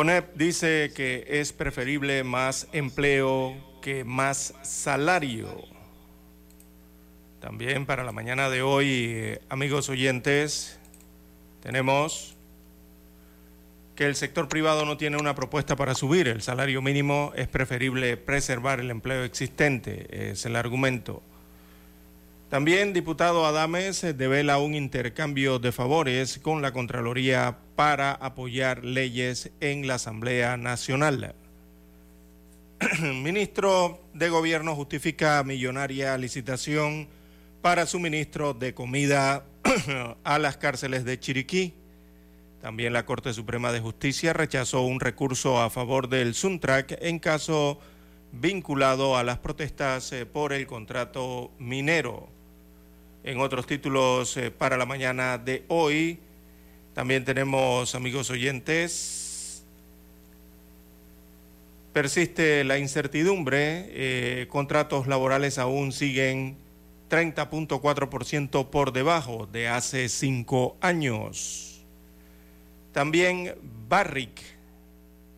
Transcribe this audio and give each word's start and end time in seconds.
CONEP 0.00 0.34
dice 0.34 0.92
que 0.96 1.26
es 1.28 1.52
preferible 1.52 2.24
más 2.24 2.68
empleo 2.72 3.54
que 3.82 4.02
más 4.02 4.54
salario. 4.62 5.62
También 7.38 7.84
para 7.84 8.02
la 8.02 8.10
mañana 8.10 8.48
de 8.48 8.62
hoy, 8.62 8.86
eh, 8.88 9.40
amigos 9.50 9.90
oyentes, 9.90 10.80
tenemos 11.62 12.34
que 13.94 14.06
el 14.06 14.16
sector 14.16 14.48
privado 14.48 14.86
no 14.86 14.96
tiene 14.96 15.18
una 15.18 15.34
propuesta 15.34 15.76
para 15.76 15.94
subir 15.94 16.28
el 16.28 16.40
salario 16.40 16.80
mínimo, 16.80 17.34
es 17.36 17.48
preferible 17.48 18.16
preservar 18.16 18.80
el 18.80 18.90
empleo 18.90 19.22
existente, 19.24 20.30
es 20.30 20.46
el 20.46 20.56
argumento. 20.56 21.22
También, 22.50 22.92
diputado 22.92 23.46
Adames 23.46 24.00
devela 24.18 24.58
un 24.58 24.74
intercambio 24.74 25.60
de 25.60 25.70
favores 25.70 26.40
con 26.40 26.62
la 26.62 26.72
Contraloría 26.72 27.58
para 27.76 28.10
apoyar 28.10 28.84
leyes 28.84 29.52
en 29.60 29.86
la 29.86 29.94
Asamblea 29.94 30.56
Nacional. 30.56 31.36
Ministro 33.00 34.00
de 34.14 34.30
Gobierno 34.30 34.74
justifica 34.74 35.44
millonaria 35.44 36.18
licitación 36.18 37.06
para 37.62 37.86
suministro 37.86 38.52
de 38.52 38.74
comida 38.74 39.44
a 40.24 40.38
las 40.40 40.56
cárceles 40.56 41.04
de 41.04 41.20
Chiriquí. 41.20 41.74
También 42.60 42.92
la 42.92 43.06
Corte 43.06 43.32
Suprema 43.32 43.70
de 43.70 43.78
Justicia 43.78 44.32
rechazó 44.32 44.82
un 44.82 44.98
recurso 44.98 45.62
a 45.62 45.70
favor 45.70 46.08
del 46.08 46.34
Suntrack 46.34 46.98
en 47.00 47.20
caso 47.20 47.78
vinculado 48.32 49.16
a 49.16 49.22
las 49.22 49.38
protestas 49.38 50.10
eh, 50.10 50.26
por 50.26 50.52
el 50.52 50.66
contrato 50.66 51.52
minero. 51.60 52.39
En 53.22 53.38
otros 53.38 53.66
títulos 53.66 54.34
eh, 54.38 54.50
para 54.50 54.78
la 54.78 54.86
mañana 54.86 55.36
de 55.36 55.64
hoy, 55.68 56.18
también 56.94 57.22
tenemos, 57.22 57.94
amigos 57.94 58.30
oyentes, 58.30 59.62
persiste 61.92 62.64
la 62.64 62.78
incertidumbre, 62.78 63.88
eh, 63.90 64.46
contratos 64.48 65.06
laborales 65.06 65.58
aún 65.58 65.92
siguen 65.92 66.56
30.4% 67.10 68.70
por 68.70 68.90
debajo 68.90 69.46
de 69.46 69.68
hace 69.68 70.08
cinco 70.08 70.78
años. 70.80 71.82
También 72.92 73.54
Barrick 73.86 74.40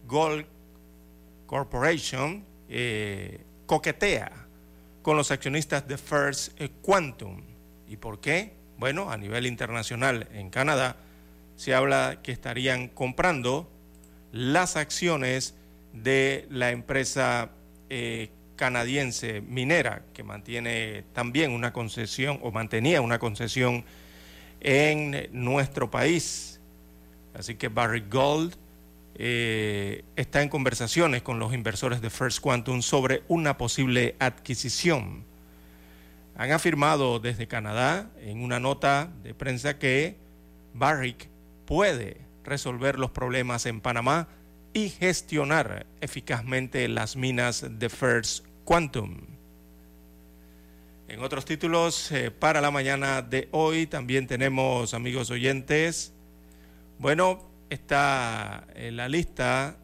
Gold 0.07 0.47
Corporation 1.47 2.45
eh, 2.69 3.41
coquetea 3.67 4.31
con 5.03 5.17
los 5.17 5.33
accionistas 5.33 5.89
de 5.89 5.99
First 5.99 6.61
Quantum 6.81 7.52
¿Y 7.93 7.99
por 7.99 8.21
qué? 8.21 8.55
Bueno, 8.79 9.11
a 9.11 9.19
nivel 9.19 9.45
internacional, 9.45 10.27
en 10.33 10.49
Canadá, 10.49 10.97
se 11.57 11.75
habla 11.75 12.21
que 12.23 12.33
estarían 12.33 12.89
comprando 12.89 13.71
las 14.33 14.77
acciones 14.77 15.55
de 15.93 16.47
la 16.49 16.71
empresa 16.71 17.51
eh, 17.91 18.31
canadiense 18.57 19.43
minera, 19.43 20.07
que 20.15 20.23
mantiene 20.23 21.05
también 21.13 21.53
una 21.53 21.75
concesión 21.75 22.41
o 22.41 22.51
mantenía 22.51 23.03
una 23.03 23.19
concesión 23.19 23.85
en 24.63 25.29
nuestro 25.33 25.91
país. 25.91 26.61
Así 27.35 27.57
que 27.57 27.69
Barrick 27.69 28.11
Gold 28.11 28.55
eh, 29.17 30.03
está 30.17 30.41
en 30.41 30.49
conversaciones 30.49 31.21
con 31.21 31.39
los 31.39 31.53
inversores 31.53 32.01
de 32.01 32.09
First 32.09 32.41
Quantum 32.41 32.81
sobre 32.81 33.23
una 33.29 33.59
posible 33.59 34.17
adquisición 34.19 35.31
han 36.37 36.53
afirmado 36.53 37.19
desde 37.21 37.47
Canadá 37.47 38.11
en 38.21 38.43
una 38.43 38.59
nota 38.59 39.11
de 39.23 39.35
prensa 39.35 39.79
que 39.79 40.17
Barrick 40.75 41.29
puede 41.67 42.17
resolver 42.45 42.99
los 42.99 43.11
problemas 43.11 43.67
en 43.67 43.81
Panamá 43.81 44.29
y 44.73 44.89
gestionar 44.89 45.87
eficazmente 46.01 46.89
las 46.89 47.17
minas 47.17 47.67
de 47.79 47.89
First 47.89 48.45
Quantum. 48.65 49.21
En 51.09 51.23
otros 51.23 51.45
títulos, 51.45 52.11
eh, 52.11 52.31
para 52.31 52.63
la 52.63 52.71
mañana 52.71 53.21
de 53.21 53.49
hoy 53.51 53.87
también 53.87 54.27
tenemos, 54.27 54.95
amigos 54.95 55.31
oyentes, 55.31 56.15
bueno, 56.99 57.43
está 57.69 58.67
en 58.75 58.97
la 58.97 59.09
lista 59.09 59.77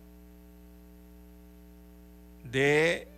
de 2.50 3.08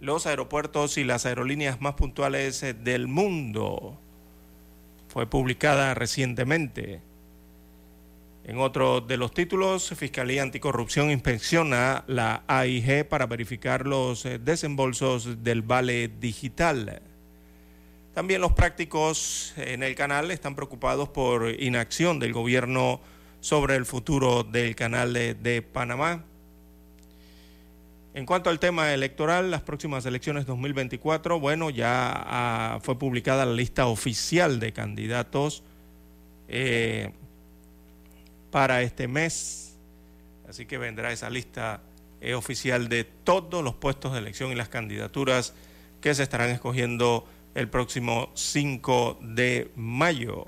los 0.00 0.26
aeropuertos 0.26 0.96
y 0.98 1.04
las 1.04 1.26
aerolíneas 1.26 1.80
más 1.80 1.94
puntuales 1.94 2.62
eh, 2.62 2.74
del 2.74 3.06
mundo. 3.06 3.98
Fue 5.08 5.26
publicada 5.28 5.94
recientemente. 5.94 7.02
En 8.44 8.58
otro 8.58 9.00
de 9.00 9.16
los 9.16 9.32
títulos, 9.32 9.92
Fiscalía 9.96 10.42
Anticorrupción 10.42 11.10
inspecciona 11.10 12.04
la 12.06 12.42
AIG 12.46 13.06
para 13.06 13.26
verificar 13.26 13.86
los 13.86 14.24
eh, 14.24 14.38
desembolsos 14.38 15.44
del 15.44 15.62
vale 15.62 16.08
digital. 16.08 17.02
También 18.14 18.40
los 18.40 18.52
prácticos 18.52 19.52
en 19.56 19.82
el 19.82 19.94
canal 19.94 20.30
están 20.30 20.56
preocupados 20.56 21.10
por 21.10 21.48
inacción 21.60 22.18
del 22.18 22.32
gobierno 22.32 23.00
sobre 23.40 23.76
el 23.76 23.86
futuro 23.86 24.42
del 24.42 24.74
canal 24.74 25.12
de 25.12 25.62
Panamá. 25.62 26.24
En 28.12 28.26
cuanto 28.26 28.50
al 28.50 28.58
tema 28.58 28.92
electoral, 28.92 29.52
las 29.52 29.62
próximas 29.62 30.04
elecciones 30.04 30.44
2024, 30.44 31.38
bueno, 31.38 31.70
ya 31.70 32.10
ah, 32.12 32.78
fue 32.82 32.98
publicada 32.98 33.46
la 33.46 33.52
lista 33.52 33.86
oficial 33.86 34.58
de 34.58 34.72
candidatos 34.72 35.62
eh, 36.48 37.12
para 38.50 38.82
este 38.82 39.06
mes, 39.06 39.76
así 40.48 40.66
que 40.66 40.76
vendrá 40.76 41.12
esa 41.12 41.30
lista 41.30 41.82
eh, 42.20 42.34
oficial 42.34 42.88
de 42.88 43.04
todos 43.04 43.62
los 43.62 43.76
puestos 43.76 44.12
de 44.12 44.18
elección 44.18 44.50
y 44.50 44.56
las 44.56 44.68
candidaturas 44.68 45.54
que 46.00 46.12
se 46.12 46.24
estarán 46.24 46.50
escogiendo 46.50 47.28
el 47.54 47.68
próximo 47.68 48.32
5 48.34 49.20
de 49.22 49.70
mayo. 49.76 50.46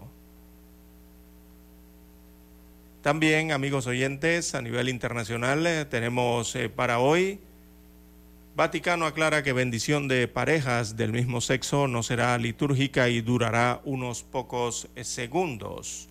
También, 3.02 3.52
amigos 3.52 3.86
oyentes, 3.86 4.56
a 4.56 4.62
nivel 4.62 4.88
internacional 4.88 5.64
eh, 5.64 5.84
tenemos 5.84 6.56
para 6.74 6.98
hoy 6.98 7.38
Vaticano 8.54 9.06
aclara 9.06 9.42
que 9.42 9.54
bendición 9.54 10.08
de 10.08 10.28
parejas 10.28 10.94
del 10.94 11.10
mismo 11.10 11.40
sexo 11.40 11.88
no 11.88 12.02
será 12.02 12.36
litúrgica 12.36 13.08
y 13.08 13.22
durará 13.22 13.80
unos 13.84 14.22
pocos 14.22 14.88
segundos. 15.00 16.10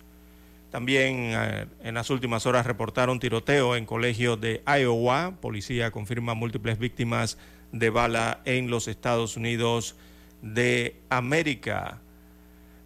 También 0.72 1.30
eh, 1.34 1.66
en 1.84 1.94
las 1.94 2.10
últimas 2.10 2.44
horas 2.44 2.66
reportaron 2.66 3.20
tiroteo 3.20 3.76
en 3.76 3.86
colegio 3.86 4.36
de 4.36 4.60
Iowa. 4.66 5.36
Policía 5.40 5.92
confirma 5.92 6.34
múltiples 6.34 6.80
víctimas 6.80 7.38
de 7.70 7.90
bala 7.90 8.40
en 8.44 8.70
los 8.70 8.88
Estados 8.88 9.36
Unidos 9.36 9.94
de 10.40 10.96
América. 11.10 12.00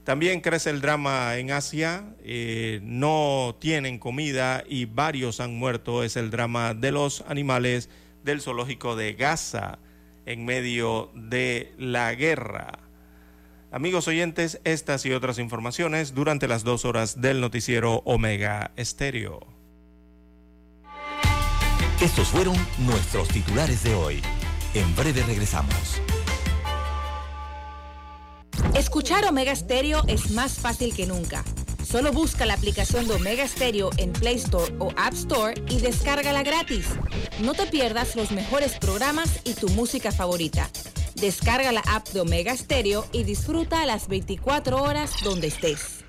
También 0.04 0.42
crece 0.42 0.68
el 0.68 0.82
drama 0.82 1.38
en 1.38 1.50
Asia. 1.50 2.04
Eh, 2.22 2.80
no 2.82 3.56
tienen 3.58 3.98
comida 3.98 4.64
y 4.68 4.84
varios 4.84 5.40
han 5.40 5.54
muerto. 5.56 6.04
Es 6.04 6.16
el 6.16 6.30
drama 6.30 6.74
de 6.74 6.92
los 6.92 7.24
animales 7.26 7.88
del 8.26 8.42
zoológico 8.42 8.96
de 8.96 9.14
Gaza 9.14 9.78
en 10.26 10.44
medio 10.44 11.10
de 11.14 11.72
la 11.78 12.14
guerra. 12.14 12.80
Amigos 13.72 14.08
oyentes, 14.08 14.60
estas 14.64 15.06
y 15.06 15.12
otras 15.12 15.38
informaciones 15.38 16.14
durante 16.14 16.48
las 16.48 16.64
dos 16.64 16.84
horas 16.84 17.22
del 17.22 17.40
noticiero 17.40 18.02
Omega 18.04 18.72
Estéreo. 18.76 19.46
Estos 22.00 22.28
fueron 22.28 22.56
nuestros 22.78 23.28
titulares 23.28 23.82
de 23.82 23.94
hoy. 23.94 24.22
En 24.74 24.94
breve 24.94 25.22
regresamos. 25.22 26.02
Escuchar 28.74 29.24
Omega 29.24 29.54
Stereo 29.54 30.02
es 30.06 30.30
más 30.32 30.58
fácil 30.58 30.94
que 30.94 31.06
nunca. 31.06 31.44
Solo 31.96 32.12
busca 32.12 32.44
la 32.44 32.52
aplicación 32.52 33.08
de 33.08 33.14
Omega 33.14 33.48
Stereo 33.48 33.88
en 33.96 34.12
Play 34.12 34.34
Store 34.34 34.70
o 34.80 34.92
App 34.98 35.14
Store 35.14 35.54
y 35.66 35.80
descárgala 35.80 36.42
gratis. 36.42 36.88
No 37.40 37.54
te 37.54 37.64
pierdas 37.64 38.16
los 38.16 38.32
mejores 38.32 38.74
programas 38.78 39.40
y 39.44 39.54
tu 39.54 39.70
música 39.70 40.12
favorita. 40.12 40.68
Descarga 41.14 41.72
la 41.72 41.80
app 41.88 42.06
de 42.08 42.20
Omega 42.20 42.54
Stereo 42.54 43.06
y 43.12 43.22
disfruta 43.22 43.80
a 43.80 43.86
las 43.86 44.08
24 44.08 44.82
horas 44.82 45.10
donde 45.24 45.46
estés. 45.46 46.04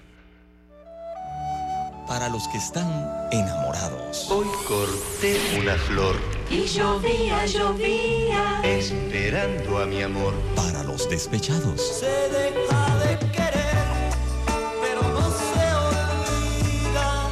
Para 2.05 2.27
los 2.27 2.49
que 2.49 2.57
están 2.57 2.89
enamorados. 3.31 4.29
Hoy 4.29 4.47
corté 4.67 5.39
una 5.57 5.77
flor. 5.77 6.17
Y 6.49 6.65
llovía, 6.65 7.45
llovía. 7.45 8.59
Esperando 8.61 9.77
a 9.77 9.85
mi 9.85 10.01
amor. 10.01 10.33
Para 10.53 10.83
los 10.83 11.09
despechados. 11.09 11.81
Se 11.81 12.07
deja 12.07 12.97
de 13.05 13.36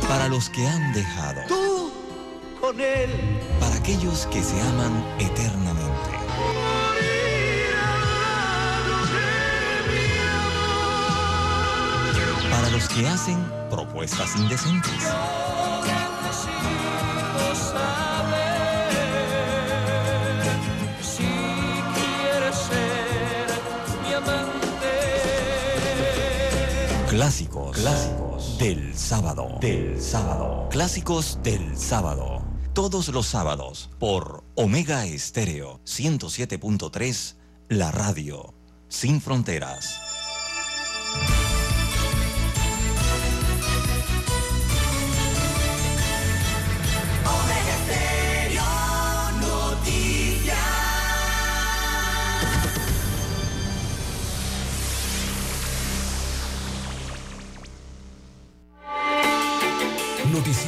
Para 0.08 0.28
los 0.28 0.50
que 0.50 0.68
han 0.68 0.94
dejado. 0.94 1.42
Tú 1.48 1.92
con 2.62 2.80
él. 2.80 3.10
Para 3.60 3.76
aquellos 3.76 4.28
que 4.28 4.42
se 4.42 4.60
aman 4.62 5.04
eternamente. 5.20 6.12
Para 12.52 12.70
los 12.70 12.88
que 12.90 13.08
hacen 13.08 13.38
propuestas 13.70 14.36
indecentes. 14.36 15.04
Si 21.02 21.24
quieres 21.96 22.56
ser 22.56 23.48
mi 24.04 24.14
amante. 24.14 24.94
Clásicos. 27.10 27.78
Clásicos 27.78 28.25
del 28.66 28.98
sábado. 28.98 29.60
Del 29.62 30.02
sábado. 30.02 30.68
Clásicos 30.72 31.38
del 31.44 31.78
sábado. 31.78 32.42
Todos 32.74 33.10
los 33.10 33.28
sábados 33.28 33.92
por 34.00 34.44
Omega 34.56 35.06
Estéreo 35.06 35.82
107.3, 35.86 37.36
la 37.70 37.92
radio 37.92 38.56
sin 38.88 39.22
fronteras. 39.22 40.02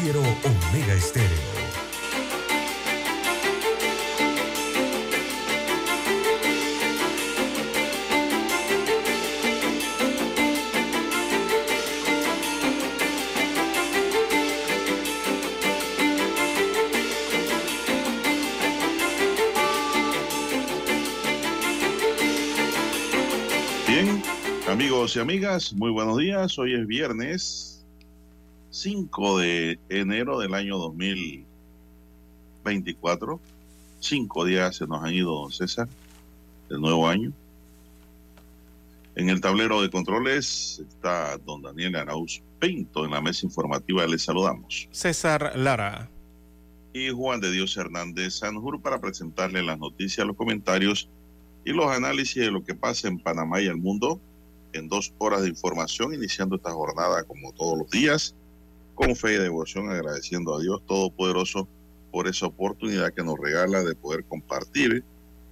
Noticiero 0.07 0.21
Omega 0.21 0.93
Estéreo. 0.93 1.27
Bien, 23.87 24.23
amigos 24.69 25.15
y 25.15 25.19
amigas, 25.19 25.73
muy 25.73 25.91
buenos 25.91 26.17
días. 26.17 26.57
Hoy 26.57 26.75
es 26.75 26.87
viernes 26.87 27.66
5 28.77 29.39
de 29.39 29.79
enero 29.89 30.37
del 30.37 30.53
año 30.53 30.77
2024. 30.77 33.39
Cinco 33.99 34.45
días 34.45 34.75
se 34.75 34.85
nos 34.85 35.03
han 35.03 35.15
ido, 35.15 35.33
don 35.33 35.51
César, 35.51 35.89
del 36.69 36.81
nuevo 36.81 37.07
año. 37.07 37.33
En 39.15 39.29
el 39.29 39.41
tablero 39.41 39.81
de 39.81 39.89
controles 39.89 40.83
está 40.87 41.39
don 41.39 41.63
Daniel 41.63 41.95
Arauz 41.95 42.43
Pinto. 42.59 43.03
En 43.03 43.09
la 43.09 43.19
mesa 43.19 43.47
informativa 43.47 44.05
les 44.05 44.21
saludamos. 44.21 44.87
César 44.91 45.53
Lara. 45.55 46.11
Y 46.93 47.09
Juan 47.09 47.39
de 47.39 47.51
Dios 47.51 47.75
Hernández 47.77 48.35
Sanjur 48.35 48.79
para 48.79 49.01
presentarle 49.01 49.63
las 49.63 49.79
noticias, 49.79 50.27
los 50.27 50.35
comentarios 50.35 51.09
y 51.65 51.71
los 51.71 51.87
análisis 51.87 52.43
de 52.43 52.51
lo 52.51 52.63
que 52.63 52.75
pasa 52.75 53.07
en 53.07 53.17
Panamá 53.17 53.59
y 53.59 53.65
el 53.65 53.77
mundo 53.77 54.21
en 54.73 54.87
dos 54.87 55.15
horas 55.17 55.41
de 55.41 55.49
información, 55.49 56.13
iniciando 56.13 56.57
esta 56.57 56.71
jornada 56.71 57.23
como 57.23 57.53
todos 57.53 57.79
los 57.79 57.89
días, 57.89 58.35
con 58.97 59.15
fe 59.15 59.35
y 59.35 59.37
devoción, 59.37 59.91
agradeciendo 59.91 60.55
a 60.55 60.59
Dios 60.59 60.81
Todopoderoso 60.87 61.67
por 62.11 62.27
esa 62.27 62.47
oportunidad 62.47 63.13
que 63.13 63.23
nos 63.23 63.37
regala 63.37 63.83
de 63.83 63.93
poder 63.93 64.25
compartir 64.25 65.03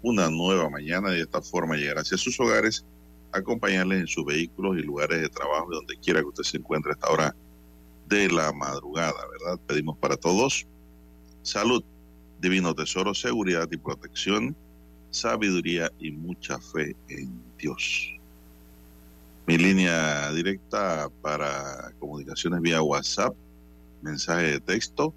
una 0.01 0.31
nueva 0.31 0.67
mañana 0.67 1.13
y 1.13 1.17
de 1.17 1.21
esta 1.21 1.43
forma 1.43 1.75
llegar 1.75 1.99
hacia 1.99 2.17
sus 2.17 2.39
hogares, 2.39 2.83
acompañarles 3.31 3.99
en 3.99 4.07
sus 4.07 4.25
vehículos 4.25 4.77
y 4.77 4.81
lugares 4.81 5.21
de 5.21 5.29
trabajo, 5.29 5.67
donde 5.69 5.95
quiera 5.97 6.21
que 6.21 6.27
usted 6.27 6.43
se 6.43 6.57
encuentre 6.57 6.91
a 6.91 6.95
esta 6.95 7.11
hora 7.11 7.35
de 8.07 8.29
la 8.29 8.51
madrugada, 8.51 9.19
¿verdad? 9.31 9.59
Pedimos 9.67 9.95
para 9.99 10.17
todos 10.17 10.65
salud, 11.43 11.83
divino 12.41 12.73
tesoro, 12.73 13.13
seguridad 13.13 13.67
y 13.71 13.77
protección 13.77 14.55
sabiduría 15.11 15.91
y 15.99 16.11
mucha 16.11 16.59
fe 16.59 16.95
en 17.09 17.31
Dios. 17.59 18.14
Mi 19.47 19.57
línea 19.59 20.31
directa 20.31 21.07
para 21.21 21.91
comunicaciones 21.99 22.61
vía 22.61 22.81
WhatsApp, 22.81 23.35
mensaje 24.01 24.53
de 24.53 24.59
texto, 24.59 25.13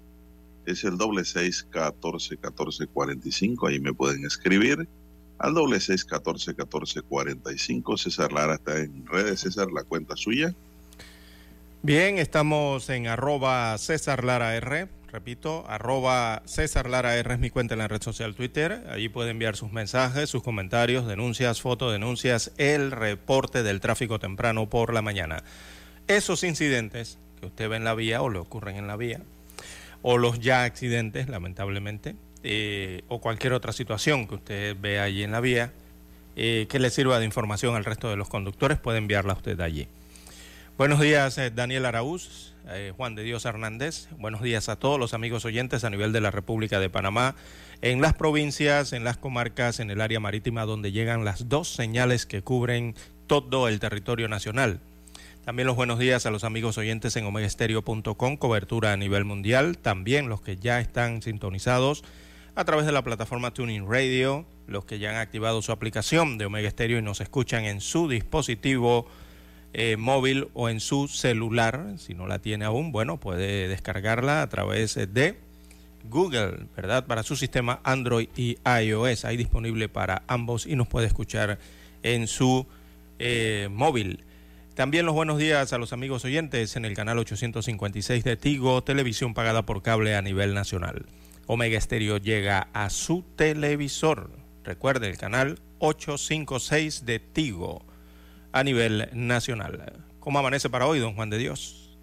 es 0.67 0.83
el 0.83 0.97
doble 0.97 1.25
seis 1.25 1.65
catorce 1.71 2.37
catorce 2.37 2.85
cuarenta 2.85 3.27
y 3.27 3.31
cinco. 3.31 3.65
Ahí 3.67 3.79
me 3.79 3.91
pueden 3.91 4.23
escribir 4.25 4.87
al 5.39 5.53
doble 5.55 5.79
seis 5.79 6.05
catorce 6.05 6.53
catorce 6.53 7.01
cuarenta 7.01 7.51
y 7.51 7.57
cinco. 7.57 7.97
César 7.97 8.31
Lara 8.31 8.55
está 8.55 8.77
en 8.77 9.05
redes. 9.07 9.39
César, 9.39 9.71
la 9.71 9.83
cuenta 9.83 10.15
suya. 10.15 10.53
Bien, 11.81 12.19
estamos 12.19 12.87
en 12.89 13.07
arroba 13.07 13.75
César 13.79 14.23
Lara 14.23 14.55
R. 14.55 14.89
Repito, 15.11 15.65
arroba 15.67 16.43
César 16.45 16.87
Lara 16.87 17.15
R 17.17 17.33
es 17.33 17.39
mi 17.39 17.49
cuenta 17.49 17.73
en 17.73 17.79
la 17.79 17.87
red 17.87 18.01
social 18.01 18.35
Twitter. 18.35 18.85
Allí 18.91 19.09
puede 19.09 19.31
enviar 19.31 19.55
sus 19.55 19.71
mensajes, 19.71 20.29
sus 20.29 20.43
comentarios, 20.43 21.07
denuncias, 21.07 21.61
fotodenuncias, 21.61 22.51
el 22.57 22.91
reporte 22.91 23.63
del 23.63 23.79
tráfico 23.79 24.19
temprano 24.19 24.69
por 24.69 24.93
la 24.93 25.01
mañana. 25.01 25.43
Esos 26.07 26.43
incidentes 26.43 27.17
que 27.39 27.47
usted 27.47 27.69
ve 27.69 27.77
en 27.77 27.85
la 27.85 27.95
vía 27.95 28.21
o 28.21 28.29
le 28.29 28.37
ocurren 28.37 28.75
en 28.75 28.85
la 28.85 28.97
vía, 28.97 29.19
o 30.03 30.19
los 30.19 30.39
ya 30.39 30.63
accidentes, 30.63 31.27
lamentablemente, 31.27 32.15
eh, 32.43 33.01
o 33.07 33.19
cualquier 33.19 33.53
otra 33.53 33.73
situación 33.73 34.27
que 34.27 34.35
usted 34.35 34.77
ve 34.79 34.99
allí 34.99 35.23
en 35.23 35.31
la 35.31 35.39
vía, 35.39 35.73
eh, 36.35 36.67
que 36.69 36.77
le 36.77 36.91
sirva 36.91 37.17
de 37.17 37.25
información 37.25 37.75
al 37.75 37.83
resto 37.85 38.09
de 38.09 38.15
los 38.15 38.29
conductores, 38.29 38.77
puede 38.77 38.99
enviarla 38.99 39.33
usted 39.33 39.59
allí. 39.59 39.87
Buenos 40.77 41.01
días, 41.01 41.37
eh, 41.37 41.49
Daniel 41.49 41.85
Araúz, 41.85 42.53
eh, 42.71 42.93
Juan 42.95 43.15
de 43.15 43.23
Dios 43.23 43.45
Hernández. 43.45 44.07
Buenos 44.17 44.41
días 44.41 44.69
a 44.69 44.77
todos 44.77 44.99
los 44.99 45.13
amigos 45.13 45.45
oyentes 45.45 45.83
a 45.83 45.89
nivel 45.89 46.11
de 46.11 46.21
la 46.21 46.31
República 46.31 46.79
de 46.79 46.89
Panamá, 46.89 47.35
en 47.81 48.01
las 48.01 48.13
provincias, 48.13 48.93
en 48.93 49.03
las 49.03 49.17
comarcas, 49.17 49.79
en 49.79 49.89
el 49.89 50.01
área 50.01 50.19
marítima 50.19 50.65
donde 50.65 50.91
llegan 50.91 51.25
las 51.25 51.49
dos 51.49 51.69
señales 51.69 52.25
que 52.25 52.41
cubren 52.41 52.95
todo 53.27 53.67
el 53.67 53.79
territorio 53.79 54.27
nacional. 54.27 54.79
También 55.45 55.67
los 55.67 55.75
buenos 55.75 55.99
días 55.99 56.25
a 56.25 56.31
los 56.31 56.43
amigos 56.43 56.77
oyentes 56.77 57.15
en 57.15 57.25
omegaestereo.com, 57.25 58.37
cobertura 58.37 58.93
a 58.93 58.97
nivel 58.97 59.25
mundial. 59.25 59.77
También 59.77 60.29
los 60.29 60.41
que 60.41 60.57
ya 60.57 60.79
están 60.79 61.21
sintonizados 61.21 62.03
a 62.55 62.65
través 62.65 62.85
de 62.85 62.91
la 62.91 63.03
plataforma 63.03 63.51
Tuning 63.51 63.89
Radio, 63.89 64.45
los 64.67 64.85
que 64.85 64.99
ya 64.99 65.09
han 65.09 65.15
activado 65.15 65.61
su 65.61 65.71
aplicación 65.71 66.37
de 66.37 66.45
Omega 66.45 66.69
Stereo 66.69 66.99
y 66.99 67.01
nos 67.01 67.21
escuchan 67.21 67.65
en 67.65 67.81
su 67.81 68.07
dispositivo 68.07 69.07
eh, 69.73 69.97
móvil 69.97 70.49
o 70.53 70.69
en 70.69 70.79
su 70.79 71.07
celular. 71.07 71.93
Si 71.97 72.13
no 72.13 72.27
la 72.27 72.39
tiene 72.39 72.65
aún, 72.65 72.91
bueno, 72.91 73.19
puede 73.19 73.67
descargarla 73.67 74.41
a 74.41 74.49
través 74.49 74.95
de 74.95 75.37
Google, 76.05 76.67
¿verdad? 76.75 77.05
Para 77.05 77.23
su 77.23 77.35
sistema 77.35 77.79
Android 77.83 78.29
y 78.35 78.57
iOS. 78.65 79.25
Ahí 79.25 79.37
disponible 79.37 79.89
para 79.89 80.23
ambos 80.27 80.65
y 80.65 80.75
nos 80.75 80.87
puede 80.87 81.07
escuchar 81.07 81.59
en 82.03 82.27
su 82.27 82.65
eh, 83.19 83.67
móvil. 83.71 84.23
También 84.75 85.05
los 85.05 85.13
buenos 85.13 85.37
días 85.37 85.73
a 85.73 85.77
los 85.77 85.91
amigos 85.91 86.23
oyentes 86.23 86.75
en 86.75 86.85
el 86.85 86.95
canal 86.95 87.19
856 87.19 88.23
de 88.23 88.37
Tigo, 88.37 88.81
televisión 88.81 89.33
pagada 89.33 89.65
por 89.65 89.81
cable 89.81 90.15
a 90.15 90.21
nivel 90.21 90.53
nacional. 90.53 91.05
Omega 91.47 91.79
Stereo 91.81 92.17
llega 92.17 92.69
a 92.73 92.89
su 92.89 93.23
televisor. 93.35 94.31
Recuerde 94.63 95.09
el 95.09 95.17
canal 95.17 95.59
856 95.79 97.05
de 97.05 97.19
Tigo 97.19 97.88
a 98.51 98.63
nivel 98.63 99.09
nacional. 99.13 100.05
¿Cómo 100.19 100.39
amanece 100.39 100.69
para 100.69 100.87
hoy, 100.87 100.99
don 100.99 101.15
Juan 101.15 101.29
de 101.29 101.37
Dios? 101.37 101.97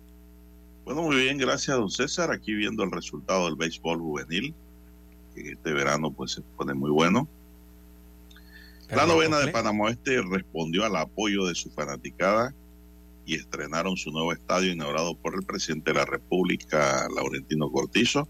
Bueno, 0.85 1.03
muy 1.03 1.17
bien, 1.17 1.39
gracias, 1.39 1.77
don 1.77 1.91
César. 1.91 2.31
Aquí 2.33 2.55
viendo 2.55 2.85
el 2.85 2.93
resultado 2.93 3.47
del 3.47 3.57
béisbol 3.57 3.99
juvenil, 3.99 4.55
que 5.35 5.53
este 5.53 5.73
verano 5.73 6.13
pues 6.13 6.33
se 6.33 6.43
pone 6.43 6.75
muy 6.75 6.91
bueno. 6.91 7.29
La 8.89 9.05
novena 9.05 9.41
de 9.41 9.49
Panamá 9.49 9.87
Oeste 9.87 10.23
respondió 10.23 10.85
al 10.85 10.95
apoyo 10.95 11.45
de 11.47 11.57
su 11.57 11.71
fanaticada 11.71 12.55
y 13.27 13.35
estrenaron 13.35 13.97
su 13.97 14.13
nuevo 14.13 14.33
estadio 14.33 14.71
inaugurado 14.71 15.17
por 15.17 15.35
el 15.35 15.43
presidente 15.43 15.91
de 15.91 15.99
la 15.99 16.05
República, 16.05 17.09
Laurentino 17.15 17.69
Cortizo, 17.71 18.29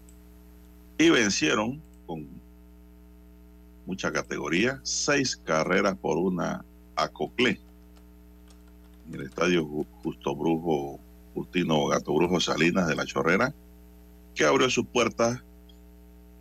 y 0.97 1.11
vencieron 1.11 1.79
con 2.07 2.27
mucha 3.85 4.11
categoría, 4.11 4.79
seis 4.81 5.37
carreras 5.37 5.95
por 5.95 6.17
una 6.17 6.65
a 6.95 7.07
Coclé, 7.09 7.61
en 9.07 9.15
el 9.15 9.27
estadio 9.27 9.65
Justo 10.03 10.35
Brujo, 10.35 10.99
Justino 11.33 11.87
Gato 11.87 12.13
Brujo 12.13 12.39
Salinas 12.39 12.87
de 12.87 12.95
la 12.95 13.05
Chorrera, 13.05 13.53
que 14.35 14.45
abrió 14.45 14.69
sus 14.69 14.85
puertas 14.85 15.41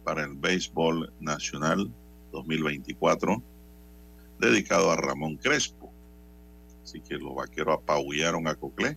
para 0.05 0.25
el 0.25 0.35
béisbol 0.35 1.13
nacional 1.21 1.91
2024, 2.33 3.43
dedicado 4.39 4.91
a 4.91 4.97
Ramón 4.97 5.37
Crespo. 5.37 5.91
Así 6.83 7.01
que 7.01 7.15
los 7.15 7.35
vaqueros 7.35 7.79
apabullaron 7.79 8.47
a 8.47 8.55
Coclé 8.55 8.97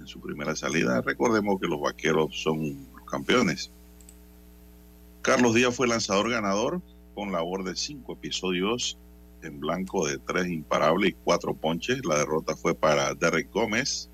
en 0.00 0.06
su 0.06 0.20
primera 0.20 0.56
salida. 0.56 1.00
Recordemos 1.02 1.60
que 1.60 1.66
los 1.66 1.80
vaqueros 1.80 2.40
son 2.40 2.86
los 2.96 3.04
campeones. 3.10 3.70
Carlos 5.22 5.54
Díaz 5.54 5.74
fue 5.74 5.86
lanzador 5.86 6.30
ganador 6.30 6.80
con 7.14 7.32
labor 7.32 7.64
de 7.64 7.76
cinco 7.76 8.14
episodios 8.14 8.98
en 9.44 9.60
blanco 9.60 10.06
de 10.06 10.18
tres 10.18 10.48
imparables 10.48 11.10
y 11.10 11.16
cuatro 11.24 11.54
ponches. 11.54 12.04
La 12.04 12.18
derrota 12.18 12.56
fue 12.56 12.74
para 12.74 13.14
Derek 13.14 13.50
Gómez. 13.52 14.10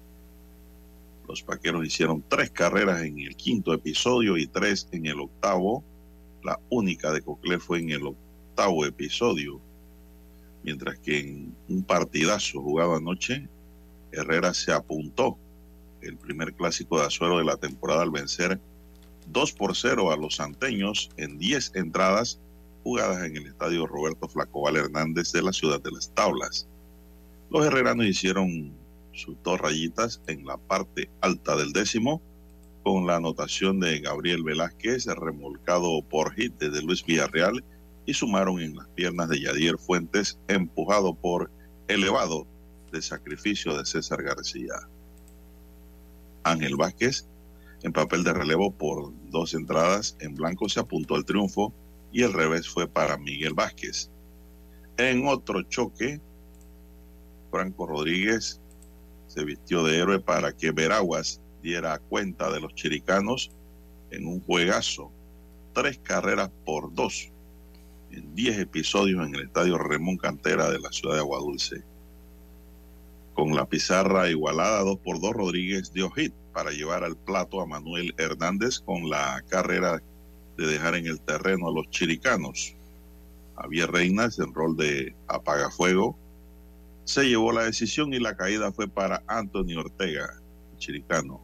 Los 1.29 1.45
vaqueros 1.45 1.87
hicieron 1.87 2.25
tres 2.29 2.51
carreras 2.51 3.03
en 3.03 3.19
el 3.21 3.37
quinto 3.37 3.73
episodio 3.73 4.37
y 4.37 4.47
tres 4.47 4.89
en 4.93 5.07
el 5.07 5.21
octavo. 5.21 5.85
La 6.43 6.59
única 6.71 7.13
de 7.13 7.23
Coclé 7.23 7.59
fue 7.59 7.79
en 7.81 7.91
el 7.91 8.07
octavo 8.07 8.85
episodio. 8.85 9.61
Mientras 10.63 10.99
que 10.99 11.21
en 11.21 11.55
un 11.69 11.83
partidazo 11.85 12.61
jugado 12.61 12.97
anoche, 12.97 13.49
Herrera 14.13 14.53
se 14.55 14.73
apuntó 14.73 15.39
el 16.03 16.17
primer 16.17 16.55
clásico 16.55 16.99
de 16.99 17.07
Azuero 17.07 17.39
de 17.39 17.45
la 17.45 17.57
temporada 17.57 18.03
al 18.03 18.11
vencer 18.11 18.61
2 19.29 19.53
por 19.53 19.77
0 19.77 20.11
a 20.11 20.17
los 20.17 20.37
santeños 20.37 21.11
en 21.17 21.39
10 21.39 21.77
entradas 21.77 22.41
jugadas 22.83 23.25
en 23.25 23.37
el 23.37 23.47
estadio 23.47 23.87
Roberto 23.87 24.29
Flacobal 24.29 24.77
Hernández 24.77 25.33
de 25.33 25.43
la 25.43 25.53
ciudad 25.53 25.81
de 25.81 25.91
Las 25.91 26.13
Tablas. 26.15 26.69
Los 27.51 27.67
herreranos 27.67 28.07
hicieron 28.07 28.73
sus 29.13 29.37
dos 29.43 29.61
rayitas 29.61 30.21
en 30.27 30.45
la 30.47 30.57
parte 30.57 31.11
alta 31.21 31.57
del 31.57 31.73
décimo 31.73 32.23
con 32.83 33.07
la 33.07 33.17
anotación 33.17 33.81
de 33.81 34.01
Gabriel 34.01 34.43
Velázquez 34.43 35.07
remolcado 35.07 36.03
por 36.03 36.33
hit 36.35 36.55
de 36.59 36.83
Luis 36.83 37.05
Villarreal 37.05 37.63
y 38.07 38.15
sumaron 38.15 38.61
en 38.61 38.77
las 38.77 38.89
piernas 38.89 39.29
de 39.29 39.41
Yadier 39.41 39.79
Fuentes 39.79 40.39
empujado 40.49 41.15
por 41.15 41.51
elevado 41.89 42.47
de 42.93 43.03
sacrificio 43.03 43.77
de 43.77 43.85
César 43.85 44.23
García. 44.23 44.75
Ángel 46.43 46.77
Vázquez 46.77 47.27
en 47.83 47.93
papel 47.93 48.25
de 48.25 48.33
relevo 48.33 48.73
por 48.73 49.13
dos 49.31 49.55
entradas 49.55 50.17
en 50.21 50.35
blanco 50.35 50.69
se 50.69 50.81
apuntó 50.81 51.15
al 51.15 51.25
triunfo 51.25 51.73
y 52.13 52.23
el 52.23 52.33
revés 52.33 52.69
fue 52.69 52.89
para 52.89 53.17
Miguel 53.17 53.55
Vázquez. 53.55 54.11
En 54.97 55.27
otro 55.27 55.63
choque, 55.63 56.21
Franco 57.51 57.87
Rodríguez 57.87 58.61
se 59.27 59.45
vistió 59.45 59.85
de 59.85 59.99
héroe 59.99 60.21
para 60.21 60.53
que 60.53 60.73
Veraguas 60.73 61.41
diera 61.63 61.99
cuenta 61.99 62.51
de 62.51 62.61
los 62.61 62.75
chiricanos 62.75 63.51
en 64.11 64.27
un 64.27 64.41
juegazo. 64.41 65.11
Tres 65.73 65.99
carreras 66.03 66.51
por 66.65 66.93
dos 66.93 67.31
en 68.13 68.35
diez 68.35 68.59
episodios 68.59 69.25
en 69.27 69.35
el 69.35 69.43
estadio 69.43 69.79
Remón 69.79 70.17
Cantera 70.17 70.71
de 70.71 70.81
la 70.81 70.91
ciudad 70.91 71.15
de 71.15 71.21
Aguadulce. 71.21 71.83
Con 73.35 73.55
la 73.55 73.67
pizarra 73.67 74.29
igualada 74.29 74.83
dos 74.83 74.99
por 74.99 75.21
dos, 75.21 75.33
Rodríguez 75.33 75.93
dio 75.93 76.11
hit 76.11 76.35
para 76.53 76.73
llevar 76.73 77.05
al 77.05 77.17
plato 77.17 77.61
a 77.61 77.67
Manuel 77.67 78.15
Hernández 78.19 78.81
con 78.81 79.09
la 79.09 79.43
carrera 79.49 80.03
de 80.61 80.67
dejar 80.67 80.95
en 80.95 81.07
el 81.07 81.21
terreno 81.21 81.69
a 81.69 81.73
los 81.73 81.89
chiricanos. 81.91 82.75
Javier 83.57 83.91
Reinas, 83.91 84.39
en 84.39 84.53
rol 84.53 84.77
de 84.77 85.15
apagafuego, 85.27 86.19
se 87.05 87.25
llevó 87.25 87.53
la 87.53 87.65
decisión 87.65 88.13
y 88.13 88.21
la 88.21 88.37
caída 88.37 88.71
fue 88.73 88.87
para 88.89 89.23
Anthony 89.27 89.77
Ortega, 89.79 90.41
chiricano. 90.79 91.41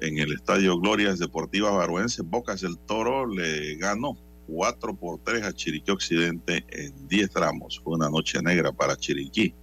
En 0.00 0.18
el 0.18 0.32
estadio 0.32 0.78
Glorias 0.78 1.18
Deportivas 1.18 1.74
Baruense, 1.74 2.22
Bocas 2.22 2.62
del 2.62 2.78
Toro 2.78 3.26
le 3.26 3.76
ganó 3.76 4.18
4 4.48 4.94
por 4.94 5.18
3 5.20 5.44
a 5.44 5.52
Chiriquí 5.52 5.90
Occidente 5.90 6.64
en 6.70 7.08
10 7.08 7.30
tramos. 7.30 7.80
Fue 7.82 7.94
una 7.94 8.08
noche 8.08 8.42
negra 8.42 8.72
para 8.72 8.96
Chiriquí, 8.96 9.54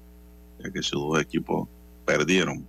ya 0.63 0.71
que 0.71 0.81
sus 0.81 1.01
dos 1.01 1.21
equipos 1.21 1.67
perdieron. 2.05 2.65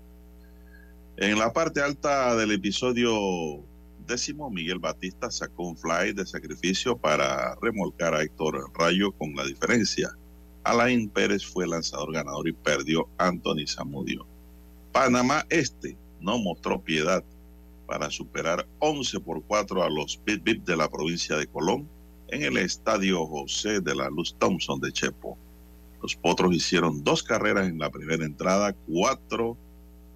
En 1.16 1.38
la 1.38 1.52
parte 1.52 1.80
alta 1.80 2.34
del 2.37 2.52
episodio 2.52 3.62
décimo, 4.06 4.50
Miguel 4.50 4.78
Batista 4.78 5.30
sacó 5.30 5.68
un 5.68 5.76
fly 5.76 6.12
de 6.12 6.26
sacrificio 6.26 6.97
para 6.97 7.54
remolcar 7.56 8.14
a 8.14 8.23
Héctor 8.23 8.71
Rayo 8.78 9.12
con 9.12 9.35
la 9.35 9.44
diferencia. 9.44 10.11
Alain 10.64 11.09
Pérez 11.09 11.44
fue 11.44 11.66
lanzador 11.66 12.12
ganador 12.12 12.49
y 12.49 12.52
perdió 12.52 13.09
Anthony 13.18 13.66
Zamudio. 13.66 14.26
Panamá 14.92 15.44
Este 15.49 15.97
no 16.21 16.38
mostró 16.38 16.80
piedad 16.80 17.25
para 17.87 18.11
superar 18.11 18.66
11 18.78 19.21
por 19.21 19.42
4 19.42 19.82
a 19.82 19.90
los 19.90 20.21
Bit 20.25 20.42
Bit 20.42 20.64
de 20.64 20.76
la 20.76 20.88
provincia 20.88 21.37
de 21.37 21.47
Colón 21.47 21.88
en 22.28 22.42
el 22.42 22.56
estadio 22.56 23.26
José 23.26 23.80
de 23.80 23.94
la 23.94 24.09
Luz 24.09 24.35
Thompson 24.38 24.80
de 24.80 24.92
Chepo. 24.92 25.37
Los 26.00 26.16
potros 26.16 26.54
hicieron 26.54 27.04
dos 27.04 27.23
carreras 27.23 27.68
en 27.68 27.78
la 27.78 27.90
primera 27.90 28.25
entrada, 28.25 28.75
cuatro 28.87 29.56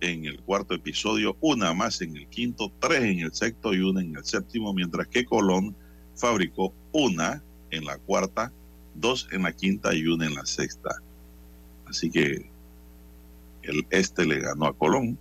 en 0.07 0.25
el 0.25 0.41
cuarto 0.41 0.75
episodio, 0.75 1.37
una 1.41 1.75
más 1.75 2.01
en 2.01 2.17
el 2.17 2.27
quinto, 2.29 2.73
tres 2.81 3.03
en 3.03 3.21
el 3.21 3.35
sexto 3.35 3.75
y 3.75 3.81
una 3.81 4.01
en 4.01 4.17
el 4.17 4.25
séptimo, 4.25 4.73
mientras 4.73 5.09
que 5.09 5.25
Colón 5.25 5.75
fabricó 6.15 6.73
una 6.93 7.43
en 7.71 7.85
la 7.85 7.99
cuarta, 7.99 8.53
dos 8.95 9.29
en 9.33 9.43
la 9.43 9.53
quinta 9.53 9.95
y 9.95 10.07
una 10.07 10.27
en 10.27 10.35
la 10.35 10.47
sexta. 10.47 10.97
Así 11.87 12.11
que 12.11 12.49
el 13.63 13.87
este 13.91 14.25
le 14.25 14.41
ganó 14.41 14.67
a 14.67 14.77
Colón. 14.77 15.19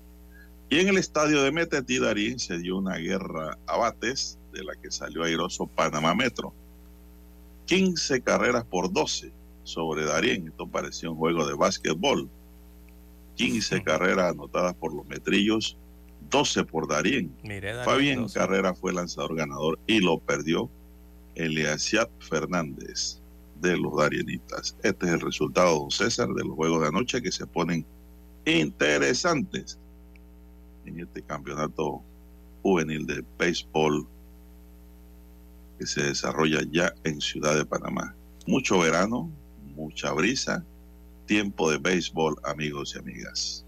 Y 0.70 0.80
en 0.80 0.88
el 0.88 0.98
estadio 0.98 1.44
de 1.44 1.52
Metetí, 1.52 2.00
Darín 2.00 2.40
se 2.40 2.58
dio 2.58 2.78
una 2.78 2.96
guerra 2.96 3.58
a 3.68 3.78
bates 3.78 4.40
de 4.54 4.64
la 4.64 4.76
que 4.76 4.92
salió 4.92 5.24
airoso 5.24 5.68
Panamá 5.68 6.16
Metro. 6.16 6.54
15 7.66 8.22
carreras 8.22 8.66
por 8.66 8.92
12 8.92 9.32
sobre 9.64 10.06
Darien. 10.06 10.48
Esto 10.48 10.68
parecía 10.68 11.10
un 11.10 11.18
juego 11.18 11.48
de 11.48 11.56
básquetbol. 11.56 12.30
15 13.36 13.84
carreras 13.84 14.32
anotadas 14.32 14.74
por 14.76 14.94
los 14.94 15.06
metrillos, 15.08 15.78
12 16.30 16.66
por 16.66 16.88
Darien. 16.88 17.32
Fabián 17.84 18.28
Carrera 18.30 18.74
fue 18.74 18.94
lanzador 18.94 19.36
ganador 19.36 19.80
y 19.88 20.00
lo 20.00 20.20
perdió 20.20 20.70
Eliasiat 21.36 22.10
Fernández 22.20 23.22
de 23.62 23.78
los 23.78 23.96
Darienitas. 23.98 24.76
Este 24.84 25.06
es 25.06 25.14
el 25.14 25.22
resultado, 25.22 25.80
don 25.80 25.92
César, 25.92 26.30
de 26.30 26.44
los 26.44 26.56
juegos 26.56 26.82
de 26.82 26.88
anoche 26.88 27.22
que 27.22 27.32
se 27.32 27.46
ponen 27.46 27.86
interesantes 28.46 29.80
en 30.86 31.00
este 31.00 31.22
campeonato 31.22 32.02
juvenil 32.62 33.06
de 33.06 33.24
béisbol 33.38 34.08
que 35.78 35.86
se 35.86 36.04
desarrolla 36.04 36.62
ya 36.72 36.94
en 37.04 37.20
Ciudad 37.22 37.56
de 37.56 37.66
Panamá. 37.66 38.16
Mucho 38.48 38.80
verano, 38.80 39.30
mucha 39.76 40.12
brisa, 40.14 40.64
tiempo 41.26 41.72
de 41.72 41.78
béisbol, 41.78 42.38
amigos 42.44 42.96
y 42.96 43.00
amigas. 43.00 43.66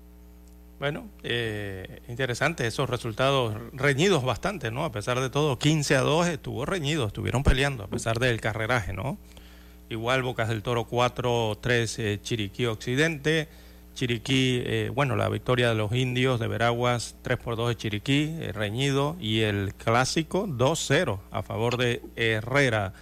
Bueno, 0.79 1.09
eh, 1.23 2.01
interesante 2.07 2.67
esos 2.67 2.87
resultados 2.87 3.55
reñidos 3.73 4.23
bastante, 4.23 4.69
¿no? 4.69 4.85
A 4.85 4.91
pesar 4.91 5.19
de 5.19 5.31
todo, 5.31 5.57
15 5.57 5.95
a 5.95 6.01
2 6.01 6.27
estuvo 6.27 6.65
reñido, 6.65 7.07
estuvieron 7.07 7.41
peleando 7.41 7.83
a 7.83 7.87
pesar 7.87 8.19
del 8.19 8.39
carreraje, 8.39 8.93
¿no? 8.93 9.17
Igual 9.89 10.21
Bocas 10.21 10.49
del 10.49 10.61
Toro 10.61 10.85
4-3 10.85 11.95
eh, 11.97 12.19
Chiriquí 12.21 12.65
Occidente, 12.65 13.47
Chiriquí, 13.95 14.61
eh, 14.65 14.91
bueno, 14.93 15.15
la 15.15 15.29
victoria 15.29 15.69
de 15.69 15.75
los 15.75 15.91
indios 15.93 16.39
de 16.39 16.47
Veraguas 16.47 17.15
3 17.23 17.39
por 17.39 17.55
2 17.55 17.69
de 17.69 17.75
Chiriquí, 17.77 18.35
eh, 18.39 18.51
reñido, 18.53 19.15
y 19.19 19.41
el 19.41 19.73
clásico 19.73 20.45
2-0 20.45 21.19
a 21.31 21.41
favor 21.41 21.77
de 21.77 22.03
Herrera, 22.15 22.93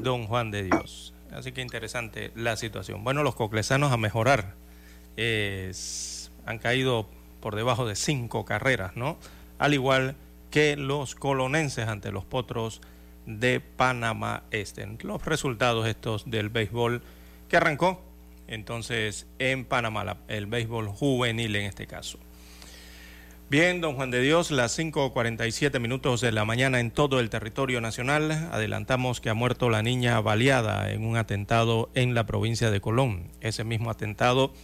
Don 0.00 0.26
Juan 0.26 0.50
de 0.50 0.64
Dios. 0.64 1.11
Así 1.32 1.52
que 1.52 1.62
interesante 1.62 2.30
la 2.34 2.56
situación. 2.56 3.04
Bueno, 3.04 3.22
los 3.22 3.34
coclesanos 3.34 3.92
a 3.92 3.96
mejorar 3.96 4.54
han 6.46 6.58
caído 6.58 7.08
por 7.40 7.56
debajo 7.56 7.86
de 7.86 7.96
cinco 7.96 8.44
carreras, 8.44 8.96
¿no? 8.96 9.18
Al 9.58 9.74
igual 9.74 10.16
que 10.50 10.76
los 10.76 11.14
colonenses 11.14 11.88
ante 11.88 12.12
los 12.12 12.24
potros 12.24 12.80
de 13.26 13.60
Panamá 13.60 14.42
Este. 14.50 14.86
Los 15.02 15.24
resultados 15.24 15.86
estos 15.86 16.30
del 16.30 16.48
béisbol 16.48 17.02
que 17.48 17.56
arrancó 17.56 18.02
entonces 18.48 19.26
en 19.38 19.64
Panamá, 19.64 20.18
el 20.28 20.46
béisbol 20.46 20.88
juvenil 20.88 21.56
en 21.56 21.64
este 21.64 21.86
caso. 21.86 22.18
Bien, 23.52 23.82
don 23.82 23.96
Juan 23.96 24.10
de 24.10 24.22
Dios, 24.22 24.50
las 24.50 24.78
5.47 24.78 25.78
minutos 25.78 26.22
de 26.22 26.32
la 26.32 26.46
mañana 26.46 26.80
en 26.80 26.90
todo 26.90 27.20
el 27.20 27.28
territorio 27.28 27.82
nacional. 27.82 28.32
Adelantamos 28.50 29.20
que 29.20 29.28
ha 29.28 29.34
muerto 29.34 29.68
la 29.68 29.82
niña 29.82 30.18
baleada 30.22 30.90
en 30.90 31.04
un 31.04 31.18
atentado 31.18 31.90
en 31.92 32.14
la 32.14 32.24
provincia 32.24 32.70
de 32.70 32.80
Colón. 32.80 33.30
Ese 33.42 33.62
mismo 33.62 33.90
atentado 33.90 34.54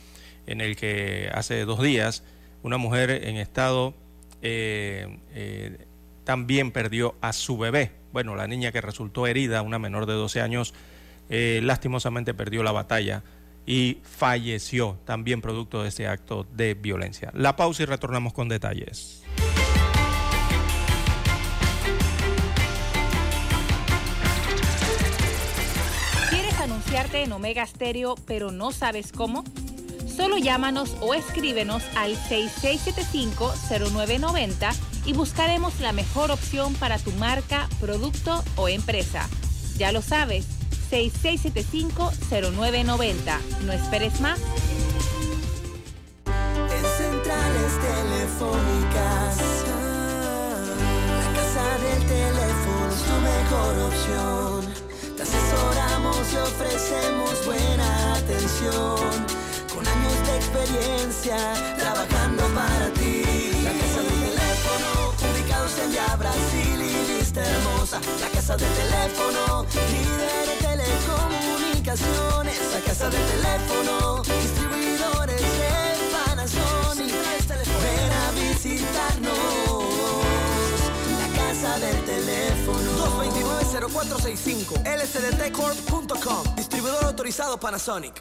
en 0.46 0.62
el 0.62 0.74
que 0.74 1.28
hace 1.34 1.66
dos 1.66 1.82
días 1.82 2.24
una 2.62 2.78
mujer 2.78 3.10
en 3.10 3.36
estado 3.36 3.92
eh, 4.40 5.18
eh, 5.34 5.84
también 6.24 6.70
perdió 6.70 7.14
a 7.20 7.34
su 7.34 7.58
bebé. 7.58 7.92
Bueno, 8.14 8.36
la 8.36 8.46
niña 8.46 8.72
que 8.72 8.80
resultó 8.80 9.26
herida, 9.26 9.60
una 9.60 9.78
menor 9.78 10.06
de 10.06 10.14
12 10.14 10.40
años, 10.40 10.72
eh, 11.28 11.60
lastimosamente 11.62 12.32
perdió 12.32 12.62
la 12.62 12.72
batalla 12.72 13.22
y 13.68 14.00
falleció 14.02 14.98
también 15.04 15.40
producto 15.42 15.82
de 15.82 15.90
ese 15.90 16.08
acto 16.08 16.46
de 16.54 16.72
violencia. 16.72 17.30
La 17.34 17.54
pausa 17.54 17.82
y 17.82 17.86
retornamos 17.86 18.32
con 18.32 18.48
detalles. 18.48 19.22
¿Quieres 26.30 26.58
anunciarte 26.58 27.24
en 27.24 27.32
Omega 27.32 27.66
Stereo 27.66 28.14
pero 28.26 28.52
no 28.52 28.72
sabes 28.72 29.12
cómo? 29.12 29.44
Solo 30.06 30.38
llámanos 30.38 30.96
o 31.02 31.12
escríbenos 31.12 31.82
al 31.94 32.16
6675-0990 32.16 34.74
y 35.04 35.12
buscaremos 35.12 35.78
la 35.80 35.92
mejor 35.92 36.30
opción 36.30 36.72
para 36.74 36.98
tu 36.98 37.12
marca, 37.12 37.68
producto 37.80 38.42
o 38.56 38.70
empresa. 38.70 39.28
Ya 39.76 39.92
lo 39.92 40.00
sabes 40.00 40.57
6675-0990. 40.90 43.40
No 43.64 43.72
esperes 43.72 44.20
más. 44.20 44.38
En 46.26 46.84
centrales 46.96 47.72
telefónicas, 47.80 49.36
la 51.10 51.32
casa 51.34 51.78
del 51.84 52.00
teléfono 52.06 52.88
es 52.88 53.02
tu 53.02 53.16
mejor 53.20 53.74
opción. 53.88 54.60
Te 55.16 55.22
asesoramos 55.22 56.32
y 56.32 56.36
ofrecemos 56.36 57.44
buena 57.46 58.14
atención. 58.14 59.26
Con 59.74 59.86
años 59.86 60.18
de 60.26 60.36
experiencia, 60.36 61.36
trabajando 61.78 62.42
para 62.54 62.90
ti. 62.94 62.97
La 67.38 67.46
casa 68.34 68.56
del 68.56 68.68
teléfono, 68.74 69.64
líder 69.90 70.48
en 70.48 70.58
telecomunicaciones. 70.58 72.58
La 72.72 72.80
casa 72.80 73.08
del 73.08 73.24
teléfono, 73.26 74.22
distribuidores 74.24 75.40
de 75.40 75.68
Panasonic. 76.12 77.14
Ven 77.82 78.12
a 78.12 78.32
visitarnos. 78.32 79.84
La 81.20 81.28
casa 81.36 81.78
del 81.78 82.04
teléfono. 82.04 82.88
229-0465 83.22 84.82
lsdtcorp.com 84.84 86.42
Distribuidor 86.56 87.04
autorizado 87.04 87.60
Panasonic. 87.60 88.20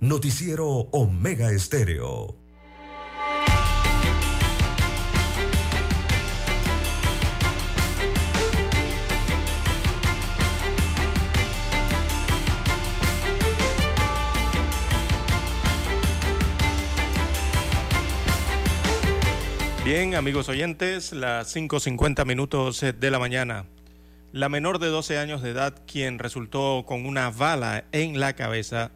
Noticiero 0.00 0.66
Omega 0.92 1.50
Estéreo. 1.50 2.36
Bien, 19.82 20.14
amigos 20.14 20.50
oyentes, 20.50 21.12
las 21.12 21.56
5.50 21.56 22.26
minutos 22.26 22.82
de 22.82 23.10
la 23.10 23.18
mañana. 23.18 23.64
La 24.32 24.50
menor 24.50 24.78
de 24.78 24.88
12 24.88 25.16
años 25.16 25.40
de 25.40 25.52
edad, 25.52 25.74
quien 25.86 26.18
resultó 26.18 26.84
con 26.86 27.06
una 27.06 27.30
bala 27.30 27.84
en 27.92 28.20
la 28.20 28.34
cabeza, 28.34 28.90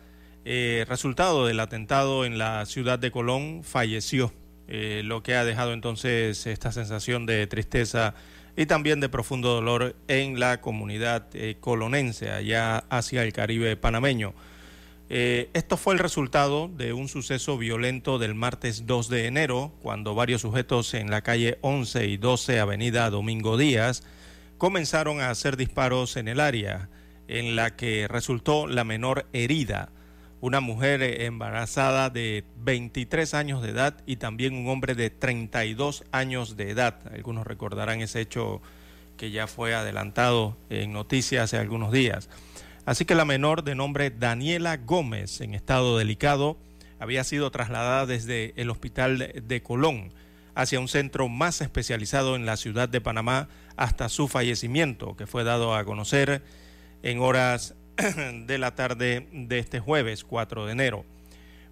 eh, 0.44 0.84
resultado 0.88 1.46
del 1.46 1.60
atentado 1.60 2.24
en 2.24 2.38
la 2.38 2.64
ciudad 2.66 2.98
de 2.98 3.10
Colón, 3.10 3.62
falleció, 3.64 4.32
eh, 4.68 5.02
lo 5.04 5.22
que 5.22 5.34
ha 5.34 5.44
dejado 5.44 5.72
entonces 5.72 6.46
esta 6.46 6.70
sensación 6.70 7.26
de 7.26 7.46
tristeza 7.46 8.14
y 8.56 8.66
también 8.66 9.00
de 9.00 9.08
profundo 9.08 9.54
dolor 9.54 9.96
en 10.08 10.38
la 10.38 10.60
comunidad 10.60 11.26
eh, 11.34 11.56
colonense, 11.60 12.30
allá 12.30 12.84
hacia 12.90 13.22
el 13.22 13.32
Caribe 13.32 13.76
panameño. 13.76 14.34
Eh, 15.08 15.50
esto 15.54 15.76
fue 15.76 15.94
el 15.94 15.98
resultado 15.98 16.68
de 16.68 16.92
un 16.92 17.08
suceso 17.08 17.58
violento 17.58 18.18
del 18.20 18.36
martes 18.36 18.86
2 18.86 19.08
de 19.08 19.26
enero, 19.26 19.72
cuando 19.82 20.14
varios 20.14 20.42
sujetos 20.42 20.94
en 20.94 21.10
la 21.10 21.22
calle 21.22 21.58
11 21.62 22.06
y 22.06 22.16
12 22.16 22.60
Avenida 22.60 23.10
Domingo 23.10 23.56
Díaz 23.56 24.04
comenzaron 24.56 25.20
a 25.20 25.30
hacer 25.30 25.56
disparos 25.56 26.16
en 26.16 26.28
el 26.28 26.38
área, 26.38 26.90
en 27.26 27.56
la 27.56 27.74
que 27.74 28.06
resultó 28.08 28.68
la 28.68 28.84
menor 28.84 29.26
herida, 29.32 29.90
una 30.40 30.60
mujer 30.60 31.02
embarazada 31.02 32.10
de 32.10 32.44
23 32.62 33.34
años 33.34 33.62
de 33.62 33.70
edad 33.70 34.02
y 34.06 34.16
también 34.16 34.54
un 34.54 34.68
hombre 34.68 34.94
de 34.94 35.10
32 35.10 36.04
años 36.12 36.56
de 36.56 36.70
edad. 36.70 37.00
Algunos 37.12 37.46
recordarán 37.46 38.00
ese 38.00 38.20
hecho 38.20 38.62
que 39.16 39.30
ya 39.30 39.46
fue 39.46 39.74
adelantado 39.74 40.56
en 40.70 40.92
noticias 40.92 41.44
hace 41.44 41.58
algunos 41.58 41.92
días. 41.92 42.30
Así 42.86 43.04
que 43.04 43.14
la 43.14 43.26
menor 43.26 43.64
de 43.64 43.74
nombre 43.74 44.10
Daniela 44.10 44.78
Gómez, 44.78 45.42
en 45.42 45.54
estado 45.54 45.98
delicado, 45.98 46.56
había 46.98 47.24
sido 47.24 47.50
trasladada 47.50 48.06
desde 48.06 48.54
el 48.56 48.70
hospital 48.70 49.32
de 49.46 49.62
Colón 49.62 50.10
hacia 50.54 50.80
un 50.80 50.88
centro 50.88 51.28
más 51.28 51.60
especializado 51.60 52.34
en 52.34 52.46
la 52.46 52.56
ciudad 52.56 52.88
de 52.88 53.00
Panamá 53.00 53.48
hasta 53.76 54.08
su 54.08 54.26
fallecimiento, 54.26 55.16
que 55.16 55.26
fue 55.26 55.44
dado 55.44 55.74
a 55.74 55.84
conocer 55.84 56.42
en 57.02 57.20
horas 57.20 57.74
de 58.46 58.58
la 58.58 58.74
tarde 58.74 59.28
de 59.32 59.58
este 59.58 59.80
jueves 59.80 60.24
4 60.24 60.66
de 60.66 60.72
enero. 60.72 61.04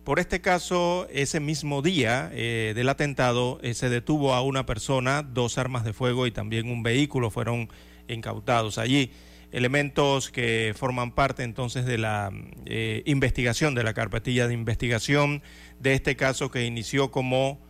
Por 0.04 0.18
este 0.18 0.40
caso, 0.40 1.06
ese 1.12 1.38
mismo 1.40 1.82
día 1.82 2.30
eh, 2.32 2.72
del 2.74 2.88
atentado 2.88 3.58
eh, 3.62 3.74
se 3.74 3.90
detuvo 3.90 4.34
a 4.34 4.42
una 4.42 4.64
persona, 4.64 5.22
dos 5.22 5.58
armas 5.58 5.84
de 5.84 5.92
fuego 5.92 6.26
y 6.26 6.30
también 6.30 6.70
un 6.70 6.82
vehículo 6.82 7.30
fueron 7.30 7.68
incautados 8.08 8.78
allí 8.78 9.10
elementos 9.50 10.30
que 10.30 10.74
forman 10.76 11.12
parte 11.12 11.42
entonces 11.42 11.86
de 11.86 11.96
la 11.96 12.30
eh, 12.66 13.02
investigación, 13.06 13.74
de 13.74 13.82
la 13.82 13.94
carpetilla 13.94 14.46
de 14.46 14.52
investigación 14.52 15.42
de 15.80 15.94
este 15.94 16.16
caso 16.16 16.50
que 16.50 16.64
inició 16.66 17.10
como 17.10 17.66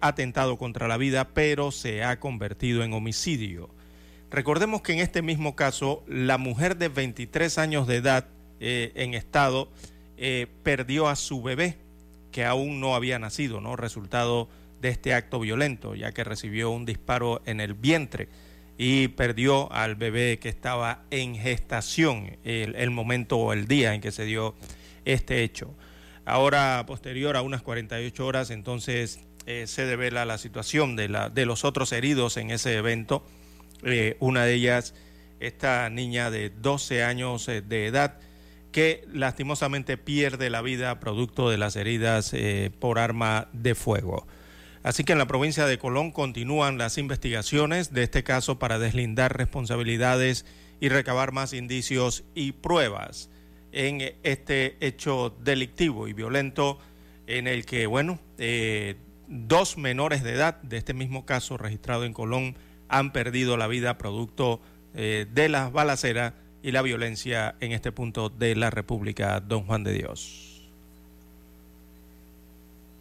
atentado 0.00 0.56
contra 0.58 0.86
la 0.86 0.96
vida, 0.96 1.30
pero 1.34 1.72
se 1.72 2.04
ha 2.04 2.20
convertido 2.20 2.84
en 2.84 2.92
homicidio. 2.92 3.74
Recordemos 4.30 4.82
que 4.82 4.92
en 4.92 5.00
este 5.00 5.22
mismo 5.22 5.56
caso, 5.56 6.04
la 6.06 6.38
mujer 6.38 6.76
de 6.76 6.88
23 6.88 7.58
años 7.58 7.86
de 7.86 7.96
edad 7.96 8.28
eh, 8.60 8.92
en 8.94 9.14
estado 9.14 9.70
perdió 10.62 11.08
a 11.08 11.16
su 11.16 11.42
bebé, 11.42 11.78
que 12.30 12.44
aún 12.44 12.78
no 12.78 12.94
había 12.94 13.18
nacido, 13.18 13.62
¿no? 13.62 13.74
Resultado 13.74 14.50
de 14.80 14.90
este 14.90 15.14
acto 15.14 15.40
violento, 15.40 15.94
ya 15.94 16.12
que 16.12 16.24
recibió 16.24 16.70
un 16.70 16.84
disparo 16.84 17.40
en 17.46 17.60
el 17.60 17.72
vientre 17.72 18.28
y 18.82 19.08
perdió 19.08 19.70
al 19.72 19.94
bebé 19.94 20.38
que 20.38 20.48
estaba 20.48 21.02
en 21.10 21.36
gestación 21.36 22.38
el, 22.44 22.74
el, 22.76 22.90
momento 22.90 23.36
o 23.36 23.52
el 23.52 23.66
día 23.66 23.94
en 23.94 24.00
que 24.00 24.10
se 24.10 24.24
dio 24.24 24.54
este 25.04 25.42
hecho. 25.42 25.74
Ahora, 26.24 26.84
posterior 26.86 27.36
a 27.36 27.42
unas 27.42 27.60
48 27.60 28.26
horas, 28.26 28.50
entonces 28.50 29.20
eh, 29.44 29.66
se 29.66 29.84
devela 29.84 30.24
la 30.24 30.38
situación 30.38 30.96
de, 30.96 31.08
la, 31.08 31.28
de 31.28 31.44
los 31.44 31.64
otros 31.64 31.92
heridos 31.92 32.38
en 32.38 32.50
ese 32.50 32.74
evento. 32.74 33.22
Eh, 33.82 34.16
una 34.20 34.44
de 34.44 34.54
ellas, 34.54 34.94
esta 35.40 35.88
niña 35.90 36.30
de 36.30 36.50
12 36.50 37.02
años 37.02 37.48
eh, 37.48 37.62
de 37.62 37.86
edad, 37.86 38.18
que 38.72 39.04
lastimosamente 39.12 39.96
pierde 39.96 40.50
la 40.50 40.62
vida 40.62 41.00
producto 41.00 41.50
de 41.50 41.58
las 41.58 41.76
heridas 41.76 42.32
eh, 42.34 42.70
por 42.78 42.98
arma 42.98 43.48
de 43.52 43.74
fuego. 43.74 44.26
Así 44.82 45.04
que 45.04 45.12
en 45.12 45.18
la 45.18 45.26
provincia 45.26 45.66
de 45.66 45.78
Colón 45.78 46.10
continúan 46.12 46.78
las 46.78 46.96
investigaciones 46.96 47.92
de 47.92 48.04
este 48.04 48.22
caso 48.22 48.58
para 48.58 48.78
deslindar 48.78 49.36
responsabilidades 49.36 50.46
y 50.80 50.88
recabar 50.88 51.32
más 51.32 51.52
indicios 51.52 52.24
y 52.34 52.52
pruebas 52.52 53.28
en 53.72 54.14
este 54.22 54.76
hecho 54.80 55.36
delictivo 55.42 56.08
y 56.08 56.12
violento 56.14 56.78
en 57.26 57.46
el 57.46 57.66
que, 57.66 57.86
bueno, 57.86 58.18
dos 59.28 59.76
menores 59.76 60.22
de 60.22 60.32
edad 60.32 60.62
de 60.62 60.78
este 60.78 60.94
mismo 60.94 61.26
caso 61.26 61.58
registrado 61.58 62.04
en 62.04 62.14
Colón 62.14 62.56
han 62.90 63.12
perdido 63.12 63.56
la 63.56 63.66
vida 63.66 63.96
producto 63.96 64.60
eh, 64.94 65.26
de 65.32 65.48
las 65.48 65.72
balaceras 65.72 66.34
y 66.62 66.72
la 66.72 66.82
violencia 66.82 67.54
en 67.60 67.72
este 67.72 67.92
punto 67.92 68.28
de 68.28 68.54
la 68.54 68.70
República 68.70 69.40
Don 69.40 69.64
Juan 69.64 69.84
de 69.84 69.92
Dios. 69.92 70.68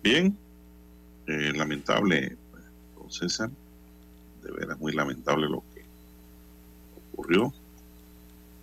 Bien, 0.01 0.37
eh, 1.27 1.51
lamentable, 1.53 2.37
don 2.97 3.11
César, 3.11 3.49
de 4.43 4.51
veras 4.51 4.79
muy 4.79 4.93
lamentable 4.93 5.49
lo 5.49 5.63
que 5.73 5.83
ocurrió. 7.11 7.53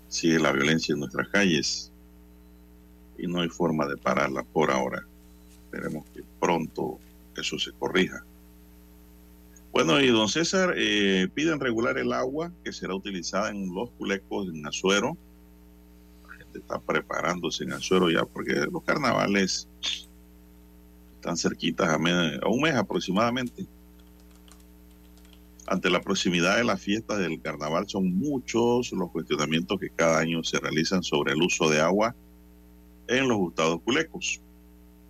Sigue 0.09 0.39
la 0.39 0.53
violencia 0.53 0.95
en 0.95 1.01
nuestras 1.01 1.29
calles 1.29 1.91
y 3.19 3.27
no 3.27 3.41
hay 3.41 3.49
forma 3.49 3.87
de 3.87 3.97
pararla 3.97 4.43
por 4.45 4.71
ahora. 4.71 5.05
Esperemos 5.65 6.07
que 6.15 6.23
pronto 6.41 6.99
eso 7.37 7.59
se 7.59 7.73
corrija. 7.73 8.25
Bueno, 9.77 10.01
y 10.01 10.07
don 10.07 10.27
César, 10.27 10.73
eh, 10.75 11.29
piden 11.35 11.61
regular 11.61 11.99
el 11.99 12.11
agua 12.15 12.51
que 12.65 12.73
será 12.73 12.95
utilizada 12.95 13.51
en 13.51 13.75
los 13.75 13.91
culecos 13.91 14.49
en 14.49 14.67
Azuero. 14.67 15.19
La 16.27 16.35
gente 16.35 16.61
está 16.61 16.81
preparándose 16.81 17.65
en 17.65 17.75
Azuero 17.75 18.09
ya 18.09 18.25
porque 18.25 18.55
los 18.73 18.83
carnavales 18.85 19.69
están 21.17 21.37
cerquitas 21.37 21.91
a, 21.91 21.97
a 21.97 22.49
un 22.49 22.63
mes 22.63 22.75
aproximadamente. 22.75 23.67
Ante 25.67 25.91
la 25.91 26.01
proximidad 26.01 26.57
de 26.57 26.65
las 26.65 26.81
fiestas 26.81 27.19
del 27.19 27.43
carnaval 27.43 27.87
son 27.87 28.17
muchos 28.17 28.93
los 28.93 29.11
cuestionamientos 29.11 29.79
que 29.79 29.91
cada 29.91 30.21
año 30.21 30.43
se 30.43 30.59
realizan 30.59 31.03
sobre 31.03 31.35
el 31.35 31.43
uso 31.43 31.69
de 31.69 31.83
agua 31.83 32.17
en 33.09 33.29
los 33.29 33.37
gustados 33.37 33.83
culecos. 33.83 34.41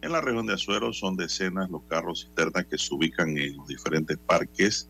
En 0.07 0.13
la 0.13 0.21
región 0.21 0.47
de 0.47 0.55
Azuero 0.55 0.93
son 0.93 1.17
decenas 1.17 1.69
los 1.69 1.83
carros 1.89 2.21
cisternas 2.21 2.65
que 2.67 2.79
se 2.79 2.95
ubican 2.95 3.37
en 3.37 3.57
los 3.57 3.67
diferentes 3.67 4.17
parques 4.17 4.89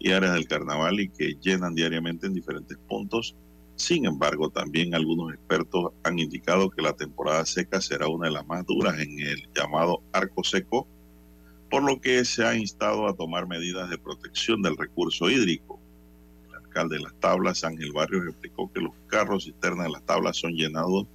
y 0.00 0.10
áreas 0.10 0.34
del 0.34 0.48
carnaval 0.48 0.98
y 0.98 1.08
que 1.10 1.36
llenan 1.40 1.76
diariamente 1.76 2.26
en 2.26 2.34
diferentes 2.34 2.76
puntos. 2.88 3.36
Sin 3.76 4.04
embargo, 4.04 4.50
también 4.50 4.96
algunos 4.96 5.32
expertos 5.32 5.92
han 6.02 6.18
indicado 6.18 6.70
que 6.70 6.82
la 6.82 6.92
temporada 6.92 7.46
seca 7.46 7.80
será 7.80 8.08
una 8.08 8.26
de 8.26 8.32
las 8.32 8.44
más 8.48 8.66
duras 8.66 8.98
en 8.98 9.20
el 9.20 9.48
llamado 9.54 10.02
arco 10.12 10.42
seco, 10.42 10.88
por 11.70 11.84
lo 11.84 12.00
que 12.00 12.24
se 12.24 12.44
ha 12.44 12.56
instado 12.56 13.06
a 13.06 13.14
tomar 13.14 13.46
medidas 13.46 13.88
de 13.88 13.98
protección 13.98 14.60
del 14.60 14.76
recurso 14.76 15.30
hídrico. 15.30 15.78
El 16.48 16.56
alcalde 16.56 16.96
de 16.96 17.04
las 17.04 17.14
tablas, 17.20 17.62
Ángel 17.62 17.92
Barrios, 17.92 18.26
explicó 18.26 18.72
que 18.72 18.80
los 18.80 18.92
carros 19.06 19.44
cisternas 19.44 19.86
de 19.86 19.92
las 19.92 20.04
tablas 20.04 20.36
son 20.36 20.54
llenados 20.54 21.06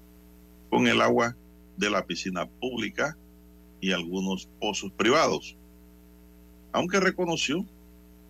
con 0.70 0.88
el 0.88 1.02
agua 1.02 1.36
de 1.76 1.90
la 1.90 2.06
piscina 2.06 2.46
pública 2.46 3.18
y 3.84 3.92
algunos 3.92 4.48
pozos 4.62 4.94
privados. 4.94 5.58
Aunque 6.72 7.02
reconoció 7.02 7.66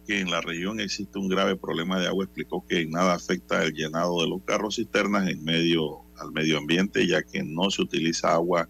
que 0.08 0.20
en 0.20 0.32
la 0.32 0.42
región 0.42 0.80
existe 0.80 1.20
un 1.20 1.28
grave 1.28 1.56
problema 1.56 2.00
de 2.00 2.08
agua, 2.08 2.26
explicó 2.26 2.66
que 2.68 2.88
nada 2.88 3.14
afecta 3.14 3.64
el 3.64 3.72
llenado 3.74 4.20
de 4.22 4.30
los 4.30 4.42
carros 4.42 4.78
cisternas 4.78 5.30
en 5.30 5.44
medio 5.44 6.02
al 6.18 6.32
medio 6.32 6.58
ambiente, 6.58 7.06
ya 7.06 7.22
que 7.22 7.44
no 7.44 7.70
se 7.70 7.84
utiliza 7.84 8.34
agua 8.34 8.68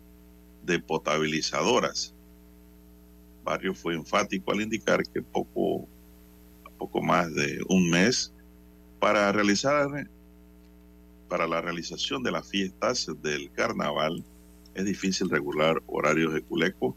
de 0.66 0.80
potabilizadoras. 0.80 2.14
Barrio 3.46 3.74
fue 3.74 3.94
enfático 3.96 4.52
al 4.52 4.62
indicar 4.62 5.04
que 5.04 5.22
poco, 5.22 5.88
poco 6.78 7.02
más 7.02 7.34
de 7.34 7.62
un 7.70 7.90
mes 7.90 8.34
para 9.00 9.32
realizar 9.32 9.88
para 11.30 11.48
la 11.48 11.62
realización 11.62 12.24
de 12.24 12.32
las 12.32 12.46
fiestas 12.46 13.10
del 13.22 13.50
carnaval 13.54 14.24
es 14.76 14.86
difícil 14.86 15.30
regular 15.30 15.82
horarios 15.88 16.34
de 16.34 16.42
culeco 16.42 16.96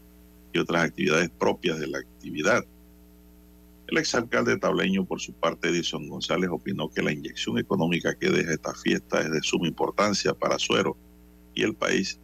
y 0.53 0.59
otras 0.59 0.85
actividades 0.85 1.29
propias 1.29 1.79
de 1.79 1.87
la 1.87 1.99
actividad. 1.99 2.65
El 3.87 3.97
exalcalde 3.97 4.57
tableño, 4.57 5.05
por 5.05 5.21
su 5.21 5.31
parte, 5.33 5.69
Edison 5.69 6.07
González, 6.09 6.49
opinó 6.51 6.89
que 6.89 7.01
la 7.01 7.13
inyección 7.13 7.57
económica 7.57 8.15
que 8.15 8.29
deja 8.29 8.51
esta 8.51 8.73
fiesta 8.73 9.21
es 9.21 9.31
de 9.31 9.41
suma 9.41 9.67
importancia 9.67 10.33
para 10.33 10.59
Suero 10.59 10.97
y 11.53 11.63
el 11.63 11.73
país 11.73 12.19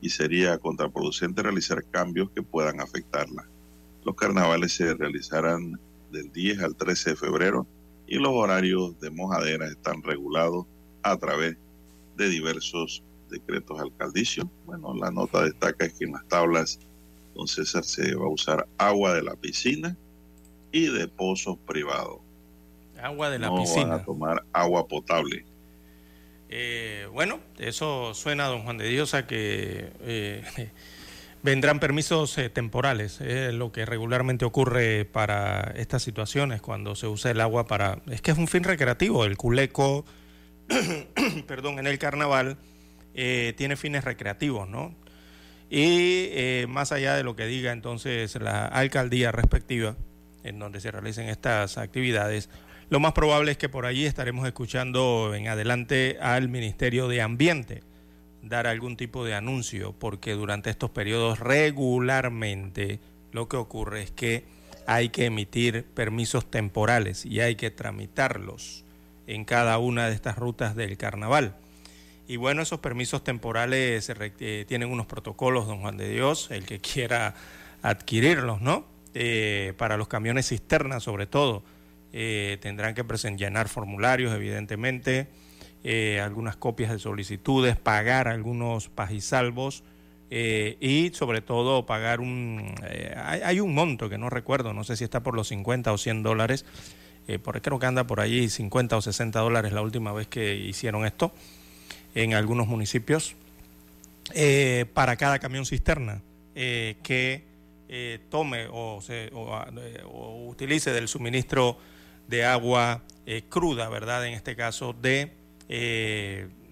y 0.00 0.10
sería 0.10 0.58
contraproducente 0.58 1.42
realizar 1.42 1.84
cambios 1.90 2.30
que 2.30 2.42
puedan 2.42 2.80
afectarla. 2.80 3.48
Los 4.04 4.14
carnavales 4.14 4.72
se 4.72 4.94
realizarán 4.94 5.80
del 6.12 6.30
10 6.30 6.62
al 6.62 6.76
13 6.76 7.10
de 7.10 7.16
febrero 7.16 7.66
y 8.06 8.18
los 8.18 8.32
horarios 8.32 9.00
de 9.00 9.10
mojadera 9.10 9.66
están 9.66 10.02
regulados 10.02 10.66
a 11.02 11.16
través 11.16 11.56
de 12.16 12.28
diversos 12.28 13.02
decretos 13.28 13.80
alcaldicios. 13.80 14.46
Bueno, 14.66 14.94
la 14.94 15.10
nota 15.10 15.42
destaca 15.42 15.86
es 15.86 15.94
que 15.94 16.04
en 16.04 16.12
las 16.12 16.26
tablas, 16.28 16.78
don 17.34 17.46
César, 17.48 17.84
se 17.84 18.14
va 18.14 18.26
a 18.26 18.28
usar 18.28 18.66
agua 18.78 19.14
de 19.14 19.22
la 19.22 19.36
piscina 19.36 19.96
y 20.72 20.86
de 20.86 21.08
pozos 21.08 21.58
privados. 21.66 22.18
Agua 23.02 23.30
de 23.30 23.38
la 23.38 23.48
no 23.48 23.58
piscina. 23.58 23.86
Van 23.86 24.00
a 24.00 24.04
tomar 24.04 24.44
agua 24.52 24.86
potable. 24.88 25.44
Eh, 26.48 27.08
bueno, 27.12 27.40
eso 27.58 28.14
suena, 28.14 28.46
don 28.46 28.62
Juan 28.62 28.78
de 28.78 28.88
Dios, 28.88 29.14
a 29.14 29.26
que 29.26 29.90
eh, 30.00 30.70
vendrán 31.42 31.80
permisos 31.80 32.38
eh, 32.38 32.48
temporales, 32.48 33.20
es 33.20 33.52
lo 33.52 33.72
que 33.72 33.84
regularmente 33.84 34.44
ocurre 34.44 35.04
para 35.04 35.72
estas 35.76 36.02
situaciones 36.02 36.62
cuando 36.62 36.94
se 36.94 37.06
usa 37.06 37.30
el 37.30 37.40
agua 37.40 37.66
para... 37.66 37.98
Es 38.10 38.22
que 38.22 38.30
es 38.30 38.38
un 38.38 38.48
fin 38.48 38.64
recreativo, 38.64 39.24
el 39.24 39.36
culeco 39.36 40.04
perdón, 41.46 41.78
en 41.78 41.86
el 41.86 41.98
carnaval 41.98 42.56
eh, 43.14 43.54
tiene 43.56 43.76
fines 43.76 44.04
recreativos, 44.04 44.68
¿no? 44.68 44.94
Y 45.70 46.28
eh, 46.32 46.66
más 46.68 46.92
allá 46.92 47.16
de 47.16 47.24
lo 47.24 47.36
que 47.36 47.46
diga 47.46 47.72
entonces 47.72 48.34
la 48.36 48.66
alcaldía 48.66 49.32
respectiva, 49.32 49.96
en 50.42 50.58
donde 50.58 50.80
se 50.80 50.90
realicen 50.90 51.28
estas 51.28 51.78
actividades, 51.78 52.50
lo 52.90 53.00
más 53.00 53.12
probable 53.12 53.52
es 53.52 53.58
que 53.58 53.68
por 53.68 53.86
allí 53.86 54.04
estaremos 54.04 54.46
escuchando 54.46 55.34
en 55.34 55.48
adelante 55.48 56.18
al 56.20 56.48
Ministerio 56.48 57.08
de 57.08 57.22
Ambiente 57.22 57.82
dar 58.42 58.66
algún 58.66 58.96
tipo 58.96 59.24
de 59.24 59.34
anuncio, 59.34 59.94
porque 59.98 60.32
durante 60.32 60.68
estos 60.68 60.90
periodos 60.90 61.40
regularmente 61.40 63.00
lo 63.32 63.48
que 63.48 63.56
ocurre 63.56 64.02
es 64.02 64.10
que 64.10 64.44
hay 64.86 65.08
que 65.08 65.26
emitir 65.26 65.84
permisos 65.84 66.50
temporales 66.50 67.24
y 67.24 67.40
hay 67.40 67.56
que 67.56 67.70
tramitarlos 67.70 68.84
en 69.26 69.44
cada 69.44 69.78
una 69.78 70.08
de 70.08 70.14
estas 70.14 70.36
rutas 70.36 70.76
del 70.76 70.98
carnaval. 70.98 71.56
Y 72.26 72.36
bueno, 72.36 72.62
esos 72.62 72.80
permisos 72.80 73.22
temporales 73.22 74.10
eh, 74.10 74.64
tienen 74.66 74.90
unos 74.90 75.06
protocolos, 75.06 75.66
don 75.66 75.80
Juan 75.80 75.96
de 75.96 76.08
Dios, 76.08 76.50
el 76.50 76.64
que 76.64 76.80
quiera 76.94 77.34
adquirirlos, 77.82 78.60
¿no? 78.60 78.86
Eh, 79.14 79.74
para 79.76 79.96
los 79.96 80.08
camiones 80.08 80.48
cisternas 80.48 81.02
sobre 81.02 81.26
todo, 81.26 81.62
eh, 82.12 82.58
tendrán 82.60 82.94
que 82.94 83.04
llenar 83.36 83.68
formularios, 83.68 84.34
evidentemente, 84.34 85.28
algunas 86.22 86.56
copias 86.56 86.90
de 86.90 86.98
solicitudes, 86.98 87.76
pagar 87.76 88.26
algunos 88.26 88.88
pajisalvos 88.88 89.84
y 90.30 91.10
sobre 91.12 91.42
todo 91.42 91.84
pagar 91.84 92.20
un... 92.20 92.74
Hay, 93.16 93.42
hay, 93.42 93.60
un 93.60 93.74
monto 93.74 94.08
que 94.08 94.16
no 94.16 94.30
recuerdo, 94.30 94.72
no 94.72 94.82
sé 94.82 94.96
si 94.96 95.04
está 95.04 95.22
por 95.22 95.36
los 95.36 95.48
50 95.48 95.92
o 95.92 95.98
100 95.98 96.22
dólares, 96.22 96.64
eh, 97.26 97.38
por, 97.38 97.60
creo 97.62 97.78
que 97.78 97.86
anda 97.86 98.06
por 98.06 98.20
allí 98.20 98.50
50 98.50 98.96
o 98.96 99.00
60 99.00 99.40
dólares 99.40 99.72
la 99.72 99.80
última 99.80 100.12
vez 100.12 100.28
que 100.28 100.56
hicieron 100.56 101.06
esto 101.06 101.32
en 102.14 102.34
algunos 102.34 102.66
municipios, 102.66 103.34
eh, 104.32 104.86
para 104.94 105.16
cada 105.16 105.38
camión 105.38 105.66
cisterna 105.66 106.22
eh, 106.54 106.96
que 107.02 107.44
eh, 107.88 108.20
tome 108.30 108.68
o, 108.70 109.00
se, 109.02 109.30
o, 109.34 109.54
o, 110.06 110.48
utilice 110.48 110.92
del 110.92 111.08
suministro 111.08 111.78
de 112.28 112.44
agua 112.44 113.02
cruda, 113.48 113.88
¿verdad? 113.88 114.26
En 114.26 114.34
este 114.34 114.54
caso 114.54 114.94
de 114.94 115.32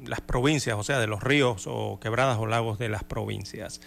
las 0.04 0.20
provincias, 0.20 0.76
o 0.78 0.82
sea, 0.82 0.98
de 0.98 1.06
los 1.06 1.22
ríos 1.22 1.64
o 1.66 1.98
quebradas 2.00 2.38
o 2.38 2.46
lagos 2.46 2.78
de 2.78 2.88
las 2.88 3.04
provincias. 3.04 3.80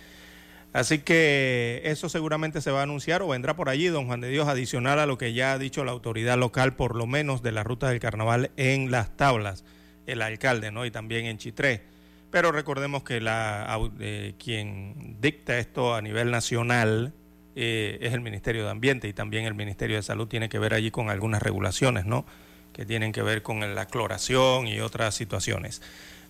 Así 0.74 1.00
que 1.00 1.82
eso 1.86 2.10
seguramente 2.10 2.60
se 2.60 2.70
va 2.70 2.82
a 2.82 2.84
anunciar 2.84 3.22
o 3.22 3.30
vendrá 3.30 3.56
por 3.56 3.70
allí, 3.70 3.88
don 3.88 4.08
Juan 4.08 4.20
de 4.20 4.30
Dios, 4.30 4.48
adicional 4.48 5.00
a 5.00 5.06
lo 5.06 5.18
que 5.18 5.32
ya 5.32 5.54
ha 5.54 5.58
dicho 5.58 5.86
la 5.86 5.92
autoridad 5.92 6.38
local, 6.38 6.76
por 6.76 6.96
lo 6.96 7.08
menos 7.08 7.42
de 7.42 7.52
la 7.52 7.64
ruta 7.64 7.88
del 7.88 8.00
carnaval 8.00 8.52
en 8.58 8.92
las 8.92 9.16
tablas, 9.16 9.64
el 10.06 10.22
alcalde, 10.22 10.72
¿no? 10.72 10.86
Y 10.86 10.92
también 10.92 11.26
en 11.26 11.38
Chitré. 11.38 11.84
Pero 12.32 12.52
recordemos 12.52 13.04
que 13.04 13.22
la, 13.22 13.80
eh, 14.00 14.34
quien 14.38 15.18
dicta 15.22 15.58
esto 15.58 15.96
a 15.96 16.02
nivel 16.02 16.32
nacional 16.32 17.14
eh, 17.56 17.98
es 18.02 18.14
el 18.14 18.22
Ministerio 18.22 18.66
de 18.66 18.72
Ambiente 18.72 19.08
y 19.08 19.14
también 19.14 19.46
el 19.46 19.54
Ministerio 19.54 19.96
de 19.96 20.04
Salud 20.04 20.28
tiene 20.28 20.50
que 20.50 20.60
ver 20.60 20.74
allí 20.74 20.92
con 20.92 21.10
algunas 21.10 21.42
regulaciones, 21.42 22.06
¿no? 22.06 22.26
Que 22.74 22.86
tienen 22.86 23.14
que 23.14 23.22
ver 23.22 23.42
con 23.42 23.74
la 23.74 23.86
cloración 23.86 24.68
y 24.68 24.82
otras 24.82 25.16
situaciones. 25.16 25.82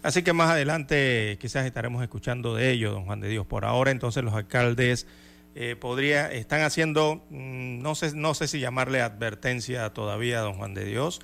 Así 0.03 0.21
que 0.21 0.33
más 0.33 0.51
adelante 0.51 1.39
quizás 1.41 1.65
estaremos 1.65 2.03
escuchando 2.03 2.53
de 2.53 2.69
ello, 2.69 2.91
don 2.91 3.05
Juan 3.05 3.21
de 3.21 3.29
Dios. 3.29 3.47
Por 3.47 3.65
ahora 3.65 3.89
entonces 3.89 4.23
los 4.23 4.35
alcaldes 4.35 5.07
eh, 5.55 5.75
podría, 5.75 6.31
están 6.31 6.61
haciendo, 6.61 7.23
mm, 7.31 7.81
no 7.81 7.95
sé, 7.95 8.13
no 8.13 8.35
sé 8.35 8.47
si 8.47 8.59
llamarle 8.59 9.01
advertencia 9.01 9.91
todavía, 9.93 10.41
don 10.41 10.53
Juan 10.53 10.75
de 10.75 10.85
Dios. 10.85 11.21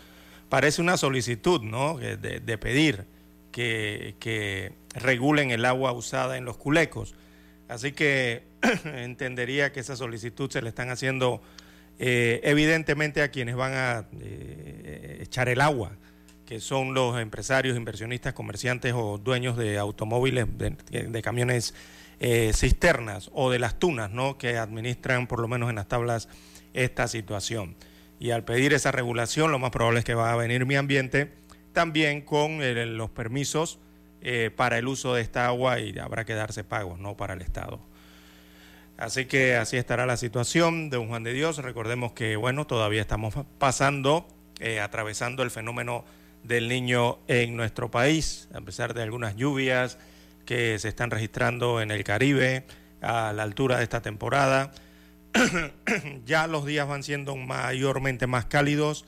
Parece 0.51 0.81
una 0.81 0.97
solicitud, 0.97 1.61
¿no? 1.61 1.97
De, 1.97 2.57
pedir 2.57 3.05
que, 3.53 4.15
que 4.19 4.73
regulen 4.93 5.49
el 5.49 5.63
agua 5.63 5.93
usada 5.93 6.35
en 6.35 6.43
los 6.43 6.57
culecos. 6.57 7.15
Así 7.69 7.93
que 7.93 8.43
entendería 8.83 9.71
que 9.71 9.79
esa 9.79 9.95
solicitud 9.95 10.51
se 10.51 10.61
le 10.61 10.67
están 10.67 10.89
haciendo 10.89 11.41
eh, 11.99 12.41
evidentemente 12.43 13.21
a 13.21 13.29
quienes 13.29 13.55
van 13.55 13.73
a 13.73 14.05
eh, 14.19 15.19
echar 15.21 15.47
el 15.47 15.61
agua, 15.61 15.91
que 16.45 16.59
son 16.59 16.93
los 16.93 17.17
empresarios, 17.17 17.77
inversionistas, 17.77 18.33
comerciantes 18.33 18.93
o 18.93 19.19
dueños 19.19 19.55
de 19.55 19.77
automóviles, 19.77 20.47
de, 20.57 21.21
camiones 21.21 21.73
eh, 22.19 22.51
cisternas 22.53 23.29
o 23.33 23.51
de 23.51 23.59
las 23.59 23.79
tunas, 23.79 24.11
¿no? 24.11 24.37
que 24.37 24.57
administran 24.57 25.27
por 25.27 25.39
lo 25.39 25.47
menos 25.47 25.69
en 25.69 25.77
las 25.77 25.87
tablas 25.87 26.27
esta 26.73 27.07
situación. 27.07 27.77
Y 28.21 28.29
al 28.29 28.45
pedir 28.45 28.71
esa 28.75 28.91
regulación, 28.91 29.51
lo 29.51 29.57
más 29.57 29.71
probable 29.71 29.97
es 29.97 30.05
que 30.05 30.13
va 30.13 30.31
a 30.31 30.35
venir 30.35 30.67
mi 30.67 30.75
ambiente 30.75 31.31
también 31.73 32.21
con 32.21 32.59
los 32.95 33.09
permisos 33.09 33.79
eh, 34.21 34.51
para 34.55 34.77
el 34.77 34.87
uso 34.87 35.15
de 35.15 35.23
esta 35.23 35.47
agua 35.47 35.79
y 35.79 35.97
habrá 35.97 36.23
que 36.23 36.35
darse 36.35 36.63
pagos, 36.63 36.99
no 36.99 37.17
para 37.17 37.33
el 37.33 37.41
Estado. 37.41 37.79
Así 38.95 39.25
que 39.25 39.55
así 39.55 39.75
estará 39.75 40.05
la 40.05 40.17
situación 40.17 40.91
de 40.91 40.99
un 40.99 41.07
Juan 41.07 41.23
de 41.23 41.33
Dios. 41.33 41.57
Recordemos 41.57 42.11
que, 42.11 42.35
bueno, 42.35 42.67
todavía 42.67 43.01
estamos 43.01 43.33
pasando, 43.57 44.27
eh, 44.59 44.81
atravesando 44.81 45.41
el 45.41 45.49
fenómeno 45.49 46.05
del 46.43 46.69
niño 46.69 47.17
en 47.27 47.57
nuestro 47.57 47.89
país, 47.89 48.49
a 48.53 48.61
pesar 48.61 48.93
de 48.93 49.01
algunas 49.01 49.35
lluvias 49.35 49.97
que 50.45 50.77
se 50.77 50.89
están 50.89 51.09
registrando 51.09 51.81
en 51.81 51.89
el 51.89 52.03
Caribe 52.03 52.67
a 53.01 53.33
la 53.33 53.41
altura 53.41 53.77
de 53.77 53.83
esta 53.83 54.03
temporada. 54.03 54.71
ya 56.25 56.47
los 56.47 56.65
días 56.65 56.87
van 56.87 57.03
siendo 57.03 57.35
mayormente 57.35 58.27
más 58.27 58.45
cálidos, 58.45 59.05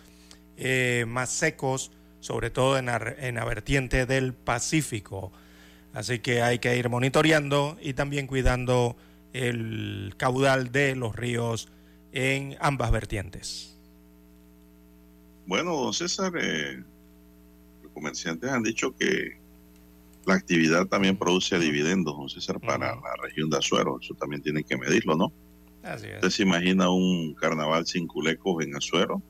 eh, 0.57 1.05
más 1.07 1.29
secos, 1.29 1.91
sobre 2.19 2.49
todo 2.49 2.77
en 2.77 2.85
la, 2.85 3.45
vertiente 3.45 4.05
del 4.05 4.33
Pacífico. 4.33 5.31
Así 5.93 6.19
que 6.19 6.41
hay 6.41 6.59
que 6.59 6.75
ir 6.77 6.89
monitoreando 6.89 7.77
y 7.81 7.93
también 7.93 8.27
cuidando 8.27 8.95
el 9.33 10.13
caudal 10.17 10.71
de 10.71 10.95
los 10.95 11.15
ríos 11.15 11.69
en 12.11 12.55
ambas 12.59 12.91
vertientes. 12.91 13.77
Bueno, 15.45 15.75
don 15.75 15.93
César, 15.93 16.31
eh, 16.39 16.81
los 17.83 17.91
comerciantes 17.91 18.49
han 18.49 18.63
dicho 18.63 18.95
que 18.95 19.37
la 20.25 20.35
actividad 20.35 20.85
también 20.87 21.17
produce 21.17 21.59
dividendos, 21.59 22.15
don 22.15 22.29
César, 22.29 22.59
para 22.61 22.95
la 22.95 23.15
región 23.21 23.49
de 23.49 23.57
Azuero. 23.57 23.99
Eso 24.01 24.13
también 24.13 24.41
tienen 24.41 24.63
que 24.63 24.77
medirlo, 24.77 25.15
¿no? 25.15 25.33
Así 25.83 26.07
es. 26.07 26.15
¿Usted 26.15 26.29
se 26.29 26.43
imagina 26.43 26.89
un 26.89 27.33
carnaval 27.33 27.85
sin 27.85 28.07
culecos 28.07 28.63
en 28.63 28.75
Azuero? 28.75 29.21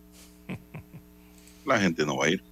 la 1.66 1.80
gente 1.80 2.06
no 2.06 2.18
va 2.18 2.26
a 2.26 2.30
ir. 2.30 2.44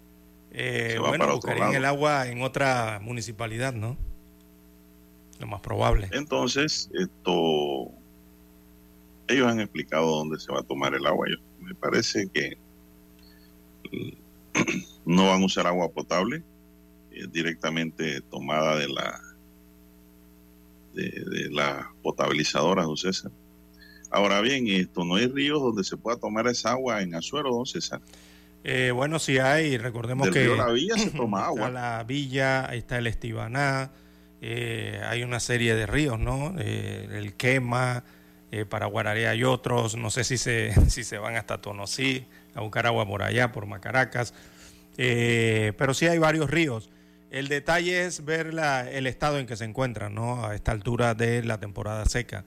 Eh, 0.53 0.97
bueno, 0.99 1.31
buscarían 1.31 1.73
el 1.75 1.85
agua 1.85 2.27
en 2.27 2.41
otra 2.41 2.99
municipalidad, 3.01 3.73
¿no? 3.73 3.97
Lo 5.39 5.47
más 5.47 5.61
probable. 5.61 6.09
Entonces, 6.11 6.89
esto, 6.93 7.91
ellos 9.27 9.47
han 9.47 9.61
explicado 9.61 10.07
dónde 10.07 10.39
se 10.39 10.51
va 10.51 10.59
a 10.59 10.63
tomar 10.63 10.93
el 10.93 11.05
agua. 11.05 11.27
me 11.59 11.73
parece 11.75 12.27
que 12.33 12.57
no 15.05 15.27
van 15.27 15.41
a 15.41 15.45
usar 15.45 15.67
agua 15.67 15.89
potable, 15.89 16.43
directamente 17.31 18.21
tomada 18.21 18.77
de 18.77 18.87
la 18.87 19.19
de, 20.93 21.03
de 21.03 21.49
las 21.51 21.85
potabilizadoras, 22.01 22.85
don 22.85 22.97
César. 22.97 23.31
Ahora 24.11 24.41
bien, 24.41 24.67
esto 24.67 25.05
no 25.05 25.15
hay 25.15 25.27
ríos 25.27 25.61
donde 25.61 25.85
se 25.85 25.95
pueda 25.95 26.17
tomar 26.17 26.45
esa 26.47 26.71
agua 26.71 27.01
en 27.01 27.15
Azuero, 27.15 27.49
don 27.49 27.65
César. 27.65 28.01
Eh, 28.63 28.91
bueno, 28.91 29.19
sí 29.19 29.39
hay, 29.39 29.77
recordemos 29.77 30.29
que... 30.29 30.45
la 30.55 30.67
Villa 30.67 30.97
se 30.97 31.09
toma 31.17 31.45
agua. 31.45 31.67
Está 31.67 31.71
la 31.71 32.03
Villa, 32.03 32.69
ahí 32.69 32.79
está 32.79 32.97
el 32.97 33.07
Estibaná, 33.07 33.91
eh, 34.41 35.01
hay 35.07 35.23
una 35.23 35.39
serie 35.39 35.75
de 35.75 35.85
ríos, 35.87 36.19
¿no? 36.19 36.53
Eh, 36.59 37.07
el 37.13 37.33
Quema, 37.33 38.03
para 38.67 38.85
Guararea 38.85 39.29
hay 39.29 39.45
otros, 39.45 39.95
no 39.95 40.11
sé 40.11 40.25
si 40.25 40.37
se, 40.37 40.73
si 40.89 41.05
se 41.05 41.17
van 41.17 41.37
hasta 41.37 41.61
Tonosí 41.61 42.25
a 42.53 42.59
buscar 42.59 42.85
agua 42.85 43.07
por 43.07 43.23
allá, 43.23 43.53
por 43.53 43.65
Macaracas, 43.65 44.33
pero 44.97 45.93
sí 45.93 46.07
hay 46.07 46.17
varios 46.17 46.51
ríos. 46.51 46.89
El 47.29 47.47
detalle 47.47 48.03
es 48.03 48.25
ver 48.25 48.53
la, 48.53 48.91
el 48.91 49.07
estado 49.07 49.39
en 49.39 49.47
que 49.47 49.55
se 49.55 49.63
encuentran, 49.63 50.13
¿no? 50.13 50.45
A 50.45 50.53
esta 50.53 50.73
altura 50.73 51.15
de 51.15 51.43
la 51.43 51.61
temporada 51.61 52.03
seca. 52.05 52.43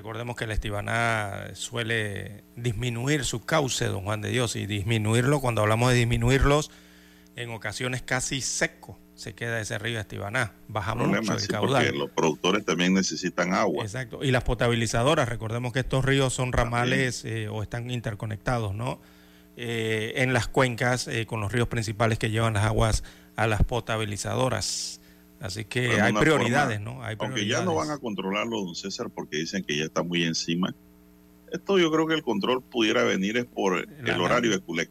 Recordemos 0.00 0.34
que 0.34 0.44
el 0.44 0.50
Estibaná 0.50 1.50
suele 1.52 2.42
disminuir 2.56 3.26
su 3.26 3.44
cauce, 3.44 3.84
don 3.84 4.02
Juan 4.04 4.22
de 4.22 4.30
Dios, 4.30 4.56
y 4.56 4.64
disminuirlo, 4.64 5.42
cuando 5.42 5.60
hablamos 5.60 5.90
de 5.90 5.98
disminuirlos, 5.98 6.70
en 7.36 7.50
ocasiones 7.50 8.00
casi 8.00 8.40
seco 8.40 8.98
se 9.14 9.34
queda 9.34 9.60
ese 9.60 9.78
río 9.78 10.00
Estibaná. 10.00 10.54
Bajamos 10.68 11.08
mucho 11.08 11.34
el 11.34 11.46
caudal. 11.46 11.84
Porque 11.84 11.98
los 11.98 12.10
productores 12.12 12.64
también 12.64 12.94
necesitan 12.94 13.52
agua. 13.52 13.84
Exacto. 13.84 14.24
Y 14.24 14.30
las 14.30 14.42
potabilizadoras, 14.42 15.28
recordemos 15.28 15.74
que 15.74 15.80
estos 15.80 16.02
ríos 16.02 16.32
son 16.32 16.52
ramales 16.52 17.26
eh, 17.26 17.48
o 17.50 17.62
están 17.62 17.90
interconectados, 17.90 18.74
¿no? 18.74 19.02
Eh, 19.58 20.14
en 20.16 20.32
las 20.32 20.48
cuencas 20.48 21.08
eh, 21.08 21.26
con 21.26 21.42
los 21.42 21.52
ríos 21.52 21.68
principales 21.68 22.18
que 22.18 22.30
llevan 22.30 22.54
las 22.54 22.64
aguas 22.64 23.04
a 23.36 23.46
las 23.46 23.64
potabilizadoras. 23.64 24.99
Así 25.40 25.64
que 25.64 26.00
hay 26.00 26.12
prioridades, 26.12 26.80
¿no? 26.80 27.02
Hay 27.02 27.16
Aunque 27.18 27.46
ya 27.46 27.62
no 27.62 27.74
van 27.74 27.90
a 27.90 27.98
controlarlo, 27.98 28.62
don 28.62 28.74
César, 28.74 29.08
porque 29.08 29.38
dicen 29.38 29.64
que 29.64 29.76
ya 29.76 29.84
está 29.84 30.02
muy 30.02 30.24
encima. 30.24 30.74
Esto 31.50 31.78
yo 31.78 31.90
creo 31.90 32.06
que 32.06 32.14
el 32.14 32.22
control 32.22 32.62
pudiera 32.62 33.04
venir 33.04 33.38
es 33.38 33.46
por 33.46 33.78
el 33.78 34.20
horario 34.20 34.50
de 34.50 34.60
Culec. 34.60 34.90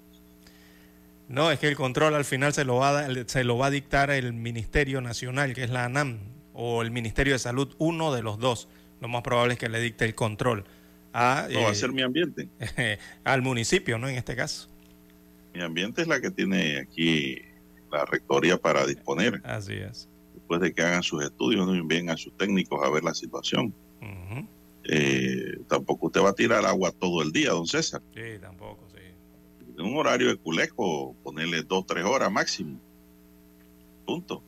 No, 1.28 1.52
es 1.52 1.60
que 1.60 1.68
el 1.68 1.76
control 1.76 2.16
al 2.16 2.26
final 2.26 2.54
se 2.54 2.66
lo, 2.66 2.78
va 2.78 3.02
a, 3.02 3.08
se 3.28 3.44
lo 3.44 3.60
va 3.60 3.68
a 3.68 3.70
dictar 3.70 4.10
el 4.10 4.34
Ministerio 4.34 5.00
Nacional, 5.02 5.54
que 5.54 5.64
es 5.64 5.70
la 5.70 5.86
ANAM, 5.86 6.18
o 6.54 6.82
el 6.82 6.90
Ministerio 6.90 7.34
de 7.34 7.40
Salud, 7.40 7.76
uno 7.78 8.12
de 8.12 8.24
los 8.24 8.40
dos. 8.40 8.68
Lo 9.00 9.08
más 9.08 9.22
probable 9.22 9.54
es 9.54 9.60
que 9.60 9.70
le 9.70 9.80
dicte 9.80 10.06
el 10.06 10.16
control. 10.16 10.66
A, 11.14 11.48
no, 11.52 11.62
va 11.62 11.70
a 11.70 11.72
eh, 11.72 11.76
ser 11.76 11.92
mi 11.92 12.02
ambiente. 12.02 12.50
al 13.24 13.44
municipio, 13.44 14.00
¿no? 14.00 14.10
En 14.10 14.16
este 14.16 14.36
caso. 14.36 14.68
Mi 15.54 15.62
ambiente 15.62 16.02
es 16.02 16.08
la 16.08 16.20
que 16.20 16.32
tiene 16.32 16.80
aquí 16.80 17.38
la 17.92 18.06
rectoría 18.06 18.58
para 18.58 18.88
disponer. 18.88 19.42
Así 19.46 19.74
es 19.74 20.10
después 20.50 20.62
de 20.62 20.74
que 20.74 20.82
hagan 20.82 21.04
sus 21.04 21.24
estudios, 21.24 21.68
no 21.68 21.76
envíen 21.76 22.10
a 22.10 22.18
sus 22.18 22.36
técnicos 22.36 22.84
a 22.84 22.90
ver 22.90 23.04
la 23.04 23.14
situación. 23.14 23.72
Eh, 24.92 25.60
tampoco 25.68 26.08
usted 26.08 26.22
va 26.22 26.30
a 26.30 26.34
tirar 26.34 26.66
agua 26.66 26.92
todo 26.92 27.22
el 27.22 27.32
día, 27.32 27.52
don 27.52 27.68
César. 27.68 28.02
Sí, 28.16 28.40
tampoco, 28.42 28.88
sí. 28.92 29.04
En 29.78 29.86
un 29.86 29.96
horario 29.96 30.30
de 30.30 30.38
culejo, 30.38 31.16
ponerle 31.24 31.62
dos, 31.62 31.86
tres 31.86 32.04
horas 32.04 32.32
máximo. 32.32 32.80
Punto. 34.08 34.42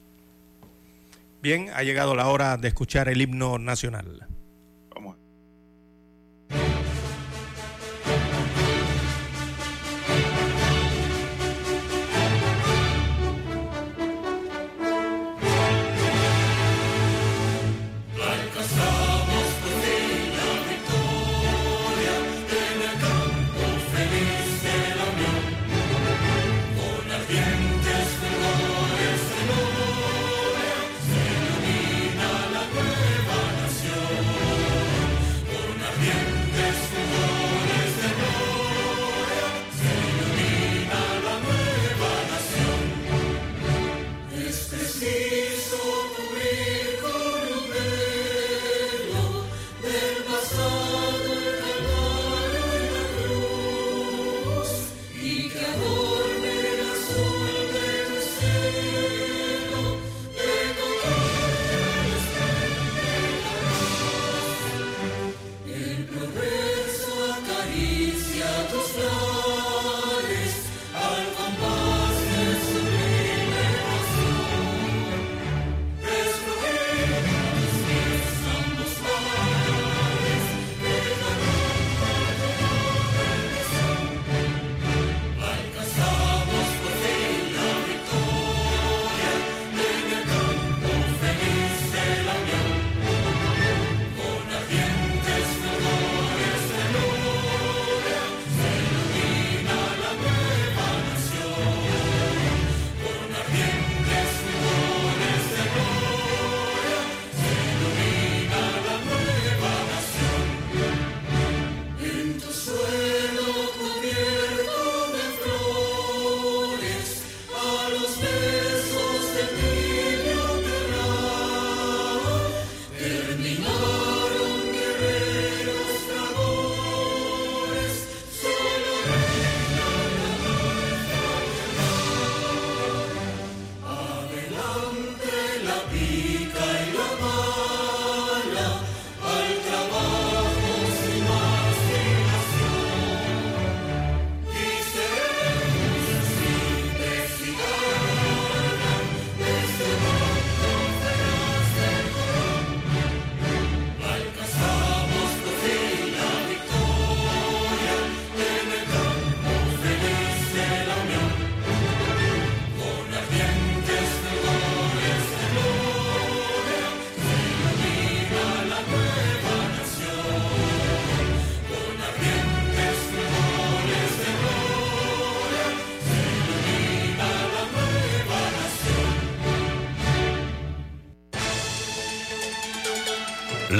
Bien, 1.44 1.70
ha 1.76 1.84
llegado 1.84 2.16
la 2.16 2.28
hora 2.30 2.58
de 2.58 2.70
escuchar 2.70 3.08
el 3.08 3.22
himno 3.22 3.60
nacional. 3.60 4.28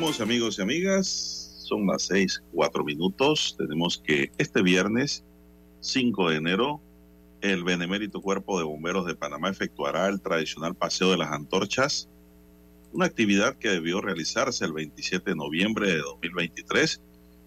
Amigos 0.00 0.58
y 0.58 0.62
amigas. 0.62 1.62
Son 1.68 1.86
las 1.86 2.04
seis, 2.04 2.42
cuatro 2.52 2.82
minutos. 2.82 3.54
Tenemos 3.58 4.02
que 4.02 4.32
este 4.38 4.62
viernes 4.62 5.24
5 5.80 6.30
de 6.30 6.36
enero 6.36 6.80
el 7.42 7.64
Benemérito 7.64 8.22
Cuerpo 8.22 8.58
de 8.58 8.64
Bomberos 8.64 9.04
de 9.04 9.14
Panamá 9.14 9.50
efectuará 9.50 10.08
el 10.08 10.22
tradicional 10.22 10.74
paseo 10.74 11.10
de 11.10 11.18
las 11.18 11.30
antorchas, 11.32 12.08
una 12.94 13.04
actividad 13.04 13.58
que 13.58 13.68
debió 13.68 14.00
realizarse 14.00 14.64
el 14.64 14.72
27 14.72 15.32
de 15.32 15.36
noviembre 15.36 15.88
de 15.88 15.98
2023, 15.98 17.02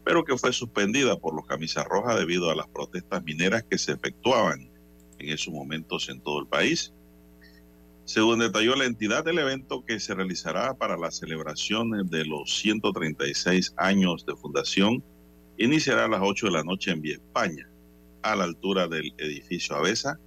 pero 0.05 0.23
que 0.23 0.37
fue 0.37 0.53
suspendida 0.53 1.17
por 1.17 1.33
los 1.33 1.47
camisas 1.47 1.85
rojas 1.85 2.19
debido 2.19 2.51
a 2.51 2.55
las 2.55 2.67
protestas 2.67 3.23
mineras 3.23 3.63
que 3.63 3.79
se 3.79 3.93
efectuaban 3.93 4.69
en 5.17 5.29
esos 5.29 5.51
momentos 5.51 6.07
en 6.07 6.21
todo 6.21 6.39
el 6.39 6.47
país. 6.47 6.93
Según 8.05 8.39
detalló 8.39 8.75
la 8.75 8.85
entidad 8.85 9.23
del 9.23 9.39
evento 9.39 9.85
que 9.85 9.99
se 9.99 10.13
realizará 10.13 10.73
para 10.73 10.97
la 10.97 11.09
celebración 11.09 12.09
de 12.09 12.25
los 12.25 12.59
136 12.59 13.73
años 13.77 14.25
de 14.25 14.35
fundación, 14.35 15.01
iniciará 15.57 16.05
a 16.05 16.09
las 16.09 16.21
8 16.21 16.47
de 16.47 16.51
la 16.51 16.63
noche 16.63 16.91
en 16.91 17.01
Vía 17.01 17.15
España 17.15 17.67
a 18.23 18.35
la 18.35 18.43
altura 18.43 18.87
del 18.87 19.13
edificio 19.17 19.75
Avesa, 19.75 20.19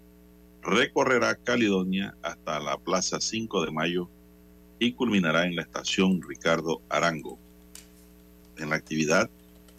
recorrerá 0.63 1.35
Caledonia 1.35 2.17
hasta 2.23 2.61
la 2.61 2.79
Plaza 2.79 3.21
5 3.21 3.65
de 3.65 3.73
Mayo 3.73 4.09
y 4.79 4.93
culminará 4.93 5.45
en 5.47 5.57
la 5.57 5.63
estación 5.63 6.21
Ricardo 6.23 6.83
Arango. 6.89 7.39
En 8.59 8.71
la 8.71 8.77
actividad 8.77 9.31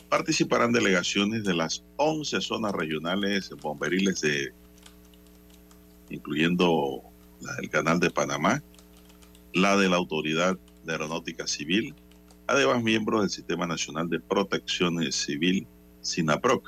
participarán 0.10 0.72
delegaciones 0.72 1.44
de 1.44 1.54
las 1.54 1.84
11 1.98 2.42
zonas 2.42 2.74
regionales 2.74 3.50
bomberiles 3.62 4.22
de 4.22 4.54
incluyendo 6.10 7.04
la 7.42 7.56
del 7.56 7.70
Canal 7.70 8.00
de 8.00 8.10
Panamá, 8.10 8.64
la 9.54 9.78
de 9.78 9.90
la 9.90 9.98
Autoridad 9.98 10.58
de 10.86 10.92
Aeronáutica 10.92 11.48
Civil, 11.48 11.96
además 12.48 12.84
miembros 12.84 13.22
del 13.22 13.30
Sistema 13.30 13.68
Nacional 13.68 14.10
de 14.10 14.20
Protección 14.20 15.12
Civil, 15.12 15.68
SINAPROC. 16.02 16.68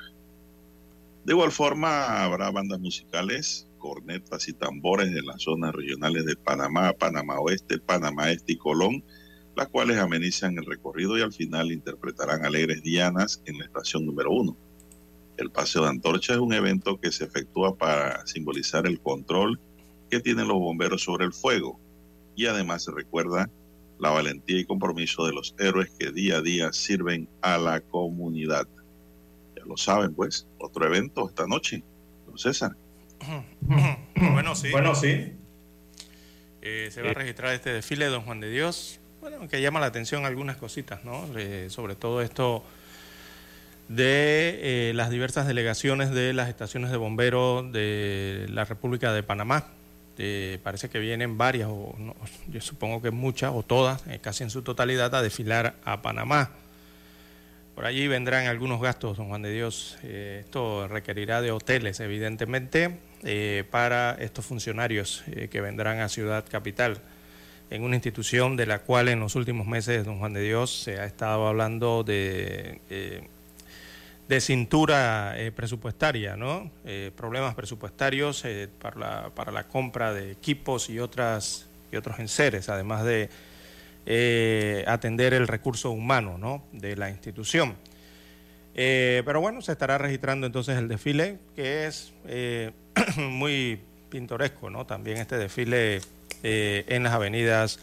De 1.26 1.34
igual 1.34 1.52
forma, 1.52 2.24
habrá 2.24 2.52
bandas 2.52 2.80
musicales, 2.80 3.68
cornetas 3.78 4.48
y 4.48 4.54
tambores 4.54 5.12
de 5.12 5.22
las 5.22 5.44
zonas 5.44 5.74
regionales 5.74 6.26
de 6.26 6.36
Panamá, 6.36 6.94
Panamá 6.94 7.40
Oeste, 7.40 7.80
Panamá 7.80 8.32
Este 8.32 8.54
y 8.54 8.58
Colón, 8.58 9.04
las 9.56 9.68
cuales 9.68 9.98
amenizan 9.98 10.58
el 10.58 10.66
recorrido 10.66 11.18
y 11.18 11.22
al 11.22 11.34
final 11.34 11.72
interpretarán 11.72 12.46
alegres 12.46 12.82
dianas 12.82 13.42
en 13.46 13.58
la 13.58 13.66
estación 13.66 14.06
número 14.06 14.32
uno. 14.32 14.58
El 15.38 15.52
paseo 15.52 15.84
de 15.84 15.90
antorcha 15.90 16.34
es 16.34 16.40
un 16.40 16.54
evento 16.54 17.00
que 17.00 17.12
se 17.12 17.26
efectúa 17.26 17.78
para 17.78 18.26
simbolizar 18.28 18.86
el 18.86 19.00
control 19.00 19.60
que 20.10 20.20
tienen 20.20 20.48
los 20.48 20.58
bomberos 20.58 21.04
sobre 21.04 21.26
el 21.26 21.34
fuego 21.34 21.80
y 22.36 22.46
además 22.46 22.84
se 22.84 22.92
recuerda 22.92 23.50
la 24.00 24.10
valentía 24.12 24.60
y 24.60 24.66
compromiso 24.66 25.26
de 25.26 25.34
los 25.34 25.54
héroes 25.60 25.92
que 26.00 26.12
día 26.12 26.38
a 26.38 26.42
día 26.42 26.72
sirven 26.72 27.28
a 27.42 27.58
la 27.58 27.82
comunidad. 27.82 28.66
Ya 29.58 29.66
lo 29.66 29.76
saben, 29.76 30.16
pues, 30.16 30.48
otro 30.58 30.86
evento 30.88 31.28
esta 31.28 31.46
noche, 31.46 31.84
don 32.26 32.38
César. 32.38 32.76
Bueno, 34.16 34.54
sí. 34.54 34.70
Bueno, 34.72 34.96
sí. 34.96 35.34
Eh, 36.62 36.90
se 36.92 37.02
va 37.02 37.12
a 37.12 37.14
registrar 37.14 37.54
este 37.54 37.72
desfile 37.72 38.06
de 38.06 38.12
Don 38.12 38.24
Juan 38.24 38.42
de 38.42 38.50
Dios. 38.50 39.00
Bueno, 39.22 39.48
que 39.48 39.62
llama 39.62 39.80
la 39.80 39.86
atención 39.86 40.26
algunas 40.26 40.58
cositas, 40.58 41.06
¿no? 41.06 41.26
Eh, 41.38 41.68
sobre 41.70 41.96
todo 41.96 42.22
esto 42.22 42.64
de 43.88 44.90
eh, 44.90 44.94
las 44.94 45.10
diversas 45.10 45.48
delegaciones 45.48 46.12
de 46.12 46.34
las 46.34 46.50
estaciones 46.50 46.92
de 46.92 46.98
bomberos 46.98 47.72
de 47.72 48.46
la 48.50 48.66
República 48.66 49.14
de 49.14 49.24
Panamá. 49.24 49.68
Eh, 50.22 50.60
parece 50.64 50.90
que 50.90 51.00
vienen 51.00 51.38
varias, 51.38 51.70
o 51.72 51.96
no, 51.98 52.14
yo 52.50 52.60
supongo 52.60 53.02
que 53.02 53.10
muchas 53.10 53.54
o 53.56 53.64
todas, 53.64 54.06
eh, 54.08 54.20
casi 54.22 54.44
en 54.44 54.50
su 54.50 54.64
totalidad, 54.64 55.16
a 55.16 55.22
desfilar 55.22 55.76
a 55.86 56.02
Panamá. 56.02 56.52
Por 57.74 57.86
allí 57.86 58.06
vendrán 58.10 58.48
algunos 58.48 58.82
gastos, 58.82 59.16
don 59.16 59.30
Juan 59.30 59.44
de 59.44 59.54
Dios. 59.54 59.98
Eh, 60.04 60.42
esto 60.44 60.90
requerirá 60.90 61.42
de 61.42 61.52
hoteles, 61.52 62.02
evidentemente, 62.02 63.00
eh, 63.24 63.64
para 63.72 64.18
estos 64.20 64.46
funcionarios 64.46 65.24
que 65.50 65.62
vendrán 65.62 66.02
a 66.02 66.10
Ciudad 66.10 66.44
Capital, 66.50 67.00
en 67.70 67.84
una 67.84 67.96
institución 67.96 68.58
de 68.58 68.66
la 68.66 68.80
cual 68.80 69.08
en 69.08 69.22
los 69.22 69.36
últimos 69.36 69.68
meses, 69.68 70.04
don 70.04 70.20
Juan 70.20 70.34
de 70.34 70.42
Dios, 70.42 70.84
se 70.84 71.00
ha 71.00 71.06
estado 71.06 71.48
hablando 71.48 72.04
de, 72.04 72.82
de 74.30 74.40
cintura 74.42 75.34
eh, 75.38 75.52
presupuestaria, 75.52 76.38
¿no? 76.38 76.70
Eh, 76.86 77.10
problemas 77.16 77.56
presupuestarios 77.56 78.46
eh, 78.46 78.70
para, 78.80 79.52
la, 79.52 79.68
compra 79.68 80.14
de 80.14 80.32
equipos 80.32 80.88
y, 80.92 81.00
otras, 81.00 81.68
y 81.92 81.96
otros 81.96 82.20
enseres, 82.20 82.70
además 82.70 83.04
de 83.04 83.30
atender 84.88 85.34
el 85.34 85.48
recurso 85.48 85.92
humano 85.92 86.40
¿no? 86.40 86.64
de 86.72 86.96
la 86.96 87.12
institución. 87.12 87.76
Pero 88.74 89.42
bueno, 89.42 89.62
se 89.62 89.72
estará 89.74 90.00
registrando 90.00 90.48
entonces 90.48 90.78
el 90.78 90.88
desfile, 90.88 91.38
que 91.56 91.86
es 91.86 92.14
muy 93.18 93.82
pintoresco, 94.10 94.72
¿no? 94.72 94.86
También 94.88 95.18
este 95.18 95.38
desfile 95.38 96.02
en 96.42 97.04
las 97.04 97.14
avenidas 97.14 97.80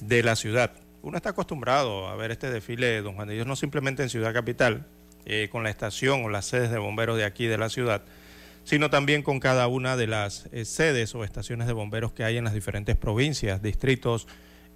de 0.00 0.24
la 0.24 0.34
ciudad. 0.34 0.72
Uno 1.02 1.16
está 1.16 1.30
acostumbrado 1.30 2.08
a 2.08 2.16
ver 2.16 2.32
este 2.32 2.50
desfile, 2.50 3.02
don 3.02 3.14
Juan 3.14 3.28
de 3.28 3.34
Dios, 3.34 3.46
no 3.46 3.54
simplemente 3.54 4.02
en 4.02 4.08
Ciudad 4.08 4.32
Capital, 4.32 4.84
eh, 5.26 5.48
con 5.50 5.62
la 5.62 5.70
estación 5.70 6.24
o 6.24 6.28
las 6.28 6.46
sedes 6.46 6.70
de 6.70 6.78
bomberos 6.78 7.16
de 7.16 7.24
aquí 7.24 7.46
de 7.46 7.58
la 7.58 7.68
ciudad, 7.68 8.02
sino 8.64 8.90
también 8.90 9.22
con 9.22 9.40
cada 9.40 9.66
una 9.68 9.96
de 9.96 10.06
las 10.06 10.46
eh, 10.52 10.64
sedes 10.64 11.14
o 11.14 11.24
estaciones 11.24 11.66
de 11.66 11.72
bomberos 11.72 12.12
que 12.12 12.24
hay 12.24 12.36
en 12.36 12.44
las 12.44 12.54
diferentes 12.54 12.96
provincias, 12.96 13.60
distritos 13.62 14.26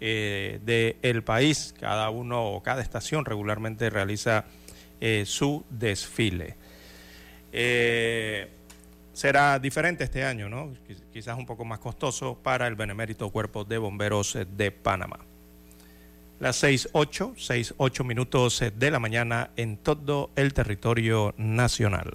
eh, 0.00 0.58
del 1.02 1.22
país. 1.22 1.74
Cada 1.78 2.10
uno 2.10 2.44
o 2.46 2.62
cada 2.62 2.82
estación 2.82 3.24
regularmente 3.24 3.88
realiza 3.90 4.44
eh, 5.00 5.24
su 5.26 5.64
desfile. 5.70 6.56
Será 9.12 9.58
diferente 9.58 10.04
este 10.04 10.24
año, 10.24 10.50
¿no? 10.50 10.74
Quiz- 10.86 11.02
Quizás 11.10 11.38
un 11.38 11.46
poco 11.46 11.64
más 11.64 11.78
costoso 11.78 12.38
para 12.42 12.66
el 12.66 12.74
benemérito 12.74 13.30
Cuerpo 13.30 13.64
de 13.64 13.78
Bomberos 13.78 14.36
de 14.56 14.70
Panamá. 14.70 15.20
Las 16.38 16.62
6.8, 16.62 17.34
6.8 17.36 18.04
minutos 18.04 18.60
eh, 18.60 18.70
de 18.76 18.90
la 18.90 18.98
mañana 18.98 19.50
en 19.56 19.78
todo 19.78 20.30
el 20.36 20.52
territorio 20.52 21.34
nacional. 21.38 22.14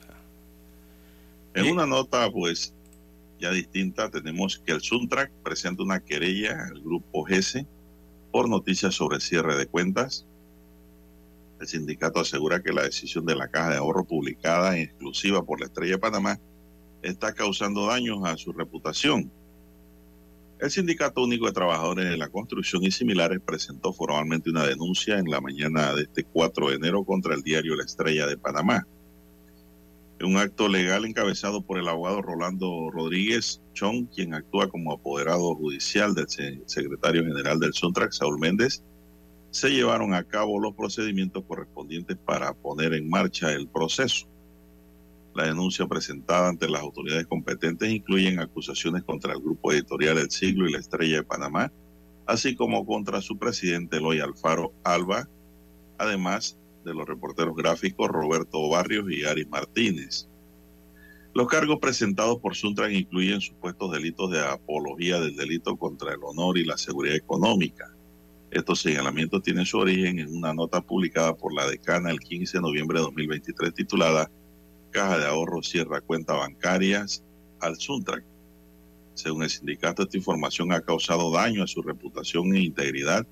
En 1.56 1.66
Y- 1.66 1.72
una 1.72 1.88
nota, 1.88 2.30
pues, 2.32 2.74
ya 3.40 3.50
distinta, 3.52 4.10
tenemos 4.12 4.60
que 4.64 4.74
el 4.74 4.82
Suntrack 4.82 5.32
presenta 5.44 5.82
una 5.82 6.00
querella 6.00 6.68
al 6.68 6.82
grupo 6.82 7.24
GESE 7.24 7.66
por 8.32 8.48
noticias 8.48 8.94
sobre 8.94 9.20
cierre 9.20 9.58
de 9.58 9.66
cuentas. 9.66 10.26
El 11.60 11.68
sindicato 11.68 12.20
asegura 12.20 12.62
que 12.62 12.72
la 12.74 12.84
decisión 12.84 13.26
de 13.26 13.36
la 13.36 13.48
Caja 13.50 13.72
de 13.72 13.78
Ahorro 13.78 14.04
publicada 14.06 14.76
en 14.78 14.84
exclusiva 14.84 15.44
por 15.44 15.60
la 15.60 15.66
Estrella 15.66 15.94
de 15.94 16.00
Panamá 16.00 16.40
está 17.02 17.34
causando 17.34 17.88
daños 17.88 18.20
a 18.24 18.38
su 18.38 18.52
reputación. 18.54 19.32
El 20.62 20.70
Sindicato 20.70 21.24
Único 21.24 21.48
de 21.48 21.54
Trabajadores 21.54 22.08
de 22.10 22.18
la 22.18 22.30
Construcción 22.30 22.84
y 22.84 22.92
similares 22.92 23.40
presentó 23.44 23.94
formalmente 23.94 24.52
una 24.52 24.66
denuncia 24.66 25.18
en 25.18 25.26
la 25.26 25.42
mañana 25.42 25.94
de 25.96 26.04
este 26.04 26.24
4 26.24 26.70
de 26.70 26.76
enero 26.76 27.04
contra 27.04 27.34
el 27.34 27.42
diario 27.42 27.76
La 27.76 27.84
Estrella 27.84 28.28
de 28.28 28.38
Panamá. 28.38 28.86
En 30.20 30.28
un 30.28 30.38
acto 30.38 30.68
legal 30.68 31.04
encabezado 31.06 31.64
por 31.64 31.80
el 31.80 31.88
abogado 31.88 32.22
Rolando 32.22 32.92
Rodríguez 32.92 33.60
Chong, 33.74 34.06
quien 34.14 34.36
actúa 34.36 34.70
como 34.70 34.94
apoderado 34.94 35.56
judicial 35.56 36.14
del 36.14 36.30
se- 36.30 36.62
secretario 36.68 37.24
general 37.26 37.60
del 37.60 37.74
Suntrack, 37.74 38.12
Saúl 38.12 38.38
Méndez, 38.40 38.84
se 39.50 39.70
llevaron 39.72 40.14
a 40.14 40.24
cabo 40.24 40.60
los 40.60 40.76
procedimientos 40.76 41.44
correspondientes 41.48 42.18
para 42.24 42.54
poner 42.54 42.94
en 42.94 43.10
marcha 43.10 43.52
el 43.52 43.68
proceso. 43.68 44.28
La 45.34 45.46
denuncia 45.46 45.88
presentada 45.88 46.50
ante 46.50 46.68
las 46.68 46.82
autoridades 46.82 47.26
competentes 47.26 47.90
incluyen 47.90 48.40
acusaciones 48.40 49.04
contra 49.04 49.34
el 49.34 49.40
grupo 49.40 49.72
editorial 49.72 50.18
El 50.18 50.30
Siglo 50.30 50.68
y 50.68 50.74
la 50.74 50.80
Estrella 50.80 51.18
de 51.18 51.24
Panamá, 51.24 51.72
así 52.26 52.56
como 52.56 52.86
contra 52.86 53.22
su 53.22 53.38
presidente 53.38 53.98
Eloy 53.98 54.20
Alfaro 54.20 54.74
Alba, 54.84 55.30
además 55.98 56.58
de 56.84 56.94
los 56.94 57.08
reporteros 57.08 57.56
gráficos 57.56 58.10
Roberto 58.10 58.68
Barrios 58.70 59.10
y 59.10 59.24
Aris 59.24 59.48
Martínez. 59.48 60.28
Los 61.34 61.48
cargos 61.48 61.80
presentados 61.80 62.40
por 62.40 62.56
Suntran 62.56 62.94
incluyen 62.94 63.40
supuestos 63.40 63.90
delitos 63.92 64.32
de 64.32 64.46
apología 64.46 65.22
del 65.22 65.38
delito 65.38 65.78
contra 65.78 66.14
el 66.14 66.20
honor 66.24 66.58
y 66.58 66.66
la 66.66 66.78
seguridad 66.78 67.16
económica. 67.16 67.90
Estos 68.52 68.82
señalamientos 68.82 69.42
tienen 69.42 69.66
su 69.66 69.78
origen 69.78 70.20
en 70.20 70.36
una 70.36 70.54
nota 70.54 70.82
publicada 70.82 71.34
por 71.38 71.54
la 71.54 71.66
decana 71.68 72.12
el 72.12 72.20
15 72.20 72.58
de 72.58 72.62
noviembre 72.62 73.00
de 73.00 73.06
2023 73.06 73.74
titulada 73.74 74.30
Caja 74.92 75.18
de 75.18 75.26
Ahorro 75.26 75.64
cierra 75.64 76.02
cuentas 76.02 76.38
bancarias 76.38 77.24
al 77.60 77.78
Suntran. 77.78 78.24
Según 79.16 79.44
el 79.44 79.50
sindicato, 79.50 80.04
esta 80.04 80.18
información 80.18 80.72
ha 80.72 80.82
causado 80.82 81.32
daño 81.32 81.64
a 81.64 81.68
su 81.68 81.82
reputación 81.82 82.54
e 82.56 82.62
integridad 82.62 83.26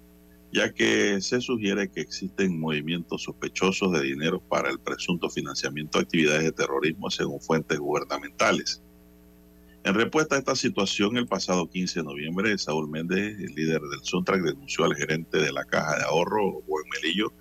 ya 0.52 0.74
que 0.74 1.22
se 1.22 1.42
sugiere 1.42 1.90
que 1.90 2.02
existen 2.02 2.60
movimientos 2.60 3.24
sospechosos 3.24 3.92
de 3.92 4.02
dinero 4.02 4.40
para 4.40 4.70
el 4.70 4.80
presunto 4.80 5.30
financiamiento 5.30 5.98
de 5.98 6.04
actividades 6.04 6.44
de 6.44 6.52
terrorismo 6.52 7.10
según 7.12 7.40
fuentes 7.40 7.78
gubernamentales. 7.78 8.82
En 9.84 9.94
respuesta 9.94 10.36
a 10.36 10.40
esta 10.40 10.56
situación, 10.56 11.18
el 11.18 11.28
pasado 11.28 11.70
15 11.70 12.00
de 12.00 12.06
noviembre, 12.06 12.58
Saúl 12.58 12.90
Méndez, 12.90 13.40
el 13.40 13.56
líder 13.56 13.82
del 13.82 14.04
Suntrack, 14.04 14.42
denunció 14.42 14.86
al 14.86 14.96
gerente 14.96 15.38
de 15.38 15.54
la 15.54 15.64
Caja 15.64 15.98
de 15.98 16.04
Ahorro, 16.04 16.62
Buen 16.68 16.84
Melillo, 16.90 17.32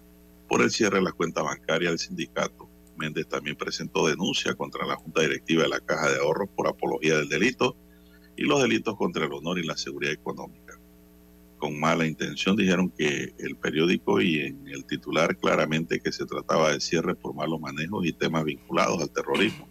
por 0.48 0.62
el 0.62 0.70
cierre 0.70 0.98
de 0.98 1.04
la 1.04 1.12
cuenta 1.12 1.42
bancaria 1.42 1.88
del 1.88 1.98
sindicato. 1.98 2.67
Méndez 2.98 3.28
también 3.28 3.56
presentó 3.56 4.06
denuncia 4.06 4.54
contra 4.54 4.86
la 4.86 4.96
Junta 4.96 5.22
Directiva 5.22 5.62
de 5.62 5.68
la 5.68 5.80
Caja 5.80 6.10
de 6.10 6.18
Ahorros 6.18 6.48
por 6.54 6.68
apología 6.68 7.16
del 7.16 7.28
delito 7.28 7.76
y 8.36 8.42
los 8.42 8.60
delitos 8.60 8.96
contra 8.96 9.24
el 9.24 9.32
honor 9.32 9.58
y 9.58 9.66
la 9.66 9.76
seguridad 9.76 10.12
económica 10.12 10.78
con 11.58 11.78
mala 11.78 12.06
intención 12.06 12.56
dijeron 12.56 12.90
que 12.90 13.34
el 13.38 13.56
periódico 13.56 14.20
y 14.20 14.40
en 14.40 14.66
el 14.68 14.84
titular 14.84 15.36
claramente 15.36 16.00
que 16.00 16.12
se 16.12 16.24
trataba 16.24 16.72
de 16.72 16.80
cierre 16.80 17.14
por 17.14 17.34
malos 17.34 17.60
manejos 17.60 18.06
y 18.06 18.12
temas 18.12 18.44
vinculados 18.44 19.02
al 19.02 19.10
terrorismo. 19.10 19.68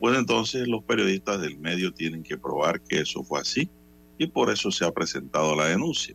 Bueno, 0.00 0.18
entonces 0.18 0.68
los 0.68 0.84
periodistas 0.84 1.40
del 1.40 1.58
medio 1.58 1.92
tienen 1.92 2.22
que 2.22 2.38
probar 2.38 2.80
que 2.80 3.00
eso 3.00 3.24
fue 3.24 3.40
así 3.40 3.68
y 4.16 4.28
por 4.28 4.50
eso 4.50 4.70
se 4.70 4.84
ha 4.84 4.92
presentado 4.92 5.56
la 5.56 5.66
denuncia. 5.66 6.14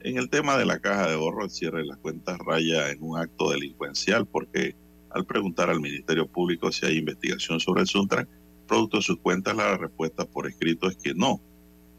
En 0.00 0.16
el 0.16 0.30
tema 0.30 0.56
de 0.56 0.64
la 0.64 0.78
caja 0.78 1.08
de 1.08 1.14
ahorro, 1.14 1.44
el 1.44 1.50
cierre 1.50 1.80
de 1.80 1.86
las 1.86 1.98
cuentas 1.98 2.38
raya 2.38 2.90
en 2.90 3.02
un 3.02 3.18
acto 3.18 3.50
delincuencial 3.50 4.26
porque 4.26 4.74
al 5.10 5.24
preguntar 5.24 5.70
al 5.70 5.80
Ministerio 5.80 6.26
Público 6.26 6.70
si 6.72 6.86
hay 6.86 6.98
investigación 6.98 7.60
sobre 7.60 7.82
el 7.82 7.88
Suntra, 7.88 8.26
producto 8.66 8.98
de 8.98 9.02
sus 9.02 9.18
cuentas, 9.18 9.56
la 9.56 9.76
respuesta 9.76 10.24
por 10.24 10.46
escrito 10.46 10.88
es 10.88 10.96
que 10.96 11.14
no. 11.14 11.40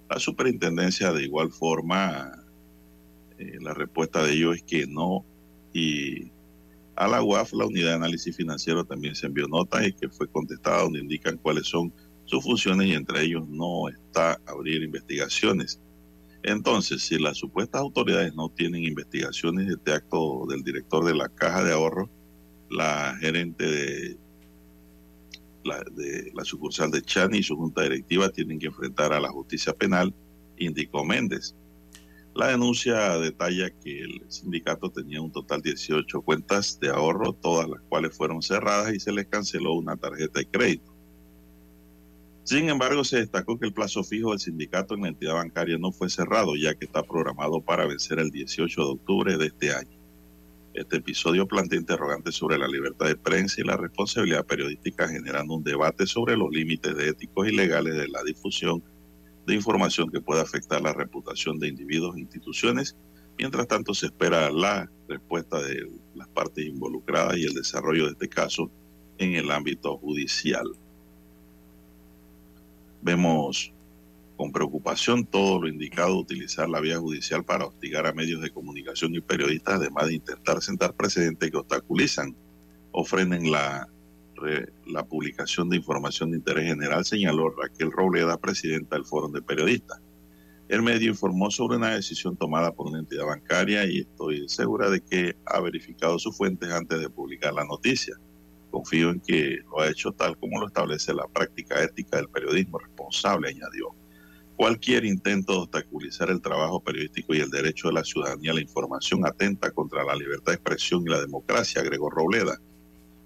La 0.09 0.19
superintendencia 0.19 1.11
de 1.11 1.23
igual 1.23 1.51
forma 1.51 2.31
eh, 3.37 3.57
la 3.61 3.73
respuesta 3.73 4.23
de 4.23 4.33
ellos 4.33 4.57
es 4.57 4.63
que 4.63 4.85
no. 4.87 5.25
Y 5.73 6.31
a 6.95 7.07
la 7.07 7.23
UAF, 7.23 7.53
la 7.53 7.65
unidad 7.65 7.89
de 7.89 7.95
análisis 7.95 8.35
financiero, 8.35 8.85
también 8.85 9.15
se 9.15 9.27
envió 9.27 9.47
nota 9.47 9.85
y 9.85 9.93
que 9.93 10.09
fue 10.09 10.27
contestada 10.27 10.83
donde 10.83 10.99
indican 10.99 11.37
cuáles 11.37 11.67
son 11.67 11.93
sus 12.25 12.43
funciones 12.43 12.87
y 12.87 12.93
entre 12.93 13.23
ellos 13.23 13.47
no 13.47 13.89
está 13.89 14.39
abrir 14.45 14.83
investigaciones. 14.83 15.79
Entonces, 16.43 17.01
si 17.03 17.17
las 17.17 17.37
supuestas 17.37 17.81
autoridades 17.81 18.33
no 18.35 18.49
tienen 18.49 18.83
investigaciones 18.83 19.67
de 19.67 19.73
este 19.73 19.93
acto 19.93 20.45
del 20.47 20.63
director 20.63 21.05
de 21.05 21.15
la 21.15 21.27
caja 21.29 21.63
de 21.63 21.73
ahorro, 21.73 22.09
la 22.69 23.15
gerente 23.19 23.65
de 23.65 24.17
la, 25.63 25.83
de 25.91 26.31
la 26.33 26.43
sucursal 26.43 26.91
de 26.91 27.01
Chani 27.01 27.39
y 27.39 27.43
su 27.43 27.55
junta 27.55 27.83
directiva 27.83 28.29
tienen 28.29 28.59
que 28.59 28.67
enfrentar 28.67 29.13
a 29.13 29.19
la 29.19 29.29
justicia 29.29 29.73
penal, 29.73 30.13
indicó 30.57 31.03
Méndez. 31.03 31.55
La 32.35 32.47
denuncia 32.47 33.17
detalla 33.17 33.69
que 33.69 34.01
el 34.01 34.21
sindicato 34.29 34.89
tenía 34.89 35.21
un 35.21 35.31
total 35.31 35.61
de 35.61 35.71
18 35.71 36.21
cuentas 36.21 36.79
de 36.79 36.89
ahorro, 36.89 37.33
todas 37.33 37.67
las 37.67 37.81
cuales 37.89 38.15
fueron 38.15 38.41
cerradas 38.41 38.93
y 38.93 38.99
se 38.99 39.11
les 39.11 39.27
canceló 39.27 39.73
una 39.73 39.97
tarjeta 39.97 40.39
de 40.39 40.45
crédito. 40.45 40.93
Sin 42.43 42.69
embargo, 42.69 43.03
se 43.03 43.17
destacó 43.17 43.59
que 43.59 43.67
el 43.67 43.73
plazo 43.73 44.03
fijo 44.03 44.31
del 44.31 44.39
sindicato 44.39 44.95
en 44.95 45.01
la 45.01 45.09
entidad 45.09 45.35
bancaria 45.35 45.77
no 45.77 45.91
fue 45.91 46.09
cerrado, 46.09 46.55
ya 46.55 46.73
que 46.73 46.85
está 46.85 47.03
programado 47.03 47.61
para 47.61 47.85
vencer 47.85 48.19
el 48.19 48.31
18 48.31 48.81
de 48.81 48.91
octubre 48.91 49.37
de 49.37 49.47
este 49.47 49.73
año. 49.73 49.98
Este 50.79 50.95
episodio 50.95 51.45
plantea 51.45 51.77
interrogantes 51.77 52.35
sobre 52.35 52.57
la 52.57 52.65
libertad 52.65 53.07
de 53.07 53.17
prensa 53.17 53.59
y 53.59 53.65
la 53.65 53.75
responsabilidad 53.75 54.45
periodística, 54.45 55.09
generando 55.09 55.55
un 55.55 55.61
debate 55.61 56.07
sobre 56.07 56.37
los 56.37 56.49
límites 56.51 56.97
éticos 56.97 57.49
y 57.49 57.51
legales 57.51 57.97
de 57.97 58.07
la 58.07 58.23
difusión 58.23 58.81
de 59.45 59.55
información 59.55 60.09
que 60.09 60.21
pueda 60.21 60.41
afectar 60.41 60.81
la 60.81 60.93
reputación 60.93 61.59
de 61.59 61.67
individuos 61.67 62.15
e 62.15 62.21
instituciones. 62.21 62.95
Mientras 63.37 63.67
tanto, 63.67 63.93
se 63.93 64.05
espera 64.05 64.49
la 64.51 64.89
respuesta 65.09 65.61
de 65.61 65.85
las 66.15 66.29
partes 66.29 66.65
involucradas 66.65 67.35
y 67.37 67.43
el 67.43 67.53
desarrollo 67.55 68.05
de 68.05 68.11
este 68.11 68.29
caso 68.29 68.71
en 69.17 69.35
el 69.35 69.51
ámbito 69.51 69.97
judicial. 69.97 70.65
Vemos 73.01 73.73
con 74.39 74.53
preocupación 74.53 75.25
todo 75.25 75.59
lo 75.59 75.67
indicado 75.67 76.17
utilizar 76.17 76.69
la 76.69 76.79
vía 76.79 76.97
judicial 76.97 77.43
para 77.43 77.65
hostigar 77.65 78.07
a 78.07 78.13
medios 78.13 78.41
de 78.41 78.49
comunicación 78.49 79.13
y 79.13 79.19
periodistas, 79.19 79.81
además 79.81 80.07
de 80.07 80.13
intentar 80.13 80.61
sentar 80.61 80.93
precedentes 80.93 81.51
que 81.51 81.57
obstaculizan 81.57 82.33
o 82.93 83.03
frenen 83.03 83.51
la 83.51 83.85
la 84.85 85.03
publicación 85.03 85.67
de 85.67 85.75
información 85.75 86.31
de 86.31 86.37
interés 86.37 86.67
general, 86.67 87.03
señaló 87.03 87.49
Raquel 87.49 87.91
Robleda, 87.91 88.37
presidenta 88.37 88.95
del 88.95 89.03
Foro 89.03 89.27
de 89.27 89.41
Periodistas. 89.41 89.99
El 90.69 90.81
medio 90.81 91.09
informó 91.09 91.51
sobre 91.51 91.75
una 91.75 91.95
decisión 91.95 92.37
tomada 92.37 92.71
por 92.71 92.87
una 92.87 92.99
entidad 92.99 93.25
bancaria 93.25 93.83
y 93.85 93.99
estoy 93.99 94.47
segura 94.47 94.89
de 94.89 95.01
que 95.01 95.35
ha 95.45 95.59
verificado 95.59 96.17
sus 96.17 96.37
fuentes 96.37 96.71
antes 96.71 97.01
de 97.01 97.09
publicar 97.09 97.53
la 97.53 97.65
noticia. 97.65 98.15
Confío 98.71 99.09
en 99.09 99.19
que 99.19 99.57
lo 99.69 99.81
ha 99.81 99.89
hecho 99.89 100.13
tal 100.13 100.37
como 100.37 100.61
lo 100.61 100.67
establece 100.67 101.13
la 101.13 101.27
práctica 101.27 101.83
ética 101.83 102.15
del 102.15 102.29
periodismo 102.29 102.79
responsable, 102.79 103.49
añadió. 103.49 103.98
Cualquier 104.59 105.05
intento 105.05 105.53
de 105.53 105.59
obstaculizar 105.59 106.29
el 106.29 106.41
trabajo 106.41 106.83
periodístico 106.83 107.33
y 107.33 107.39
el 107.39 107.49
derecho 107.49 107.87
de 107.87 107.93
la 107.93 108.03
ciudadanía 108.03 108.51
a 108.51 108.55
la 108.55 108.59
información 108.59 109.25
atenta 109.25 109.71
contra 109.71 110.03
la 110.03 110.13
libertad 110.17 110.51
de 110.51 110.55
expresión 110.55 111.01
y 111.03 111.09
la 111.09 111.21
democracia, 111.21 111.79
agregó 111.79 112.09
Robleda. 112.09 112.59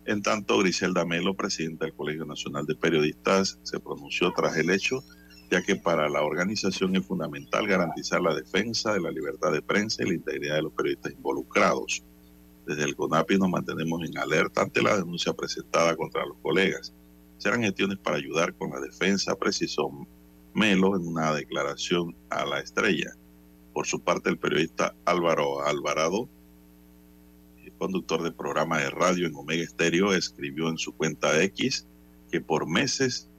En 0.06 0.22
tanto, 0.22 0.60
Griselda 0.60 1.06
Melo, 1.06 1.34
presidenta 1.34 1.86
del 1.86 1.96
Colegio 1.96 2.26
Nacional 2.26 2.68
de 2.68 2.76
Periodistas, 2.76 3.58
se 3.64 3.80
pronunció 3.80 4.32
tras 4.32 4.56
el 4.58 4.70
hecho, 4.70 5.04
ya 5.50 5.64
que 5.64 5.76
para 5.76 6.08
la 6.08 6.22
organización 6.22 6.96
es 6.96 7.04
fundamental 7.04 7.66
garantizar 7.66 8.22
la 8.22 8.36
defensa 8.36 8.94
de 8.94 9.02
la 9.02 9.10
libertad 9.10 9.52
de 9.52 9.64
prensa 9.64 10.04
y 10.04 10.10
la 10.10 10.14
integridad 10.14 10.58
de 10.58 10.62
los 10.62 10.74
periodistas 10.74 11.14
involucrados. 11.14 12.04
Desde 12.68 12.84
el 12.84 12.96
CONAPI 12.96 13.40
nos 13.40 13.50
mantenemos 13.50 14.08
en 14.08 14.20
alerta 14.20 14.62
ante 14.62 14.84
la 14.84 14.98
denuncia 14.98 15.34
presentada 15.34 15.96
contra 15.96 16.28
los 16.28 16.38
colegas. 16.44 16.94
Serán 17.40 17.64
gestiones 17.64 17.98
para 17.98 18.18
ayudar 18.18 18.54
con 18.54 18.70
la 18.70 18.80
defensa, 18.80 19.34
precisó 19.34 19.90
Melo 20.54 20.96
en 20.96 21.08
una 21.08 21.34
declaración 21.34 22.16
a 22.30 22.46
la 22.46 22.60
estrella. 22.60 23.12
Por 23.74 23.88
su 23.88 24.00
parte, 24.00 24.30
el 24.30 24.38
periodista 24.38 24.94
Álvaro 25.06 25.66
Alvarado 25.66 26.30
conductor 27.84 28.24
de 28.24 28.32
programa 28.32 28.80
de 28.80 28.90
radio 28.90 29.28
en 29.28 29.36
Omega 29.36 29.64
Estéreo, 29.64 30.14
escribió 30.14 30.70
en 30.70 30.78
su 30.78 30.94
cuenta 30.94 31.44
X 31.44 31.86
que 32.32 32.40
por 32.40 32.66
meses 32.66 33.30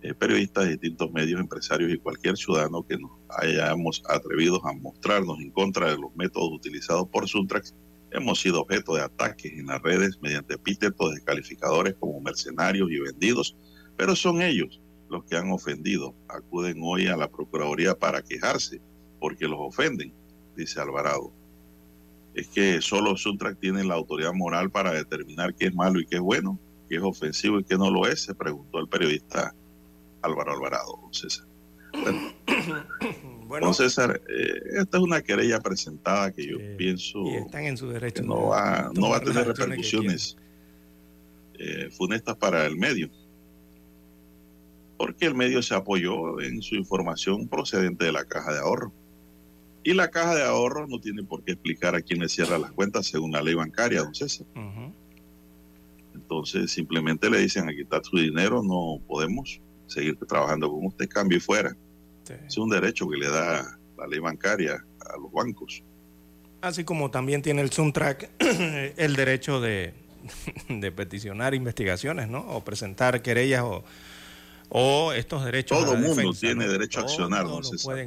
eh, 0.00 0.14
periodistas 0.14 0.64
de 0.64 0.70
distintos 0.72 1.12
medios, 1.12 1.38
empresarios 1.38 1.92
y 1.92 1.98
cualquier 1.98 2.38
ciudadano 2.38 2.86
que 2.86 2.96
nos 2.96 3.10
hayamos 3.28 4.02
atrevido 4.08 4.64
a 4.66 4.72
mostrarnos 4.72 5.38
en 5.38 5.50
contra 5.50 5.90
de 5.90 5.98
los 5.98 6.16
métodos 6.16 6.50
utilizados 6.52 7.08
por 7.08 7.28
Suntrax, 7.28 7.74
hemos 8.10 8.40
sido 8.40 8.62
objeto 8.62 8.94
de 8.94 9.02
ataques 9.02 9.52
en 9.52 9.66
las 9.66 9.82
redes 9.82 10.18
mediante 10.22 10.54
epítetos 10.54 11.14
descalificadores 11.14 11.94
como 12.00 12.20
mercenarios 12.20 12.90
y 12.90 13.00
vendidos, 13.00 13.54
pero 13.98 14.16
son 14.16 14.40
ellos 14.40 14.80
los 15.08 15.24
que 15.24 15.36
han 15.36 15.50
ofendido. 15.50 16.14
Acuden 16.28 16.78
hoy 16.82 17.06
a 17.06 17.16
la 17.16 17.28
Procuraduría 17.28 17.94
para 17.94 18.22
quejarse 18.22 18.80
porque 19.20 19.46
los 19.46 19.58
ofenden, 19.60 20.12
dice 20.56 20.80
Alvarado 20.80 21.32
es 22.34 22.48
que 22.48 22.82
solo 22.82 23.16
Suntrack 23.16 23.58
tiene 23.60 23.84
la 23.84 23.94
autoridad 23.94 24.32
moral 24.32 24.70
para 24.70 24.92
determinar 24.92 25.54
qué 25.54 25.66
es 25.66 25.74
malo 25.74 26.00
y 26.00 26.06
qué 26.06 26.16
es 26.16 26.22
bueno, 26.22 26.58
qué 26.88 26.96
es 26.96 27.02
ofensivo 27.02 27.60
y 27.60 27.64
qué 27.64 27.76
no 27.76 27.90
lo 27.90 28.06
es, 28.06 28.22
se 28.22 28.34
preguntó 28.34 28.80
el 28.80 28.88
periodista 28.88 29.54
Álvaro 30.20 30.52
Alvarado, 30.52 30.98
don 31.00 31.14
César. 31.14 31.46
Bueno, 33.46 33.66
don 33.66 33.74
César, 33.74 34.20
eh, 34.28 34.80
esta 34.80 34.98
es 34.98 35.02
una 35.02 35.22
querella 35.22 35.60
presentada 35.60 36.32
que 36.32 36.46
yo 36.46 36.58
pienso 36.76 37.24
están 37.26 37.66
en 37.66 37.76
su 37.76 37.88
derecho 37.88 38.24
no 38.24 38.48
va, 38.48 38.90
no 38.94 39.10
va 39.10 39.18
a 39.18 39.20
tener 39.20 39.46
repercusiones 39.46 40.36
eh, 41.56 41.88
funestas 41.96 42.36
para 42.36 42.66
el 42.66 42.76
medio, 42.76 43.10
porque 44.96 45.26
el 45.26 45.34
medio 45.34 45.62
se 45.62 45.74
apoyó 45.74 46.40
en 46.40 46.62
su 46.62 46.74
información 46.74 47.48
procedente 47.48 48.04
de 48.04 48.12
la 48.12 48.24
caja 48.24 48.52
de 48.52 48.60
ahorro 48.60 48.92
y 49.84 49.92
la 49.92 50.10
caja 50.10 50.34
de 50.34 50.42
ahorro 50.42 50.86
no 50.86 50.98
tiene 50.98 51.22
por 51.22 51.44
qué 51.44 51.52
explicar 51.52 51.94
a 51.94 52.00
quién 52.00 52.20
le 52.20 52.28
cierra 52.30 52.56
las 52.56 52.72
cuentas 52.72 53.06
según 53.06 53.32
la 53.32 53.42
ley 53.42 53.54
bancaria, 53.54 54.00
don 54.00 54.14
César. 54.14 54.46
Entonces 56.14 56.70
simplemente 56.70 57.28
le 57.28 57.38
dicen 57.38 57.68
a 57.68 57.74
quitar 57.74 58.02
su 58.02 58.16
dinero, 58.16 58.62
no 58.62 58.98
podemos 59.06 59.60
seguir 59.86 60.16
trabajando 60.26 60.70
con 60.70 60.86
usted, 60.86 61.06
cambio 61.06 61.36
y 61.36 61.40
fuera. 61.40 61.76
Es 62.46 62.56
un 62.56 62.70
derecho 62.70 63.06
que 63.06 63.18
le 63.18 63.28
da 63.28 63.78
la 63.98 64.06
ley 64.06 64.20
bancaria 64.20 64.82
a 65.00 65.18
los 65.18 65.30
bancos. 65.30 65.82
Así 66.62 66.82
como 66.84 67.10
también 67.10 67.42
tiene 67.42 67.60
el 67.60 67.70
Suntrack 67.70 68.30
el 68.96 69.16
derecho 69.16 69.60
de, 69.60 69.92
de 70.70 70.92
peticionar 70.92 71.54
investigaciones, 71.54 72.30
¿no? 72.30 72.40
O 72.40 72.64
presentar 72.64 73.20
querellas 73.20 73.64
o, 73.64 73.84
o 74.76 75.12
estos 75.12 75.44
derechos. 75.44 75.78
Todo 75.78 75.96
mundo 75.96 76.32
tiene 76.32 76.66
derecho 76.66 76.98
a 76.98 77.02
accionar, 77.04 77.44
no 77.44 77.60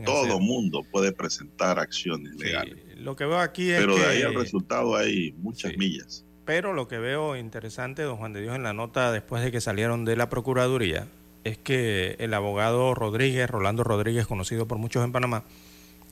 Todo 0.03 0.37
mundo 0.41 0.83
puede 0.91 1.13
presentar 1.13 1.79
acciones 1.79 2.35
legales. 2.35 2.75
lo 2.97 3.15
que 3.15 3.25
veo 3.25 3.39
aquí 3.39 3.71
es 3.71 3.79
Pero 3.79 3.95
de 3.95 4.05
ahí 4.05 4.21
al 4.21 4.35
resultado 4.35 4.97
hay 4.97 5.31
muchas 5.37 5.77
millas. 5.77 6.25
Pero 6.43 6.73
lo 6.73 6.89
que 6.89 6.97
veo 6.97 7.37
interesante, 7.37 8.01
don 8.01 8.17
Juan 8.17 8.33
de 8.33 8.41
Dios, 8.41 8.53
en 8.57 8.63
la 8.63 8.73
nota 8.73 9.13
después 9.13 9.41
de 9.43 9.51
que 9.51 9.61
salieron 9.61 10.03
de 10.03 10.17
la 10.17 10.29
Procuraduría, 10.29 11.07
es 11.45 11.57
que 11.57 12.17
el 12.19 12.33
abogado 12.33 12.93
Rodríguez, 12.93 13.49
Rolando 13.49 13.85
Rodríguez, 13.85 14.27
conocido 14.27 14.67
por 14.67 14.77
muchos 14.77 15.05
en 15.05 15.13
Panamá, 15.13 15.45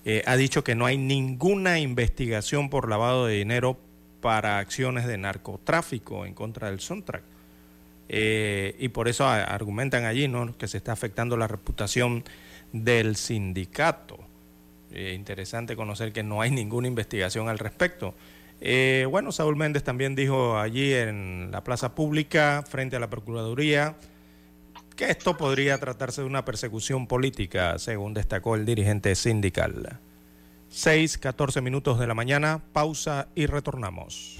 eh, 0.06 0.24
ha 0.26 0.38
dicho 0.38 0.64
que 0.64 0.74
no 0.74 0.86
hay 0.86 0.98
ninguna 0.98 1.80
investigación 1.80 2.70
por 2.70 2.90
lavado 2.90 3.26
de 3.26 3.36
dinero 3.36 3.78
para 4.22 4.60
acciones 4.60 5.06
de 5.06 5.18
narcotráfico 5.18 6.26
en 6.26 6.34
contra 6.34 6.70
del 6.70 6.80
Sontrack. 6.80 7.35
Eh, 8.08 8.76
y 8.80 8.90
por 8.90 9.08
eso 9.08 9.28
argumentan 9.28 10.06
allí 10.06 10.28
¿no? 10.28 10.58
que 10.58 10.68
se 10.68 10.78
está 10.78 10.92
afectando 10.92 11.38
la 11.38 11.48
reputación 11.48 12.24
del 12.72 13.16
sindicato. 13.16 14.20
Eh, 14.92 15.14
interesante 15.14 15.76
conocer 15.76 16.14
que 16.14 16.24
no 16.24 16.42
hay 16.42 16.52
ninguna 16.52 16.88
investigación 16.88 17.50
al 17.50 17.60
respecto. 17.60 18.14
Eh, 18.62 19.06
bueno, 19.10 19.32
Saúl 19.32 19.56
Méndez 19.56 19.84
también 19.84 20.16
dijo 20.16 20.58
allí 20.58 20.94
en 20.94 21.50
la 21.52 21.64
plaza 21.64 21.94
pública, 21.96 22.64
frente 22.68 22.96
a 22.96 23.00
la 23.00 23.10
Procuraduría, 23.10 23.96
que 24.96 25.10
esto 25.10 25.36
podría 25.36 25.78
tratarse 25.78 26.22
de 26.22 26.28
una 26.28 26.46
persecución 26.46 27.08
política, 27.08 27.78
según 27.80 28.14
destacó 28.14 28.56
el 28.56 28.66
dirigente 28.66 29.14
sindical. 29.16 30.00
6, 30.70 31.18
14 31.18 31.62
minutos 31.62 32.00
de 32.00 32.08
la 32.08 32.14
mañana, 32.14 32.62
pausa 32.72 33.28
y 33.36 33.46
retornamos. 33.46 34.40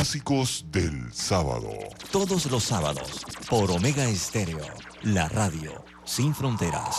Clásicos 0.00 0.64
del 0.72 1.12
sábado. 1.12 1.72
Todos 2.10 2.50
los 2.50 2.64
sábados 2.64 3.22
por 3.50 3.70
Omega 3.70 4.08
Estéreo, 4.08 4.66
la 5.02 5.28
radio 5.28 5.84
sin 6.06 6.34
fronteras. 6.34 6.96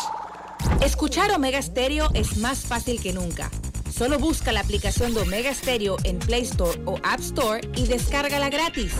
Escuchar 0.85 1.31
Omega 1.31 1.59
Stereo 1.63 2.09
es 2.13 2.37
más 2.37 2.59
fácil 2.59 3.01
que 3.01 3.11
nunca. 3.11 3.49
Solo 3.91 4.19
busca 4.19 4.51
la 4.51 4.59
aplicación 4.59 5.15
de 5.15 5.21
Omega 5.21 5.51
Stereo 5.51 5.97
en 6.03 6.19
Play 6.19 6.43
Store 6.43 6.79
o 6.85 6.99
App 7.01 7.21
Store 7.21 7.67
y 7.75 7.87
descárgala 7.87 8.51
gratis. 8.51 8.93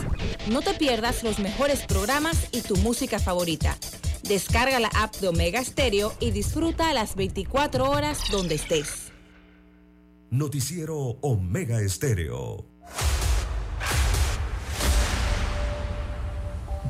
No 0.50 0.62
te 0.62 0.74
pierdas 0.74 1.22
los 1.22 1.38
mejores 1.38 1.86
programas 1.86 2.48
y 2.50 2.62
tu 2.62 2.74
música 2.78 3.20
favorita. 3.20 3.78
Descarga 4.24 4.80
la 4.80 4.90
app 4.96 5.14
de 5.18 5.28
Omega 5.28 5.64
Stereo 5.64 6.12
y 6.18 6.32
disfruta 6.32 6.92
las 6.92 7.14
24 7.14 7.88
horas 7.88 8.18
donde 8.32 8.56
estés. 8.56 9.12
Noticiero 10.32 10.96
Omega 11.20 11.80
Estéreo. 11.80 12.71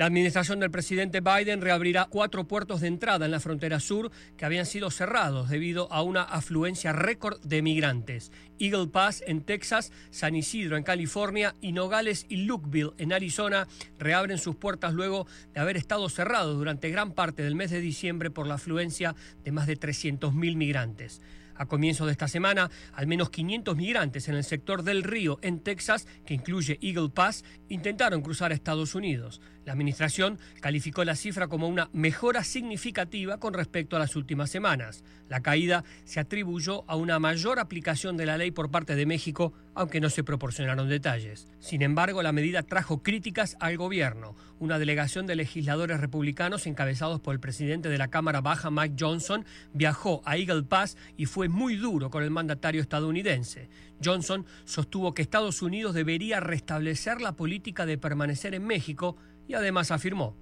La 0.00 0.06
administración 0.06 0.60
del 0.60 0.70
presidente 0.70 1.20
Biden 1.20 1.60
reabrirá 1.60 2.06
cuatro 2.06 2.48
puertos 2.48 2.80
de 2.80 2.86
entrada 2.86 3.26
en 3.26 3.32
la 3.32 3.38
frontera 3.38 3.80
sur 3.80 4.10
que 4.38 4.46
habían 4.46 4.64
sido 4.64 4.90
cerrados 4.90 5.50
debido 5.50 5.92
a 5.92 6.00
una 6.00 6.22
afluencia 6.22 6.94
récord 6.94 7.38
de 7.42 7.60
migrantes. 7.60 8.32
Eagle 8.58 8.86
Pass 8.86 9.22
en 9.26 9.42
Texas, 9.42 9.92
San 10.10 10.34
Isidro 10.36 10.78
en 10.78 10.84
California 10.84 11.54
y 11.60 11.72
Nogales 11.72 12.24
y 12.30 12.46
Lukeville 12.46 12.94
en 12.96 13.12
Arizona 13.12 13.68
reabren 13.98 14.38
sus 14.38 14.56
puertas 14.56 14.94
luego 14.94 15.26
de 15.52 15.60
haber 15.60 15.76
estado 15.76 16.08
cerrados 16.08 16.56
durante 16.56 16.88
gran 16.88 17.12
parte 17.12 17.42
del 17.42 17.54
mes 17.54 17.70
de 17.70 17.82
diciembre 17.82 18.30
por 18.30 18.46
la 18.46 18.54
afluencia 18.54 19.14
de 19.44 19.52
más 19.52 19.66
de 19.66 19.78
300.000 19.78 20.56
migrantes. 20.56 21.20
A 21.60 21.66
comienzos 21.66 22.06
de 22.06 22.12
esta 22.12 22.26
semana, 22.26 22.70
al 22.94 23.06
menos 23.06 23.28
500 23.28 23.76
migrantes 23.76 24.28
en 24.28 24.34
el 24.34 24.44
sector 24.44 24.82
del 24.82 25.02
río 25.02 25.38
en 25.42 25.60
Texas, 25.60 26.06
que 26.24 26.32
incluye 26.32 26.78
Eagle 26.80 27.10
Pass, 27.10 27.44
intentaron 27.68 28.22
cruzar 28.22 28.50
Estados 28.50 28.94
Unidos. 28.94 29.42
La 29.64 29.72
administración 29.72 30.38
calificó 30.60 31.04
la 31.04 31.16
cifra 31.16 31.48
como 31.48 31.68
una 31.68 31.90
mejora 31.92 32.44
significativa 32.44 33.38
con 33.38 33.52
respecto 33.52 33.96
a 33.96 33.98
las 33.98 34.16
últimas 34.16 34.50
semanas. 34.50 35.04
La 35.28 35.40
caída 35.40 35.84
se 36.04 36.18
atribuyó 36.18 36.84
a 36.88 36.96
una 36.96 37.18
mayor 37.18 37.58
aplicación 37.58 38.16
de 38.16 38.26
la 38.26 38.38
ley 38.38 38.50
por 38.50 38.70
parte 38.70 38.96
de 38.96 39.06
México, 39.06 39.52
aunque 39.74 40.00
no 40.00 40.10
se 40.10 40.24
proporcionaron 40.24 40.88
detalles. 40.88 41.46
Sin 41.60 41.82
embargo, 41.82 42.22
la 42.22 42.32
medida 42.32 42.62
trajo 42.62 43.02
críticas 43.02 43.56
al 43.60 43.76
gobierno. 43.76 44.34
Una 44.58 44.78
delegación 44.78 45.26
de 45.26 45.36
legisladores 45.36 46.00
republicanos 46.00 46.66
encabezados 46.66 47.20
por 47.20 47.34
el 47.34 47.40
presidente 47.40 47.88
de 47.88 47.98
la 47.98 48.08
Cámara 48.08 48.40
Baja, 48.40 48.70
Mike 48.70 48.96
Johnson, 48.98 49.44
viajó 49.72 50.22
a 50.24 50.36
Eagle 50.36 50.64
Pass 50.64 50.96
y 51.16 51.26
fue 51.26 51.48
muy 51.48 51.76
duro 51.76 52.10
con 52.10 52.22
el 52.22 52.30
mandatario 52.30 52.80
estadounidense. 52.80 53.68
Johnson 54.02 54.46
sostuvo 54.64 55.14
que 55.14 55.22
Estados 55.22 55.62
Unidos 55.62 55.94
debería 55.94 56.40
restablecer 56.40 57.20
la 57.20 57.32
política 57.32 57.86
de 57.86 57.98
permanecer 57.98 58.54
en 58.54 58.66
México 58.66 59.16
y 59.50 59.54
además 59.54 59.90
afirmó. 59.90 60.36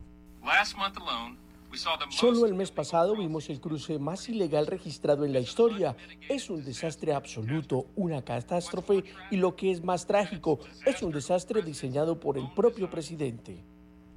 Solo 2.11 2.45
el 2.45 2.55
mes 2.55 2.71
pasado 2.71 3.17
vimos 3.17 3.49
el 3.49 3.59
cruce 3.59 3.99
más 3.99 4.29
ilegal 4.29 4.67
registrado 4.67 5.25
en 5.25 5.33
la 5.33 5.41
historia. 5.41 5.97
Es 6.29 6.51
un 6.51 6.63
desastre 6.63 7.15
absoluto, 7.15 7.87
una 7.97 8.23
catástrofe 8.23 9.05
y 9.31 9.37
lo 9.37 9.57
que 9.57 9.71
es 9.71 9.83
más 9.83 10.07
trágico, 10.07 10.59
es 10.85 11.03
un 11.03 11.13
desastre 11.13 11.63
diseñado 11.63 12.21
por 12.21 12.37
el 12.37 12.53
propio 12.53 12.91
presidente. 12.91 13.65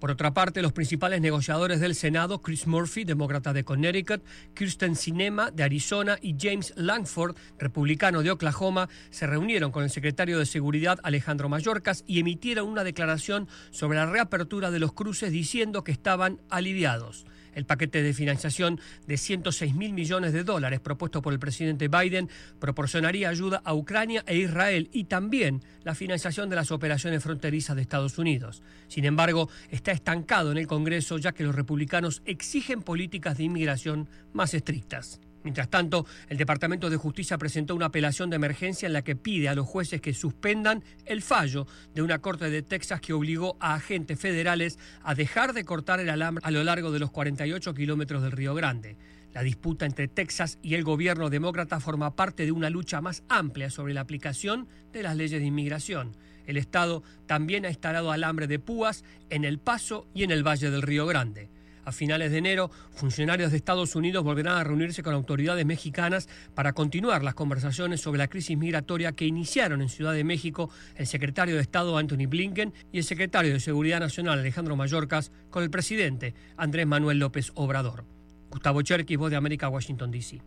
Por 0.01 0.09
otra 0.09 0.33
parte, 0.33 0.63
los 0.63 0.73
principales 0.73 1.21
negociadores 1.21 1.79
del 1.79 1.93
Senado, 1.93 2.41
Chris 2.41 2.65
Murphy, 2.65 3.03
demócrata 3.03 3.53
de 3.53 3.63
Connecticut, 3.63 4.23
Kirsten 4.55 4.95
Sinema, 4.95 5.51
de 5.51 5.61
Arizona, 5.61 6.17
y 6.19 6.35
James 6.39 6.73
Langford, 6.75 7.35
republicano 7.59 8.23
de 8.23 8.31
Oklahoma, 8.31 8.89
se 9.11 9.27
reunieron 9.27 9.71
con 9.71 9.83
el 9.83 9.91
secretario 9.91 10.39
de 10.39 10.47
Seguridad, 10.47 10.99
Alejandro 11.03 11.49
Mayorkas, 11.49 12.03
y 12.07 12.19
emitieron 12.19 12.67
una 12.67 12.83
declaración 12.83 13.47
sobre 13.69 13.99
la 13.99 14.07
reapertura 14.07 14.71
de 14.71 14.79
los 14.79 14.91
cruces 14.91 15.31
diciendo 15.31 15.83
que 15.83 15.91
estaban 15.91 16.41
aliviados. 16.49 17.27
El 17.53 17.65
paquete 17.65 18.01
de 18.03 18.13
financiación 18.13 18.79
de 19.07 19.17
106 19.17 19.75
mil 19.75 19.93
millones 19.93 20.33
de 20.33 20.43
dólares 20.43 20.79
propuesto 20.79 21.21
por 21.21 21.33
el 21.33 21.39
presidente 21.39 21.87
Biden 21.87 22.29
proporcionaría 22.59 23.29
ayuda 23.29 23.61
a 23.63 23.73
Ucrania 23.73 24.23
e 24.27 24.37
Israel 24.37 24.89
y 24.93 25.05
también 25.05 25.61
la 25.83 25.95
financiación 25.95 26.49
de 26.49 26.55
las 26.55 26.71
operaciones 26.71 27.23
fronterizas 27.23 27.75
de 27.75 27.81
Estados 27.81 28.17
Unidos. 28.17 28.61
Sin 28.87 29.05
embargo, 29.05 29.49
está 29.69 29.91
estancado 29.91 30.51
en 30.51 30.57
el 30.57 30.67
Congreso 30.67 31.17
ya 31.17 31.31
que 31.31 31.43
los 31.43 31.55
republicanos 31.55 32.21
exigen 32.25 32.81
políticas 32.81 33.37
de 33.37 33.43
inmigración 33.43 34.07
más 34.33 34.53
estrictas. 34.53 35.19
Mientras 35.43 35.69
tanto, 35.69 36.05
el 36.29 36.37
Departamento 36.37 36.89
de 36.89 36.97
Justicia 36.97 37.37
presentó 37.37 37.75
una 37.75 37.87
apelación 37.87 38.29
de 38.29 38.35
emergencia 38.35 38.85
en 38.85 38.93
la 38.93 39.03
que 39.03 39.15
pide 39.15 39.49
a 39.49 39.55
los 39.55 39.67
jueces 39.67 40.01
que 40.01 40.13
suspendan 40.13 40.83
el 41.05 41.21
fallo 41.21 41.65
de 41.93 42.01
una 42.01 42.19
corte 42.19 42.49
de 42.49 42.61
Texas 42.61 43.01
que 43.01 43.13
obligó 43.13 43.57
a 43.59 43.73
agentes 43.73 44.19
federales 44.19 44.77
a 45.03 45.15
dejar 45.15 45.53
de 45.53 45.65
cortar 45.65 45.99
el 45.99 46.09
alambre 46.09 46.43
a 46.45 46.51
lo 46.51 46.63
largo 46.63 46.91
de 46.91 46.99
los 46.99 47.11
48 47.11 47.73
kilómetros 47.73 48.21
del 48.21 48.31
Río 48.31 48.53
Grande. 48.53 48.97
La 49.33 49.43
disputa 49.43 49.85
entre 49.85 50.07
Texas 50.09 50.59
y 50.61 50.75
el 50.75 50.83
gobierno 50.83 51.29
demócrata 51.29 51.79
forma 51.79 52.15
parte 52.15 52.45
de 52.45 52.51
una 52.51 52.69
lucha 52.69 52.99
más 53.01 53.23
amplia 53.29 53.69
sobre 53.69 53.93
la 53.93 54.01
aplicación 54.01 54.67
de 54.91 55.03
las 55.03 55.15
leyes 55.15 55.39
de 55.39 55.47
inmigración. 55.47 56.17
El 56.45 56.57
Estado 56.57 57.01
también 57.27 57.65
ha 57.65 57.69
instalado 57.69 58.11
alambre 58.11 58.47
de 58.47 58.59
púas 58.59 59.05
en 59.29 59.45
El 59.45 59.57
Paso 59.57 60.05
y 60.13 60.23
en 60.23 60.31
el 60.31 60.45
Valle 60.45 60.69
del 60.69 60.81
Río 60.81 61.05
Grande. 61.05 61.49
A 61.85 61.91
finales 61.91 62.31
de 62.31 62.37
enero, 62.37 62.69
funcionarios 62.91 63.51
de 63.51 63.57
Estados 63.57 63.95
Unidos 63.95 64.23
volverán 64.23 64.57
a 64.57 64.63
reunirse 64.63 65.03
con 65.03 65.13
autoridades 65.13 65.65
mexicanas 65.65 66.29
para 66.53 66.73
continuar 66.73 67.23
las 67.23 67.33
conversaciones 67.33 68.01
sobre 68.01 68.19
la 68.19 68.27
crisis 68.27 68.57
migratoria 68.57 69.11
que 69.13 69.25
iniciaron 69.25 69.81
en 69.81 69.89
Ciudad 69.89 70.13
de 70.13 70.23
México 70.23 70.69
el 70.95 71.07
secretario 71.07 71.55
de 71.55 71.61
Estado 71.61 71.97
Anthony 71.97 72.27
Blinken 72.27 72.73
y 72.91 72.99
el 72.99 73.03
secretario 73.03 73.53
de 73.53 73.59
Seguridad 73.59 73.99
Nacional 73.99 74.39
Alejandro 74.39 74.75
Mayorkas 74.75 75.31
con 75.49 75.63
el 75.63 75.69
presidente 75.69 76.33
Andrés 76.57 76.87
Manuel 76.87 77.19
López 77.19 77.51
Obrador. 77.55 78.05
Gustavo 78.49 78.81
Cherky, 78.81 79.15
Voz 79.15 79.31
de 79.31 79.37
América, 79.37 79.69
Washington, 79.69 80.11
D.C. 80.11 80.41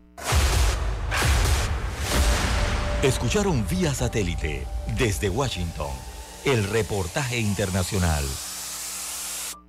Escucharon 3.03 3.65
vía 3.67 3.93
satélite 3.93 4.65
desde 4.97 5.29
Washington 5.29 5.91
el 6.45 6.63
reportaje 6.63 7.39
internacional. 7.39 8.23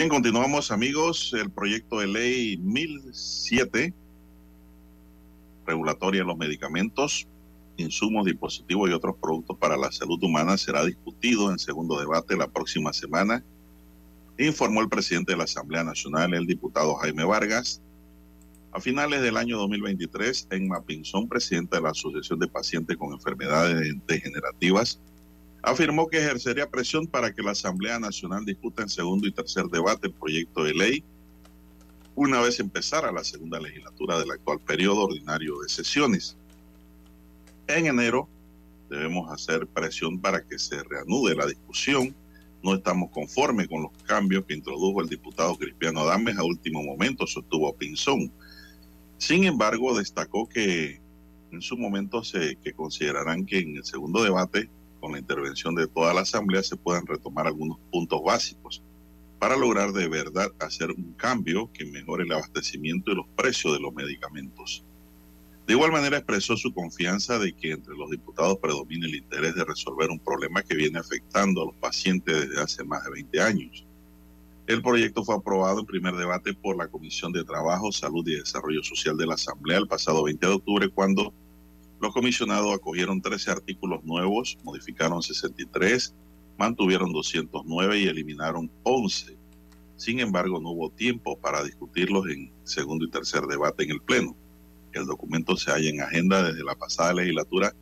Bien, 0.00 0.08
continuamos 0.08 0.70
amigos. 0.70 1.34
El 1.38 1.50
proyecto 1.50 1.98
de 1.98 2.06
ley 2.06 2.56
1007, 2.56 3.92
regulatoria 5.66 6.22
de 6.22 6.26
los 6.26 6.38
medicamentos, 6.38 7.28
insumos, 7.76 8.24
dispositivos 8.24 8.88
y 8.88 8.94
otros 8.94 9.16
productos 9.20 9.58
para 9.58 9.76
la 9.76 9.92
salud 9.92 10.18
humana, 10.22 10.56
será 10.56 10.86
discutido 10.86 11.50
en 11.50 11.58
segundo 11.58 12.00
debate 12.00 12.34
la 12.34 12.48
próxima 12.48 12.94
semana, 12.94 13.44
informó 14.38 14.80
el 14.80 14.88
presidente 14.88 15.32
de 15.32 15.36
la 15.36 15.44
Asamblea 15.44 15.84
Nacional, 15.84 16.32
el 16.32 16.46
diputado 16.46 16.94
Jaime 16.94 17.24
Vargas. 17.24 17.82
A 18.72 18.80
finales 18.80 19.20
del 19.20 19.36
año 19.36 19.58
2023, 19.58 20.48
Emma 20.50 20.80
Pinzón, 20.80 21.28
presidente 21.28 21.76
de 21.76 21.82
la 21.82 21.90
Asociación 21.90 22.38
de 22.38 22.48
Pacientes 22.48 22.96
con 22.96 23.12
Enfermedades 23.12 23.94
Degenerativas, 24.06 24.98
afirmó 25.62 26.08
que 26.08 26.18
ejercería 26.18 26.70
presión 26.70 27.06
para 27.06 27.32
que 27.32 27.42
la 27.42 27.52
Asamblea 27.52 27.98
Nacional 27.98 28.44
discuta 28.44 28.82
en 28.82 28.88
segundo 28.88 29.26
y 29.26 29.32
tercer 29.32 29.66
debate 29.66 30.08
el 30.08 30.14
proyecto 30.14 30.64
de 30.64 30.74
ley 30.74 31.04
una 32.22 32.40
vez 32.40 32.60
empezara 32.60 33.12
la 33.12 33.24
segunda 33.24 33.58
legislatura 33.58 34.18
del 34.18 34.30
actual 34.32 34.60
periodo 34.60 35.04
ordinario 35.04 35.60
de 35.60 35.70
sesiones. 35.70 36.36
En 37.66 37.86
enero 37.86 38.28
debemos 38.90 39.30
hacer 39.32 39.66
presión 39.66 40.20
para 40.20 40.44
que 40.44 40.58
se 40.58 40.82
reanude 40.82 41.34
la 41.34 41.46
discusión. 41.46 42.14
No 42.62 42.74
estamos 42.74 43.10
conformes 43.10 43.68
con 43.68 43.84
los 43.84 43.92
cambios 44.04 44.44
que 44.44 44.52
introdujo 44.52 45.00
el 45.00 45.08
diputado 45.08 45.56
Cristiano 45.56 46.00
Adames 46.00 46.36
a 46.36 46.44
último 46.44 46.82
momento, 46.82 47.26
sostuvo 47.26 47.74
Pinzón. 47.74 48.30
Sin 49.16 49.44
embargo, 49.44 49.96
destacó 49.96 50.46
que 50.46 51.00
en 51.52 51.62
su 51.62 51.78
momento 51.78 52.22
se 52.22 52.56
que 52.56 52.74
considerarán 52.74 53.46
que 53.46 53.60
en 53.60 53.76
el 53.76 53.84
segundo 53.84 54.22
debate 54.22 54.68
con 55.00 55.12
la 55.12 55.18
intervención 55.18 55.74
de 55.74 55.88
toda 55.88 56.14
la 56.14 56.20
Asamblea 56.20 56.62
se 56.62 56.76
puedan 56.76 57.06
retomar 57.06 57.46
algunos 57.46 57.78
puntos 57.90 58.22
básicos 58.22 58.82
para 59.38 59.56
lograr 59.56 59.92
de 59.92 60.06
verdad 60.06 60.48
hacer 60.60 60.90
un 60.90 61.14
cambio 61.14 61.70
que 61.72 61.86
mejore 61.86 62.24
el 62.24 62.32
abastecimiento 62.32 63.10
y 63.10 63.14
los 63.14 63.26
precios 63.34 63.72
de 63.72 63.80
los 63.80 63.92
medicamentos. 63.94 64.84
De 65.66 65.74
igual 65.74 65.92
manera 65.92 66.18
expresó 66.18 66.56
su 66.56 66.74
confianza 66.74 67.38
de 67.38 67.52
que 67.52 67.72
entre 67.72 67.94
los 67.94 68.10
diputados 68.10 68.58
predomine 68.58 69.06
el 69.06 69.14
interés 69.14 69.54
de 69.54 69.64
resolver 69.64 70.10
un 70.10 70.18
problema 70.18 70.62
que 70.62 70.74
viene 70.74 70.98
afectando 70.98 71.62
a 71.62 71.66
los 71.66 71.74
pacientes 71.76 72.48
desde 72.48 72.60
hace 72.60 72.84
más 72.84 73.04
de 73.04 73.10
20 73.12 73.40
años. 73.40 73.86
El 74.66 74.82
proyecto 74.82 75.24
fue 75.24 75.36
aprobado 75.36 75.80
en 75.80 75.86
primer 75.86 76.14
debate 76.14 76.54
por 76.54 76.76
la 76.76 76.88
Comisión 76.88 77.32
de 77.32 77.44
Trabajo, 77.44 77.92
Salud 77.92 78.26
y 78.28 78.36
Desarrollo 78.36 78.82
Social 78.82 79.16
de 79.16 79.26
la 79.26 79.34
Asamblea 79.34 79.78
el 79.78 79.88
pasado 79.88 80.22
20 80.24 80.46
de 80.46 80.52
octubre 80.52 80.88
cuando 80.90 81.32
los 82.00 82.14
comisionados 82.14 82.74
acogieron 82.74 83.20
13 83.20 83.50
artículos 83.50 84.02
nuevos, 84.04 84.56
modificaron 84.64 85.22
63, 85.22 86.14
mantuvieron 86.58 87.12
209 87.12 87.98
y 87.98 88.06
eliminaron 88.06 88.70
11. 88.84 89.36
Sin 89.96 90.20
embargo, 90.20 90.60
no 90.60 90.70
hubo 90.70 90.90
tiempo 90.90 91.38
para 91.38 91.62
discutirlos 91.62 92.26
en 92.28 92.50
segundo 92.64 93.04
y 93.04 93.10
tercer 93.10 93.42
debate 93.42 93.84
en 93.84 93.90
el 93.90 94.00
Pleno. 94.00 94.34
El 94.92 95.04
documento 95.04 95.56
se 95.56 95.70
halla 95.70 95.90
en 95.90 96.00
agenda 96.00 96.42
desde 96.42 96.64
la 96.64 96.74
pasada 96.74 97.12
legislatura 97.12 97.74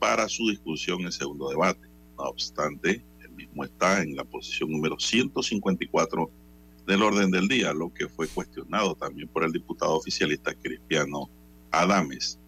para 0.00 0.28
su 0.28 0.48
discusión 0.48 1.02
en 1.02 1.12
segundo 1.12 1.48
debate. 1.48 1.86
No 2.18 2.24
obstante, 2.24 3.04
el 3.22 3.30
mismo 3.30 3.62
está 3.62 4.02
en 4.02 4.16
la 4.16 4.24
posición 4.24 4.72
número 4.72 4.98
154 4.98 6.30
del 6.84 7.02
orden 7.02 7.30
del 7.30 7.46
día, 7.46 7.72
lo 7.72 7.94
que 7.94 8.08
fue 8.08 8.26
cuestionado 8.26 8.96
también 8.96 9.28
por 9.28 9.44
el 9.44 9.52
diputado 9.52 9.94
oficialista 9.94 10.52
Cristiano 10.54 11.30
Adames. 11.70 12.40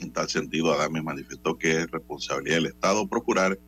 En 0.00 0.12
tal 0.12 0.28
sentido, 0.28 0.72
Adame 0.72 1.02
manifestó 1.02 1.58
que 1.58 1.82
es 1.82 1.90
responsabilidad 1.90 2.56
del 2.56 2.66
Estado 2.66 3.06
procurar 3.08 3.58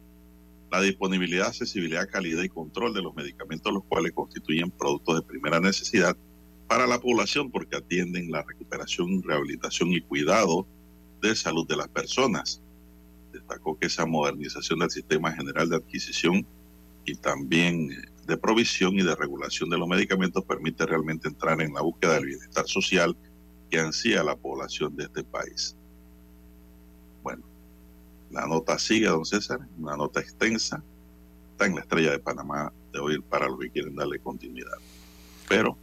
la 0.71 0.81
disponibilidad, 0.81 1.49
accesibilidad, 1.49 2.09
calidad 2.09 2.43
y 2.43 2.49
control 2.49 2.95
de 2.95 3.03
los 3.03 3.15
medicamentos, 3.15 3.73
los 3.73 3.85
cuales 3.85 4.13
constituyen 4.13 4.71
productos 4.71 5.17
de 5.17 5.23
primera 5.23 5.59
necesidad 5.59 6.17
para 6.69 6.87
la 6.87 7.01
población 7.01 7.51
porque 7.51 7.77
atienden 7.77 8.31
la 8.31 8.43
recuperación, 8.43 9.23
rehabilitación 9.25 9.93
y 9.93 10.01
cuidado 10.01 10.67
de 11.21 11.35
salud 11.35 11.67
de 11.67 11.77
las 11.77 11.89
personas. 11.89 12.63
Destacó 13.33 13.77
que 13.77 13.89
esa 13.89 14.07
modernización 14.07 14.79
del 14.79 14.91
sistema 14.91 15.33
general 15.33 15.69
de 15.69 15.77
adquisición 15.77 16.47
y 17.05 17.17
también 17.17 17.91
de 18.27 18.37
provisión 18.37 18.95
y 18.95 19.03
de 19.03 19.17
regulación 19.17 19.69
de 19.71 19.79
los 19.79 19.89
medicamentos 19.89 20.45
permite 20.45 20.87
realmente 20.87 21.27
entrar 21.27 21.61
en 21.61 21.75
la 21.75 21.81
búsqueda 21.81 22.15
del 22.15 22.27
bienestar 22.27 22.69
social 22.69 23.17
que 23.69 23.81
ansía 23.81 24.23
la 24.23 24.37
población 24.37 24.95
de 24.97 25.05
este 25.05 25.25
país. 25.25 25.77
La 28.31 28.47
nota 28.47 28.79
sigue, 28.79 29.07
don 29.07 29.25
César, 29.25 29.61
una 29.79 29.97
nota 29.97 30.21
extensa. 30.21 30.83
Está 31.53 31.67
en 31.67 31.75
la 31.75 31.81
estrella 31.81 32.13
de 32.13 32.19
Panamá 32.19 32.73
de 32.93 32.99
hoy 32.99 33.21
para 33.21 33.49
los 33.49 33.59
que 33.59 33.71
quieren 33.71 33.97
darle 33.97 34.19
continuidad. 34.19 34.77
Pero 35.49 35.77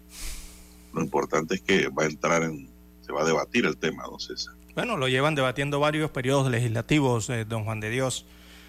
lo 0.93 1.01
importante 1.01 1.55
es 1.55 1.61
que 1.61 1.89
va 1.89 2.03
a 2.03 2.05
entrar 2.07 2.43
en, 2.43 2.69
se 3.01 3.11
va 3.11 3.21
a 3.21 3.25
debatir 3.25 3.65
el 3.65 3.77
tema, 3.77 4.03
don 4.03 4.19
César. 4.19 4.53
Bueno, 4.75 4.95
lo 4.95 5.07
llevan 5.07 5.35
debatiendo 5.35 5.79
varios 5.79 6.11
periodos 6.11 6.49
legislativos, 6.49 7.29
eh, 7.29 7.45
don 7.45 7.65
Juan 7.65 7.79
de 7.79 7.89
Dios. 7.89 8.25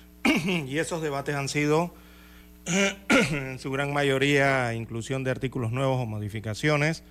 y 0.25 0.79
esos 0.79 1.03
debates 1.03 1.35
han 1.35 1.49
sido, 1.49 1.95
en 3.31 3.59
su 3.59 3.71
gran 3.71 3.93
mayoría, 3.93 4.75
inclusión 4.75 5.23
de 5.23 5.31
artículos 5.31 5.71
nuevos 5.71 6.01
o 6.01 6.07
modificaciones 6.07 7.05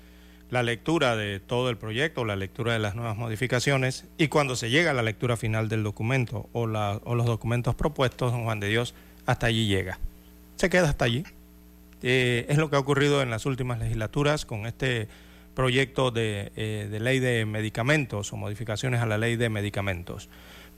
la 0.50 0.64
lectura 0.64 1.16
de 1.16 1.40
todo 1.40 1.70
el 1.70 1.78
proyecto, 1.78 2.24
la 2.24 2.36
lectura 2.36 2.74
de 2.74 2.80
las 2.80 2.96
nuevas 2.96 3.18
modificaciones 3.18 4.06
y 4.18 4.30
cuando 4.30 4.56
se 4.56 4.70
llega 4.70 4.92
a 4.92 4.94
la 4.94 5.02
lectura 5.02 5.36
final 5.36 5.68
del 5.68 5.84
documento 5.84 6.50
o, 6.54 6.68
la, 6.68 7.02
o 7.04 7.16
los 7.16 7.26
documentos 7.26 7.76
propuestos, 7.76 8.32
don 8.32 8.44
Juan 8.46 8.60
de 8.60 8.70
Dios, 8.70 8.94
hasta 9.26 9.48
allí 9.48 9.68
llega. 9.68 10.00
Se 10.56 10.70
queda 10.70 10.90
hasta 10.90 11.06
allí. 11.06 11.24
Eh, 12.02 12.46
es 12.48 12.58
lo 12.58 12.70
que 12.70 12.76
ha 12.76 12.80
ocurrido 12.80 13.22
en 13.22 13.30
las 13.30 13.46
últimas 13.46 13.80
legislaturas 13.80 14.46
con 14.46 14.66
este 14.66 15.08
proyecto 15.54 16.12
de, 16.12 16.52
eh, 16.56 16.88
de, 16.90 17.00
ley 17.00 17.20
de 17.20 17.46
medicamentos 17.46 18.32
o 18.32 18.38
modificaciones 18.38 19.02
a 19.02 19.06
la 19.06 19.18
ley 19.18 19.36
de 19.36 19.50
medicamentos. 19.50 20.30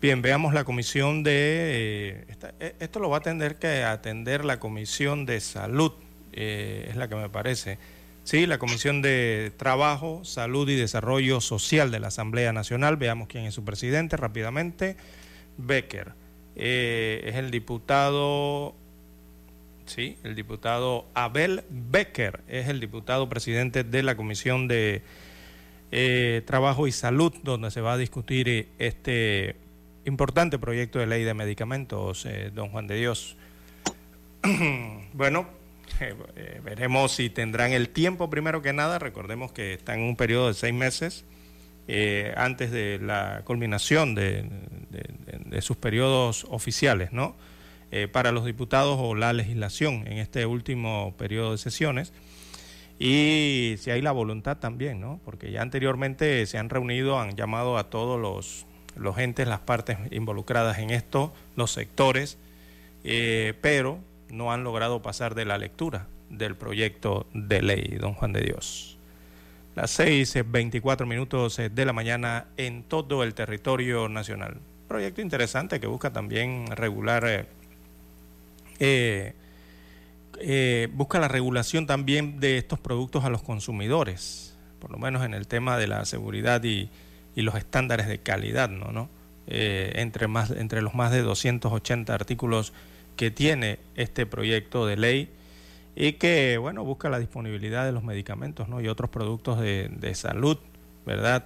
Bien, 0.01 0.21
veamos 0.21 0.53
la 0.53 0.63
comisión 0.63 1.23
de... 1.23 2.25
Eh, 2.59 2.75
esto 2.79 2.99
lo 2.99 3.09
va 3.09 3.17
a 3.17 3.21
tener 3.21 3.57
que 3.57 3.83
atender 3.83 4.45
la 4.45 4.59
comisión 4.59 5.25
de 5.25 5.41
salud, 5.41 5.91
es 6.31 6.95
la 6.95 7.09
que 7.09 7.15
me 7.15 7.27
parece 7.27 7.79
Sí, 8.23 8.45
la 8.45 8.59
Comisión 8.59 9.01
de 9.01 9.51
Trabajo, 9.57 10.23
Salud 10.23 10.69
y 10.69 10.75
Desarrollo 10.75 11.41
Social 11.41 11.89
de 11.89 11.99
la 11.99 12.09
Asamblea 12.09 12.53
Nacional. 12.53 12.97
Veamos 12.97 13.27
quién 13.27 13.45
es 13.45 13.55
su 13.55 13.65
presidente 13.65 14.17
rápidamente. 14.17 14.97
Becker. 15.57 16.13
Eh, 16.55 17.21
es 17.25 17.35
el 17.35 17.51
diputado, 17.51 18.75
Sí, 19.85 20.17
el 20.23 20.35
diputado 20.35 21.07
Abel 21.15 21.63
Becker 21.69 22.41
es 22.47 22.67
el 22.67 22.79
diputado 22.79 23.27
presidente 23.29 23.83
de 23.83 24.03
la 24.03 24.15
Comisión 24.15 24.67
de 24.67 25.01
eh, 25.91 26.43
Trabajo 26.45 26.85
y 26.85 26.91
Salud, 26.91 27.33
donde 27.43 27.71
se 27.71 27.81
va 27.81 27.93
a 27.93 27.97
discutir 27.97 28.47
eh, 28.47 28.67
este 28.77 29.55
importante 30.05 30.59
proyecto 30.59 30.99
de 30.99 31.07
ley 31.07 31.23
de 31.23 31.33
medicamentos, 31.33 32.27
don 32.53 32.69
Juan 32.69 32.87
de 32.87 32.95
Dios. 32.95 33.35
bueno, 35.13 35.47
veremos 36.63 37.11
si 37.13 37.29
tendrán 37.29 37.71
el 37.71 37.89
tiempo 37.89 38.29
primero 38.29 38.61
que 38.61 38.73
nada. 38.73 38.99
Recordemos 38.99 39.51
que 39.51 39.73
están 39.73 39.99
en 39.99 40.05
un 40.05 40.15
periodo 40.15 40.47
de 40.47 40.53
seis 40.53 40.73
meses 40.73 41.25
antes 42.35 42.71
de 42.71 42.99
la 43.01 43.41
culminación 43.45 44.13
de, 44.13 44.45
sus 45.61 45.77
periodos 45.77 46.45
oficiales, 46.49 47.11
¿no? 47.11 47.35
Eh, 47.91 48.07
para 48.07 48.31
los 48.31 48.45
diputados 48.45 48.99
o 48.99 49.15
la 49.15 49.33
legislación 49.33 50.05
en 50.05 50.19
este 50.19 50.45
último 50.45 51.15
periodo 51.17 51.53
de 51.53 51.57
sesiones. 51.57 52.13
Y 52.99 53.75
si 53.79 53.89
hay 53.89 54.03
la 54.03 54.11
voluntad 54.11 54.57
también, 54.57 55.01
¿no? 55.01 55.19
Porque 55.25 55.51
ya 55.51 55.63
anteriormente 55.63 56.45
se 56.45 56.59
han 56.59 56.69
reunido, 56.69 57.19
han 57.19 57.35
llamado 57.35 57.79
a 57.79 57.89
todos 57.89 58.21
los, 58.21 58.67
los 58.95 59.17
entes, 59.17 59.47
las 59.47 59.61
partes 59.61 59.97
involucradas 60.11 60.77
en 60.77 60.91
esto, 60.91 61.33
los 61.55 61.71
sectores, 61.71 62.37
eh, 63.03 63.55
pero 63.59 63.99
no 64.29 64.51
han 64.51 64.63
logrado 64.63 65.01
pasar 65.01 65.35
de 65.35 65.45
la 65.45 65.57
lectura 65.57 66.07
del 66.29 66.55
proyecto 66.55 67.25
de 67.33 67.61
ley, 67.61 67.97
don 67.99 68.13
Juan 68.13 68.33
de 68.33 68.41
Dios. 68.41 68.97
Las 69.75 69.99
6.24 69.99 71.05
minutos 71.05 71.57
de 71.57 71.85
la 71.85 71.93
mañana 71.93 72.47
en 72.57 72.83
todo 72.83 73.23
el 73.23 73.33
territorio 73.33 74.09
nacional. 74.09 74.57
Proyecto 74.87 75.21
interesante 75.21 75.79
que 75.79 75.87
busca 75.87 76.11
también 76.11 76.67
regular 76.75 77.23
eh, 77.27 77.45
eh, 78.79 79.33
eh, 80.41 80.87
busca 80.93 81.19
la 81.19 81.27
regulación 81.27 81.85
también 81.85 82.39
de 82.39 82.57
estos 82.57 82.79
productos 82.79 83.25
a 83.25 83.29
los 83.29 83.41
consumidores, 83.41 84.55
por 84.79 84.89
lo 84.89 84.97
menos 84.97 85.25
en 85.25 85.33
el 85.33 85.47
tema 85.47 85.77
de 85.77 85.87
la 85.87 86.05
seguridad 86.05 86.63
y, 86.63 86.89
los 87.35 87.55
estándares 87.55 88.07
de 88.07 88.17
calidad, 88.17 88.69
¿no? 88.69 88.91
¿no? 88.91 89.09
Eh, 89.47 89.93
entre, 89.95 90.27
más, 90.27 90.51
entre 90.51 90.81
los 90.81 90.93
más 90.93 91.09
de 91.13 91.21
280 91.21 92.13
artículos 92.13 92.73
que 93.19 93.31
tiene 93.31 93.79
este 93.97 94.25
proyecto 94.25 94.87
de 94.87 94.95
ley 94.95 95.29
y 95.93 96.13
que, 96.13 96.57
bueno, 96.57 96.85
busca 96.85 97.09
la 97.09 97.19
disponibilidad 97.19 97.83
de 97.83 97.91
los 97.91 98.01
medicamentos 98.05 98.69
¿no? 98.69 98.79
y 98.79 98.87
otros 98.87 99.09
productos 99.09 99.59
de, 99.59 100.11
salud, 100.15 100.57
¿verdad? 101.05 101.43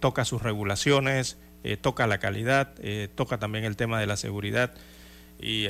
toca 0.00 0.24
sus 0.24 0.40
regulaciones, 0.40 1.36
toca 1.82 2.06
la 2.06 2.16
calidad, 2.16 2.72
toca 3.16 3.38
también 3.38 3.64
el 3.64 3.76
tema 3.76 4.00
de 4.00 4.06
la 4.06 4.16
seguridad 4.16 4.72
y, 5.38 5.66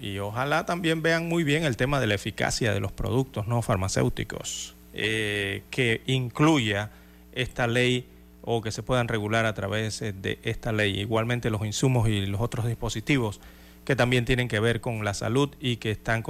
y, 0.00 0.18
ojalá 0.18 0.66
también 0.66 1.00
vean 1.00 1.26
muy 1.26 1.42
bien 1.42 1.64
el 1.64 1.78
tema 1.78 1.98
de 2.00 2.06
la 2.06 2.14
eficacia 2.14 2.74
de 2.74 2.80
los 2.80 2.92
productos 2.92 3.46
no 3.46 3.62
farmacéuticos, 3.62 4.74
eh, 4.92 5.62
que 5.70 6.02
incluya 6.06 6.90
esta 7.32 7.66
ley 7.66 8.04
o 8.42 8.60
que 8.60 8.70
se 8.70 8.82
puedan 8.82 9.08
regular 9.08 9.46
a 9.46 9.54
través 9.54 10.02
eh, 10.02 10.12
de 10.12 10.38
esta 10.42 10.72
ley. 10.72 11.00
Igualmente 11.00 11.48
los 11.48 11.64
insumos 11.64 12.08
y 12.08 12.26
los 12.26 12.42
otros 12.42 12.66
dispositivos 12.66 13.40
que 13.84 13.96
también 13.96 14.24
tienen 14.24 14.48
que 14.48 14.60
ver 14.60 14.80
con 14.80 15.04
la 15.04 15.14
salud 15.14 15.50
y 15.60 15.76
que 15.76 15.90
están 15.90 16.22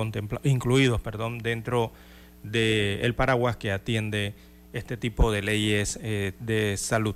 incluidos 0.44 1.00
perdón, 1.00 1.38
dentro 1.38 1.92
del 2.42 3.14
paraguas 3.14 3.56
que 3.56 3.72
atiende 3.72 4.34
este 4.72 4.96
tipo 4.96 5.30
de 5.30 5.42
leyes 5.42 5.98
eh, 6.02 6.32
de 6.40 6.76
salud. 6.76 7.14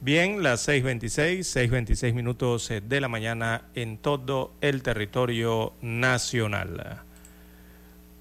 Bien, 0.00 0.42
las 0.42 0.68
6.26, 0.68 1.40
6.26 1.40 2.14
minutos 2.14 2.70
eh, 2.70 2.80
de 2.80 3.00
la 3.00 3.08
mañana 3.08 3.64
en 3.74 3.98
todo 3.98 4.52
el 4.60 4.82
territorio 4.82 5.72
nacional. 5.82 7.02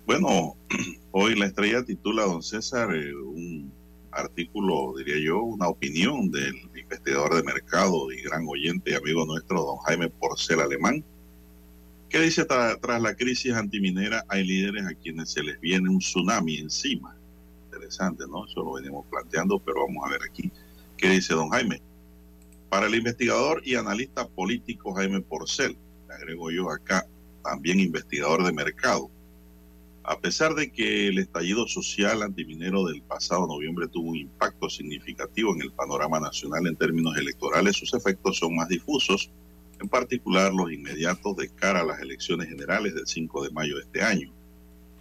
Bueno, 0.06 0.56
hoy 1.12 1.36
la 1.36 1.46
estrella 1.46 1.84
titula, 1.84 2.24
don 2.24 2.42
César, 2.42 2.96
eh, 2.96 3.14
un 3.14 3.72
artículo, 4.12 4.94
diría 4.98 5.24
yo, 5.24 5.42
una 5.42 5.68
opinión 5.68 6.32
del 6.32 6.56
investigador 6.76 7.36
de 7.36 7.44
mercado 7.44 8.12
y 8.12 8.22
gran 8.22 8.46
oyente 8.48 8.92
y 8.92 8.94
amigo 8.96 9.26
nuestro, 9.26 9.62
don 9.64 9.78
Jaime 9.80 10.10
Porcel 10.10 10.60
Alemán, 10.60 11.04
que 12.10 12.22
dice, 12.22 12.46
tras 12.46 13.02
la 13.02 13.16
crisis 13.16 13.54
antiminera 13.54 14.24
hay 14.30 14.44
líderes 14.46 14.86
a 14.86 14.94
quienes 14.94 15.32
se 15.32 15.44
les 15.44 15.60
viene 15.60 15.90
un 15.90 16.00
tsunami 16.00 16.58
encima. 16.58 17.16
Interesante, 17.66 18.24
¿no? 18.30 18.46
Eso 18.46 18.64
lo 18.64 18.74
venimos 18.74 19.06
planteando, 19.08 19.60
pero 19.60 19.86
vamos 19.86 20.06
a 20.08 20.12
ver 20.12 20.22
aquí 20.30 20.52
¿Qué 20.98 21.10
dice 21.10 21.36
don 21.36 21.50
Jaime? 21.50 21.80
Para 22.70 22.88
el 22.88 22.96
investigador 22.96 23.62
y 23.64 23.76
analista 23.76 24.28
político 24.28 24.94
Jaime 24.94 25.22
Porcel, 25.22 25.78
le 26.08 26.14
agrego 26.16 26.50
yo 26.50 26.72
acá, 26.72 27.06
también 27.44 27.80
investigador 27.80 28.44
de 28.44 28.52
mercado, 28.52 29.12
a 30.08 30.18
pesar 30.18 30.56
de 30.56 30.72
que 30.72 31.10
el 31.10 31.18
estallido 31.18 31.68
social 31.68 32.24
antiminero 32.24 32.86
del 32.86 33.02
pasado 33.02 33.46
noviembre 33.46 33.90
tuvo 33.90 34.12
un 34.12 34.16
impacto 34.16 34.70
significativo 34.70 35.54
en 35.54 35.62
el 35.62 35.74
panorama 35.74 36.18
nacional 36.22 36.66
en 36.66 36.78
términos 36.78 37.18
electorales, 37.18 37.76
sus 37.76 37.94
efectos 37.94 38.38
son 38.38 38.56
más 38.56 38.70
difusos, 38.70 39.30
en 39.82 39.90
particular 39.90 40.54
los 40.54 40.72
inmediatos 40.72 41.36
de 41.36 41.50
cara 41.50 41.82
a 41.82 41.86
las 41.86 42.00
elecciones 42.00 42.48
generales 42.48 42.96
del 42.96 43.06
5 43.06 43.44
de 43.44 43.52
mayo 43.52 43.76
de 43.76 43.82
este 43.82 44.02
año. 44.02 44.32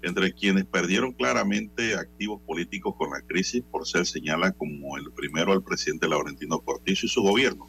Entre 0.02 0.32
quienes 0.32 0.64
perdieron 0.64 1.12
claramente 1.12 1.94
activos 1.94 2.42
políticos 2.42 2.96
con 2.98 3.10
la 3.10 3.20
crisis, 3.20 3.62
por 3.62 3.86
ser 3.86 4.06
señala 4.06 4.50
como 4.50 4.98
el 4.98 5.12
primero 5.12 5.52
al 5.52 5.62
presidente 5.62 6.08
Laurentino 6.08 6.58
Cortizo 6.58 7.06
y 7.06 7.08
su 7.08 7.22
gobierno, 7.22 7.68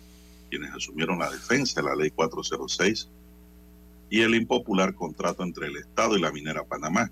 quienes 0.49 0.73
asumieron 0.73 1.19
la 1.19 1.29
defensa 1.29 1.81
de 1.81 1.87
la 1.87 1.95
ley 1.95 2.09
406 2.09 3.09
y 4.09 4.21
el 4.21 4.33
impopular 4.33 4.95
contrato 4.95 5.43
entre 5.43 5.67
el 5.67 5.77
Estado 5.77 6.17
y 6.17 6.21
la 6.21 6.31
minera 6.31 6.63
Panamá. 6.63 7.11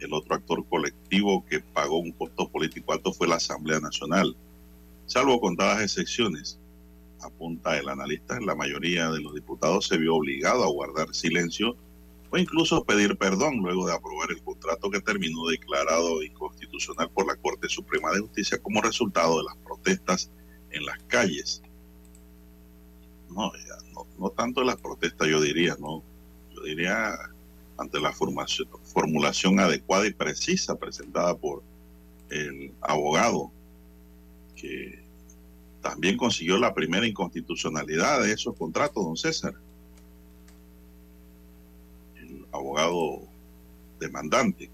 El 0.00 0.12
otro 0.12 0.34
actor 0.34 0.64
colectivo 0.68 1.44
que 1.46 1.60
pagó 1.60 1.98
un 1.98 2.12
costo 2.12 2.48
político 2.48 2.92
alto 2.92 3.12
fue 3.12 3.28
la 3.28 3.36
Asamblea 3.36 3.80
Nacional. 3.80 4.36
Salvo 5.06 5.40
contadas 5.40 5.82
excepciones, 5.82 6.58
apunta 7.20 7.76
el 7.78 7.88
analista, 7.88 8.38
la 8.40 8.54
mayoría 8.54 9.10
de 9.10 9.20
los 9.20 9.34
diputados 9.34 9.86
se 9.86 9.98
vio 9.98 10.16
obligado 10.16 10.64
a 10.64 10.68
guardar 10.68 11.14
silencio 11.14 11.76
o 12.30 12.38
incluso 12.38 12.84
pedir 12.84 13.16
perdón 13.16 13.58
luego 13.58 13.86
de 13.86 13.94
aprobar 13.94 14.30
el 14.30 14.42
contrato 14.42 14.90
que 14.90 15.00
terminó 15.00 15.46
declarado 15.46 16.22
inconstitucional 16.22 17.10
por 17.10 17.26
la 17.26 17.36
Corte 17.36 17.68
Suprema 17.68 18.12
de 18.12 18.20
Justicia 18.20 18.58
como 18.58 18.82
resultado 18.82 19.38
de 19.38 19.44
las 19.44 19.56
protestas 19.56 20.30
en 20.70 20.84
las 20.84 20.98
calles. 21.04 21.62
No, 23.30 23.50
no, 24.18 24.30
tanto 24.30 24.62
las 24.62 24.76
protestas, 24.76 25.28
yo 25.28 25.40
diría, 25.40 25.76
no, 25.78 26.02
yo 26.54 26.62
diría 26.62 27.14
ante 27.78 28.00
la 28.00 28.12
formación, 28.12 28.68
formulación 28.98 29.60
adecuada 29.60 30.08
y 30.08 30.12
precisa 30.12 30.76
presentada 30.76 31.36
por 31.36 31.62
el 32.30 32.72
abogado 32.80 33.52
que 34.56 34.98
también 35.80 36.16
consiguió 36.16 36.58
la 36.58 36.74
primera 36.74 37.06
inconstitucionalidad 37.06 38.22
de 38.22 38.32
esos 38.32 38.56
contratos, 38.56 39.04
don 39.04 39.16
César 39.16 39.54
abogado 42.50 43.22
demandante. 44.00 44.68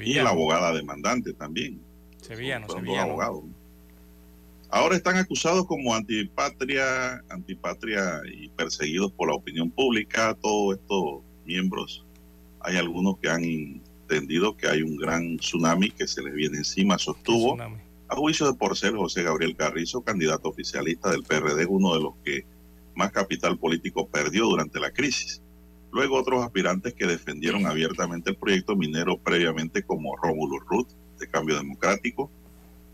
Y 0.00 0.14
la 0.14 0.30
abogada 0.30 0.72
demandante 0.72 1.32
también. 1.32 1.80
Sevillano, 2.20 2.66
abogados. 2.98 3.44
Ahora 4.68 4.96
están 4.96 5.16
acusados 5.16 5.64
como 5.66 5.94
antipatria, 5.94 7.22
antipatria 7.30 8.20
y 8.26 8.48
perseguidos 8.48 9.12
por 9.12 9.28
la 9.28 9.36
opinión 9.36 9.70
pública. 9.70 10.34
Todos 10.34 10.76
estos 10.76 11.20
miembros, 11.46 12.04
hay 12.60 12.76
algunos 12.76 13.18
que 13.18 13.28
han 13.28 13.44
entendido 13.44 14.56
que 14.56 14.68
hay 14.68 14.82
un 14.82 14.96
gran 14.96 15.36
tsunami 15.38 15.90
que 15.90 16.06
se 16.06 16.22
les 16.22 16.34
viene 16.34 16.58
encima, 16.58 16.98
sostuvo. 16.98 17.56
A 18.10 18.16
juicio 18.16 18.46
de 18.46 18.54
Porcel, 18.54 18.96
José 18.96 19.22
Gabriel 19.22 19.54
Carrizo, 19.54 20.00
candidato 20.00 20.48
oficialista 20.48 21.10
del 21.10 21.24
PRD, 21.24 21.66
uno 21.66 21.94
de 21.94 22.00
los 22.00 22.14
que 22.24 22.46
más 22.94 23.12
capital 23.12 23.58
político 23.58 24.08
perdió 24.08 24.46
durante 24.46 24.80
la 24.80 24.90
crisis. 24.92 25.42
Luego 25.92 26.16
otros 26.16 26.42
aspirantes 26.42 26.94
que 26.94 27.06
defendieron 27.06 27.66
abiertamente 27.66 28.30
el 28.30 28.36
proyecto 28.36 28.76
minero 28.76 29.18
previamente 29.18 29.82
como 29.82 30.16
Rómulo 30.16 30.58
Ruth, 30.60 30.88
de 31.18 31.28
Cambio 31.28 31.56
Democrático, 31.56 32.30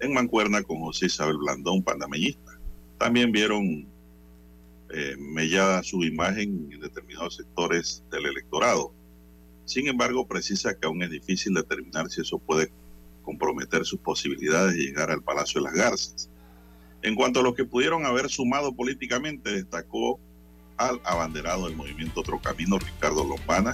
en 0.01 0.13
Mancuerna 0.13 0.63
con 0.63 0.81
José 0.81 1.07
Isabel 1.07 1.39
Blandón, 1.39 1.83
panameñista. 1.83 2.59
También 2.99 3.33
vieron 3.33 3.87
eh, 4.91 5.17
mellada 5.19 5.83
su 5.83 6.05
imagen 6.05 6.69
en 6.71 6.81
determinados 6.81 7.37
sectores 7.37 8.05
del 8.11 8.27
electorado. 8.27 8.93
Sin 9.65 9.89
embargo, 9.89 10.27
precisa 10.27 10.75
que 10.75 10.87
aún 10.87 11.03
es 11.03 11.11
difícil 11.11 11.55
determinar 11.55 12.11
si 12.11 12.21
eso 12.21 12.39
puede 12.39 12.71
comprometer 13.23 13.85
sus 13.85 14.01
posibilidades 14.01 14.75
de 14.75 14.81
llegar 14.81 15.11
al 15.11 15.23
Palacio 15.23 15.61
de 15.61 15.65
las 15.67 15.75
Garzas. 15.75 16.31
En 17.03 17.15
cuanto 17.15 17.41
a 17.41 17.43
los 17.43 17.55
que 17.55 17.65
pudieron 17.65 18.07
haber 18.07 18.29
sumado 18.29 18.75
políticamente, 18.75 19.53
destacó 19.53 20.21
al 20.77 21.01
abanderado 21.05 21.67
del 21.67 21.77
movimiento 21.77 22.21
Otro 22.21 22.41
Camino, 22.41 22.79
Ricardo 22.79 23.25
Lombana, 23.25 23.73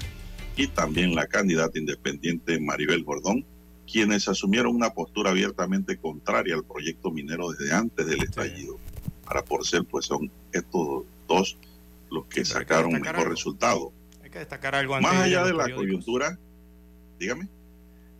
y 0.56 0.66
también 0.68 1.14
la 1.14 1.26
candidata 1.26 1.78
independiente 1.78 2.60
Maribel 2.60 3.04
Gordón, 3.04 3.44
quienes 3.90 4.28
asumieron 4.28 4.74
una 4.74 4.90
postura 4.90 5.30
abiertamente 5.30 5.96
contraria 5.96 6.54
al 6.54 6.64
proyecto 6.64 7.10
minero 7.10 7.50
desde 7.50 7.72
antes 7.72 8.06
del 8.06 8.22
estallido. 8.22 8.78
Para 9.24 9.44
por 9.44 9.66
ser, 9.66 9.84
pues 9.84 10.06
son 10.06 10.30
estos 10.52 11.04
dos 11.26 11.56
los 12.10 12.26
que 12.26 12.44
sacaron 12.44 12.92
mejor 12.92 13.28
resultado. 13.28 13.92
Hay 14.30 14.34
que 14.34 14.38
destacar 14.38 14.76
algo 14.76 15.00
Más 15.00 15.22
allá 15.22 15.42
de, 15.42 15.52
la 15.52 15.68
coyuntura, 15.74 16.38
dígame. 17.18 17.48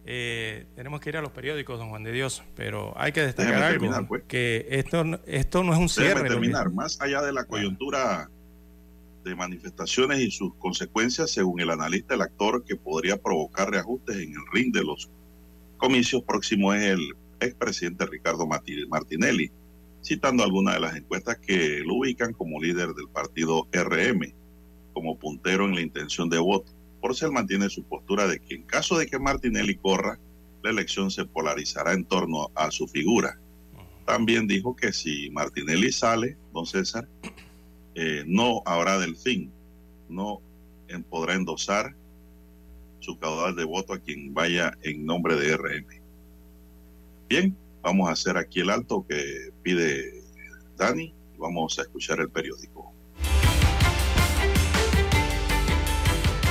Eh, 0.04 0.66
tenemos 0.74 1.00
que 1.00 1.10
ir 1.10 1.16
a 1.16 1.22
los 1.22 1.30
periódicos, 1.30 1.78
don 1.78 1.90
Juan 1.90 2.02
de 2.02 2.10
Dios, 2.10 2.42
pero 2.56 2.92
hay 2.96 3.12
que 3.12 3.20
destacar 3.20 3.62
algo, 3.62 4.08
pues. 4.08 4.24
que 4.26 4.66
esto, 4.70 5.04
esto 5.24 5.62
no 5.62 5.72
es 5.72 5.78
un 5.78 5.88
cierre. 5.88 6.28
terminar, 6.28 6.72
más 6.72 7.00
allá 7.00 7.22
de 7.22 7.32
la 7.32 7.44
coyuntura 7.44 8.28
de 9.22 9.36
manifestaciones 9.36 10.18
y 10.18 10.32
sus 10.32 10.52
consecuencias, 10.56 11.30
según 11.30 11.60
el 11.60 11.70
analista, 11.70 12.16
el 12.16 12.22
actor 12.22 12.64
que 12.64 12.74
podría 12.74 13.16
provocar 13.16 13.70
reajustes 13.70 14.16
en 14.16 14.32
el 14.32 14.42
ring 14.52 14.74
de 14.74 14.82
los 14.82 15.08
comicios 15.76 16.24
próximos 16.24 16.74
es 16.74 16.82
el 16.86 17.12
expresidente 17.38 18.04
Ricardo 18.06 18.48
Martinelli, 18.48 19.52
citando 20.02 20.42
algunas 20.42 20.74
de 20.74 20.80
las 20.80 20.96
encuestas 20.96 21.38
que 21.38 21.84
lo 21.86 21.94
ubican 21.94 22.32
como 22.32 22.60
líder 22.60 22.94
del 22.94 23.08
partido 23.10 23.68
RM, 23.72 24.39
como 24.92 25.18
puntero 25.18 25.64
en 25.64 25.74
la 25.74 25.80
intención 25.80 26.28
de 26.28 26.38
voto. 26.38 26.72
Por 27.00 27.12
eso 27.12 27.26
él 27.26 27.32
mantiene 27.32 27.70
su 27.70 27.82
postura 27.84 28.26
de 28.26 28.40
que 28.40 28.54
en 28.54 28.62
caso 28.62 28.98
de 28.98 29.06
que 29.06 29.18
Martinelli 29.18 29.76
corra, 29.76 30.18
la 30.62 30.70
elección 30.70 31.10
se 31.10 31.24
polarizará 31.24 31.94
en 31.94 32.04
torno 32.04 32.50
a 32.54 32.70
su 32.70 32.86
figura. 32.86 33.38
También 34.04 34.46
dijo 34.46 34.76
que 34.76 34.92
si 34.92 35.30
Martinelli 35.30 35.92
sale, 35.92 36.36
don 36.52 36.66
César, 36.66 37.08
eh, 37.94 38.24
no 38.26 38.62
habrá 38.66 38.98
delfín, 38.98 39.52
no 40.08 40.40
podrá 41.08 41.34
endosar 41.34 41.94
su 42.98 43.18
caudal 43.18 43.56
de 43.56 43.64
voto 43.64 43.94
a 43.94 43.98
quien 43.98 44.34
vaya 44.34 44.76
en 44.82 45.06
nombre 45.06 45.36
de 45.36 45.56
RM. 45.56 46.02
Bien, 47.28 47.56
vamos 47.80 48.08
a 48.08 48.12
hacer 48.12 48.36
aquí 48.36 48.60
el 48.60 48.70
alto 48.70 49.06
que 49.08 49.50
pide 49.62 50.22
Dani 50.76 51.14
vamos 51.40 51.78
a 51.78 51.82
escuchar 51.82 52.20
el 52.20 52.30
periódico. 52.30 52.69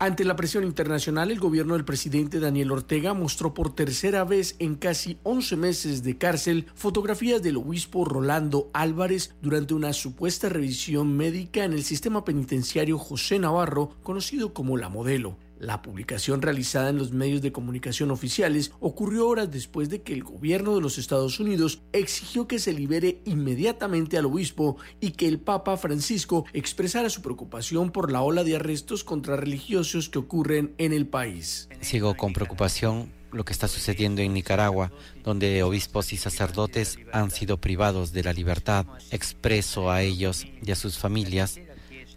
Ante 0.00 0.24
la 0.24 0.36
presión 0.36 0.62
internacional, 0.62 1.32
el 1.32 1.40
gobierno 1.40 1.74
del 1.74 1.84
presidente 1.84 2.38
Daniel 2.38 2.70
Ortega 2.70 3.14
mostró 3.14 3.52
por 3.52 3.74
tercera 3.74 4.22
vez 4.22 4.54
en 4.60 4.76
casi 4.76 5.18
11 5.24 5.56
meses 5.56 6.04
de 6.04 6.16
cárcel 6.16 6.66
fotografías 6.76 7.42
del 7.42 7.56
obispo 7.56 8.04
Rolando 8.04 8.70
Álvarez 8.72 9.34
durante 9.42 9.74
una 9.74 9.92
supuesta 9.92 10.48
revisión 10.48 11.16
médica 11.16 11.64
en 11.64 11.72
el 11.72 11.82
sistema 11.82 12.24
penitenciario 12.24 12.96
José 12.96 13.40
Navarro, 13.40 13.90
conocido 14.04 14.54
como 14.54 14.76
La 14.76 14.88
Modelo. 14.88 15.36
La 15.58 15.82
publicación 15.82 16.40
realizada 16.40 16.90
en 16.90 16.98
los 16.98 17.10
medios 17.10 17.42
de 17.42 17.50
comunicación 17.50 18.12
oficiales 18.12 18.70
ocurrió 18.78 19.26
horas 19.26 19.50
después 19.50 19.88
de 19.88 20.02
que 20.02 20.12
el 20.12 20.22
gobierno 20.22 20.76
de 20.76 20.80
los 20.80 20.98
Estados 20.98 21.40
Unidos 21.40 21.82
exigió 21.92 22.46
que 22.46 22.60
se 22.60 22.72
libere 22.72 23.20
inmediatamente 23.24 24.16
al 24.16 24.26
obispo 24.26 24.76
y 25.00 25.12
que 25.12 25.26
el 25.26 25.40
Papa 25.40 25.76
Francisco 25.76 26.44
expresara 26.52 27.10
su 27.10 27.22
preocupación 27.22 27.90
por 27.90 28.12
la 28.12 28.22
ola 28.22 28.44
de 28.44 28.54
arrestos 28.54 29.02
contra 29.02 29.36
religiosos 29.36 30.08
que 30.08 30.20
ocurren 30.20 30.74
en 30.78 30.92
el 30.92 31.08
país. 31.08 31.68
Sigo 31.80 32.16
con 32.16 32.32
preocupación 32.32 33.12
lo 33.32 33.44
que 33.44 33.52
está 33.52 33.66
sucediendo 33.66 34.22
en 34.22 34.34
Nicaragua, 34.34 34.92
donde 35.24 35.64
obispos 35.64 36.12
y 36.12 36.18
sacerdotes 36.18 37.00
han 37.12 37.32
sido 37.32 37.60
privados 37.60 38.12
de 38.12 38.22
la 38.22 38.32
libertad. 38.32 38.86
Expreso 39.10 39.90
a 39.90 40.02
ellos 40.02 40.46
y 40.64 40.70
a 40.70 40.76
sus 40.76 40.98
familias 40.98 41.58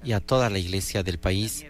y 0.04 0.12
a 0.12 0.20
toda 0.20 0.52
la 0.52 0.60
iglesia 0.60 1.02
del 1.02 1.20
país 1.20 1.66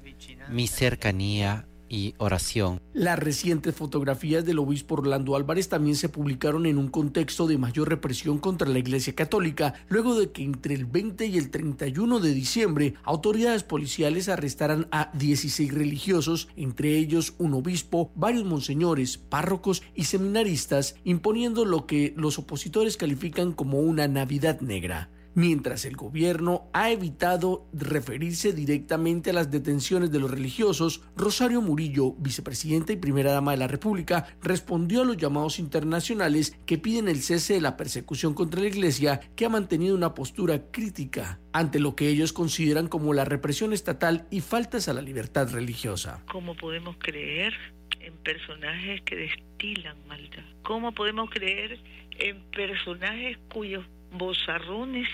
mi 0.49 0.67
cercanía 0.67 1.67
y 1.91 2.15
oración. 2.19 2.81
Las 2.93 3.19
recientes 3.19 3.75
fotografías 3.75 4.45
del 4.45 4.59
obispo 4.59 4.95
Orlando 4.95 5.35
Álvarez 5.35 5.67
también 5.67 5.97
se 5.97 6.07
publicaron 6.07 6.65
en 6.65 6.77
un 6.77 6.87
contexto 6.87 7.47
de 7.47 7.57
mayor 7.57 7.89
represión 7.89 8.39
contra 8.39 8.69
la 8.69 8.79
Iglesia 8.79 9.13
Católica, 9.13 9.73
luego 9.89 10.17
de 10.17 10.31
que 10.31 10.43
entre 10.43 10.73
el 10.73 10.85
20 10.85 11.25
y 11.25 11.37
el 11.37 11.51
31 11.51 12.21
de 12.21 12.33
diciembre 12.33 12.93
autoridades 13.03 13.63
policiales 13.63 14.29
arrestaran 14.29 14.87
a 14.91 15.11
16 15.15 15.73
religiosos, 15.73 16.47
entre 16.55 16.97
ellos 16.97 17.33
un 17.39 17.53
obispo, 17.55 18.09
varios 18.15 18.45
monseñores, 18.45 19.17
párrocos 19.17 19.83
y 19.93 20.05
seminaristas, 20.05 20.95
imponiendo 21.03 21.65
lo 21.65 21.87
que 21.87 22.13
los 22.15 22.39
opositores 22.39 22.95
califican 22.95 23.51
como 23.51 23.79
una 23.79 24.07
Navidad 24.07 24.61
negra 24.61 25.09
mientras 25.33 25.85
el 25.85 25.95
gobierno 25.95 26.69
ha 26.73 26.91
evitado 26.91 27.67
referirse 27.73 28.53
directamente 28.53 29.29
a 29.29 29.33
las 29.33 29.51
detenciones 29.51 30.11
de 30.11 30.19
los 30.19 30.31
religiosos, 30.31 31.03
Rosario 31.15 31.61
Murillo, 31.61 32.13
vicepresidenta 32.13 32.93
y 32.93 32.97
primera 32.97 33.31
dama 33.31 33.51
de 33.51 33.57
la 33.57 33.67
República, 33.67 34.27
respondió 34.41 35.01
a 35.01 35.05
los 35.05 35.17
llamados 35.17 35.59
internacionales 35.59 36.57
que 36.65 36.77
piden 36.77 37.07
el 37.07 37.21
cese 37.21 37.55
de 37.55 37.61
la 37.61 37.77
persecución 37.77 38.33
contra 38.33 38.61
la 38.61 38.67
Iglesia, 38.67 39.19
que 39.35 39.45
ha 39.45 39.49
mantenido 39.49 39.95
una 39.95 40.13
postura 40.13 40.71
crítica 40.71 41.39
ante 41.53 41.79
lo 41.79 41.95
que 41.95 42.09
ellos 42.09 42.33
consideran 42.33 42.87
como 42.87 43.13
la 43.13 43.25
represión 43.25 43.73
estatal 43.73 44.27
y 44.31 44.41
faltas 44.41 44.87
a 44.87 44.93
la 44.93 45.01
libertad 45.01 45.51
religiosa. 45.51 46.23
¿Cómo 46.31 46.55
podemos 46.55 46.95
creer 46.99 47.53
en 47.99 48.15
personajes 48.17 49.01
que 49.03 49.15
destilan 49.15 49.97
maldad? 50.07 50.43
¿Cómo 50.63 50.93
podemos 50.93 51.29
creer 51.29 51.79
en 52.19 52.41
personajes 52.51 53.37
cuyos 53.53 53.85
bozarrones 54.11 55.07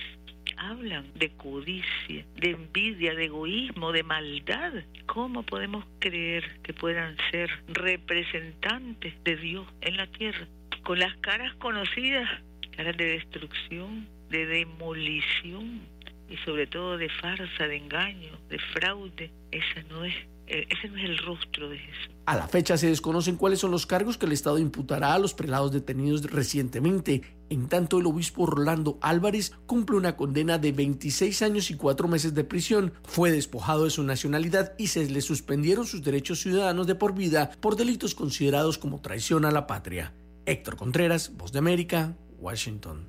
hablan 0.57 1.05
de 1.15 1.29
codicia, 1.31 2.25
de 2.35 2.51
envidia, 2.51 3.13
de 3.13 3.25
egoísmo, 3.25 3.91
de 3.91 4.03
maldad. 4.03 4.73
¿Cómo 5.05 5.43
podemos 5.43 5.85
creer 5.99 6.59
que 6.63 6.73
puedan 6.73 7.15
ser 7.31 7.49
representantes 7.67 9.13
de 9.23 9.35
Dios 9.37 9.67
en 9.81 9.97
la 9.97 10.07
tierra? 10.07 10.47
Con 10.83 10.99
las 10.99 11.15
caras 11.17 11.53
conocidas, 11.55 12.29
caras 12.75 12.97
de 12.97 13.05
destrucción, 13.05 14.07
de 14.29 14.45
demolición 14.45 15.81
y 16.29 16.37
sobre 16.37 16.67
todo 16.67 16.97
de 16.97 17.09
farsa, 17.09 17.67
de 17.67 17.77
engaño, 17.77 18.37
de 18.49 18.59
fraude. 18.59 19.31
Esa 19.51 19.83
no 19.89 20.03
es 20.03 20.15
ese 20.47 20.87
no 20.89 20.97
es 20.97 21.05
el 21.05 21.17
rostro 21.17 21.69
de 21.69 21.77
Jesús. 21.77 22.09
A 22.25 22.35
la 22.35 22.47
fecha 22.47 22.77
se 22.77 22.87
desconocen 22.87 23.37
cuáles 23.37 23.59
son 23.59 23.71
los 23.71 23.85
cargos 23.85 24.17
que 24.17 24.25
el 24.25 24.31
Estado 24.31 24.59
imputará 24.59 25.13
a 25.13 25.19
los 25.19 25.33
prelados 25.33 25.71
detenidos 25.71 26.23
recientemente. 26.23 27.21
En 27.49 27.67
tanto, 27.67 27.99
el 27.99 28.05
obispo 28.05 28.45
Rolando 28.45 28.97
Álvarez 29.01 29.53
cumple 29.65 29.97
una 29.97 30.15
condena 30.17 30.57
de 30.57 30.71
26 30.71 31.41
años 31.41 31.71
y 31.71 31.75
4 31.75 32.07
meses 32.07 32.33
de 32.33 32.43
prisión, 32.43 32.93
fue 33.03 33.31
despojado 33.31 33.85
de 33.85 33.91
su 33.91 34.03
nacionalidad 34.03 34.73
y 34.77 34.87
se 34.87 35.09
le 35.09 35.21
suspendieron 35.21 35.85
sus 35.85 36.03
derechos 36.03 36.39
ciudadanos 36.39 36.87
de 36.87 36.95
por 36.95 37.13
vida 37.13 37.51
por 37.61 37.75
delitos 37.75 38.15
considerados 38.15 38.77
como 38.77 39.01
traición 39.01 39.45
a 39.45 39.51
la 39.51 39.67
patria. 39.67 40.13
Héctor 40.45 40.75
Contreras, 40.75 41.35
Voz 41.37 41.51
de 41.51 41.59
América, 41.59 42.15
Washington. 42.39 43.07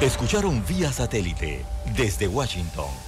Escucharon 0.00 0.62
vía 0.68 0.92
satélite 0.92 1.64
desde 1.96 2.28
Washington 2.28 3.07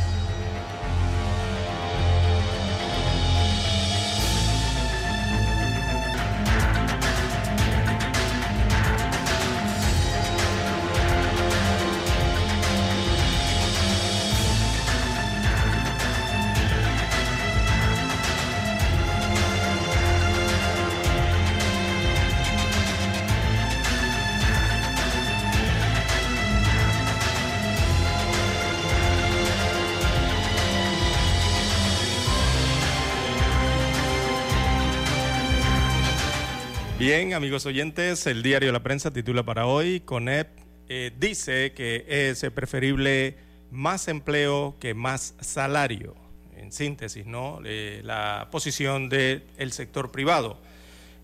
Bien, 37.01 37.33
amigos 37.33 37.65
oyentes, 37.65 38.27
el 38.27 38.43
diario 38.43 38.71
La 38.71 38.83
Prensa 38.83 39.11
titula 39.11 39.41
para 39.41 39.65
hoy, 39.65 40.01
CONEP 40.01 40.49
eh, 40.87 41.11
dice 41.17 41.73
que 41.73 42.05
es 42.07 42.45
preferible 42.53 43.37
más 43.71 44.07
empleo 44.07 44.75
que 44.79 44.93
más 44.93 45.33
salario. 45.39 46.13
En 46.55 46.71
síntesis, 46.71 47.25
¿no? 47.25 47.59
Eh, 47.65 48.01
la 48.03 48.49
posición 48.51 49.09
del 49.09 49.71
sector 49.71 50.11
privado, 50.11 50.61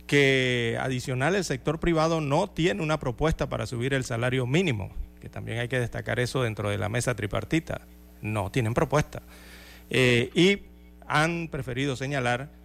que 0.08 0.80
adicional 0.82 1.36
el 1.36 1.44
sector 1.44 1.80
privado 1.80 2.22
no 2.22 2.50
tiene 2.50 2.82
una 2.82 3.00
propuesta 3.00 3.48
para 3.48 3.68
subir 3.68 3.94
el 3.94 4.04
salario 4.04 4.48
mínimo, 4.48 4.90
que 5.22 5.30
también 5.30 5.60
hay 5.60 5.68
que 5.68 5.80
destacar 5.80 6.20
eso 6.20 6.42
dentro 6.42 6.72
de 6.72 6.80
la 6.80 6.90
mesa 6.90 7.16
tripartita. 7.16 7.82
No 8.24 8.50
tienen 8.50 8.74
propuesta. 8.74 9.22
Eh, 9.92 10.32
y 10.34 10.64
han 11.06 11.50
preferido 11.50 11.96
señalar 11.96 12.57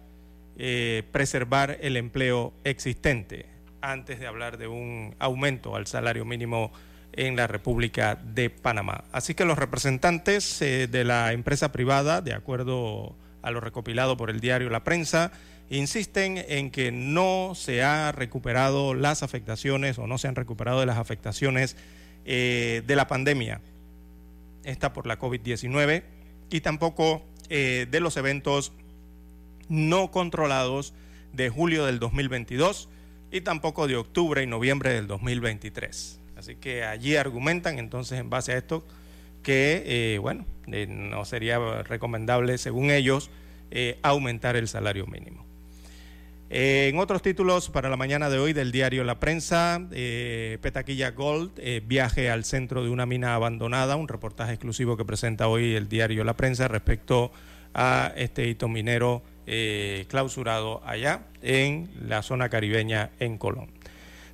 eh, 0.57 1.01
preservar 1.11 1.79
el 1.81 1.97
empleo 1.97 2.53
existente 2.63 3.47
antes 3.81 4.19
de 4.19 4.27
hablar 4.27 4.59
de 4.59 4.67
un 4.67 5.15
aumento 5.17 5.75
al 5.75 5.87
salario 5.87 6.25
mínimo 6.25 6.71
en 7.11 7.35
la 7.35 7.47
República 7.47 8.15
de 8.23 8.51
Panamá. 8.51 9.03
Así 9.11 9.33
que 9.33 9.45
los 9.45 9.57
representantes 9.57 10.61
eh, 10.61 10.87
de 10.87 11.03
la 11.03 11.33
empresa 11.33 11.71
privada, 11.71 12.21
de 12.21 12.33
acuerdo 12.33 13.15
a 13.41 13.49
lo 13.49 13.61
recopilado 13.61 14.15
por 14.15 14.29
el 14.29 14.39
diario 14.41 14.69
La 14.69 14.83
Prensa, 14.83 15.31
insisten 15.71 16.43
en 16.47 16.69
que 16.69 16.91
no 16.91 17.53
se 17.55 17.81
ha 17.81 18.11
recuperado 18.11 18.93
las 18.93 19.23
afectaciones 19.23 19.97
o 19.97 20.05
no 20.05 20.19
se 20.19 20.27
han 20.27 20.35
recuperado 20.35 20.79
de 20.81 20.85
las 20.85 20.99
afectaciones 20.99 21.77
eh, 22.25 22.83
de 22.85 22.95
la 22.95 23.07
pandemia, 23.07 23.59
esta 24.63 24.93
por 24.93 25.07
la 25.07 25.17
COVID-19, 25.17 26.03
y 26.51 26.61
tampoco 26.61 27.23
de 27.49 27.99
los 27.99 28.17
eventos 28.17 28.73
no 29.69 30.11
controlados 30.11 30.93
de 31.33 31.49
julio 31.49 31.85
del 31.85 31.99
2022 31.99 32.89
y 33.31 33.41
tampoco 33.41 33.87
de 33.87 33.95
octubre 33.95 34.43
y 34.43 34.47
noviembre 34.47 34.93
del 34.93 35.07
2023. 35.07 36.19
Así 36.37 36.55
que 36.55 36.83
allí 36.83 37.15
argumentan 37.15 37.79
entonces 37.79 38.19
en 38.19 38.29
base 38.29 38.53
a 38.53 38.57
esto 38.57 38.83
que, 39.41 39.83
eh, 39.85 40.17
bueno, 40.19 40.45
eh, 40.67 40.87
no 40.87 41.25
sería 41.25 41.83
recomendable, 41.83 42.57
según 42.57 42.91
ellos, 42.91 43.29
eh, 43.71 43.99
aumentar 44.01 44.55
el 44.55 44.67
salario 44.67 45.05
mínimo. 45.05 45.43
en 46.55 46.99
otros 46.99 47.23
títulos 47.23 47.71
para 47.71 47.89
la 47.89 47.97
mañana 47.97 48.29
de 48.29 48.37
hoy 48.37 48.53
del 48.53 48.71
diario 48.71 49.03
La 49.03 49.19
Prensa, 49.19 49.81
Petaquilla 49.89 51.09
Gold, 51.09 51.59
viaje 51.87 52.29
al 52.29 52.45
centro 52.45 52.83
de 52.83 52.91
una 52.91 53.07
mina 53.07 53.33
abandonada, 53.33 53.95
un 53.95 54.07
reportaje 54.07 54.53
exclusivo 54.53 54.95
que 54.95 55.03
presenta 55.03 55.47
hoy 55.47 55.73
el 55.73 55.89
diario 55.89 56.23
La 56.23 56.37
Prensa 56.37 56.67
respecto 56.67 57.31
a 57.73 58.13
este 58.15 58.47
hito 58.47 58.67
minero 58.67 59.23
eh, 59.45 60.05
clausurado 60.07 60.81
allá 60.85 61.25
en 61.41 61.89
la 62.07 62.21
zona 62.21 62.49
caribeña 62.49 63.11
en 63.19 63.37
Colón. 63.37 63.69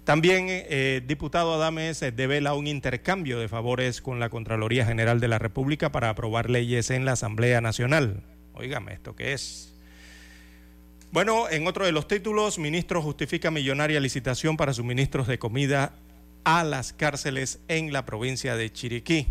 También, 0.03 0.47
eh, 0.49 1.01
diputado 1.05 1.53
Adames 1.53 1.99
devela 1.99 2.55
un 2.55 2.65
intercambio 2.65 3.39
de 3.39 3.47
favores 3.47 4.01
con 4.01 4.19
la 4.19 4.29
Contraloría 4.29 4.85
General 4.85 5.19
de 5.19 5.27
la 5.27 5.37
República 5.37 5.91
para 5.91 6.09
aprobar 6.09 6.49
leyes 6.49 6.89
en 6.89 7.05
la 7.05 7.11
Asamblea 7.11 7.61
Nacional. 7.61 8.23
Óigame, 8.53 8.93
¿esto 8.93 9.15
qué 9.15 9.33
es? 9.33 9.75
Bueno, 11.11 11.49
en 11.49 11.67
otro 11.67 11.85
de 11.85 11.91
los 11.91 12.07
títulos, 12.07 12.59
ministro 12.59 13.01
justifica 13.01 13.51
millonaria 13.51 13.99
licitación 13.99 14.57
para 14.57 14.73
suministros 14.73 15.27
de 15.27 15.39
comida 15.39 15.93
a 16.43 16.63
las 16.63 16.93
cárceles 16.93 17.59
en 17.67 17.93
la 17.93 18.05
provincia 18.05 18.55
de 18.55 18.71
Chiriquí. 18.71 19.27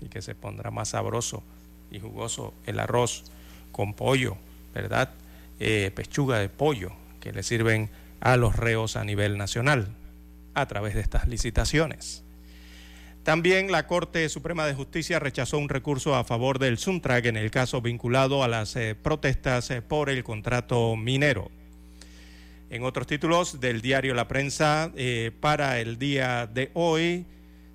Y 0.00 0.08
que 0.08 0.22
se 0.22 0.34
pondrá 0.34 0.70
más 0.70 0.90
sabroso 0.90 1.42
y 1.90 2.00
jugoso 2.00 2.54
el 2.66 2.78
arroz 2.80 3.24
con 3.72 3.94
pollo 3.94 4.36
¿verdad? 4.74 5.10
Eh, 5.60 5.90
pechuga 5.94 6.38
de 6.38 6.48
pollo 6.48 6.92
que 7.20 7.32
le 7.32 7.42
sirven 7.42 7.90
a 8.20 8.36
los 8.36 8.56
reos 8.56 8.96
a 8.96 9.04
nivel 9.04 9.38
nacional 9.38 9.88
a 10.54 10.66
través 10.66 10.94
de 10.94 11.00
estas 11.00 11.28
licitaciones. 11.28 12.24
También 13.22 13.70
la 13.70 13.86
Corte 13.86 14.28
Suprema 14.28 14.66
de 14.66 14.74
Justicia 14.74 15.18
rechazó 15.18 15.58
un 15.58 15.68
recurso 15.68 16.14
a 16.14 16.24
favor 16.24 16.58
del 16.58 16.78
Suntrag 16.78 17.26
en 17.26 17.36
el 17.36 17.50
caso 17.50 17.82
vinculado 17.82 18.42
a 18.42 18.48
las 18.48 18.74
eh, 18.76 18.94
protestas 18.94 19.70
eh, 19.70 19.82
por 19.82 20.10
el 20.10 20.24
contrato 20.24 20.96
minero. 20.96 21.50
En 22.70 22.84
otros 22.84 23.06
títulos 23.06 23.60
del 23.60 23.80
diario 23.80 24.14
La 24.14 24.28
Prensa 24.28 24.92
para 25.40 25.80
el 25.80 25.98
día 25.98 26.46
de 26.46 26.70
hoy 26.74 27.24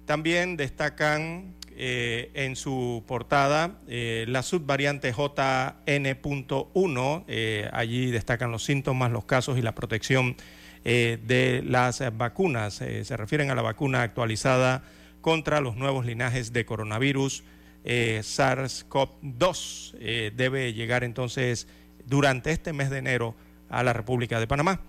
también 0.06 0.56
destacan 0.56 1.56
eh, 1.78 2.32
en 2.34 2.56
su 2.56 3.04
portada 3.08 3.78
eh, 3.88 4.26
la 4.28 4.42
subvariante 4.44 5.14
JN.1. 5.14 7.24
Eh, 7.28 7.70
allí 7.74 8.12
destacan 8.12 8.52
los 8.52 8.64
síntomas, 8.64 9.12
los 9.12 9.26
casos 9.26 9.58
y 9.58 9.62
la 9.62 9.76
protección 9.76 10.38
de 10.84 11.64
las 11.66 12.04
vacunas. 12.18 12.74
se 12.74 13.16
refieren 13.16 13.50
a 13.50 13.56
la 13.56 13.62
vacuna 13.62 14.02
actualizada 14.02 14.84
contra 15.22 15.62
los 15.62 15.78
nuevos 15.78 16.06
linajes 16.06 16.52
de 16.52 16.66
coronavirus 16.66 17.46
SARS-CoV-2. 17.86 20.32
debe 20.36 20.74
llegar 20.74 21.06
entonces 21.06 21.70
durante 22.06 22.52
este 22.52 22.74
mes 22.74 22.90
de 22.90 22.98
enero 22.98 23.34
a 23.70 23.82
la 23.82 23.94
República 23.94 24.42
de 24.42 24.48
Panamá. 24.48 24.82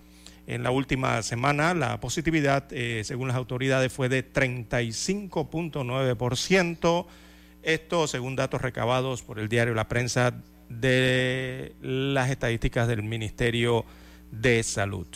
En 0.47 0.63
la 0.63 0.71
última 0.71 1.21
semana 1.23 1.73
la 1.73 1.99
positividad, 1.99 2.71
eh, 2.71 3.01
según 3.03 3.27
las 3.29 3.37
autoridades, 3.37 3.91
fue 3.91 4.07
de 4.09 4.23
35.9%. 4.23 7.07
Esto 7.63 8.07
según 8.07 8.35
datos 8.35 8.61
recabados 8.61 9.23
por 9.23 9.39
el 9.39 9.49
diario 9.49 9.73
La 9.73 9.87
Prensa 9.87 10.35
de 10.69 11.73
las 11.81 12.29
estadísticas 12.29 12.87
del 12.87 13.01
Ministerio 13.01 13.85
de 14.31 14.61
Salud. 14.61 15.07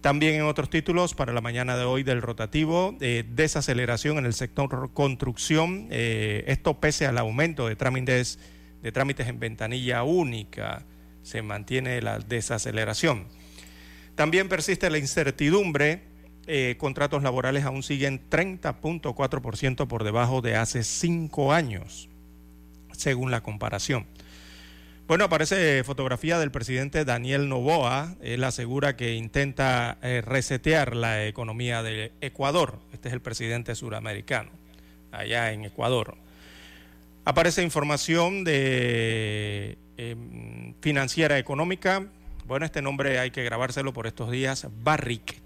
También 0.00 0.36
en 0.36 0.42
otros 0.42 0.70
títulos 0.70 1.14
para 1.14 1.32
la 1.32 1.40
mañana 1.40 1.76
de 1.76 1.82
hoy 1.84 2.04
del 2.04 2.22
rotativo, 2.22 2.96
eh, 3.00 3.24
desaceleración 3.28 4.18
en 4.18 4.24
el 4.24 4.32
sector 4.32 4.92
construcción, 4.94 5.88
eh, 5.90 6.44
esto 6.46 6.80
pese 6.80 7.06
al 7.06 7.18
aumento 7.18 7.68
de 7.68 7.76
trámites, 7.76 8.38
de 8.82 8.92
trámites 8.92 9.28
en 9.28 9.38
ventanilla 9.38 10.02
única, 10.04 10.86
se 11.22 11.42
mantiene 11.42 12.00
la 12.00 12.18
desaceleración. 12.18 13.26
También 14.20 14.50
persiste 14.50 14.90
la 14.90 14.98
incertidumbre. 14.98 16.02
Eh, 16.46 16.76
contratos 16.76 17.22
laborales 17.22 17.64
aún 17.64 17.82
siguen 17.82 18.20
30.4% 18.28 19.86
por 19.86 20.04
debajo 20.04 20.42
de 20.42 20.56
hace 20.56 20.84
cinco 20.84 21.54
años, 21.54 22.10
según 22.92 23.30
la 23.30 23.42
comparación. 23.42 24.04
Bueno, 25.08 25.24
aparece 25.24 25.82
fotografía 25.84 26.38
del 26.38 26.50
presidente 26.50 27.06
Daniel 27.06 27.48
Novoa. 27.48 28.14
Él 28.20 28.44
asegura 28.44 28.94
que 28.94 29.14
intenta 29.14 29.96
eh, 30.02 30.20
resetear 30.20 30.94
la 30.94 31.24
economía 31.24 31.82
de 31.82 32.12
Ecuador. 32.20 32.78
Este 32.92 33.08
es 33.08 33.14
el 33.14 33.22
presidente 33.22 33.74
suramericano, 33.74 34.50
allá 35.12 35.50
en 35.52 35.64
Ecuador. 35.64 36.18
Aparece 37.24 37.62
información 37.62 38.44
de 38.44 39.78
em, 39.96 40.74
financiera 40.82 41.38
económica 41.38 42.06
bueno, 42.50 42.66
este 42.66 42.82
nombre 42.82 43.20
hay 43.20 43.30
que 43.30 43.44
grabárselo 43.44 43.92
por 43.92 44.08
estos 44.08 44.28
días, 44.28 44.66
Barrick. 44.82 45.36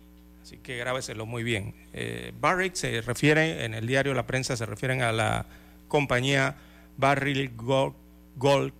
Así 0.42 0.56
que 0.56 0.78
grábeselo 0.78 1.26
muy 1.26 1.42
bien. 1.42 1.74
Eh, 1.92 2.32
Barrick 2.40 2.76
se 2.76 3.02
refiere, 3.02 3.66
en 3.66 3.74
el 3.74 3.86
diario 3.86 4.14
La 4.14 4.26
Prensa 4.26 4.56
se 4.56 4.64
refieren 4.64 5.02
a 5.02 5.12
la 5.12 5.44
compañía 5.86 6.56
Barrick 6.96 7.52
Gold, 7.56 8.72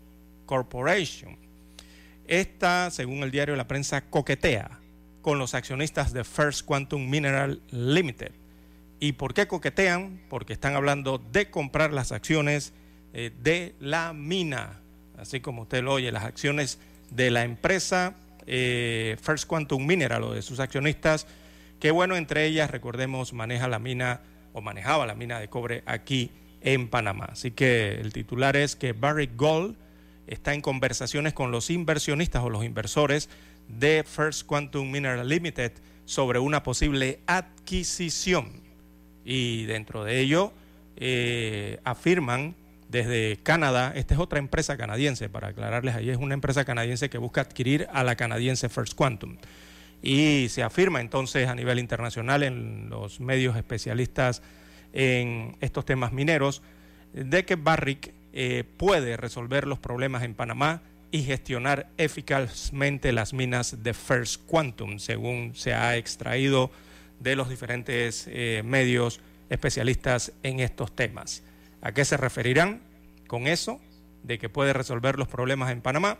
Corporation. 0.46 1.36
Esta, 2.26 2.90
según 2.90 3.22
el 3.24 3.30
diario 3.30 3.56
La 3.56 3.68
Prensa, 3.68 4.00
coquetea 4.08 4.70
con 5.20 5.38
los 5.38 5.52
accionistas 5.52 6.14
de 6.14 6.24
First 6.24 6.64
Quantum 6.64 7.06
Mineral 7.10 7.60
Limited. 7.72 8.32
¿Y 9.00 9.12
por 9.12 9.34
qué 9.34 9.46
coquetean? 9.46 10.22
Porque 10.30 10.54
están 10.54 10.76
hablando 10.76 11.18
de 11.18 11.50
comprar 11.50 11.92
las 11.92 12.10
acciones 12.10 12.72
eh, 13.12 13.32
de 13.42 13.74
la 13.80 14.14
mina, 14.14 14.80
así 15.18 15.40
como 15.40 15.62
usted 15.64 15.82
lo 15.82 15.92
oye, 15.92 16.10
las 16.10 16.24
acciones 16.24 16.78
de 17.10 17.30
la 17.30 17.44
empresa 17.44 18.14
eh, 18.46 19.16
First 19.20 19.46
Quantum 19.46 19.86
Mineral 19.86 20.22
o 20.24 20.34
de 20.34 20.42
sus 20.42 20.60
accionistas, 20.60 21.26
que 21.80 21.90
bueno, 21.90 22.16
entre 22.16 22.46
ellas, 22.46 22.70
recordemos, 22.70 23.32
maneja 23.32 23.68
la 23.68 23.78
mina 23.78 24.20
o 24.52 24.60
manejaba 24.60 25.06
la 25.06 25.14
mina 25.14 25.40
de 25.40 25.48
cobre 25.48 25.82
aquí 25.86 26.30
en 26.60 26.88
Panamá. 26.88 27.26
Así 27.26 27.50
que 27.50 27.94
el 27.94 28.12
titular 28.12 28.56
es 28.56 28.76
que 28.76 28.92
Barrick 28.92 29.36
Gold 29.36 29.76
está 30.26 30.54
en 30.54 30.60
conversaciones 30.60 31.34
con 31.34 31.50
los 31.50 31.70
inversionistas 31.70 32.42
o 32.42 32.50
los 32.50 32.64
inversores 32.64 33.28
de 33.68 34.04
First 34.04 34.46
Quantum 34.46 34.90
Mineral 34.90 35.28
Limited 35.28 35.72
sobre 36.04 36.38
una 36.38 36.62
posible 36.62 37.20
adquisición. 37.26 38.62
Y 39.24 39.64
dentro 39.64 40.04
de 40.04 40.20
ello 40.20 40.52
eh, 40.96 41.80
afirman 41.84 42.54
desde 42.94 43.38
Canadá. 43.42 43.92
Esta 43.96 44.14
es 44.14 44.20
otra 44.20 44.38
empresa 44.38 44.76
canadiense, 44.76 45.28
para 45.28 45.48
aclararles 45.48 45.96
ahí, 45.96 46.10
es 46.10 46.16
una 46.16 46.34
empresa 46.34 46.64
canadiense 46.64 47.10
que 47.10 47.18
busca 47.18 47.40
adquirir 47.40 47.88
a 47.92 48.04
la 48.04 48.14
canadiense 48.14 48.68
First 48.68 48.94
Quantum. 48.94 49.36
Y 50.00 50.46
se 50.48 50.62
afirma 50.62 51.00
entonces 51.00 51.48
a 51.48 51.56
nivel 51.56 51.80
internacional 51.80 52.44
en 52.44 52.88
los 52.90 53.18
medios 53.18 53.56
especialistas 53.56 54.42
en 54.92 55.56
estos 55.60 55.84
temas 55.84 56.12
mineros 56.12 56.62
de 57.12 57.44
que 57.44 57.56
Barrick 57.56 58.12
eh, 58.32 58.62
puede 58.76 59.16
resolver 59.16 59.66
los 59.66 59.80
problemas 59.80 60.22
en 60.22 60.34
Panamá 60.34 60.80
y 61.10 61.24
gestionar 61.24 61.88
eficazmente 61.98 63.10
las 63.10 63.32
minas 63.32 63.82
de 63.82 63.92
First 63.92 64.42
Quantum, 64.46 65.00
según 65.00 65.56
se 65.56 65.74
ha 65.74 65.96
extraído 65.96 66.70
de 67.18 67.34
los 67.34 67.48
diferentes 67.48 68.28
eh, 68.28 68.62
medios 68.64 69.20
especialistas 69.50 70.32
en 70.44 70.60
estos 70.60 70.94
temas. 70.94 71.42
¿A 71.84 71.92
qué 71.92 72.06
se 72.06 72.16
referirán 72.16 72.80
con 73.26 73.46
eso? 73.46 73.78
De 74.22 74.38
que 74.38 74.48
puede 74.48 74.72
resolver 74.72 75.18
los 75.18 75.28
problemas 75.28 75.70
en 75.70 75.82
Panamá. 75.82 76.18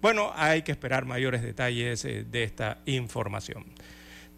Bueno, 0.00 0.32
hay 0.34 0.62
que 0.62 0.72
esperar 0.72 1.04
mayores 1.04 1.42
detalles 1.42 2.06
eh, 2.06 2.24
de 2.24 2.42
esta 2.42 2.78
información. 2.86 3.66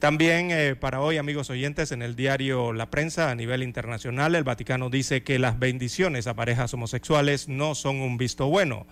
También 0.01 0.51
eh, 0.51 0.75
para 0.75 1.01
hoy, 1.01 1.19
amigos 1.19 1.51
oyentes, 1.51 1.93
en 1.93 2.03
el 2.03 2.17
diario 2.17 2.73
La 2.73 2.91
Prensa 2.91 3.31
a 3.31 3.35
nivel 3.37 3.63
internacional, 3.63 4.35
el 4.35 4.43
Vaticano 4.43 4.91
dice 4.91 5.23
que 5.23 5.39
las 5.39 5.61
bendiciones 5.61 6.27
a 6.27 6.35
parejas 6.35 6.75
homosexuales 6.75 7.49
no 7.49 7.77
son 7.77 8.01
un 8.01 8.19
visto 8.19 8.49
bueno. 8.49 8.89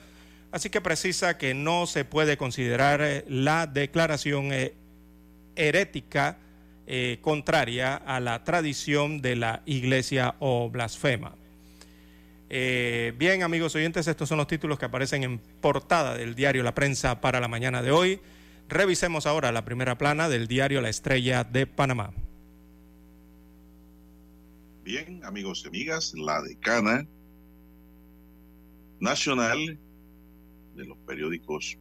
Así 0.53 0.71
que 0.71 0.81
precisa 0.81 1.37
que 1.39 1.55
no 1.55 1.89
se 1.89 2.05
puede 2.05 2.37
considerar 2.37 3.03
eh, 3.03 3.25
la 3.27 3.67
declaración 3.67 4.53
eh, 4.53 4.75
herética 5.57 6.39
contraria 7.23 7.95
a 7.97 8.21
la 8.21 8.45
tradición 8.45 9.23
de 9.23 9.37
la 9.37 9.63
iglesia 9.65 10.35
o 10.39 10.69
blasfema. 10.69 11.35
Bien, 12.49 13.43
amigos 13.43 13.75
oyentes, 13.75 14.07
estos 14.07 14.29
son 14.29 14.39
los 14.39 14.47
títulos 14.47 14.79
que 14.79 14.85
aparecen 14.85 15.25
en 15.25 15.39
portada 15.39 16.17
del 16.17 16.35
diario 16.35 16.63
La 16.63 16.75
Prensa 16.75 17.21
para 17.21 17.41
la 17.41 17.49
mañana 17.49 17.83
de 17.83 17.91
hoy. 17.91 18.21
Revisemos 18.69 19.27
ahora 19.27 19.53
la 19.53 19.65
primera 19.65 19.99
plana 19.99 20.29
del 20.29 20.49
diario 20.49 20.81
La 20.81 20.89
Estrella 20.89 21.45
de 21.45 21.67
Panamá. 21.67 22.13
Bien, 24.85 25.25
amigos 25.25 25.63
y 25.65 25.69
amigas, 25.69 26.13
la 26.15 26.43
decana 26.43 27.07
nacional 29.01 29.79
de 30.75 30.85
los 30.85 30.99
periódicos 30.99 31.79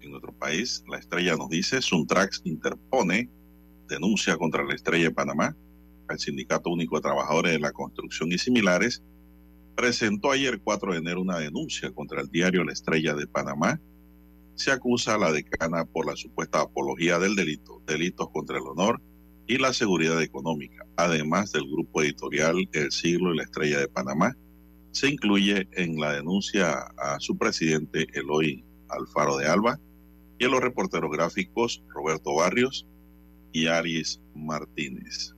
en 0.00 0.10
nuestro 0.10 0.32
país, 0.32 0.84
La 0.88 0.98
Estrella 0.98 1.36
nos 1.36 1.48
dice, 1.48 1.80
Suntrax 1.80 2.42
interpone 2.44 3.28
denuncia 3.88 4.36
contra 4.36 4.64
la 4.64 4.74
Estrella 4.74 5.04
de 5.04 5.10
Panamá, 5.10 5.56
el 6.08 6.18
Sindicato 6.18 6.70
Único 6.70 6.96
de 6.96 7.02
Trabajadores 7.02 7.52
de 7.52 7.58
la 7.58 7.72
Construcción 7.72 8.30
y 8.32 8.38
similares, 8.38 9.02
presentó 9.76 10.32
ayer 10.32 10.60
4 10.60 10.92
de 10.92 10.98
enero 10.98 11.20
una 11.20 11.38
denuncia 11.38 11.92
contra 11.92 12.22
el 12.22 12.30
diario 12.30 12.64
La 12.64 12.72
Estrella 12.72 13.14
de 13.14 13.26
Panamá, 13.26 13.78
se 14.54 14.72
acusa 14.72 15.14
a 15.14 15.18
la 15.18 15.30
decana 15.30 15.84
por 15.84 16.06
la 16.06 16.16
supuesta 16.16 16.62
apología 16.62 17.18
del 17.18 17.36
delito, 17.36 17.82
delitos 17.86 18.30
contra 18.30 18.56
el 18.56 18.64
honor 18.66 19.02
y 19.46 19.58
la 19.58 19.74
seguridad 19.74 20.20
económica, 20.22 20.86
además 20.96 21.52
del 21.52 21.70
grupo 21.70 22.02
editorial 22.02 22.66
El 22.72 22.90
Siglo 22.90 23.34
y 23.34 23.36
la 23.36 23.44
Estrella 23.44 23.78
de 23.78 23.88
Panamá. 23.88 24.34
Se 24.92 25.10
incluye 25.10 25.68
en 25.72 26.00
la 26.00 26.14
denuncia 26.14 26.72
a 26.96 27.20
su 27.20 27.36
presidente 27.36 28.06
Eloy 28.14 28.64
Alfaro 28.88 29.36
de 29.36 29.46
Alba 29.46 29.78
y 30.38 30.46
a 30.46 30.48
los 30.48 30.62
reporteros 30.62 31.10
gráficos 31.10 31.82
Roberto 31.88 32.34
Barrios 32.34 32.86
y 33.52 33.66
Aries 33.66 34.22
Martínez. 34.34 35.35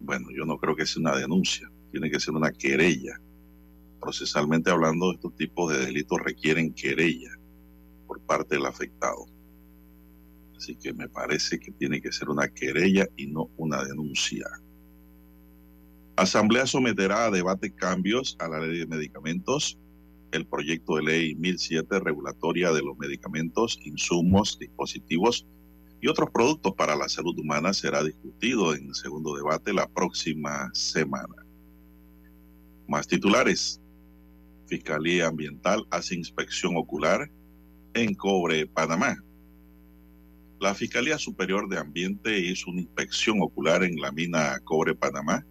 Bueno, 0.00 0.28
yo 0.36 0.44
no 0.44 0.58
creo 0.58 0.74
que 0.74 0.86
sea 0.86 1.00
una 1.00 1.16
denuncia, 1.16 1.70
tiene 1.92 2.10
que 2.10 2.20
ser 2.20 2.34
una 2.34 2.50
querella 2.50 3.20
procesalmente 4.00 4.70
hablando, 4.70 5.12
estos 5.12 5.36
tipos 5.36 5.72
de 5.72 5.86
delitos 5.86 6.18
requieren 6.20 6.72
querella 6.72 7.30
por 8.06 8.20
parte 8.20 8.56
del 8.56 8.66
afectado. 8.66 9.26
Así 10.56 10.74
que 10.74 10.92
me 10.92 11.08
parece 11.08 11.58
que 11.60 11.70
tiene 11.72 12.00
que 12.00 12.12
ser 12.12 12.28
una 12.28 12.48
querella 12.48 13.06
y 13.16 13.26
no 13.26 13.50
una 13.56 13.84
denuncia. 13.84 14.46
Asamblea 16.16 16.66
someterá 16.66 17.26
a 17.26 17.30
debate 17.30 17.72
cambios 17.74 18.36
a 18.40 18.48
la 18.48 18.60
ley 18.60 18.78
de 18.78 18.86
medicamentos. 18.86 19.78
El 20.32 20.46
proyecto 20.46 20.96
de 20.96 21.02
ley 21.02 21.34
1007 21.36 22.00
regulatoria 22.00 22.72
de 22.72 22.82
los 22.82 22.96
medicamentos, 22.98 23.80
insumos, 23.84 24.58
dispositivos 24.58 25.46
y 26.00 26.08
otros 26.08 26.30
productos 26.30 26.74
para 26.74 26.96
la 26.96 27.08
salud 27.08 27.38
humana 27.38 27.72
será 27.72 28.02
discutido 28.02 28.74
en 28.74 28.94
segundo 28.94 29.34
debate 29.36 29.72
la 29.72 29.86
próxima 29.88 30.70
semana. 30.72 31.46
Más 32.88 33.06
titulares. 33.06 33.80
Fiscalía 34.66 35.26
Ambiental 35.26 35.86
hace 35.90 36.14
inspección 36.14 36.76
ocular 36.76 37.30
en 37.94 38.14
Cobre, 38.14 38.66
Panamá. 38.66 39.16
La 40.60 40.74
Fiscalía 40.74 41.18
Superior 41.18 41.68
de 41.68 41.78
Ambiente 41.78 42.38
hizo 42.38 42.70
una 42.70 42.82
inspección 42.82 43.42
ocular 43.42 43.82
en 43.82 43.96
la 43.96 44.12
mina 44.12 44.58
Cobre, 44.64 44.94
Panamá. 44.94 45.44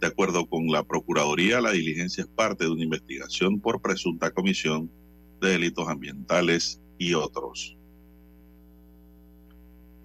De 0.00 0.06
acuerdo 0.06 0.46
con 0.46 0.68
la 0.68 0.84
Procuraduría, 0.84 1.60
la 1.60 1.72
diligencia 1.72 2.22
es 2.22 2.28
parte 2.28 2.64
de 2.64 2.70
una 2.70 2.84
investigación 2.84 3.60
por 3.60 3.80
presunta 3.80 4.30
comisión 4.30 4.90
de 5.40 5.50
delitos 5.50 5.88
ambientales 5.88 6.80
y 6.98 7.14
otros. 7.14 7.77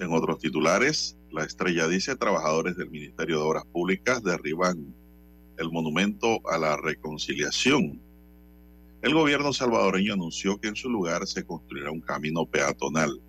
En 0.03 0.13
otros 0.13 0.39
titulares, 0.39 1.17
la 1.31 1.43
estrella 1.43 1.87
dice 1.87 2.15
trabajadores 2.15 2.75
del 2.75 2.89
Ministerio 2.89 3.37
de 3.37 3.43
Obras 3.43 3.65
Públicas 3.65 4.23
derriban 4.23 4.93
el 5.57 5.71
monumento 5.71 6.39
a 6.49 6.57
la 6.57 6.77
reconciliación 6.77 7.99
el 9.03 9.13
gobierno 9.13 9.51
salvadoreño 9.51 10.13
anunció 10.13 10.61
que 10.61 10.69
en 10.69 10.77
su 10.77 10.89
lugar 10.89 11.27
se 11.27 11.43
construirá 11.43 11.91
un 11.91 11.99
camino 11.99 12.45
peatonal. 12.45 13.19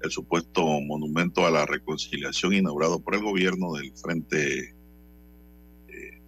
El 0.00 0.10
supuesto 0.10 0.62
monumento 0.80 1.46
a 1.46 1.50
la 1.50 1.66
reconciliación 1.66 2.54
inaugurado 2.54 2.98
por 2.98 3.14
el 3.14 3.22
gobierno 3.22 3.74
del 3.74 3.92
Frente 3.94 4.74
eh, 5.88 6.22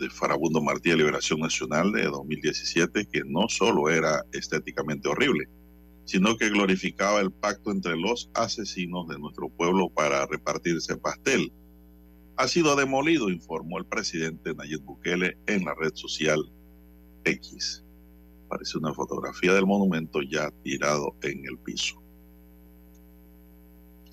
de 0.00 0.10
Farabundo 0.10 0.60
Martí 0.60 0.90
de 0.90 0.96
Liberación 0.96 1.38
Nacional 1.38 1.92
de 1.92 2.06
2017, 2.06 3.06
que 3.06 3.22
no 3.24 3.48
solo 3.48 3.88
era 3.88 4.24
estéticamente 4.32 5.08
horrible, 5.08 5.48
sino 6.04 6.36
que 6.36 6.50
glorificaba 6.50 7.20
el 7.20 7.30
pacto 7.30 7.70
entre 7.70 7.96
los 7.96 8.30
asesinos 8.34 9.08
de 9.08 9.18
nuestro 9.18 9.48
pueblo 9.48 9.88
para 9.88 10.26
repartirse 10.26 10.96
pastel. 10.96 11.52
Ha 12.36 12.48
sido 12.48 12.76
demolido, 12.76 13.30
informó 13.30 13.78
el 13.78 13.86
presidente 13.86 14.54
Nayib 14.54 14.82
Bukele 14.82 15.38
en 15.46 15.64
la 15.64 15.74
red 15.74 15.92
social 15.94 16.44
X. 17.24 17.84
Parece 18.48 18.78
una 18.78 18.92
fotografía 18.92 19.54
del 19.54 19.66
monumento 19.66 20.20
ya 20.22 20.50
tirado 20.62 21.14
en 21.22 21.44
el 21.46 21.58
piso. 21.58 22.02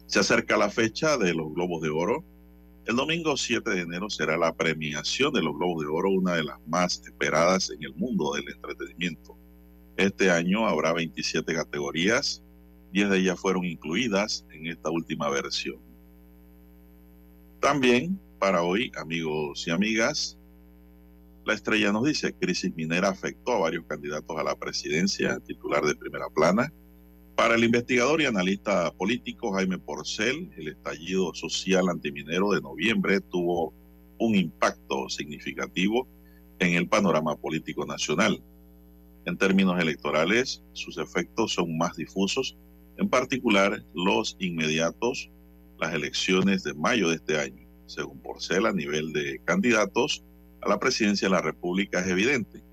Se 0.06 0.20
acerca 0.20 0.58
la 0.58 0.70
fecha 0.70 1.18
de 1.18 1.34
los 1.34 1.54
Globos 1.54 1.82
de 1.82 1.90
Oro. 1.90 2.24
El 2.86 2.96
domingo 2.96 3.38
7 3.38 3.70
de 3.70 3.82
enero 3.82 4.10
será 4.10 4.38
la 4.38 4.54
premiación 4.54 5.34
de 5.34 5.42
los 5.42 5.56
Globos 5.56 5.84
de 5.84 5.88
Oro, 5.90 6.10
una 6.10 6.34
de 6.34 6.44
las 6.44 6.58
más 6.68 7.02
esperadas 7.06 7.70
en 7.70 7.84
el 7.84 7.94
mundo 7.96 8.34
del 8.34 8.46
entretenimiento. 8.50 9.38
Este 9.98 10.32
año 10.32 10.68
habrá 10.68 10.94
27 10.94 11.54
categorías, 11.54 12.44
10 12.94 13.10
de 13.10 13.18
ellas 13.20 13.40
fueron 13.40 13.66
incluidas 13.66 14.46
en 14.52 14.68
esta 14.68 14.90
última 14.90 15.30
versión. 15.30 15.80
También 17.60 18.20
para 18.40 18.64
hoy, 18.64 18.92
amigos 18.98 19.68
y 19.68 19.72
amigas, 19.72 20.38
la 21.46 21.54
estrella 21.54 21.92
nos 21.92 22.06
dice, 22.06 22.34
crisis 22.34 22.76
minera 22.76 23.10
afectó 23.10 23.54
a 23.54 23.60
varios 23.60 23.86
candidatos 23.86 24.38
a 24.38 24.44
la 24.44 24.56
presidencia, 24.56 25.40
titular 25.40 25.84
de 25.84 25.96
primera 25.96 26.28
plana. 26.30 26.72
Para 27.36 27.56
el 27.56 27.64
investigador 27.64 28.22
y 28.22 28.26
analista 28.26 28.92
político 28.92 29.52
Jaime 29.54 29.80
Porcel, 29.80 30.52
el 30.58 30.68
estallido 30.70 31.34
social 31.34 31.90
antiminero 31.90 32.52
de 32.52 32.62
noviembre 32.62 33.22
tuvo 33.22 33.74
un 34.20 34.36
impacto 34.36 35.10
significativo 35.10 36.08
en 36.60 36.76
el 36.76 36.88
panorama 36.88 37.36
político 37.36 37.86
nacional. 37.86 38.42
En 39.26 39.38
términos 39.38 39.80
electorales, 39.80 40.64
sus 40.74 40.98
efectos 40.98 41.54
son 41.54 41.78
más 41.78 41.96
difusos, 41.96 42.58
en 42.98 43.08
particular 43.08 43.84
los 43.94 44.36
inmediatos, 44.40 45.30
las 45.80 45.94
elecciones 45.94 46.64
de 46.64 46.74
mayo 46.74 47.10
de 47.10 47.16
este 47.16 47.40
año. 47.40 47.68
Según 47.86 48.20
Porcel, 48.20 48.66
a 48.66 48.74
nivel 48.74 49.14
de 49.14 49.40
candidatos, 49.46 50.24
a 50.62 50.70
la 50.70 50.80
presidencia 50.80 51.28
de 51.28 51.34
la 51.34 51.42
República 51.42 52.00
es 52.00 52.08
evidente. 52.08 52.64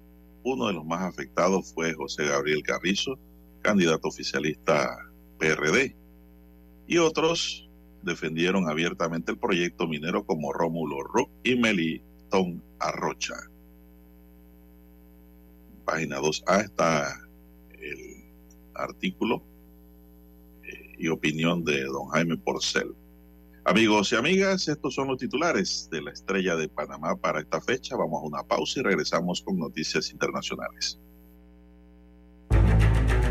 Uno 0.42 0.68
de 0.68 0.74
los 0.74 0.84
más 0.84 1.02
afectados 1.02 1.72
fue 1.74 1.92
José 1.94 2.24
Gabriel 2.26 2.62
Carrizo, 2.62 3.18
candidato 3.62 4.08
oficialista 4.08 4.96
PRD. 5.38 5.96
Y 6.86 6.98
otros 6.98 7.68
defendieron 8.02 8.68
abiertamente 8.68 9.32
el 9.32 9.38
proyecto 9.38 9.86
minero 9.86 10.24
como 10.24 10.52
Rómulo 10.52 11.02
Rock 11.02 11.30
y 11.44 11.56
Melitón 11.56 12.62
Arrocha. 12.78 13.34
Página 15.88 16.18
2A 16.18 16.64
está 16.64 17.18
el 17.70 18.22
artículo 18.74 19.42
eh, 20.62 20.96
y 20.98 21.08
opinión 21.08 21.64
de 21.64 21.82
don 21.84 22.08
Jaime 22.08 22.36
Porcel. 22.36 22.94
Amigos 23.64 24.12
y 24.12 24.16
amigas, 24.16 24.68
estos 24.68 24.94
son 24.94 25.08
los 25.08 25.16
titulares 25.16 25.88
de 25.90 26.02
la 26.02 26.10
estrella 26.10 26.56
de 26.56 26.68
Panamá 26.68 27.16
para 27.16 27.40
esta 27.40 27.62
fecha. 27.62 27.96
Vamos 27.96 28.22
a 28.22 28.26
una 28.26 28.42
pausa 28.42 28.80
y 28.80 28.82
regresamos 28.82 29.40
con 29.40 29.58
noticias 29.58 30.10
internacionales. 30.10 31.00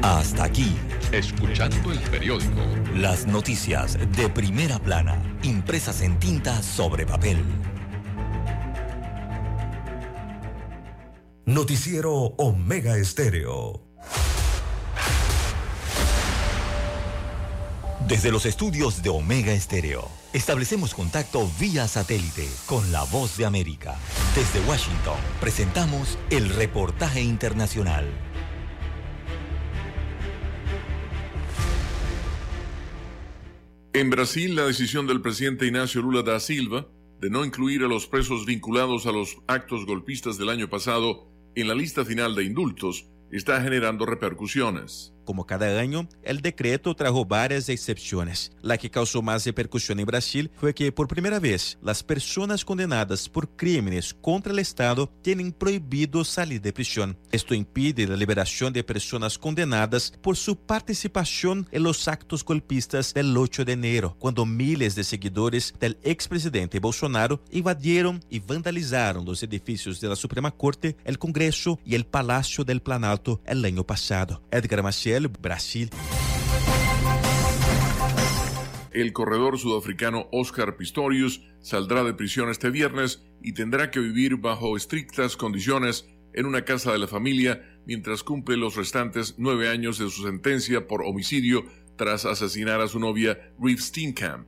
Hasta 0.02 0.46
aquí, 0.46 0.76
escuchando 1.12 1.92
el 1.92 2.00
periódico. 2.10 2.62
Las 2.96 3.28
noticias 3.28 4.00
de 4.18 4.30
primera 4.30 4.80
plana, 4.80 5.38
impresas 5.44 6.02
en 6.02 6.18
tinta 6.18 6.64
sobre 6.64 7.06
papel. 7.06 7.38
Noticiero 11.48 12.12
Omega 12.12 12.98
Estéreo. 12.98 13.82
Desde 18.06 18.34
los 18.34 18.46
estudios 18.46 19.02
de 19.02 19.08
Omega 19.08 19.54
Estéreo, 19.54 20.10
establecemos 20.34 20.94
contacto 20.94 21.50
vía 21.58 21.88
satélite 21.88 22.50
con 22.66 22.92
la 22.92 23.06
voz 23.06 23.38
de 23.38 23.46
América. 23.46 23.96
Desde 24.36 24.60
Washington, 24.68 25.16
presentamos 25.40 26.18
el 26.32 26.50
reportaje 26.50 27.22
internacional. 27.22 28.04
En 33.94 34.10
Brasil, 34.10 34.54
la 34.54 34.66
decisión 34.66 35.08
del 35.08 35.22
presidente 35.22 35.66
Ignacio 35.66 36.02
Lula 36.02 36.24
da 36.24 36.42
Silva 36.42 36.90
de 37.22 37.30
no 37.30 37.46
incluir 37.46 37.84
a 37.84 37.88
los 37.88 38.06
presos 38.06 38.46
vinculados 38.46 39.06
a 39.06 39.14
los 39.14 39.38
actos 39.48 39.86
golpistas 39.86 40.38
del 40.38 40.50
año 40.50 40.70
pasado 40.70 41.37
en 41.62 41.68
la 41.68 41.74
lista 41.74 42.06
final 42.06 42.36
de 42.36 42.44
indultos 42.44 43.10
está 43.32 43.60
generando 43.62 44.06
repercusiones. 44.06 45.17
Como 45.28 45.46
cada 45.46 45.78
año, 45.78 46.08
el 46.24 46.40
decreto 46.40 46.96
trajo 46.96 47.26
varias 47.26 47.68
excepciones. 47.68 48.54
La 48.62 48.78
que 48.78 48.90
causó 48.90 49.22
más 49.22 49.46
repercusión 49.46 50.00
en 50.00 50.06
Brasil 50.06 50.50
fue 50.56 50.74
que 50.74 50.90
por 50.94 51.10
primera 51.10 51.38
vez 51.38 51.78
las 51.82 52.02
personas 52.02 52.64
condenadas 52.64 53.28
por 53.28 53.50
crímenes 53.50 54.14
contra 54.14 54.54
el 54.54 54.60
Estado 54.60 55.12
tienen 55.22 55.52
prohibido 55.52 56.24
salir 56.24 56.62
de 56.62 56.72
prisión. 56.72 57.18
Esto 57.30 57.54
impide 57.54 58.08
la 58.08 58.16
liberación 58.16 58.72
de 58.72 58.86
personas 58.86 59.38
condenadas 59.38 60.14
por 60.22 60.38
su 60.38 60.56
participación 60.56 61.68
en 61.74 61.84
los 61.84 62.08
actos 62.08 62.46
golpistas 62.46 63.14
del 63.14 63.36
8 63.36 63.66
de 63.66 63.74
enero, 63.74 64.16
cuando 64.20 64.46
miles 64.46 64.96
de 64.96 65.04
seguidores 65.04 65.74
del 65.78 65.98
expresidente 66.04 66.80
Bolsonaro 66.80 67.42
invadieron 67.52 68.24
y 68.30 68.40
vandalizaron 68.40 69.26
los 69.26 69.44
edificios 69.44 70.00
de 70.00 70.08
la 70.08 70.16
Suprema 70.16 70.52
Corte, 70.52 70.96
el 71.04 71.20
Congreso 71.20 71.82
y 71.84 71.96
el 71.96 72.06
Palacio 72.06 72.64
del 72.64 72.82
Planalto 72.82 73.42
el 73.46 73.66
año 73.66 73.84
pasado. 73.84 74.42
Edgar 74.52 74.84
Maciel 74.84 75.17
Brasil. 75.26 75.90
El 78.92 79.14
corredor 79.14 79.58
sudafricano 79.58 80.28
Oscar 80.32 80.78
Pistorius 80.78 81.42
saldrá 81.62 82.04
de 82.04 82.14
prisión 82.14 82.50
este 82.50 82.70
viernes 82.70 83.24
y 83.42 83.54
tendrá 83.54 83.90
que 83.90 84.00
vivir 84.00 84.38
bajo 84.38 84.78
estrictas 84.78 85.36
condiciones 85.36 86.06
en 86.34 86.46
una 86.46 86.66
casa 86.66 86.92
de 86.92 87.00
la 87.00 87.08
familia 87.08 87.82
mientras 87.88 88.22
cumple 88.22 88.58
los 88.58 88.76
restantes 88.76 89.36
nueve 89.38 89.70
años 89.70 89.98
de 89.98 90.10
su 90.10 90.24
sentencia 90.24 90.88
por 90.88 91.02
homicidio 91.02 91.66
tras 91.96 92.26
asesinar 92.26 92.80
a 92.80 92.88
su 92.88 93.00
novia 93.00 93.40
Reeve 93.60 93.82
Steenkamp. 93.82 94.48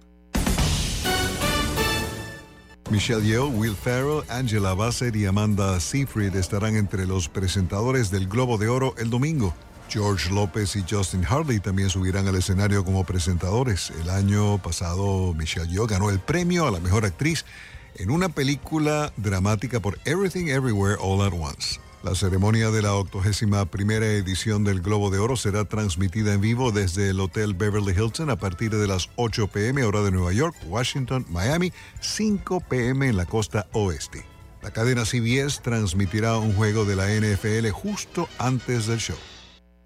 Michelle 2.91 3.21
Yeoh, 3.23 3.49
Will 3.49 3.75
Ferrell, 3.75 4.23
Angela 4.29 4.73
Bassett 4.73 5.15
y 5.15 5.25
Amanda 5.25 5.79
Seyfried 5.79 6.35
estarán 6.35 6.75
entre 6.75 7.05
los 7.05 7.29
presentadores 7.29 8.09
del 8.09 8.27
Globo 8.27 8.57
de 8.57 8.67
Oro 8.67 8.95
el 8.97 9.11
domingo. 9.11 9.53
George 9.89 10.31
López 10.31 10.75
y 10.75 10.85
Justin 10.87 11.25
Harley 11.27 11.59
también 11.59 11.89
subirán 11.89 12.27
al 12.27 12.35
escenario 12.35 12.85
como 12.85 13.03
presentadores. 13.03 13.91
El 14.01 14.09
año 14.09 14.59
pasado, 14.59 15.33
Michelle 15.33 15.67
Yeoh 15.67 15.87
ganó 15.87 16.11
el 16.11 16.19
premio 16.19 16.67
a 16.67 16.71
la 16.71 16.79
mejor 16.79 17.05
actriz 17.05 17.43
en 17.95 18.11
una 18.11 18.29
película 18.29 19.11
dramática 19.17 19.79
por 19.79 19.97
Everything 20.05 20.47
Everywhere 20.47 20.97
All 21.01 21.21
at 21.21 21.33
Once. 21.33 21.79
La 22.03 22.15
ceremonia 22.15 22.71
de 22.71 22.81
la 22.81 22.95
81 22.95 23.65
primera 23.65 24.05
edición 24.05 24.63
del 24.63 24.81
Globo 24.81 25.09
de 25.09 25.17
Oro 25.17 25.35
será 25.35 25.65
transmitida 25.65 26.33
en 26.33 26.41
vivo 26.41 26.71
desde 26.71 27.09
el 27.09 27.19
Hotel 27.19 27.55
Beverly 27.55 27.91
Hilton 27.91 28.29
a 28.29 28.37
partir 28.37 28.71
de 28.71 28.87
las 28.87 29.09
8 29.15 29.47
pm 29.47 29.83
hora 29.83 30.01
de 30.01 30.11
Nueva 30.11 30.31
York, 30.31 30.55
Washington, 30.67 31.25
Miami, 31.29 31.73
5 31.99 32.61
pm 32.69 33.09
en 33.09 33.17
la 33.17 33.25
costa 33.25 33.67
oeste. 33.73 34.23
La 34.61 34.71
cadena 34.71 35.03
CBS 35.03 35.61
transmitirá 35.61 36.37
un 36.37 36.53
juego 36.53 36.85
de 36.85 36.95
la 36.95 37.07
NFL 37.07 37.69
justo 37.71 38.29
antes 38.37 38.87
del 38.87 38.99
show. 38.99 39.17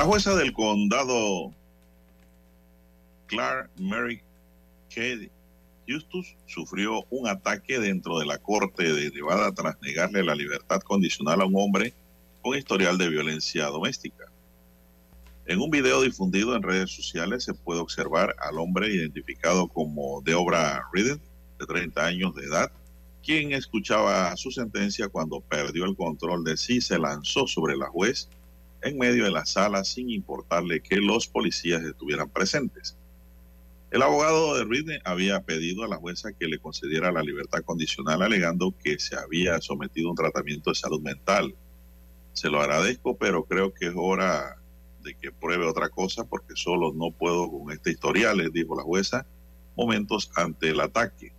La 0.00 0.06
jueza 0.06 0.34
del 0.34 0.54
condado 0.54 1.52
Clark 3.26 3.68
Mary 3.78 4.22
K. 4.88 5.28
Justus 5.86 6.36
sufrió 6.46 7.04
un 7.10 7.28
ataque 7.28 7.78
dentro 7.78 8.18
de 8.18 8.24
la 8.24 8.38
corte 8.38 8.94
de 8.94 9.10
Nevada 9.10 9.52
tras 9.52 9.76
negarle 9.82 10.24
la 10.24 10.34
libertad 10.34 10.80
condicional 10.80 11.42
a 11.42 11.44
un 11.44 11.52
hombre 11.54 11.92
con 12.40 12.56
historial 12.56 12.96
de 12.96 13.10
violencia 13.10 13.66
doméstica. 13.66 14.24
En 15.44 15.60
un 15.60 15.68
video 15.68 16.00
difundido 16.00 16.56
en 16.56 16.62
redes 16.62 16.90
sociales 16.90 17.44
se 17.44 17.52
puede 17.52 17.80
observar 17.80 18.34
al 18.38 18.58
hombre 18.58 18.88
identificado 18.88 19.68
como 19.68 20.22
Deobra 20.22 20.82
Reed, 20.94 21.18
de 21.58 21.66
30 21.66 22.06
años 22.06 22.34
de 22.34 22.46
edad, 22.46 22.72
quien 23.22 23.52
escuchaba 23.52 24.34
su 24.38 24.50
sentencia 24.50 25.08
cuando 25.08 25.42
perdió 25.42 25.84
el 25.84 25.94
control 25.94 26.42
de 26.42 26.56
sí, 26.56 26.80
se 26.80 26.98
lanzó 26.98 27.46
sobre 27.46 27.76
la 27.76 27.88
juez 27.88 28.30
en 28.82 28.98
medio 28.98 29.24
de 29.24 29.30
la 29.30 29.46
sala 29.46 29.84
sin 29.84 30.10
importarle 30.10 30.80
que 30.80 30.96
los 30.96 31.26
policías 31.26 31.82
estuvieran 31.82 32.28
presentes. 32.28 32.96
El 33.90 34.02
abogado 34.02 34.56
de 34.56 34.64
Ridley 34.64 35.00
había 35.04 35.42
pedido 35.42 35.84
a 35.84 35.88
la 35.88 35.96
jueza 35.96 36.32
que 36.32 36.46
le 36.46 36.58
concediera 36.58 37.10
la 37.10 37.22
libertad 37.22 37.62
condicional 37.64 38.22
alegando 38.22 38.72
que 38.82 38.98
se 39.00 39.16
había 39.16 39.60
sometido 39.60 40.08
a 40.08 40.10
un 40.12 40.16
tratamiento 40.16 40.70
de 40.70 40.76
salud 40.76 41.00
mental. 41.00 41.54
Se 42.32 42.48
lo 42.48 42.60
agradezco, 42.60 43.16
pero 43.16 43.44
creo 43.44 43.74
que 43.74 43.86
es 43.86 43.92
hora 43.96 44.56
de 45.02 45.14
que 45.14 45.32
pruebe 45.32 45.66
otra 45.66 45.88
cosa 45.88 46.24
porque 46.24 46.54
solo 46.54 46.92
no 46.92 47.10
puedo 47.10 47.50
con 47.50 47.72
este 47.72 47.90
historial, 47.90 48.38
le 48.38 48.50
dijo 48.50 48.76
la 48.76 48.82
jueza 48.82 49.26
momentos 49.76 50.30
ante 50.36 50.70
el 50.70 50.80
ataque. 50.80 51.32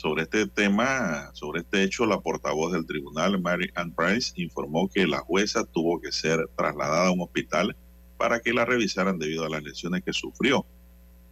Sobre 0.00 0.22
este 0.22 0.46
tema, 0.46 1.30
sobre 1.34 1.60
este 1.60 1.82
hecho, 1.82 2.06
la 2.06 2.20
portavoz 2.20 2.72
del 2.72 2.86
tribunal, 2.86 3.38
Mary 3.38 3.70
Ann 3.74 3.94
Price, 3.94 4.32
informó 4.36 4.88
que 4.88 5.06
la 5.06 5.18
jueza 5.18 5.66
tuvo 5.66 6.00
que 6.00 6.10
ser 6.10 6.48
trasladada 6.56 7.08
a 7.08 7.10
un 7.10 7.20
hospital 7.20 7.76
para 8.16 8.40
que 8.40 8.54
la 8.54 8.64
revisaran 8.64 9.18
debido 9.18 9.44
a 9.44 9.50
las 9.50 9.62
lesiones 9.62 10.02
que 10.02 10.14
sufrió. 10.14 10.64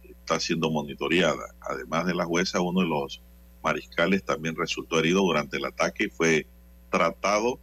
Está 0.03 0.39
siendo 0.39 0.69
monitoreada. 0.69 1.55
Además 1.61 2.05
de 2.05 2.13
la 2.13 2.25
jueza, 2.25 2.61
uno 2.61 2.81
de 2.81 2.85
los 2.85 3.23
mariscales 3.63 4.23
también 4.23 4.55
resultó 4.55 4.99
herido 4.99 5.21
durante 5.21 5.57
el 5.57 5.65
ataque 5.65 6.03
y 6.03 6.09
fue 6.11 6.45
tratado 6.91 7.59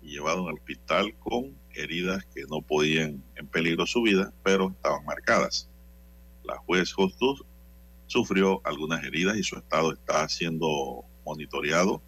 y 0.00 0.12
llevado 0.12 0.46
al 0.46 0.54
hospital 0.54 1.12
con 1.18 1.58
heridas 1.74 2.24
que 2.26 2.44
no 2.48 2.62
podían 2.62 3.20
en 3.34 3.48
peligro 3.48 3.84
su 3.84 4.02
vida, 4.02 4.32
pero 4.44 4.70
estaban 4.70 5.04
marcadas. 5.04 5.68
La 6.44 6.56
juez 6.58 6.94
Hostus 6.96 7.42
sufrió 8.10 8.60
algunas 8.64 9.04
heridas 9.04 9.36
y 9.36 9.44
su 9.44 9.56
estado 9.56 9.92
está 9.92 10.28
siendo 10.28 11.04
monitoreado. 11.24 12.02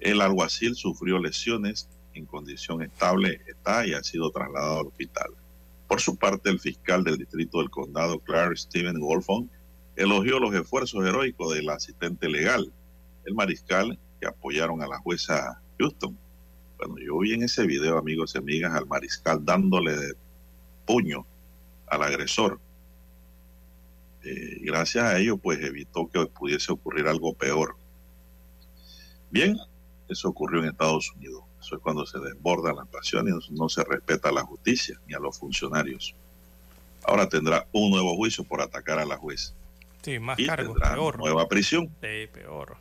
El 0.00 0.22
alguacil 0.22 0.74
sufrió 0.74 1.18
lesiones 1.18 1.86
en 2.14 2.24
condición 2.24 2.80
estable, 2.80 3.42
está 3.46 3.86
y 3.86 3.92
ha 3.92 4.02
sido 4.02 4.30
trasladado 4.30 4.80
al 4.80 4.86
hospital. 4.86 5.30
Por 5.86 6.00
su 6.00 6.16
parte, 6.16 6.48
el 6.48 6.58
fiscal 6.58 7.04
del 7.04 7.18
distrito 7.18 7.58
del 7.58 7.68
condado, 7.68 8.20
Clark 8.20 8.56
Steven 8.56 8.98
Wolfon, 8.98 9.50
elogió 9.96 10.40
los 10.40 10.54
esfuerzos 10.54 11.04
heroicos 11.04 11.54
del 11.54 11.68
asistente 11.68 12.26
legal, 12.26 12.72
el 13.26 13.34
mariscal 13.34 13.98
que 14.22 14.28
apoyaron 14.28 14.80
a 14.80 14.88
la 14.88 14.98
jueza 14.98 15.60
Houston. 15.78 16.16
Bueno, 16.78 16.94
yo 17.04 17.18
vi 17.18 17.34
en 17.34 17.42
ese 17.42 17.66
video, 17.66 17.98
amigos 17.98 18.34
y 18.34 18.38
amigas, 18.38 18.72
al 18.72 18.86
mariscal 18.86 19.44
dándole 19.44 19.94
de 19.94 20.14
puño 20.86 21.26
al 21.86 22.02
agresor 22.02 22.58
eh, 24.30 24.58
gracias 24.62 25.04
a 25.04 25.18
ello, 25.18 25.38
pues 25.38 25.58
evitó 25.60 26.08
que 26.08 26.26
pudiese 26.26 26.72
ocurrir 26.72 27.06
algo 27.06 27.32
peor. 27.34 27.76
Bien, 29.30 29.56
eso 30.08 30.28
ocurrió 30.28 30.60
en 30.60 30.68
Estados 30.68 31.10
Unidos. 31.16 31.42
Eso 31.60 31.76
es 31.76 31.82
cuando 31.82 32.04
se 32.06 32.18
desbordan 32.18 32.76
las 32.76 32.88
pasiones, 32.88 33.50
no 33.50 33.68
se 33.68 33.84
respeta 33.84 34.28
a 34.28 34.32
la 34.32 34.42
justicia 34.42 35.00
ni 35.06 35.14
a 35.14 35.18
los 35.18 35.38
funcionarios. 35.38 36.14
Ahora 37.04 37.28
tendrá 37.28 37.66
un 37.72 37.90
nuevo 37.90 38.14
juicio 38.16 38.44
por 38.44 38.60
atacar 38.60 38.98
a 38.98 39.06
la 39.06 39.16
juez. 39.16 39.54
Sí, 40.02 40.18
más 40.18 40.38
y 40.38 40.46
cargos, 40.46 40.74
tendrá 40.74 40.94
peor. 40.94 41.18
nueva 41.18 41.48
prisión. 41.48 41.86
Sí, 42.00 42.28
peor. 42.32 42.76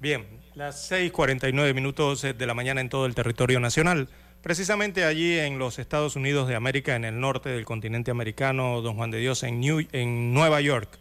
Bien, 0.00 0.26
las 0.54 0.90
6:49 0.90 1.74
minutos 1.74 2.22
de 2.22 2.46
la 2.46 2.54
mañana 2.54 2.80
en 2.80 2.88
todo 2.88 3.06
el 3.06 3.14
territorio 3.14 3.60
nacional. 3.60 4.08
Precisamente 4.44 5.04
allí 5.04 5.38
en 5.38 5.58
los 5.58 5.78
Estados 5.78 6.16
Unidos 6.16 6.46
de 6.48 6.54
América, 6.54 6.94
en 6.94 7.06
el 7.06 7.18
norte 7.18 7.48
del 7.48 7.64
continente 7.64 8.10
americano, 8.10 8.82
don 8.82 8.94
Juan 8.94 9.10
de 9.10 9.18
Dios, 9.18 9.42
en, 9.42 9.62
en 9.92 10.34
Nueva 10.34 10.60
York. 10.60 10.98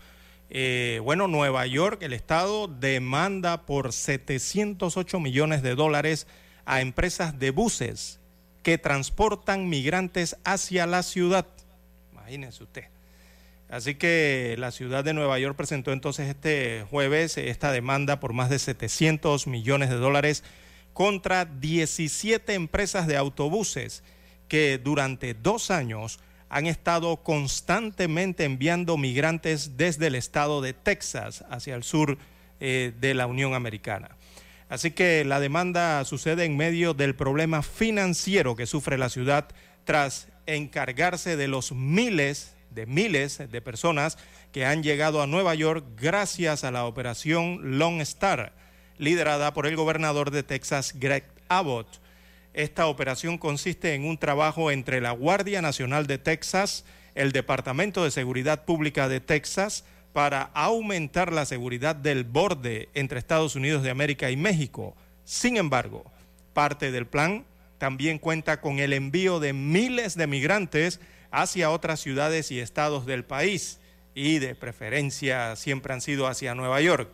Eh, 0.50 1.02
bueno, 1.04 1.28
Nueva 1.28 1.68
York, 1.68 2.04
el 2.04 2.14
Estado 2.14 2.70
demanda 2.70 3.66
por 3.66 3.92
708 3.92 5.20
millones 5.20 5.62
de 5.62 5.76
dólares 5.76 6.26
a 6.64 6.80
empresas 6.80 7.38
de 7.38 7.52
buses 7.52 8.22
que 8.62 8.78
transportan 8.78 9.68
migrantes 9.68 10.38
hacia 10.46 10.88
la 10.88 11.04
ciudad. 11.04 11.46
Imagínense 12.14 12.64
usted. 12.64 12.86
Así 13.68 13.96
que 13.96 14.56
la 14.58 14.72
ciudad 14.72 15.04
de 15.04 15.14
Nueva 15.14 15.38
York 15.38 15.58
presentó 15.58 15.92
entonces 15.92 16.30
este 16.30 16.86
jueves 16.90 17.38
esta 17.38 17.74
demanda 17.74 18.22
por 18.22 18.32
más 18.32 18.50
de 18.50 18.60
700 18.60 19.48
millones 19.48 19.90
de 19.90 19.98
dólares 19.98 20.46
contra 20.94 21.46
17 21.46 22.54
empresas 22.54 23.08
de 23.08 23.18
autobuses 23.18 24.04
que 24.48 24.78
durante 24.78 25.34
dos 25.34 25.72
años 25.72 26.20
han 26.50 26.68
estado 26.68 27.18
constantemente 27.18 28.44
enviando 28.44 28.96
migrantes 28.98 29.76
desde 29.76 30.08
el 30.08 30.16
estado 30.16 30.62
de 30.62 30.74
Texas 30.74 31.44
hacia 31.50 31.76
el 31.76 31.84
sur 31.84 32.18
eh, 32.60 32.94
de 33.00 33.14
la 33.16 33.26
Unión 33.26 33.56
Americana. 33.56 34.16
Así 34.70 34.92
que 34.92 35.26
la 35.26 35.40
demanda 35.40 36.06
sucede 36.06 36.46
en 36.46 36.56
medio 36.56 36.94
del 36.94 37.16
problema 37.16 37.64
financiero 37.64 38.56
que 38.56 38.68
sufre 38.68 38.98
la 38.98 39.10
ciudad 39.10 39.48
tras 39.84 40.28
encargarse 40.46 41.36
de 41.38 41.48
los 41.48 41.72
miles 41.72 42.56
de 42.70 42.86
miles 42.86 43.38
de 43.38 43.62
personas 43.62 44.18
que 44.52 44.66
han 44.66 44.84
llegado 44.84 45.22
a 45.22 45.28
Nueva 45.28 45.56
York 45.56 45.86
gracias 45.96 46.64
a 46.64 46.72
la 46.72 46.86
operación 46.86 47.78
Lone 47.78 48.02
Star 48.04 48.54
liderada 48.98 49.54
por 49.54 49.68
el 49.68 49.76
gobernador 49.76 50.32
de 50.32 50.44
Texas, 50.44 50.94
Greg 51.00 51.26
Abbott. 51.50 52.02
Esta 52.54 52.88
operación 52.88 53.38
consiste 53.38 53.96
en 53.96 54.06
un 54.06 54.18
trabajo 54.18 54.72
entre 54.72 55.02
la 55.02 55.12
Guardia 55.12 55.62
Nacional 55.62 56.08
de 56.08 56.18
Texas, 56.18 56.86
el 57.16 57.32
Departamento 57.32 58.04
de 58.04 58.12
Seguridad 58.12 58.66
Pública 58.66 59.10
de 59.10 59.20
Texas, 59.20 59.86
para 60.14 60.44
aumentar 60.54 61.34
la 61.34 61.46
seguridad 61.46 61.96
del 61.96 62.24
borde 62.24 62.90
entre 62.94 63.18
Estados 63.18 63.56
Unidos 63.56 63.82
de 63.82 63.90
América 63.90 64.30
y 64.30 64.38
México. 64.38 64.96
Sin 65.26 65.58
embargo, 65.58 66.06
parte 66.54 66.92
del 66.92 67.08
plan 67.08 67.46
también 67.80 68.20
cuenta 68.20 68.62
con 68.62 68.80
el 68.80 68.94
envío 68.94 69.40
de 69.40 69.54
miles 69.54 70.16
de 70.16 70.28
migrantes 70.28 71.00
hacia 71.32 71.72
otras 71.72 72.00
ciudades 72.00 72.52
y 72.52 72.60
estados 72.60 73.08
del 73.08 73.26
país 73.26 73.80
y 74.14 74.40
de 74.40 74.54
preferencia 74.54 75.56
siempre 75.56 75.94
han 75.94 76.02
sido 76.02 76.28
hacia 76.28 76.54
Nueva 76.54 76.80
York. 76.82 77.10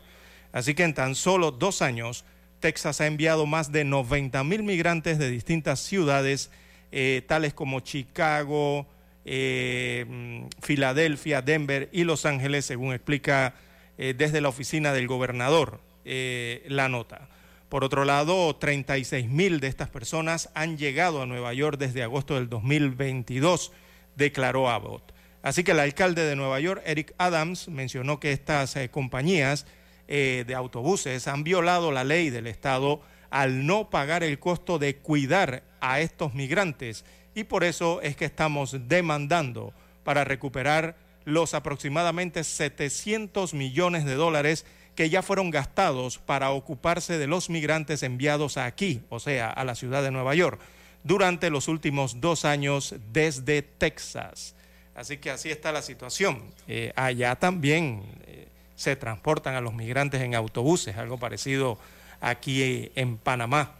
Así 0.51 0.73
que 0.73 0.83
en 0.83 0.93
tan 0.93 1.15
solo 1.15 1.51
dos 1.51 1.81
años, 1.81 2.25
Texas 2.59 3.01
ha 3.01 3.07
enviado 3.07 3.45
más 3.45 3.71
de 3.71 3.83
90 3.83 4.43
mil 4.43 4.63
migrantes 4.63 5.17
de 5.17 5.29
distintas 5.29 5.79
ciudades, 5.79 6.51
eh, 6.91 7.23
tales 7.27 7.53
como 7.53 7.79
Chicago, 7.81 8.87
eh, 9.25 10.05
mm, 10.07 10.45
Filadelfia, 10.61 11.41
Denver 11.41 11.89
y 11.91 12.03
Los 12.03 12.25
Ángeles, 12.25 12.65
según 12.65 12.93
explica 12.93 13.53
eh, 13.97 14.13
desde 14.17 14.41
la 14.41 14.49
oficina 14.49 14.93
del 14.93 15.07
gobernador 15.07 15.81
la 16.05 16.89
nota. 16.89 17.29
Por 17.67 17.83
otro 17.83 18.03
lado, 18.03 18.55
36 18.55 19.29
mil 19.29 19.59
de 19.59 19.67
estas 19.67 19.89
personas 19.89 20.49
han 20.55 20.79
llegado 20.79 21.21
a 21.21 21.27
Nueva 21.27 21.53
York 21.53 21.77
desde 21.77 22.01
agosto 22.01 22.33
del 22.33 22.49
2022, 22.49 23.71
declaró 24.15 24.71
Abbott. 24.71 25.13
Así 25.43 25.63
que 25.63 25.73
el 25.73 25.79
alcalde 25.79 26.25
de 26.25 26.35
Nueva 26.35 26.59
York, 26.59 26.81
Eric 26.83 27.13
Adams, 27.19 27.67
mencionó 27.67 28.19
que 28.19 28.31
estas 28.31 28.75
compañías 28.89 29.67
eh, 30.11 30.43
de 30.47 30.55
autobuses 30.55 31.27
han 31.27 31.43
violado 31.43 31.91
la 31.91 32.03
ley 32.03 32.31
del 32.31 32.47
Estado 32.47 32.99
al 33.29 33.67
no 33.67 33.91
pagar 33.91 34.23
el 34.23 34.39
costo 34.39 34.79
de 34.79 34.95
cuidar 34.95 35.61
a 35.81 35.99
estos 35.99 36.33
migrantes 36.33 37.05
y 37.35 37.43
por 37.43 37.63
eso 37.63 38.01
es 38.01 38.15
que 38.15 38.25
estamos 38.25 38.75
demandando 38.87 39.71
para 40.03 40.23
recuperar 40.23 40.95
los 41.25 41.53
aproximadamente 41.53 42.43
700 42.43 43.53
millones 43.53 44.03
de 44.03 44.15
dólares 44.15 44.65
que 44.95 45.11
ya 45.11 45.21
fueron 45.21 45.51
gastados 45.51 46.17
para 46.17 46.49
ocuparse 46.49 47.19
de 47.19 47.27
los 47.27 47.51
migrantes 47.51 48.01
enviados 48.01 48.57
aquí, 48.57 49.03
o 49.09 49.19
sea, 49.19 49.51
a 49.51 49.63
la 49.63 49.75
ciudad 49.75 50.01
de 50.01 50.09
Nueva 50.09 50.33
York, 50.33 50.59
durante 51.03 51.51
los 51.51 51.67
últimos 51.67 52.19
dos 52.19 52.45
años 52.45 52.95
desde 53.13 53.61
Texas. 53.61 54.55
Así 54.95 55.17
que 55.17 55.29
así 55.29 55.49
está 55.51 55.71
la 55.71 55.83
situación. 55.83 56.41
Eh, 56.67 56.91
allá 56.95 57.35
también 57.35 58.03
se 58.79 58.95
transportan 58.95 59.55
a 59.55 59.61
los 59.61 59.73
migrantes 59.73 60.21
en 60.21 60.35
autobuses, 60.35 60.95
algo 60.95 61.17
parecido 61.17 61.77
aquí 62.21 62.93
en 62.95 63.17
Panamá. 63.17 63.75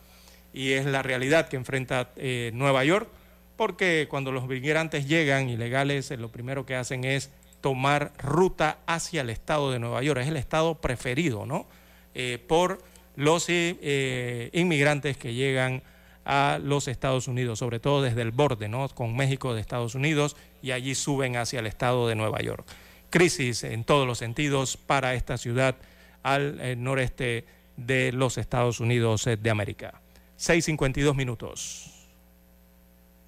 Y 0.51 0.73
es 0.73 0.85
la 0.85 1.01
realidad 1.01 1.47
que 1.47 1.55
enfrenta 1.55 2.09
eh, 2.17 2.51
Nueva 2.53 2.83
York, 2.83 3.07
porque 3.55 4.07
cuando 4.09 4.33
los 4.33 4.45
migrantes 4.45 5.07
llegan 5.07 5.47
ilegales, 5.47 6.11
eh, 6.11 6.17
lo 6.17 6.27
primero 6.27 6.65
que 6.65 6.75
hacen 6.75 7.05
es 7.05 7.31
tomar 7.61 8.11
ruta 8.17 8.79
hacia 8.87 9.21
el 9.21 9.29
estado 9.29 9.71
de 9.71 9.79
Nueva 9.79 10.03
York. 10.03 10.19
Es 10.19 10.27
el 10.27 10.35
estado 10.35 10.75
preferido, 10.81 11.45
¿no? 11.45 11.65
Eh, 12.13 12.37
por 12.45 12.83
los 13.15 13.47
inmigrantes 13.49 15.15
que 15.15 15.33
llegan 15.33 15.81
a 16.25 16.59
los 16.61 16.89
Estados 16.89 17.29
Unidos, 17.29 17.59
sobre 17.59 17.79
todo 17.79 18.01
desde 18.01 18.21
el 18.21 18.31
borde, 18.31 18.67
¿no? 18.67 18.89
Con 18.89 19.15
México 19.15 19.53
de 19.53 19.61
Estados 19.61 19.95
Unidos 19.95 20.35
y 20.61 20.71
allí 20.71 20.93
suben 20.93 21.37
hacia 21.37 21.61
el 21.61 21.67
estado 21.67 22.09
de 22.09 22.15
Nueva 22.15 22.41
York 22.41 22.65
crisis 23.09 23.63
en 23.63 23.83
todos 23.83 24.07
los 24.07 24.17
sentidos 24.17 24.77
para 24.77 25.13
esta 25.13 25.37
ciudad 25.37 25.75
al 26.23 26.59
eh, 26.59 26.75
noreste 26.75 27.45
de 27.77 28.11
los 28.11 28.37
Estados 28.37 28.79
Unidos 28.79 29.25
eh, 29.27 29.37
de 29.37 29.49
América. 29.49 30.01
6.52 30.37 31.15
minutos. 31.15 31.99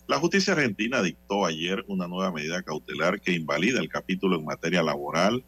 La 0.07 0.19
justicia 0.19 0.53
argentina 0.53 1.01
dictó 1.01 1.45
ayer 1.45 1.85
una 1.87 2.07
nueva 2.07 2.31
medida 2.31 2.61
cautelar 2.63 3.21
que 3.21 3.33
invalida 3.33 3.79
el 3.79 3.89
capítulo 3.89 4.37
en 4.37 4.45
materia 4.45 4.83
laboral 4.83 5.43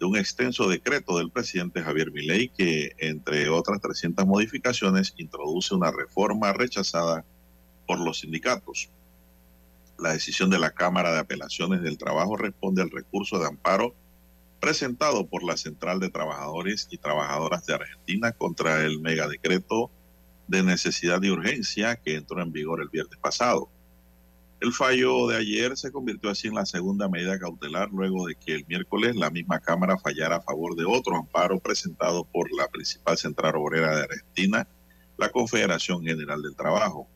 de 0.00 0.06
un 0.06 0.16
extenso 0.16 0.68
decreto 0.68 1.18
del 1.18 1.30
presidente 1.30 1.82
Javier 1.82 2.10
Milei 2.10 2.48
que, 2.48 2.92
entre 2.98 3.48
otras 3.48 3.80
300 3.80 4.26
modificaciones, 4.26 5.14
introduce 5.16 5.74
una 5.74 5.92
reforma 5.92 6.52
rechazada 6.52 7.24
por 7.86 8.00
los 8.00 8.20
sindicatos. 8.20 8.90
La 9.98 10.12
decisión 10.12 10.50
de 10.50 10.58
la 10.58 10.70
Cámara 10.70 11.12
de 11.12 11.20
Apelaciones 11.20 11.82
del 11.82 11.98
Trabajo 11.98 12.36
responde 12.36 12.82
al 12.82 12.90
recurso 12.90 13.38
de 13.38 13.46
amparo 13.46 13.94
presentado 14.60 15.26
por 15.26 15.44
la 15.44 15.56
Central 15.56 16.00
de 16.00 16.10
Trabajadores 16.10 16.88
y 16.90 16.98
Trabajadoras 16.98 17.64
de 17.66 17.74
Argentina 17.74 18.32
contra 18.32 18.84
el 18.84 19.00
megadecreto 19.00 19.90
de 20.48 20.62
necesidad 20.62 21.22
y 21.22 21.30
urgencia 21.30 21.96
que 21.96 22.16
entró 22.16 22.42
en 22.42 22.50
vigor 22.50 22.80
el 22.80 22.88
viernes 22.88 23.18
pasado. 23.18 23.68
El 24.60 24.72
fallo 24.72 25.28
de 25.28 25.36
ayer 25.36 25.76
se 25.76 25.92
convirtió 25.92 26.30
así 26.30 26.48
en 26.48 26.54
la 26.54 26.66
segunda 26.66 27.08
medida 27.08 27.38
cautelar 27.38 27.90
luego 27.90 28.26
de 28.26 28.34
que 28.34 28.54
el 28.54 28.66
miércoles 28.66 29.14
la 29.14 29.30
misma 29.30 29.60
Cámara 29.60 29.98
fallara 29.98 30.36
a 30.36 30.40
favor 30.40 30.74
de 30.74 30.86
otro 30.86 31.16
amparo 31.16 31.60
presentado 31.60 32.24
por 32.24 32.50
la 32.52 32.66
principal 32.68 33.18
central 33.18 33.56
obrera 33.56 33.94
de 33.94 34.02
Argentina, 34.04 34.66
la 35.18 35.28
Confederación 35.28 36.02
General 36.02 36.42
del 36.42 36.56
Trabajo 36.56 37.06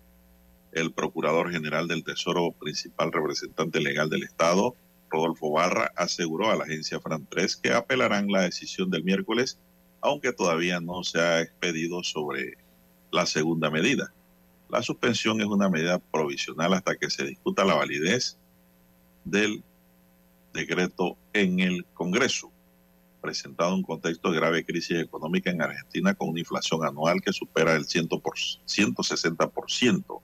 el 0.73 0.93
Procurador 0.93 1.51
General 1.51 1.89
del 1.89 2.05
Tesoro, 2.05 2.53
principal 2.53 3.13
representante 3.13 3.81
legal 3.81 4.11
del 4.11 4.23
Estado, 4.23 4.75
Rodolfo 5.11 5.51
Barra, 5.51 5.91
aseguró 5.97 6.51
a 6.51 6.57
la 6.57 6.65
agencia 6.65 7.01
Fran 7.01 7.27
3 7.27 7.57
que 7.57 7.73
apelarán 7.73 8.31
la 8.31 8.43
decisión 8.43 8.91
del 8.91 9.05
miércoles, 9.05 9.59
aunque 10.01 10.33
todavía 10.33 10.81
no 10.81 11.03
se 11.03 11.21
ha 11.21 11.41
expedido 11.41 12.03
sobre 12.03 12.59
la 13.11 13.27
segunda 13.27 13.71
medida. 13.71 14.13
La 14.69 14.83
suspensión 14.83 15.41
es 15.41 15.47
una 15.47 15.71
medida 15.71 15.99
provisional 15.99 16.75
hasta 16.75 16.97
que 16.97 17.09
se 17.09 17.25
discuta 17.25 17.65
la 17.65 17.75
validez 17.75 18.37
del 19.25 19.63
decreto 20.53 21.17
en 21.33 21.61
el 21.61 21.87
Congreso, 21.95 22.53
presentado 23.23 23.71
en 23.71 23.77
un 23.77 23.83
contexto 23.83 24.31
de 24.31 24.37
grave 24.37 24.65
crisis 24.65 25.01
económica 25.01 25.51
en 25.51 25.63
Argentina 25.63 26.15
con 26.15 26.29
una 26.29 26.41
inflación 26.41 26.85
anual 26.85 27.23
que 27.23 27.33
supera 27.33 27.75
el 27.75 27.87
100 27.87 28.09
por, 28.09 28.35
160% 28.35 30.21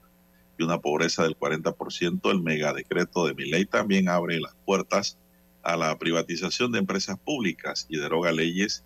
y 0.57 0.63
una 0.63 0.79
pobreza 0.79 1.23
del 1.23 1.37
40%, 1.37 2.31
el 2.31 2.41
megadecreto 2.41 3.25
de 3.25 3.33
mi 3.33 3.49
ley 3.49 3.65
también 3.65 4.09
abre 4.09 4.39
las 4.39 4.55
puertas 4.65 5.17
a 5.63 5.75
la 5.75 5.97
privatización 5.97 6.71
de 6.71 6.79
empresas 6.79 7.17
públicas 7.19 7.87
y 7.89 7.97
deroga 7.97 8.31
leyes 8.31 8.83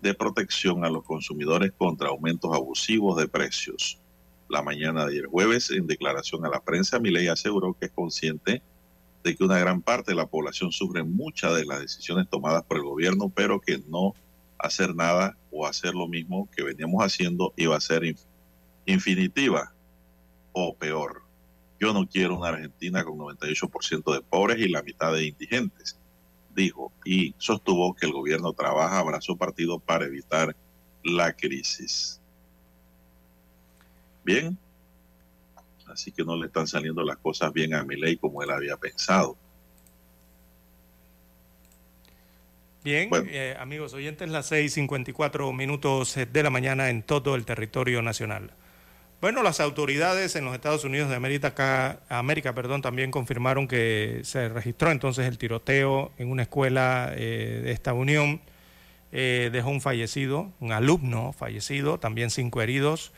de 0.00 0.14
protección 0.14 0.84
a 0.84 0.90
los 0.90 1.04
consumidores 1.04 1.72
contra 1.76 2.08
aumentos 2.08 2.54
abusivos 2.54 3.18
de 3.18 3.28
precios. 3.28 3.98
La 4.48 4.62
mañana 4.62 5.04
de 5.04 5.12
ayer 5.12 5.26
jueves, 5.26 5.70
en 5.70 5.86
declaración 5.86 6.44
a 6.44 6.48
la 6.48 6.60
prensa, 6.60 6.98
ley 6.98 7.28
aseguró 7.28 7.76
que 7.78 7.86
es 7.86 7.92
consciente 7.92 8.62
de 9.22 9.36
que 9.36 9.44
una 9.44 9.58
gran 9.58 9.82
parte 9.82 10.12
de 10.12 10.16
la 10.16 10.26
población 10.26 10.72
sufre 10.72 11.02
muchas 11.02 11.54
de 11.54 11.66
las 11.66 11.80
decisiones 11.80 12.28
tomadas 12.28 12.64
por 12.64 12.78
el 12.78 12.84
gobierno, 12.84 13.28
pero 13.28 13.60
que 13.60 13.82
no 13.88 14.14
hacer 14.58 14.94
nada 14.94 15.36
o 15.50 15.66
hacer 15.66 15.94
lo 15.94 16.08
mismo 16.08 16.48
que 16.56 16.62
veníamos 16.62 17.02
haciendo 17.04 17.52
iba 17.56 17.76
a 17.76 17.80
ser 17.80 18.02
infinitiva 18.86 19.72
o 20.52 20.74
peor. 20.74 21.22
Yo 21.78 21.92
no 21.92 22.06
quiero 22.06 22.36
una 22.36 22.48
Argentina 22.48 23.04
con 23.04 23.18
98% 23.18 24.14
de 24.14 24.22
pobres 24.22 24.58
y 24.58 24.68
la 24.68 24.82
mitad 24.82 25.12
de 25.12 25.26
indigentes, 25.26 25.98
dijo, 26.54 26.92
y 27.04 27.34
sostuvo 27.38 27.94
que 27.94 28.06
el 28.06 28.12
gobierno 28.12 28.52
trabaja 28.52 28.98
abrazó 28.98 29.36
partido 29.36 29.78
para 29.78 30.04
evitar 30.04 30.54
la 31.02 31.32
crisis. 31.32 32.20
Bien, 34.24 34.58
Así 35.90 36.12
que 36.12 36.24
no 36.24 36.36
le 36.36 36.46
están 36.46 36.66
saliendo 36.66 37.02
las 37.02 37.18
cosas 37.18 37.52
bien 37.52 37.74
a 37.74 37.84
Milei 37.84 38.16
como 38.16 38.42
él 38.42 38.50
había 38.50 38.76
pensado. 38.76 39.36
Bien, 42.82 43.10
eh, 43.28 43.56
amigos 43.58 43.92
oyentes, 43.92 44.30
las 44.30 44.50
6:54 44.50 45.52
minutos 45.52 46.14
de 46.14 46.42
la 46.42 46.48
mañana 46.48 46.88
en 46.88 47.02
todo 47.02 47.34
el 47.34 47.44
territorio 47.44 48.00
nacional. 48.00 48.52
Bueno, 49.20 49.42
las 49.42 49.60
autoridades 49.60 50.34
en 50.34 50.46
los 50.46 50.54
Estados 50.54 50.82
Unidos 50.84 51.10
de 51.10 51.14
América, 51.14 52.00
América 52.08 52.54
perdón, 52.54 52.80
también 52.80 53.10
confirmaron 53.10 53.68
que 53.68 54.22
se 54.24 54.48
registró 54.48 54.90
entonces 54.90 55.26
el 55.26 55.36
tiroteo 55.36 56.10
en 56.16 56.30
una 56.30 56.44
escuela 56.44 57.12
eh, 57.14 57.60
de 57.62 57.70
esta 57.70 57.92
unión. 57.92 58.40
Eh, 59.12 59.50
dejó 59.52 59.68
un 59.68 59.82
fallecido, 59.82 60.50
un 60.58 60.72
alumno 60.72 61.34
fallecido, 61.34 62.00
también 62.00 62.30
cinco 62.30 62.62
heridos. 62.62 63.12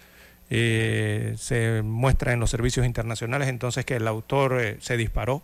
Eh, 0.50 1.36
se 1.38 1.82
muestra 1.82 2.32
en 2.32 2.40
los 2.40 2.50
servicios 2.50 2.84
internacionales 2.84 3.46
entonces 3.46 3.84
que 3.84 3.94
el 3.94 4.08
autor 4.08 4.78
se 4.80 4.96
disparó 4.96 5.40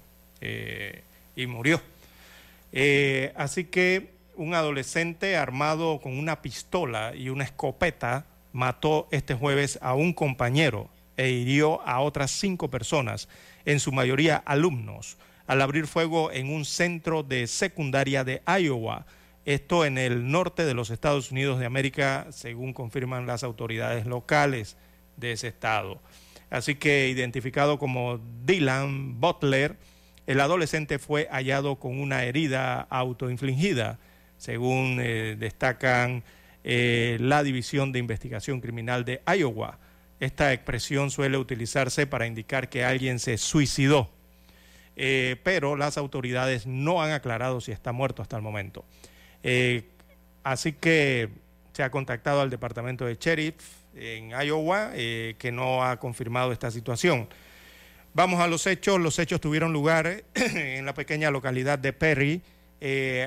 y 1.37 1.47
murió. 1.47 1.81
así 3.37 3.65
que 3.65 4.11
un 4.35 4.55
adolescente 4.55 5.37
armado 5.37 6.01
con 6.01 6.19
una 6.19 6.43
pistola 6.43 7.15
y 7.15 7.29
una 7.29 7.45
escopeta 7.45 8.27
mató 8.53 9.09
este 9.11 9.35
jueves 9.35 9.79
a 9.83 9.95
un 9.95 10.13
compañero 10.13 10.89
e 11.17 11.31
hirió 11.31 11.83
a 11.87 12.01
otras 12.01 12.31
cinco 12.31 12.71
personas, 12.71 13.29
en 13.65 13.81
su 13.81 13.93
mayoría 13.93 14.37
alumnos, 14.37 15.19
al 15.47 15.61
abrir 15.61 15.87
fuego 15.87 16.31
en 16.33 16.51
un 16.53 16.65
centro 16.65 17.23
de 17.23 17.47
secundaria 17.47 18.25
de 18.25 18.43
Iowa, 18.47 19.07
esto 19.45 19.85
en 19.85 19.99
el 19.99 20.31
norte 20.31 20.65
de 20.65 20.75
los 20.75 20.91
Estados 20.91 21.33
Unidos 21.33 21.59
de 21.59 21.67
América, 21.67 22.27
según 22.31 22.73
confirman 22.73 23.27
las 23.27 23.43
autoridades 23.43 24.07
locales 24.07 24.77
de 25.17 25.33
ese 25.33 25.49
estado. 25.49 26.01
Así 26.51 26.75
que 26.75 27.09
identificado 27.09 27.79
como 27.79 28.21
Dylan 28.45 29.21
Butler, 29.21 29.77
el 30.27 30.41
adolescente 30.41 30.99
fue 30.99 31.29
hallado 31.31 31.77
con 31.77 31.99
una 31.99 32.25
herida 32.25 32.83
autoinfligida, 32.91 33.99
según 34.37 34.99
eh, 35.01 35.37
destacan 35.39 36.23
eh, 36.65 37.17
la 37.21 37.43
División 37.43 37.93
de 37.93 37.99
Investigación 37.99 38.61
Criminal 38.61 39.05
de 39.05 39.23
Iowa. 39.27 39.79
Esta 40.21 40.53
expresión 40.53 41.11
suele 41.11 41.39
utilizarse 41.39 42.07
para 42.07 42.27
indicar 42.27 42.69
que 42.69 42.85
alguien 42.85 43.21
se 43.21 43.39
suicidó, 43.39 44.11
eh, 44.97 45.37
pero 45.45 45.77
las 45.77 45.97
autoridades 45.97 46.67
no 46.67 47.03
han 47.03 47.13
aclarado 47.13 47.61
si 47.61 47.71
está 47.71 47.93
muerto 47.93 48.23
hasta 48.23 48.37
el 48.37 48.43
momento. 48.43 48.85
Eh, 49.45 49.85
así 50.43 50.73
que 50.73 51.29
se 51.73 51.85
ha 51.85 51.91
contactado 51.91 52.41
al 52.41 52.51
departamento 52.51 53.05
de 53.05 53.15
sheriff 53.15 53.55
en 53.95 54.31
Iowa, 54.31 54.91
que 54.93 55.51
no 55.53 55.85
ha 55.85 55.99
confirmado 55.99 56.53
esta 56.53 56.71
situación. 56.71 57.29
Vamos 58.15 58.41
a 58.41 58.49
los 58.49 58.67
hechos. 58.67 59.01
Los 59.01 59.19
hechos 59.19 59.41
tuvieron 59.41 59.73
lugar 59.73 60.25
en 60.35 60.85
la 60.85 60.95
pequeña 60.95 61.31
localidad 61.31 61.79
de 61.79 61.93
Perry, 61.93 62.43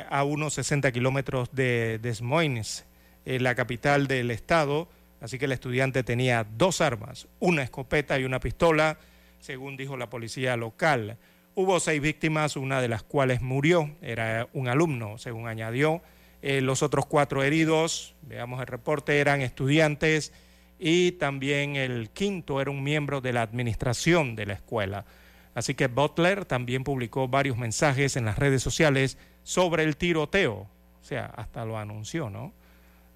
a 0.09 0.23
unos 0.23 0.53
60 0.53 0.91
kilómetros 0.91 1.49
de 1.53 1.99
Des 1.99 2.21
Moines, 2.21 2.85
en 3.25 3.43
la 3.43 3.55
capital 3.55 4.07
del 4.07 4.31
estado, 4.31 4.89
así 5.19 5.37
que 5.37 5.45
el 5.45 5.51
estudiante 5.51 6.03
tenía 6.03 6.45
dos 6.57 6.81
armas, 6.81 7.27
una 7.39 7.63
escopeta 7.63 8.19
y 8.19 8.23
una 8.23 8.39
pistola, 8.39 8.97
según 9.39 9.77
dijo 9.77 9.97
la 9.97 10.09
policía 10.09 10.57
local. 10.57 11.17
Hubo 11.53 11.79
seis 11.79 12.01
víctimas, 12.01 12.55
una 12.55 12.81
de 12.81 12.87
las 12.87 13.03
cuales 13.03 13.41
murió, 13.41 13.89
era 14.01 14.47
un 14.53 14.67
alumno, 14.67 15.17
según 15.17 15.47
añadió. 15.47 16.01
Eh, 16.41 16.61
los 16.61 16.81
otros 16.81 17.05
cuatro 17.05 17.43
heridos, 17.43 18.15
veamos 18.23 18.61
el 18.61 18.67
reporte, 18.67 19.19
eran 19.19 19.41
estudiantes 19.41 20.33
y 20.79 21.11
también 21.13 21.75
el 21.75 22.09
quinto 22.09 22.59
era 22.59 22.71
un 22.71 22.81
miembro 22.81 23.21
de 23.21 23.33
la 23.33 23.43
administración 23.43 24.35
de 24.35 24.47
la 24.47 24.53
escuela. 24.53 25.05
Así 25.53 25.75
que 25.75 25.87
Butler 25.87 26.45
también 26.45 26.83
publicó 26.83 27.27
varios 27.27 27.57
mensajes 27.57 28.15
en 28.15 28.25
las 28.25 28.39
redes 28.39 28.63
sociales 28.63 29.17
sobre 29.43 29.83
el 29.83 29.97
tiroteo, 29.97 30.55
o 30.55 31.03
sea, 31.03 31.25
hasta 31.25 31.65
lo 31.65 31.77
anunció, 31.77 32.29
¿no? 32.29 32.53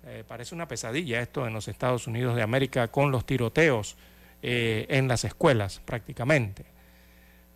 Eh, 0.07 0.23
parece 0.27 0.53
una 0.53 0.67
pesadilla 0.67 1.19
esto 1.19 1.47
en 1.47 1.53
los 1.53 1.67
Estados 1.67 2.05
Unidos 2.05 2.35
de 2.35 2.43
América 2.43 2.89
con 2.89 3.11
los 3.11 3.25
tiroteos 3.25 3.97
eh, 4.43 4.85
en 4.89 5.07
las 5.07 5.23
escuelas 5.23 5.81
prácticamente. 5.83 6.65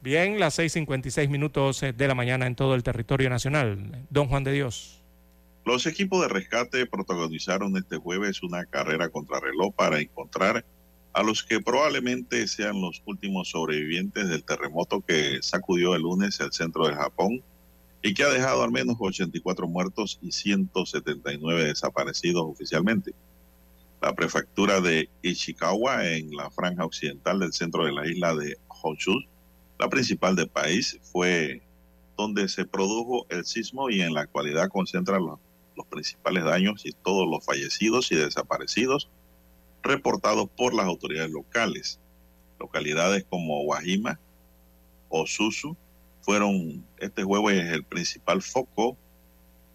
Bien, 0.01 0.39
las 0.39 0.57
6.56 0.57 1.29
minutos 1.29 1.81
de 1.81 2.07
la 2.07 2.15
mañana 2.15 2.47
en 2.47 2.55
todo 2.55 2.73
el 2.73 2.83
territorio 2.83 3.29
nacional. 3.29 4.05
Don 4.09 4.27
Juan 4.27 4.43
de 4.43 4.53
Dios. 4.53 4.99
Los 5.65 5.85
equipos 5.85 6.21
de 6.21 6.29
rescate 6.29 6.85
protagonizaron 6.87 7.77
este 7.77 7.97
jueves 7.97 8.41
una 8.41 8.65
carrera 8.65 9.09
contrarreloj 9.09 9.75
para 9.75 9.99
encontrar 9.99 10.65
a 11.13 11.21
los 11.21 11.43
que 11.43 11.59
probablemente 11.59 12.47
sean 12.47 12.81
los 12.81 13.03
últimos 13.05 13.49
sobrevivientes 13.49 14.29
del 14.29 14.43
terremoto 14.43 15.01
que 15.01 15.39
sacudió 15.41 15.95
el 15.95 16.03
lunes 16.03 16.39
el 16.39 16.51
centro 16.51 16.87
del 16.87 16.95
Japón 16.95 17.43
y 18.01 18.13
que 18.13 18.23
ha 18.23 18.29
dejado 18.29 18.63
al 18.63 18.71
menos 18.71 18.95
84 18.99 19.67
muertos 19.67 20.19
y 20.21 20.31
179 20.31 21.65
desaparecidos 21.65 22.43
oficialmente. 22.45 23.13
La 24.01 24.13
prefectura 24.13 24.79
de 24.79 25.09
Ishikawa, 25.21 26.07
en 26.07 26.31
la 26.31 26.49
franja 26.49 26.85
occidental 26.85 27.39
del 27.39 27.51
centro 27.51 27.85
de 27.85 27.91
la 27.91 28.07
isla 28.07 28.33
de 28.33 28.57
Honshu, 28.67 29.19
la 29.77 29.89
principal 29.89 30.35
del 30.35 30.47
país, 30.47 30.97
fue 31.01 31.61
donde 32.15 32.47
se 32.47 32.65
produjo 32.65 33.25
el 33.29 33.45
sismo 33.45 33.89
y 33.89 34.01
en 34.01 34.13
la 34.13 34.21
actualidad 34.21 34.69
concentra 34.69 35.19
los, 35.19 35.39
principales 35.89 36.43
daños 36.43 36.85
y 36.85 36.91
todos 36.91 37.25
los 37.25 37.45
fallecidos 37.45 38.11
y 38.11 38.15
desaparecidos 38.15 39.09
reportados 39.81 40.49
por 40.49 40.73
las 40.73 40.85
autoridades 40.85 41.31
locales. 41.31 42.01
Localidades 42.59 43.25
como 43.29 43.61
Wajima, 43.63 44.19
Osusu, 45.07 45.77
fueron, 46.21 46.85
este 46.97 47.23
juego 47.23 47.49
es 47.49 47.71
el 47.71 47.83
principal 47.83 48.41
foco 48.41 48.97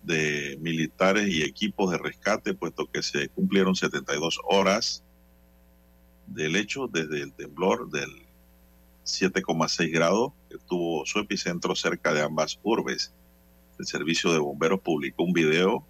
de 0.03 0.59
militares 0.61 1.29
y 1.29 1.43
equipos 1.43 1.91
de 1.91 1.99
rescate, 1.99 2.55
puesto 2.55 2.87
que 2.91 3.03
se 3.03 3.29
cumplieron 3.29 3.75
72 3.75 4.41
horas 4.45 5.03
del 6.27 6.57
hecho 6.57 6.89
desde 6.89 7.23
el 7.23 7.33
temblor 7.33 7.91
del 7.91 8.11
7,6 9.05 9.93
grados 9.93 10.33
que 10.49 10.57
tuvo 10.67 11.05
su 11.07 11.19
epicentro 11.19 11.75
cerca 11.75 12.13
de 12.13 12.23
ambas 12.23 12.59
urbes. 12.63 13.13
El 13.79 13.87
servicio 13.87 14.33
de 14.33 14.39
bomberos 14.39 14.81
publicó 14.81 15.25
un 15.25 15.33
video 15.33 15.87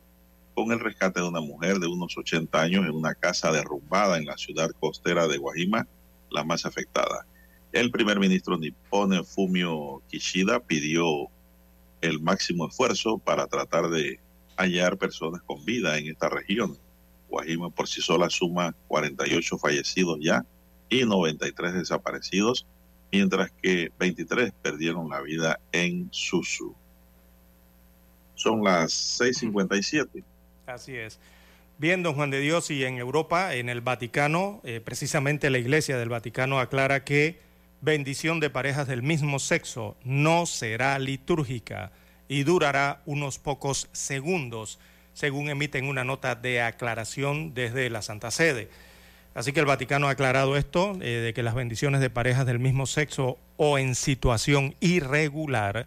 con 0.55 0.73
el 0.73 0.81
rescate 0.81 1.21
de 1.21 1.29
una 1.29 1.41
mujer 1.41 1.79
de 1.79 1.89
unos 1.89 2.17
80 2.17 2.61
años 2.61 2.87
en 2.87 2.93
una 2.93 3.15
casa 3.15 3.53
derrumbada 3.53 4.17
en 4.17 4.27
la 4.27 4.37
ciudad 4.37 4.71
costera 4.79 5.27
de 5.27 5.39
Guajima, 5.39 5.87
la 6.31 6.45
más 6.45 6.65
afectada. 6.65 7.27
El 7.75 7.91
primer 7.91 8.21
ministro 8.21 8.57
nipone 8.57 9.25
Fumio 9.25 10.01
Kishida 10.09 10.61
pidió 10.61 11.29
el 12.03 12.21
máximo 12.21 12.69
esfuerzo 12.69 13.19
para 13.19 13.49
tratar 13.49 13.89
de 13.89 14.21
hallar 14.57 14.97
personas 14.97 15.43
con 15.43 15.65
vida 15.65 15.99
en 15.99 16.07
esta 16.07 16.29
región. 16.29 16.79
Guajima 17.29 17.71
por 17.71 17.89
sí 17.89 18.01
sola 18.01 18.31
suma 18.31 18.77
48 18.87 19.59
fallecidos 19.59 20.19
ya 20.23 20.47
y 20.89 21.05
93 21.05 21.75
desaparecidos, 21.75 22.65
mientras 23.11 23.51
que 23.61 23.91
23 23.99 24.53
perdieron 24.63 25.11
la 25.11 25.21
vida 25.21 25.59
en 25.73 26.09
Susu. 26.13 26.77
Son 28.37 28.63
las 28.63 28.93
6:57. 29.21 30.23
Así 30.67 30.95
es. 30.95 31.19
Bien, 31.79 32.05
don 32.05 32.15
Juan 32.15 32.31
de 32.31 32.39
Dios, 32.39 32.71
y 32.71 32.85
en 32.85 32.99
Europa, 32.99 33.57
en 33.57 33.69
el 33.69 33.81
Vaticano, 33.81 34.61
eh, 34.63 34.81
precisamente 34.81 35.51
la 35.51 35.59
Iglesia 35.59 35.99
del 35.99 36.09
Vaticano 36.09 36.61
aclara 36.61 37.03
que 37.03 37.43
bendición 37.85 38.41
de 38.41 38.49
parejas 38.49 38.89
del 38.89 39.03
mismo 39.03 39.39
sexo 39.39 39.97
no 40.05 40.47
será 40.47 40.99
litúrgica 40.99 41.93
y 42.29 42.43
durará 42.43 43.03
unos 43.05 43.39
pocos 43.39 43.89
segundos, 43.93 44.79
según 45.13 45.51
emiten 45.51 45.87
una 45.87 46.03
nota 46.03 46.35
de 46.35 46.63
aclaración 46.63 47.53
desde 47.53 47.91
la 47.91 48.01
Santa 48.01 48.31
Sede. 48.31 48.71
Así 49.35 49.53
que 49.53 49.61
el 49.61 49.67
Vaticano 49.67 50.09
ha 50.09 50.13
aclarado 50.13 50.57
esto, 50.57 50.97
eh, 51.03 51.09
de 51.09 51.35
que 51.35 51.43
las 51.43 51.55
bendiciones 51.55 52.01
de 52.01 52.09
parejas 52.09 52.47
del 52.47 52.59
mismo 52.59 52.87
sexo 52.87 53.39
o 53.59 53.77
en 53.79 53.95
situación 53.95 54.75
irregular, 54.81 55.87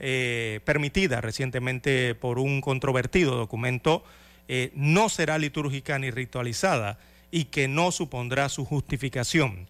eh, 0.00 0.60
permitida 0.64 1.20
recientemente 1.20 2.14
por 2.14 2.38
un 2.38 2.62
controvertido 2.62 3.36
documento, 3.36 4.02
eh, 4.48 4.70
no 4.74 5.08
será 5.08 5.36
litúrgica 5.38 5.98
ni 5.98 6.10
ritualizada 6.10 6.98
y 7.30 7.46
que 7.46 7.68
no 7.68 7.92
supondrá 7.92 8.48
su 8.48 8.64
justificación. 8.64 9.66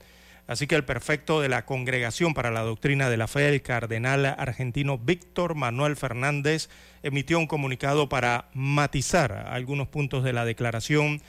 Así 0.46 0.66
que 0.66 0.74
el 0.74 0.84
perfecto 0.84 1.40
de 1.40 1.48
la 1.48 1.64
Congregación 1.64 2.34
para 2.34 2.50
la 2.50 2.60
Doctrina 2.60 3.08
de 3.08 3.16
la 3.16 3.28
Fe, 3.28 3.48
el 3.48 3.62
cardenal 3.62 4.26
argentino 4.26 4.98
Víctor 4.98 5.54
Manuel 5.54 5.96
Fernández, 5.96 6.68
emitió 7.02 7.38
un 7.38 7.46
comunicado 7.46 8.08
para 8.10 8.48
matizar 8.52 9.32
algunos 9.32 9.88
puntos 9.88 10.22
de 10.22 10.34
la 10.34 10.44
declaración 10.44 11.22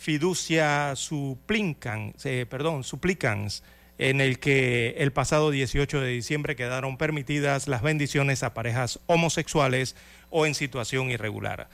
fiducia 0.00 0.96
suplican, 0.96 2.14
eh, 2.24 2.46
perdón, 2.48 2.84
suplicans, 2.84 3.62
en 3.98 4.22
el 4.22 4.38
que 4.38 4.94
el 4.96 5.12
pasado 5.12 5.50
18 5.50 6.00
de 6.00 6.08
diciembre 6.08 6.56
quedaron 6.56 6.96
permitidas 6.96 7.68
las 7.68 7.82
bendiciones 7.82 8.42
a 8.42 8.54
parejas 8.54 8.98
homosexuales 9.04 9.94
o 10.30 10.46
en 10.46 10.54
situación 10.54 11.10
irregular. 11.10 11.68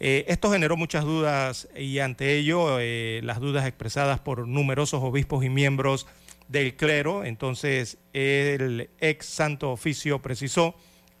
Eh, 0.00 0.24
esto 0.26 0.50
generó 0.50 0.76
muchas 0.76 1.04
dudas 1.04 1.68
y 1.76 2.00
ante 2.00 2.36
ello 2.36 2.78
eh, 2.80 3.20
las 3.22 3.38
dudas 3.38 3.64
expresadas 3.64 4.18
por 4.18 4.48
numerosos 4.48 5.00
obispos 5.02 5.44
y 5.44 5.48
miembros 5.48 6.08
del 6.48 6.76
clero. 6.76 7.24
Entonces, 7.24 7.98
el 8.12 8.90
ex 8.98 9.26
santo 9.26 9.70
oficio 9.70 10.20
precisó, 10.20 10.74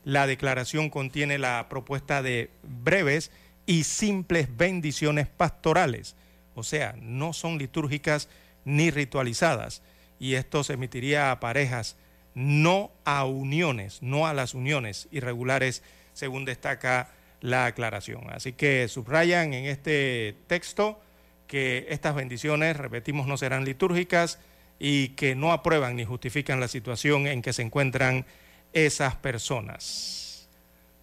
la 0.04 0.26
declaración 0.26 0.90
contiene 0.90 1.38
la 1.38 1.68
propuesta 1.68 2.22
de 2.22 2.50
breves 2.62 3.30
y 3.66 3.84
simples 3.84 4.48
bendiciones 4.56 5.28
pastorales, 5.28 6.16
o 6.54 6.62
sea, 6.62 6.94
no 6.98 7.34
son 7.34 7.58
litúrgicas 7.58 8.30
ni 8.64 8.90
ritualizadas, 8.90 9.82
y 10.18 10.34
esto 10.34 10.64
se 10.64 10.72
emitiría 10.72 11.30
a 11.30 11.38
parejas, 11.38 11.96
no 12.34 12.90
a 13.04 13.26
uniones, 13.26 14.02
no 14.02 14.26
a 14.26 14.32
las 14.32 14.54
uniones 14.54 15.08
irregulares, 15.10 15.82
según 16.14 16.46
destaca 16.46 17.10
la 17.42 17.66
aclaración. 17.66 18.30
Así 18.30 18.54
que 18.54 18.88
subrayan 18.88 19.52
en 19.52 19.66
este 19.66 20.34
texto 20.46 21.00
que 21.46 21.86
estas 21.90 22.14
bendiciones, 22.14 22.76
repetimos, 22.76 23.26
no 23.26 23.36
serán 23.36 23.64
litúrgicas 23.64 24.38
y 24.78 25.10
que 25.10 25.34
no 25.34 25.52
aprueban 25.52 25.96
ni 25.96 26.04
justifican 26.04 26.60
la 26.60 26.68
situación 26.68 27.26
en 27.26 27.42
que 27.42 27.52
se 27.52 27.62
encuentran 27.62 28.26
esas 28.72 29.16
personas. 29.16 30.48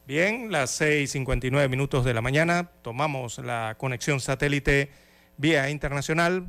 Bien, 0.08 0.52
las 0.52 0.80
6.59 0.80 1.68
minutos 1.68 2.06
de 2.06 2.14
la 2.14 2.22
mañana, 2.22 2.70
tomamos 2.84 3.40
la 3.40 3.76
conexión 3.78 4.20
satélite 4.20 4.92
vía 5.38 5.70
internacional, 5.70 6.46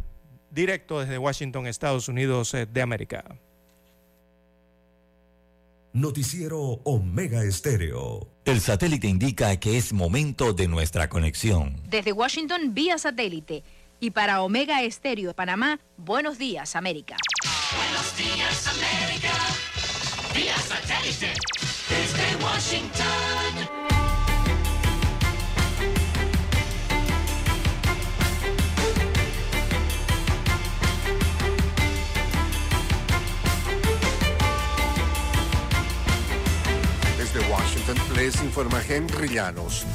directo 0.51 1.01
desde 1.01 1.19
Washington, 1.19 1.67
Estados 1.67 2.09
Unidos 2.09 2.53
eh, 2.55 2.67
de 2.67 2.83
América. 2.83 3.25
Noticiero 5.97 6.61
Omega 6.85 7.43
Estéreo. 7.43 8.29
El 8.45 8.61
satélite 8.61 9.09
indica 9.09 9.59
que 9.59 9.79
es 9.79 9.95
momento 9.95 10.53
de 10.53 10.69
nuestra 10.69 11.09
conexión. 11.09 11.81
Desde 11.89 12.13
Washington, 12.13 12.75
vía 12.75 12.99
satélite. 12.99 13.65
Y 13.99 14.11
para 14.11 14.43
Omega 14.43 14.83
Estéreo 14.83 15.29
de 15.29 15.35
Panamá, 15.35 15.81
buenos 15.97 16.37
días, 16.39 16.77
América. 16.77 17.17
Buenos 17.77 18.17
días, 18.17 18.69
América. 18.69 19.33
Vía 20.35 20.57
satélite. 20.59 21.33
Desde 21.89 22.45
Washington. 22.45 23.87
Desde 37.17 37.41
Washington 37.51 37.97
les 38.15 38.43
informa 38.43 38.83
Henry 38.87 39.29
Llanos. 39.29 39.87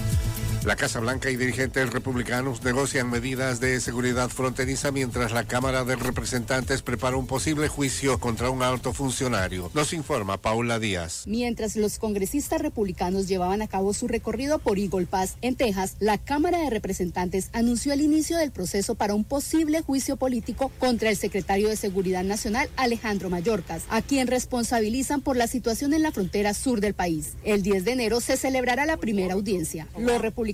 La 0.63 0.75
Casa 0.75 0.99
Blanca 0.99 1.31
y 1.31 1.37
dirigentes 1.37 1.89
republicanos 1.89 2.63
negocian 2.63 3.09
medidas 3.09 3.59
de 3.59 3.81
seguridad 3.81 4.29
fronteriza 4.29 4.91
mientras 4.91 5.31
la 5.31 5.43
Cámara 5.43 5.83
de 5.85 5.95
Representantes 5.95 6.83
prepara 6.83 7.17
un 7.17 7.25
posible 7.25 7.67
juicio 7.67 8.19
contra 8.19 8.51
un 8.51 8.61
alto 8.61 8.93
funcionario. 8.93 9.71
Nos 9.73 9.91
informa 9.91 10.37
Paula 10.37 10.77
Díaz. 10.77 11.23
Mientras 11.25 11.75
los 11.75 11.97
congresistas 11.97 12.61
republicanos 12.61 13.27
llevaban 13.27 13.63
a 13.63 13.67
cabo 13.67 13.91
su 13.95 14.07
recorrido 14.07 14.59
por 14.59 14.77
Eagle 14.77 15.07
Pass, 15.07 15.35
en 15.41 15.55
Texas, 15.55 15.95
la 15.99 16.19
Cámara 16.19 16.59
de 16.59 16.69
Representantes 16.69 17.49
anunció 17.53 17.91
el 17.91 18.01
inicio 18.01 18.37
del 18.37 18.51
proceso 18.51 18.93
para 18.93 19.15
un 19.15 19.23
posible 19.23 19.81
juicio 19.81 20.15
político 20.15 20.71
contra 20.77 21.09
el 21.09 21.17
secretario 21.17 21.69
de 21.69 21.75
Seguridad 21.75 22.23
Nacional, 22.23 22.69
Alejandro 22.77 23.31
Mayorkas, 23.31 23.85
a 23.89 24.03
quien 24.03 24.27
responsabilizan 24.27 25.21
por 25.21 25.37
la 25.37 25.47
situación 25.47 25.95
en 25.95 26.03
la 26.03 26.11
frontera 26.11 26.53
sur 26.53 26.81
del 26.81 26.93
país. 26.93 27.33
El 27.43 27.63
10 27.63 27.83
de 27.83 27.91
enero 27.93 28.21
se 28.21 28.37
celebrará 28.37 28.85
la 28.85 28.97
primera 28.97 29.33
audiencia. 29.33 29.87
Los 29.97 30.21
republicanos 30.21 30.50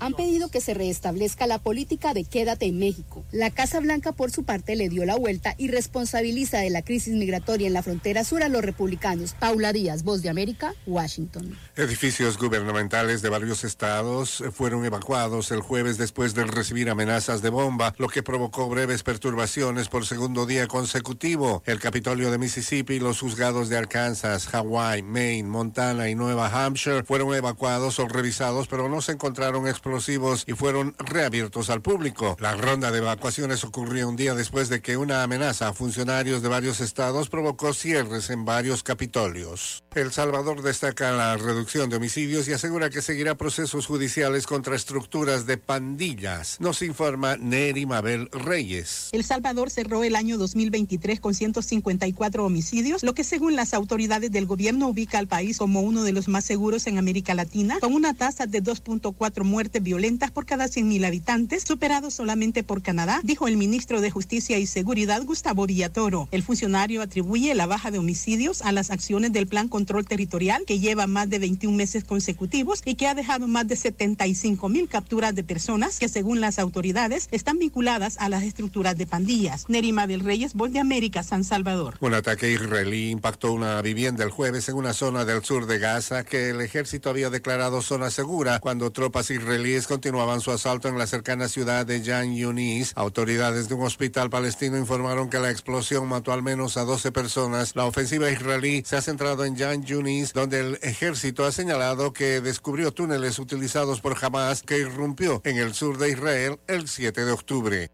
han 0.00 0.14
pedido 0.14 0.50
que 0.50 0.60
se 0.60 0.74
restablezca 0.74 1.46
la 1.46 1.58
política 1.58 2.14
de 2.14 2.24
quédate 2.24 2.66
en 2.66 2.78
México. 2.78 3.24
La 3.32 3.50
Casa 3.50 3.80
Blanca, 3.80 4.12
por 4.12 4.30
su 4.30 4.44
parte, 4.44 4.76
le 4.76 4.88
dio 4.88 5.04
la 5.04 5.16
vuelta 5.16 5.54
y 5.58 5.68
responsabiliza 5.68 6.58
de 6.58 6.70
la 6.70 6.82
crisis 6.82 7.14
migratoria 7.14 7.66
en 7.66 7.72
la 7.72 7.82
frontera 7.82 8.24
sur 8.24 8.42
a 8.42 8.48
los 8.48 8.64
republicanos. 8.64 9.34
Paula 9.38 9.72
Díaz, 9.72 10.02
Voz 10.02 10.22
de 10.22 10.28
América, 10.28 10.74
Washington. 10.86 11.56
Edificios 11.76 12.38
gubernamentales 12.38 13.22
de 13.22 13.28
varios 13.28 13.64
estados 13.64 14.42
fueron 14.52 14.84
evacuados 14.84 15.50
el 15.50 15.60
jueves 15.60 15.98
después 15.98 16.34
de 16.34 16.44
recibir 16.44 16.90
amenazas 16.90 17.42
de 17.42 17.50
bomba, 17.50 17.94
lo 17.98 18.08
que 18.08 18.22
provocó 18.22 18.68
breves 18.68 19.02
perturbaciones 19.02 19.88
por 19.88 20.06
segundo 20.06 20.46
día 20.46 20.66
consecutivo. 20.66 21.62
El 21.66 21.80
Capitolio 21.80 22.30
de 22.30 22.38
Mississippi, 22.38 22.98
los 22.98 23.20
juzgados 23.20 23.68
de 23.68 23.76
Arkansas, 23.76 24.54
Hawaii, 24.54 25.02
Maine, 25.02 25.48
Montana 25.48 26.08
y 26.08 26.14
Nueva 26.14 26.48
Hampshire 26.48 27.04
fueron 27.04 27.34
evacuados 27.34 27.98
o 27.98 28.08
revisados, 28.08 28.68
pero 28.68 28.88
no 28.88 29.00
se 29.00 29.12
encontraron 29.12 29.39
explosivos 29.40 30.44
y 30.46 30.52
fueron 30.52 30.94
reabiertos 30.98 31.70
al 31.70 31.80
público. 31.80 32.36
La 32.40 32.54
ronda 32.54 32.90
de 32.90 32.98
evacuaciones 32.98 33.64
ocurrió 33.64 34.08
un 34.08 34.16
día 34.16 34.34
después 34.34 34.68
de 34.68 34.80
que 34.80 34.96
una 34.96 35.22
amenaza 35.22 35.68
a 35.68 35.72
funcionarios 35.72 36.42
de 36.42 36.48
varios 36.48 36.80
estados 36.80 37.28
provocó 37.28 37.72
cierres 37.72 38.30
en 38.30 38.44
varios 38.44 38.82
capitolios. 38.82 39.82
El 39.94 40.12
Salvador 40.12 40.62
destaca 40.62 41.12
la 41.12 41.36
reducción 41.36 41.90
de 41.90 41.96
homicidios 41.96 42.48
y 42.48 42.52
asegura 42.52 42.90
que 42.90 43.02
seguirá 43.02 43.34
procesos 43.36 43.86
judiciales 43.86 44.46
contra 44.46 44.76
estructuras 44.76 45.46
de 45.46 45.56
pandillas. 45.56 46.58
Nos 46.60 46.82
informa 46.82 47.36
Neri 47.36 47.86
Mabel 47.86 48.28
Reyes. 48.30 49.08
El 49.12 49.24
Salvador 49.24 49.70
cerró 49.70 50.04
el 50.04 50.16
año 50.16 50.36
2023 50.38 51.18
con 51.18 51.34
154 51.34 52.44
homicidios, 52.44 53.02
lo 53.02 53.14
que 53.14 53.24
según 53.24 53.56
las 53.56 53.74
autoridades 53.74 54.30
del 54.30 54.46
gobierno 54.46 54.88
ubica 54.88 55.18
al 55.18 55.28
país 55.28 55.58
como 55.58 55.80
uno 55.80 56.04
de 56.04 56.12
los 56.12 56.28
más 56.28 56.44
seguros 56.44 56.86
en 56.86 56.98
América 56.98 57.34
Latina, 57.34 57.78
con 57.80 57.94
una 57.94 58.14
tasa 58.14 58.46
de 58.46 58.62
2.4 58.62 59.29
muertes 59.44 59.82
violentas 59.82 60.30
por 60.30 60.46
cada 60.46 60.66
100.000 60.66 61.06
habitantes, 61.06 61.62
superado 61.62 62.10
solamente 62.10 62.62
por 62.62 62.82
Canadá, 62.82 63.20
dijo 63.22 63.48
el 63.48 63.56
ministro 63.56 64.00
de 64.00 64.10
Justicia 64.10 64.58
y 64.58 64.66
Seguridad 64.66 65.22
Gustavo 65.24 65.66
Villatoro. 65.66 66.28
El 66.30 66.42
funcionario 66.42 67.02
atribuye 67.02 67.54
la 67.54 67.66
baja 67.66 67.90
de 67.90 67.98
homicidios 67.98 68.62
a 68.62 68.72
las 68.72 68.90
acciones 68.90 69.32
del 69.32 69.46
Plan 69.46 69.68
Control 69.68 70.06
Territorial, 70.06 70.64
que 70.66 70.78
lleva 70.78 71.06
más 71.06 71.30
de 71.30 71.38
21 71.38 71.76
meses 71.76 72.04
consecutivos 72.04 72.82
y 72.84 72.94
que 72.94 73.06
ha 73.06 73.14
dejado 73.14 73.48
más 73.48 73.66
de 73.68 73.76
75 73.76 74.68
mil 74.68 74.88
capturas 74.88 75.34
de 75.34 75.44
personas 75.44 75.98
que, 75.98 76.08
según 76.08 76.40
las 76.40 76.58
autoridades, 76.58 77.28
están 77.30 77.58
vinculadas 77.58 78.16
a 78.18 78.28
las 78.28 78.42
estructuras 78.42 78.96
de 78.96 79.06
pandillas. 79.06 79.66
Nerima 79.68 80.06
del 80.06 80.20
Reyes, 80.20 80.54
Voz 80.54 80.72
de 80.72 80.80
América, 80.80 81.22
San 81.22 81.44
Salvador. 81.44 81.96
Un 82.00 82.14
ataque 82.14 82.50
israelí 82.50 83.10
impactó 83.10 83.52
una 83.52 83.80
vivienda 83.82 84.24
el 84.24 84.30
jueves 84.30 84.68
en 84.68 84.76
una 84.76 84.92
zona 84.92 85.24
del 85.24 85.44
sur 85.44 85.66
de 85.66 85.78
Gaza 85.78 86.24
que 86.24 86.50
el 86.50 86.60
ejército 86.60 87.10
había 87.10 87.30
declarado 87.30 87.82
zona 87.82 88.10
segura 88.10 88.58
cuando 88.60 88.90
tropas 88.90 89.19
israelíes 89.28 89.86
continuaban 89.86 90.40
su 90.40 90.50
asalto 90.50 90.88
en 90.88 90.96
la 90.96 91.06
cercana 91.06 91.48
ciudad 91.48 91.84
de 91.84 92.02
Jan 92.02 92.34
Yunis. 92.34 92.92
Autoridades 92.94 93.68
de 93.68 93.74
un 93.74 93.82
hospital 93.82 94.30
palestino 94.30 94.78
informaron 94.78 95.28
que 95.28 95.38
la 95.38 95.50
explosión 95.50 96.08
mató 96.08 96.32
al 96.32 96.42
menos 96.42 96.78
a 96.78 96.84
12 96.84 97.12
personas. 97.12 97.76
La 97.76 97.84
ofensiva 97.84 98.30
israelí 98.30 98.82
se 98.86 98.96
ha 98.96 99.02
centrado 99.02 99.44
en 99.44 99.58
Jan 99.58 99.84
Yunis, 99.84 100.32
donde 100.32 100.60
el 100.60 100.78
ejército 100.80 101.44
ha 101.44 101.52
señalado 101.52 102.14
que 102.14 102.40
descubrió 102.40 102.92
túneles 102.92 103.38
utilizados 103.38 104.00
por 104.00 104.16
Hamas 104.24 104.62
que 104.62 104.78
irrumpió 104.78 105.42
en 105.44 105.58
el 105.58 105.74
sur 105.74 105.98
de 105.98 106.10
Israel 106.10 106.58
el 106.66 106.88
7 106.88 107.24
de 107.24 107.32
octubre. 107.32 107.90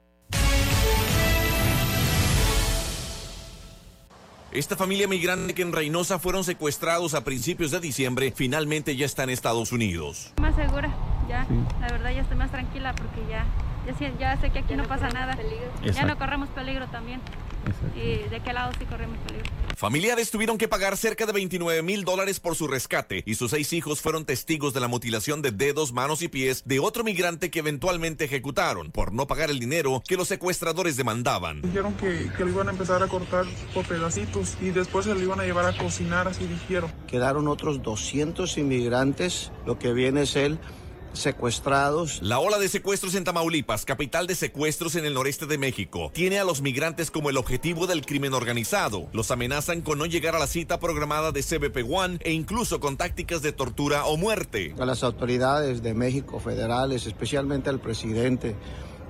Esta 4.56 4.74
familia 4.74 5.06
migrante 5.06 5.52
que 5.52 5.60
en 5.60 5.70
Reynosa 5.70 6.18
fueron 6.18 6.42
secuestrados 6.42 7.12
a 7.12 7.24
principios 7.24 7.72
de 7.72 7.78
diciembre 7.78 8.32
finalmente 8.34 8.96
ya 8.96 9.04
está 9.04 9.24
en 9.24 9.28
Estados 9.28 9.70
Unidos. 9.70 10.32
Más 10.40 10.56
segura, 10.56 10.96
ya. 11.28 11.46
La 11.80 11.88
verdad 11.88 12.10
ya 12.12 12.22
estoy 12.22 12.36
más 12.36 12.50
tranquila 12.50 12.94
porque 12.94 13.20
ya, 13.30 13.44
ya, 13.86 13.94
sé- 13.98 14.12
ya 14.18 14.40
sé 14.40 14.50
que 14.50 14.60
aquí 14.60 14.74
no, 14.74 14.84
pasa 14.84 15.08
nada. 15.08 15.36
Ya 15.82 16.04
no 16.04 16.16
corremos 16.18 16.48
peligro 16.50 16.86
también. 16.88 17.20
Y 17.96 18.28
de 18.28 18.40
qué 18.44 18.52
lado 18.52 18.70
sí 18.78 18.84
corremos 18.84 19.18
peligro. 19.26 19.50
Familiares 19.76 20.30
tuvieron 20.30 20.56
que 20.56 20.68
pagar 20.68 20.96
cerca 20.96 21.26
de 21.26 21.32
29 21.32 21.82
mil 21.82 22.04
dólares 22.04 22.38
por 22.40 22.54
su 22.54 22.66
rescate 22.68 23.22
y 23.26 23.34
sus 23.34 23.50
seis 23.50 23.72
hijos 23.72 24.00
fueron 24.00 24.24
testigos 24.24 24.72
de 24.72 24.78
la 24.80 24.86
mutilación 24.88 25.42
de 25.42 25.50
dedos, 25.50 25.92
manos 25.92 26.22
y 26.22 26.28
pies 26.28 26.62
de 26.64 26.78
otro 26.78 27.02
migrante 27.04 27.50
que 27.50 27.58
eventualmente 27.58 28.24
ejecutaron 28.24 28.90
por 28.92 29.12
no 29.12 29.26
pagar 29.26 29.50
el 29.50 29.58
dinero 29.58 30.02
que 30.06 30.16
los 30.16 30.28
secuestradores 30.28 30.96
demandaban. 30.96 31.60
Dijeron 31.60 31.92
que, 31.94 32.30
que 32.36 32.44
lo 32.44 32.50
iban 32.52 32.68
a 32.68 32.70
empezar 32.70 33.02
a 33.02 33.08
cortar 33.08 33.44
por 33.74 33.84
pedacitos 33.84 34.56
y 34.62 34.70
después 34.70 35.04
se 35.04 35.12
lo 35.12 35.20
iban 35.20 35.40
a 35.40 35.44
llevar 35.44 35.66
a 35.66 35.76
cocinar, 35.76 36.28
así 36.28 36.46
dijeron. 36.46 36.90
Quedaron 37.08 37.46
otros 37.48 37.82
200 37.82 38.56
inmigrantes, 38.58 39.50
lo 39.66 39.78
que 39.78 39.92
viene 39.92 40.22
es 40.22 40.36
el 40.36 40.58
secuestrados. 41.16 42.20
La 42.22 42.38
ola 42.38 42.59
de 42.59 42.68
secuestros 42.68 43.14
en 43.14 43.24
Tamaulipas, 43.24 43.84
capital 43.84 44.26
de 44.26 44.34
secuestros 44.34 44.94
en 44.97 45.05
el 45.05 45.14
noreste 45.14 45.47
de 45.47 45.59
México, 45.59 46.10
tiene 46.14 46.38
a 46.38 46.44
los 46.44 46.62
migrantes 46.62 47.10
como 47.10 47.30
el 47.30 47.36
objetivo 47.36 47.86
del 47.86 48.05
crimen 48.05 48.34
organizado. 48.34 49.09
Los 49.12 49.30
amenazan 49.30 49.80
con 49.80 49.98
no 49.98 50.06
llegar 50.06 50.36
a 50.36 50.38
la 50.38 50.47
cita 50.47 50.80
programada 50.80 51.32
de 51.32 51.43
CBP 51.43 51.90
One 51.90 52.18
e 52.20 52.32
incluso 52.32 52.80
con 52.80 52.97
tácticas 52.97 53.43
de 53.43 53.52
tortura 53.52 54.06
o 54.06 54.16
muerte. 54.16 54.74
A 54.78 54.86
las 54.86 55.02
autoridades 55.02 55.82
de 55.82 55.94
México 55.94 56.40
federales, 56.40 57.06
especialmente 57.06 57.70
al 57.70 57.80
presidente, 57.80 58.55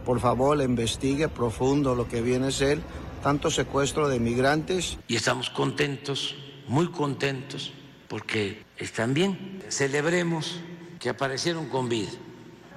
por 0.04 0.20
favor, 0.20 0.60
investigue 0.62 1.28
profundo 1.28 1.94
lo 1.94 2.08
que 2.08 2.22
viene 2.22 2.46
a 2.46 2.50
ser 2.50 2.80
tanto 3.22 3.50
secuestro 3.50 4.08
de 4.08 4.20
migrantes. 4.20 4.98
y 5.08 5.16
estamos 5.16 5.50
contentos, 5.50 6.36
muy 6.68 6.88
contentos, 6.92 7.72
porque 8.08 8.62
están 8.76 9.14
bien. 9.14 9.62
Celebremos 9.68 10.60
que 10.98 11.08
aparecieron 11.08 11.68
con 11.68 11.88
vida. 11.88 12.10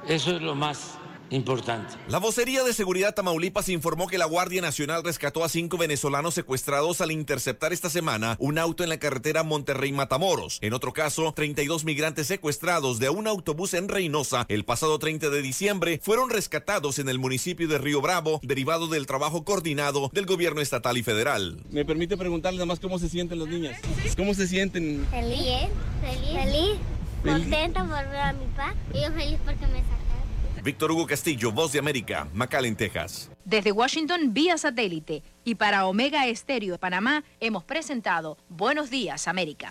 Eso 0.07 0.35
es 0.35 0.41
lo 0.41 0.55
más 0.55 0.99
importante. 1.29 1.93
La 2.07 2.17
vocería 2.17 2.63
de 2.63 2.73
seguridad 2.73 3.13
Tamaulipas 3.13 3.69
informó 3.69 4.07
que 4.07 4.17
la 4.17 4.25
Guardia 4.25 4.61
Nacional 4.61 5.03
rescató 5.03 5.43
a 5.43 5.49
cinco 5.49 5.77
venezolanos 5.77 6.33
secuestrados 6.33 7.01
al 7.01 7.11
interceptar 7.11 7.73
esta 7.73 7.89
semana 7.89 8.35
un 8.39 8.57
auto 8.57 8.83
en 8.83 8.89
la 8.89 8.97
carretera 8.97 9.43
Monterrey-Matamoros. 9.43 10.59
En 10.61 10.73
otro 10.73 10.93
caso, 10.93 11.33
32 11.35 11.85
migrantes 11.85 12.27
secuestrados 12.27 12.99
de 12.99 13.09
un 13.09 13.27
autobús 13.27 13.73
en 13.73 13.87
Reynosa 13.87 14.45
el 14.49 14.65
pasado 14.65 14.99
30 14.99 15.29
de 15.29 15.41
diciembre 15.41 15.99
fueron 16.01 16.29
rescatados 16.29 16.99
en 16.99 17.09
el 17.09 17.19
municipio 17.19 17.67
de 17.67 17.77
Río 17.77 18.01
Bravo, 18.01 18.39
derivado 18.43 18.87
del 18.87 19.05
trabajo 19.05 19.43
coordinado 19.43 20.09
del 20.13 20.25
gobierno 20.25 20.61
estatal 20.61 20.97
y 20.97 21.03
federal. 21.03 21.61
¿Me 21.69 21.85
permite 21.85 22.17
preguntarle 22.17 22.57
nada 22.57 22.65
más 22.65 22.79
cómo 22.79 22.99
se 22.99 23.09
sienten 23.09 23.39
las 23.39 23.47
niñas? 23.47 23.79
¿Cómo 24.17 24.33
se 24.33 24.47
sienten? 24.47 25.05
Feliz, 25.11 25.69
feliz, 26.01 26.33
feliz, 26.33 26.79
contenta 27.23 27.81
por 27.83 28.09
ver 28.09 28.21
a 28.21 28.33
mi 28.33 28.45
papá 28.47 28.73
y 28.93 29.01
yo 29.01 29.11
feliz 29.11 29.39
porque 29.45 29.67
me 29.67 29.79
sacaron. 29.81 30.63
Víctor 30.63 30.91
Hugo 30.91 31.07
Castillo, 31.07 31.51
Voz 31.51 31.71
de 31.71 31.79
América, 31.79 32.27
McAllen, 32.33 32.75
Texas. 32.75 33.31
Desde 33.45 33.71
Washington 33.71 34.33
vía 34.33 34.57
satélite 34.57 35.23
y 35.43 35.55
para 35.55 35.85
Omega 35.85 36.27
Estéreo 36.27 36.73
de 36.73 36.79
Panamá 36.79 37.23
hemos 37.39 37.63
presentado 37.63 38.37
Buenos 38.49 38.89
Días 38.89 39.27
América. 39.27 39.69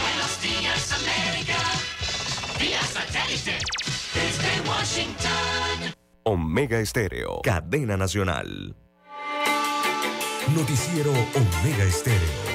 Buenos 0.00 0.40
días, 0.40 0.92
América. 0.92 1.58
Vía 2.58 2.80
satélite. 2.80 3.58
Desde 4.14 4.68
Washington. 4.68 5.94
Omega 6.24 6.78
Estéreo, 6.78 7.42
cadena 7.42 7.96
nacional. 7.96 8.74
Noticiero 10.54 11.12
Omega 11.12 11.84
Estéreo. 11.84 12.51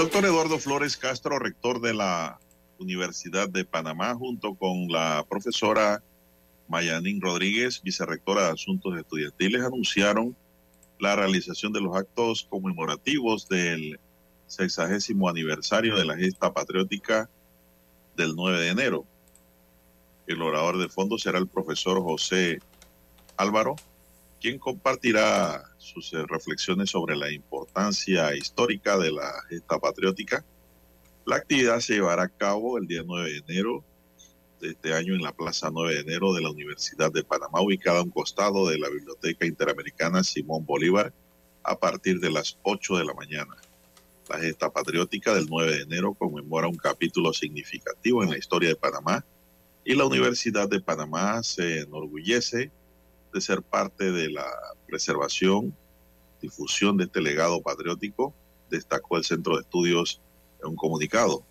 Doctor 0.00 0.24
Eduardo 0.24 0.58
Flores 0.58 0.96
Castro, 0.96 1.38
rector 1.38 1.82
de 1.82 1.92
la 1.92 2.40
Universidad 2.78 3.50
de 3.50 3.66
Panamá, 3.66 4.14
junto 4.14 4.54
con 4.54 4.88
la 4.88 5.26
profesora 5.28 6.02
Mayanín 6.68 7.20
Rodríguez, 7.20 7.82
vicerrectora 7.82 8.46
de 8.46 8.52
Asuntos 8.52 8.98
Estudiantiles, 8.98 9.62
anunciaron 9.62 10.34
la 10.98 11.16
realización 11.16 11.74
de 11.74 11.82
los 11.82 11.94
actos 11.94 12.46
conmemorativos 12.48 13.46
del 13.46 14.00
sexagésimo 14.46 15.28
aniversario 15.28 15.94
de 15.98 16.06
la 16.06 16.16
gesta 16.16 16.50
patriótica 16.50 17.28
del 18.16 18.34
9 18.34 18.58
de 18.58 18.68
enero. 18.70 19.04
El 20.26 20.40
orador 20.40 20.78
de 20.78 20.88
fondo 20.88 21.18
será 21.18 21.38
el 21.38 21.46
profesor 21.46 22.02
José 22.02 22.58
Álvaro, 23.36 23.76
quien 24.40 24.58
compartirá 24.58 25.69
sus 25.90 26.12
eh, 26.12 26.24
reflexiones 26.26 26.90
sobre 26.90 27.16
la 27.16 27.30
importancia 27.30 28.34
histórica 28.34 28.96
de 28.98 29.12
la 29.12 29.30
gesta 29.48 29.78
patriótica. 29.78 30.44
La 31.26 31.36
actividad 31.36 31.80
se 31.80 31.94
llevará 31.94 32.24
a 32.24 32.28
cabo 32.28 32.78
el 32.78 32.86
día 32.86 33.02
9 33.04 33.30
de 33.30 33.38
enero 33.38 33.84
de 34.60 34.70
este 34.70 34.94
año 34.94 35.14
en 35.14 35.22
la 35.22 35.32
Plaza 35.32 35.70
9 35.72 35.94
de 35.94 36.00
enero 36.00 36.32
de 36.32 36.42
la 36.42 36.50
Universidad 36.50 37.12
de 37.12 37.24
Panamá, 37.24 37.60
ubicada 37.60 38.00
a 38.00 38.02
un 38.02 38.10
costado 38.10 38.68
de 38.68 38.78
la 38.78 38.88
Biblioteca 38.88 39.46
Interamericana 39.46 40.22
Simón 40.22 40.64
Bolívar, 40.64 41.12
a 41.62 41.78
partir 41.78 42.20
de 42.20 42.30
las 42.30 42.58
8 42.62 42.98
de 42.98 43.04
la 43.04 43.14
mañana. 43.14 43.56
La 44.28 44.38
gesta 44.38 44.70
patriótica 44.70 45.34
del 45.34 45.46
9 45.48 45.72
de 45.72 45.82
enero 45.82 46.14
conmemora 46.14 46.68
un 46.68 46.76
capítulo 46.76 47.32
significativo 47.32 48.22
en 48.22 48.30
la 48.30 48.38
historia 48.38 48.68
de 48.68 48.76
Panamá 48.76 49.24
y 49.84 49.94
la 49.94 50.04
Universidad 50.04 50.68
de 50.68 50.80
Panamá 50.80 51.42
se 51.42 51.80
enorgullece 51.80 52.70
de 53.32 53.40
ser 53.40 53.62
parte 53.62 54.12
de 54.12 54.30
la 54.30 54.46
preservación, 54.86 55.76
difusión 56.40 56.96
de 56.96 57.04
este 57.04 57.20
legado 57.20 57.60
patriótico, 57.62 58.34
destacó 58.70 59.16
el 59.16 59.24
Centro 59.24 59.56
de 59.56 59.62
Estudios 59.62 60.20
en 60.62 60.70
un 60.70 60.76
comunicado. 60.76 61.44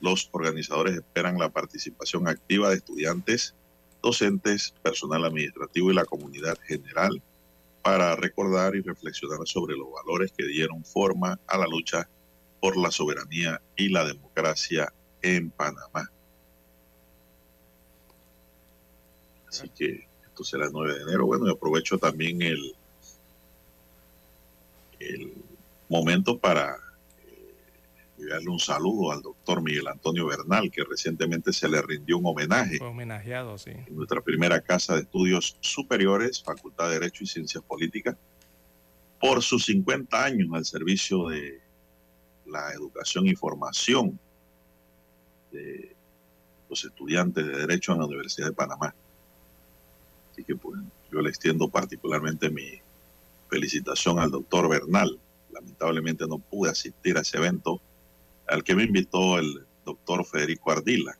Los 0.00 0.28
organizadores 0.32 0.94
esperan 0.94 1.38
la 1.38 1.50
participación 1.50 2.28
activa 2.28 2.70
de 2.70 2.76
estudiantes, 2.76 3.54
docentes, 4.02 4.74
personal 4.82 5.24
administrativo 5.24 5.90
y 5.90 5.94
la 5.94 6.04
comunidad 6.04 6.58
general 6.66 7.22
para 7.82 8.16
recordar 8.16 8.74
y 8.74 8.80
reflexionar 8.80 9.38
sobre 9.46 9.76
los 9.76 9.88
valores 9.92 10.32
que 10.36 10.46
dieron 10.46 10.84
forma 10.84 11.38
a 11.46 11.58
la 11.58 11.66
lucha 11.66 12.08
por 12.60 12.76
la 12.76 12.90
soberanía 12.90 13.60
y 13.76 13.88
la 13.88 14.04
democracia 14.04 14.92
en 15.22 15.50
Panamá. 15.50 16.10
Así 19.48 19.68
que 19.70 20.08
esto 20.24 20.44
será 20.44 20.66
el 20.66 20.72
9 20.72 20.94
de 20.94 21.02
enero. 21.02 21.26
Bueno, 21.26 21.46
y 21.46 21.50
aprovecho 21.50 21.96
también 21.96 22.42
el, 22.42 22.74
el 24.98 25.34
momento 25.88 26.38
para 26.38 26.76
eh, 27.24 27.54
enviarle 28.18 28.48
un 28.48 28.58
saludo 28.58 29.12
al 29.12 29.22
doctor 29.22 29.62
Miguel 29.62 29.88
Antonio 29.88 30.26
Bernal, 30.26 30.70
que 30.70 30.84
recientemente 30.84 31.52
se 31.52 31.68
le 31.68 31.80
rindió 31.82 32.18
un 32.18 32.26
homenaje 32.26 32.78
Fue 32.78 32.88
homenajeado, 32.88 33.58
sí. 33.58 33.70
en 33.70 33.96
nuestra 33.96 34.20
primera 34.20 34.60
casa 34.60 34.94
de 34.94 35.02
estudios 35.02 35.56
superiores, 35.60 36.42
Facultad 36.42 36.88
de 36.88 36.94
Derecho 36.94 37.24
y 37.24 37.26
Ciencias 37.26 37.62
Políticas, 37.62 38.16
por 39.20 39.42
sus 39.42 39.64
50 39.66 40.24
años 40.24 40.48
al 40.52 40.64
servicio 40.64 41.28
de 41.28 41.60
la 42.46 42.72
educación 42.72 43.26
y 43.26 43.34
formación 43.34 44.18
de 45.52 45.96
los 46.68 46.84
estudiantes 46.84 47.46
de 47.46 47.52
Derecho 47.52 47.92
en 47.92 47.98
la 47.98 48.06
Universidad 48.06 48.48
de 48.48 48.52
Panamá. 48.52 48.94
Así 50.30 50.44
que 50.44 50.54
pues, 50.54 50.80
yo 51.10 51.20
le 51.20 51.30
extiendo 51.30 51.68
particularmente 51.68 52.50
mi 52.50 52.80
felicitación 53.48 54.18
al 54.18 54.30
doctor 54.30 54.68
Bernal. 54.68 55.18
Lamentablemente 55.50 56.26
no 56.26 56.38
pude 56.38 56.70
asistir 56.70 57.16
a 57.16 57.20
ese 57.20 57.38
evento 57.38 57.80
al 58.46 58.62
que 58.62 58.74
me 58.74 58.84
invitó 58.84 59.38
el 59.38 59.66
doctor 59.84 60.24
Federico 60.24 60.70
Ardila. 60.70 61.16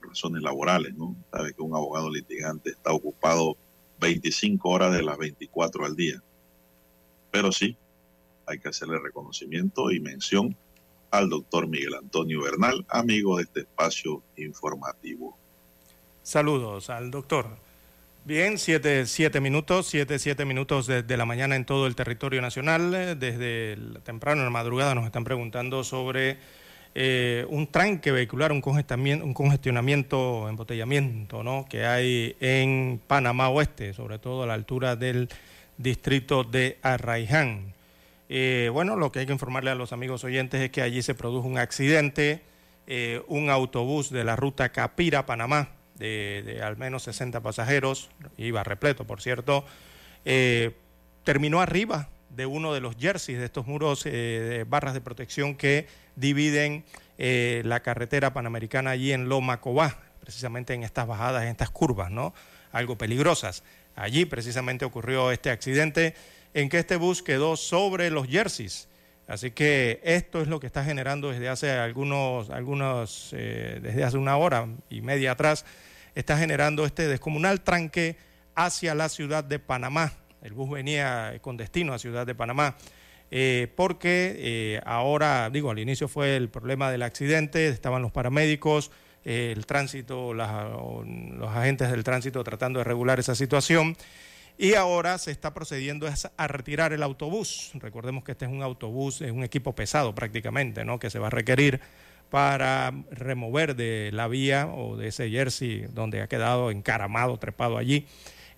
Razones 0.00 0.42
laborales, 0.42 0.94
¿no? 0.94 1.16
Sabe 1.32 1.52
que 1.54 1.62
un 1.62 1.74
abogado 1.74 2.10
litigante 2.10 2.70
está 2.70 2.92
ocupado 2.92 3.56
25 4.00 4.68
horas 4.68 4.92
de 4.92 5.02
las 5.02 5.18
24 5.18 5.84
al 5.84 5.96
día. 5.96 6.22
Pero 7.30 7.50
sí, 7.50 7.76
hay 8.46 8.58
que 8.58 8.68
hacerle 8.68 8.98
reconocimiento 8.98 9.90
y 9.90 10.00
mención 10.00 10.56
al 11.10 11.28
doctor 11.28 11.66
Miguel 11.68 11.94
Antonio 11.94 12.42
Bernal, 12.42 12.84
amigo 12.88 13.36
de 13.36 13.44
este 13.44 13.60
espacio 13.60 14.22
informativo. 14.36 15.36
Saludos 16.22 16.90
al 16.90 17.10
doctor. 17.10 17.63
Bien, 18.26 18.56
siete, 18.56 19.04
siete 19.04 19.38
minutos, 19.38 19.86
siete, 19.86 20.18
siete 20.18 20.46
minutos 20.46 20.86
de, 20.86 21.04
la 21.14 21.26
mañana 21.26 21.56
en 21.56 21.66
todo 21.66 21.86
el 21.86 21.94
territorio 21.94 22.40
nacional. 22.40 22.94
Eh, 22.94 23.14
Desde 23.16 23.76
temprano 24.02 24.40
en 24.40 24.46
la 24.46 24.50
madrugada 24.50 24.94
nos 24.94 25.04
están 25.04 25.24
preguntando 25.24 25.84
sobre 25.84 26.38
eh, 26.94 27.44
un 27.50 27.66
tranque 27.66 28.12
vehicular, 28.12 28.50
un 28.50 28.62
congestionamiento, 28.62 29.26
un 29.26 29.34
congestionamiento, 29.34 30.48
embotellamiento, 30.48 31.42
¿no? 31.42 31.66
que 31.68 31.84
hay 31.84 32.34
en 32.40 32.98
Panamá 33.06 33.50
Oeste, 33.50 33.92
sobre 33.92 34.18
todo 34.18 34.44
a 34.44 34.46
la 34.46 34.54
altura 34.54 34.96
del 34.96 35.28
distrito 35.76 36.44
de 36.44 36.78
Arraiján. 36.80 37.74
Eh, 38.30 38.70
bueno, 38.72 38.96
lo 38.96 39.12
que 39.12 39.18
hay 39.18 39.26
que 39.26 39.32
informarle 39.32 39.70
a 39.70 39.74
los 39.74 39.92
amigos 39.92 40.24
oyentes 40.24 40.62
es 40.62 40.70
que 40.70 40.80
allí 40.80 41.02
se 41.02 41.14
produjo 41.14 41.46
un 41.46 41.58
accidente, 41.58 42.40
un 43.28 43.50
autobús 43.50 44.08
de 44.08 44.24
la 44.24 44.34
ruta 44.34 44.70
Capira, 44.70 45.26
Panamá, 45.26 45.68
de, 45.94 46.60
al 46.62 46.76
menos 46.76 47.04
60 47.04 47.40
pasajeros, 47.40 48.10
iba 48.36 48.64
repleto, 48.64 49.06
por 49.06 49.20
cierto, 49.20 49.64
eh, 50.24 50.72
terminó 51.24 51.60
arriba 51.60 52.08
de 52.30 52.46
uno 52.46 52.74
de 52.74 52.80
los 52.80 52.96
jerseys 52.96 53.38
de 53.38 53.44
estos 53.44 53.66
muros 53.66 54.04
eh, 54.06 54.10
de 54.10 54.64
barras 54.64 54.94
de 54.94 55.00
protección 55.00 55.54
que 55.54 55.86
dividen 56.16 56.84
eh, 57.18 57.62
la 57.64 57.80
carretera 57.80 58.32
panamericana 58.32 58.90
allí 58.90 59.12
en 59.12 59.28
Loma 59.28 59.60
Cobá, 59.60 59.98
precisamente 60.20 60.74
en 60.74 60.82
estas 60.82 61.06
bajadas, 61.06 61.44
en 61.44 61.50
estas 61.50 61.70
curvas, 61.70 62.10
¿no? 62.10 62.34
Algo 62.72 62.98
peligrosas. 62.98 63.62
Allí 63.94 64.24
precisamente 64.24 64.84
ocurrió 64.84 65.30
este 65.30 65.50
accidente 65.50 66.14
en 66.54 66.68
que 66.68 66.78
este 66.78 66.96
bus 66.96 67.22
quedó 67.22 67.56
sobre 67.56 68.10
los 68.10 68.26
jerseys. 68.26 68.88
Así 69.26 69.52
que 69.52 70.00
esto 70.04 70.42
es 70.42 70.48
lo 70.48 70.60
que 70.60 70.66
está 70.66 70.84
generando 70.84 71.30
desde 71.30 71.48
hace 71.48 71.70
algunos, 71.70 72.50
algunos 72.50 73.30
eh, 73.32 73.80
desde 73.82 74.04
hace 74.04 74.18
una 74.18 74.36
hora 74.36 74.68
y 74.90 75.00
media 75.00 75.32
atrás, 75.32 75.64
está 76.14 76.36
generando 76.36 76.84
este 76.84 77.08
descomunal 77.08 77.62
tranque 77.62 78.16
hacia 78.54 78.94
la 78.94 79.08
ciudad 79.08 79.42
de 79.42 79.58
Panamá. 79.58 80.12
El 80.42 80.52
bus 80.52 80.70
venía 80.70 81.38
con 81.40 81.56
destino 81.56 81.94
a 81.94 81.98
Ciudad 81.98 82.26
de 82.26 82.34
Panamá. 82.34 82.76
eh, 83.30 83.72
porque 83.74 84.36
eh, 84.38 84.80
ahora, 84.84 85.48
digo, 85.50 85.70
al 85.70 85.78
inicio 85.78 86.06
fue 86.06 86.36
el 86.36 86.50
problema 86.50 86.90
del 86.90 87.02
accidente, 87.02 87.68
estaban 87.68 88.02
los 88.02 88.12
paramédicos, 88.12 88.90
el 89.24 89.64
tránsito, 89.64 90.34
los 90.34 91.48
agentes 91.48 91.90
del 91.90 92.04
tránsito 92.04 92.44
tratando 92.44 92.78
de 92.80 92.84
regular 92.84 93.18
esa 93.18 93.34
situación. 93.34 93.96
Y 94.56 94.74
ahora 94.74 95.18
se 95.18 95.32
está 95.32 95.52
procediendo 95.52 96.08
a 96.36 96.46
retirar 96.46 96.92
el 96.92 97.02
autobús. 97.02 97.72
Recordemos 97.74 98.22
que 98.22 98.32
este 98.32 98.44
es 98.44 98.50
un 98.52 98.62
autobús, 98.62 99.20
es 99.20 99.32
un 99.32 99.42
equipo 99.42 99.74
pesado 99.74 100.14
prácticamente, 100.14 100.84
¿no? 100.84 100.98
Que 100.98 101.10
se 101.10 101.18
va 101.18 101.26
a 101.26 101.30
requerir 101.30 101.80
para 102.30 102.92
remover 103.10 103.74
de 103.74 104.10
la 104.12 104.28
vía 104.28 104.66
o 104.66 104.96
de 104.96 105.08
ese 105.08 105.28
jersey 105.28 105.86
donde 105.92 106.22
ha 106.22 106.28
quedado 106.28 106.70
encaramado, 106.70 107.38
trepado 107.38 107.78
allí, 107.78 108.06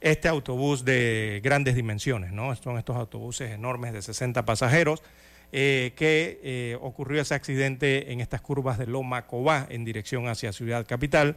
este 0.00 0.28
autobús 0.28 0.84
de 0.84 1.40
grandes 1.42 1.74
dimensiones, 1.74 2.32
¿no? 2.32 2.54
Son 2.56 2.78
estos 2.78 2.96
autobuses 2.96 3.50
enormes 3.50 3.92
de 3.92 4.02
60 4.02 4.44
pasajeros, 4.44 5.02
eh, 5.52 5.92
que 5.96 6.40
eh, 6.42 6.78
ocurrió 6.80 7.22
ese 7.22 7.34
accidente 7.34 8.12
en 8.12 8.20
estas 8.20 8.40
curvas 8.40 8.78
de 8.78 8.86
Loma 8.86 9.26
Cobá 9.26 9.66
en 9.70 9.84
dirección 9.84 10.28
hacia 10.28 10.52
Ciudad 10.52 10.86
Capital. 10.86 11.36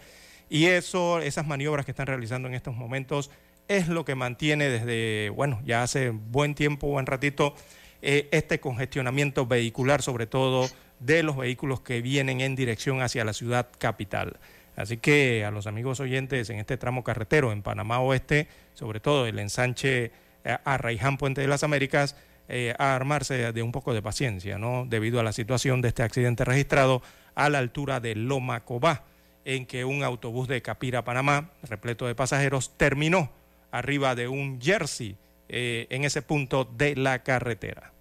Y 0.49 0.65
eso, 0.65 1.19
esas 1.21 1.47
maniobras 1.47 1.85
que 1.85 1.91
están 1.91 2.07
realizando 2.07 2.47
en 2.47 2.55
estos 2.55 2.75
momentos 2.75 3.31
es 3.69 3.87
lo 3.87 4.03
que 4.03 4.15
mantiene 4.15 4.67
desde, 4.67 5.29
bueno, 5.29 5.61
ya 5.63 5.83
hace 5.83 6.09
buen 6.09 6.55
tiempo, 6.55 6.87
buen 6.87 7.05
ratito, 7.05 7.53
eh, 8.01 8.27
este 8.31 8.59
congestionamiento 8.59 9.45
vehicular, 9.45 10.01
sobre 10.01 10.25
todo 10.25 10.67
de 10.99 11.23
los 11.23 11.37
vehículos 11.37 11.79
que 11.79 12.01
vienen 12.01 12.41
en 12.41 12.55
dirección 12.55 13.01
hacia 13.01 13.23
la 13.23 13.31
ciudad 13.31 13.69
capital. 13.77 14.39
Así 14.75 14.97
que 14.97 15.45
a 15.45 15.51
los 15.51 15.67
amigos 15.67 15.99
oyentes 15.99 16.49
en 16.49 16.57
este 16.57 16.77
tramo 16.77 17.03
carretero 17.03 17.51
en 17.51 17.61
Panamá 17.61 17.99
Oeste, 17.99 18.47
sobre 18.73 18.99
todo 18.99 19.27
el 19.27 19.37
ensanche 19.37 20.11
eh, 20.43 20.57
a 20.63 20.77
Raiján 20.77 21.17
Puente 21.17 21.41
de 21.41 21.47
las 21.47 21.63
Américas, 21.63 22.15
eh, 22.47 22.73
a 22.79 22.95
armarse 22.95 23.53
de 23.53 23.61
un 23.61 23.71
poco 23.71 23.93
de 23.93 24.01
paciencia, 24.01 24.57
¿no? 24.57 24.87
Debido 24.87 25.19
a 25.19 25.23
la 25.23 25.31
situación 25.31 25.81
de 25.81 25.89
este 25.89 26.01
accidente 26.01 26.43
registrado 26.43 27.03
a 27.35 27.49
la 27.49 27.59
altura 27.59 27.99
de 27.99 28.15
Loma 28.15 28.65
Cobá, 28.65 29.03
en 29.45 29.67
que 29.67 29.85
un 29.85 30.03
autobús 30.03 30.47
de 30.47 30.63
Capira, 30.63 31.03
Panamá, 31.03 31.51
repleto 31.61 32.07
de 32.07 32.15
pasajeros, 32.15 32.75
terminó 32.75 33.29
arriba 33.71 34.15
de 34.15 34.27
un 34.27 34.59
jersey 34.61 35.15
eh, 35.47 35.87
en 35.89 36.03
ese 36.03 36.21
punto 36.21 36.65
de 36.65 36.95
la 36.95 37.23
carretera. 37.23 37.91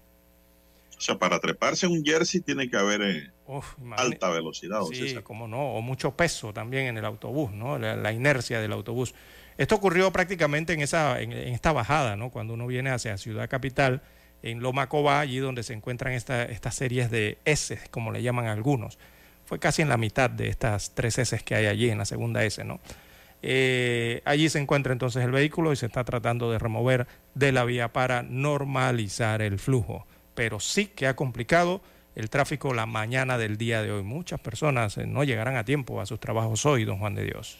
O 0.97 1.01
sea, 1.01 1.17
para 1.17 1.39
treparse 1.39 1.87
un 1.87 2.03
jersey 2.03 2.41
tiene 2.41 2.69
que 2.69 2.75
haber 2.77 3.01
eh, 3.01 3.31
Uf, 3.47 3.75
alta 3.95 4.29
velocidad. 4.29 4.81
Sí, 4.91 4.95
César. 5.07 5.23
como 5.23 5.47
no, 5.47 5.73
o 5.75 5.81
mucho 5.81 6.11
peso 6.11 6.51
también 6.53 6.87
en 6.87 6.97
el 6.97 7.05
autobús, 7.05 7.51
¿no? 7.51 7.79
La, 7.79 7.95
la 7.95 8.11
inercia 8.11 8.59
del 8.59 8.73
autobús. 8.73 9.15
Esto 9.57 9.75
ocurrió 9.75 10.11
prácticamente 10.11 10.73
en, 10.73 10.81
esa, 10.81 11.21
en, 11.21 11.31
en 11.31 11.53
esta 11.53 11.71
bajada, 11.71 12.15
¿no? 12.17 12.29
Cuando 12.31 12.53
uno 12.53 12.67
viene 12.67 12.89
hacia 12.91 13.17
Ciudad 13.17 13.49
Capital, 13.49 14.01
en 14.43 14.61
Loma 14.61 14.87
Cobá, 14.87 15.19
allí 15.21 15.37
donde 15.39 15.63
se 15.63 15.73
encuentran 15.73 16.13
esta- 16.13 16.43
estas 16.45 16.75
series 16.75 17.09
de 17.11 17.37
S, 17.45 17.79
como 17.91 18.11
le 18.11 18.21
llaman 18.21 18.47
algunos. 18.47 18.97
Fue 19.45 19.57
casi 19.59 19.81
en 19.81 19.89
la 19.89 19.97
mitad 19.97 20.29
de 20.29 20.47
estas 20.49 20.93
tres 20.95 21.17
S 21.17 21.37
que 21.39 21.55
hay 21.55 21.65
allí, 21.65 21.89
en 21.89 21.97
la 21.97 22.05
segunda 22.05 22.43
S, 22.43 22.63
¿no? 22.63 22.79
Eh, 23.41 24.21
allí 24.25 24.49
se 24.49 24.59
encuentra 24.59 24.91
entonces 24.91 25.23
el 25.23 25.31
vehículo 25.31 25.71
y 25.71 25.75
se 25.75 25.85
está 25.85 26.03
tratando 26.03 26.51
de 26.51 26.59
remover 26.59 27.07
de 27.35 27.51
la 27.51 27.63
vía 27.63 27.93
para 27.93 28.23
normalizar 28.23 29.41
el 29.41 29.59
flujo. 29.59 30.05
Pero 30.35 30.59
sí 30.59 30.87
que 30.87 31.07
ha 31.07 31.15
complicado 31.15 31.81
el 32.15 32.29
tráfico 32.29 32.73
la 32.73 32.85
mañana 32.85 33.37
del 33.37 33.57
día 33.57 33.81
de 33.81 33.91
hoy. 33.91 34.03
Muchas 34.03 34.39
personas 34.39 34.97
eh, 34.97 35.05
no 35.05 35.23
llegarán 35.23 35.55
a 35.55 35.63
tiempo 35.63 36.01
a 36.01 36.05
sus 36.05 36.19
trabajos 36.19 36.65
hoy, 36.65 36.83
don 36.83 36.99
Juan 36.99 37.15
de 37.15 37.25
Dios. 37.25 37.57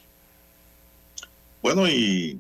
Bueno, 1.62 1.88
y 1.88 2.40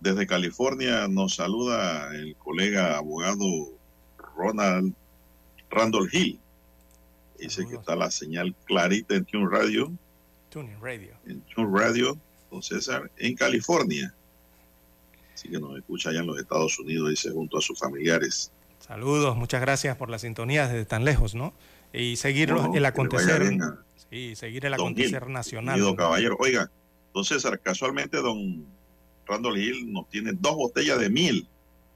desde 0.00 0.26
California 0.26 1.08
nos 1.08 1.36
saluda 1.36 2.14
el 2.14 2.36
colega 2.36 2.96
abogado 2.96 3.44
Ronald 4.36 4.94
Randall 5.70 6.08
Hill. 6.12 6.38
Dice 7.38 7.66
que 7.68 7.76
está 7.76 7.94
la 7.94 8.10
señal 8.10 8.54
clarita 8.64 9.14
en 9.14 9.24
Tune 9.24 9.48
Radio, 9.50 9.92
Tuning 10.50 10.80
Radio. 10.80 11.14
en 11.26 11.40
Tune 11.42 11.78
Radio, 11.78 12.18
don 12.50 12.62
César, 12.62 13.10
en 13.18 13.34
California. 13.34 14.14
Así 15.34 15.48
que 15.48 15.58
nos 15.60 15.76
escucha 15.76 16.10
allá 16.10 16.20
en 16.20 16.26
los 16.26 16.38
Estados 16.38 16.78
Unidos, 16.78 17.10
dice, 17.10 17.30
junto 17.30 17.58
a 17.58 17.60
sus 17.60 17.78
familiares. 17.78 18.50
Saludos, 18.80 19.36
muchas 19.36 19.60
gracias 19.60 19.96
por 19.96 20.10
la 20.10 20.18
sintonía 20.18 20.66
desde 20.66 20.84
tan 20.84 21.04
lejos, 21.04 21.34
¿no? 21.34 21.52
Y 21.92 22.16
seguir 22.16 22.52
el 22.74 22.84
acontecer, 22.84 23.42
a 23.62 23.78
sí, 24.10 24.34
seguir 24.36 24.64
el 24.66 24.72
Don 24.72 24.80
acontecer 24.80 25.24
Gil, 25.24 25.32
nacional. 25.32 25.80
¿no? 25.80 25.96
caballero, 25.96 26.36
oiga, 26.38 26.70
don 27.14 27.24
César, 27.24 27.58
casualmente 27.60 28.18
don 28.18 28.66
Randall 29.26 29.58
Hill 29.58 29.92
nos 29.92 30.08
tiene 30.08 30.32
dos 30.34 30.54
botellas 30.56 30.98
de 30.98 31.08
miel, 31.10 31.46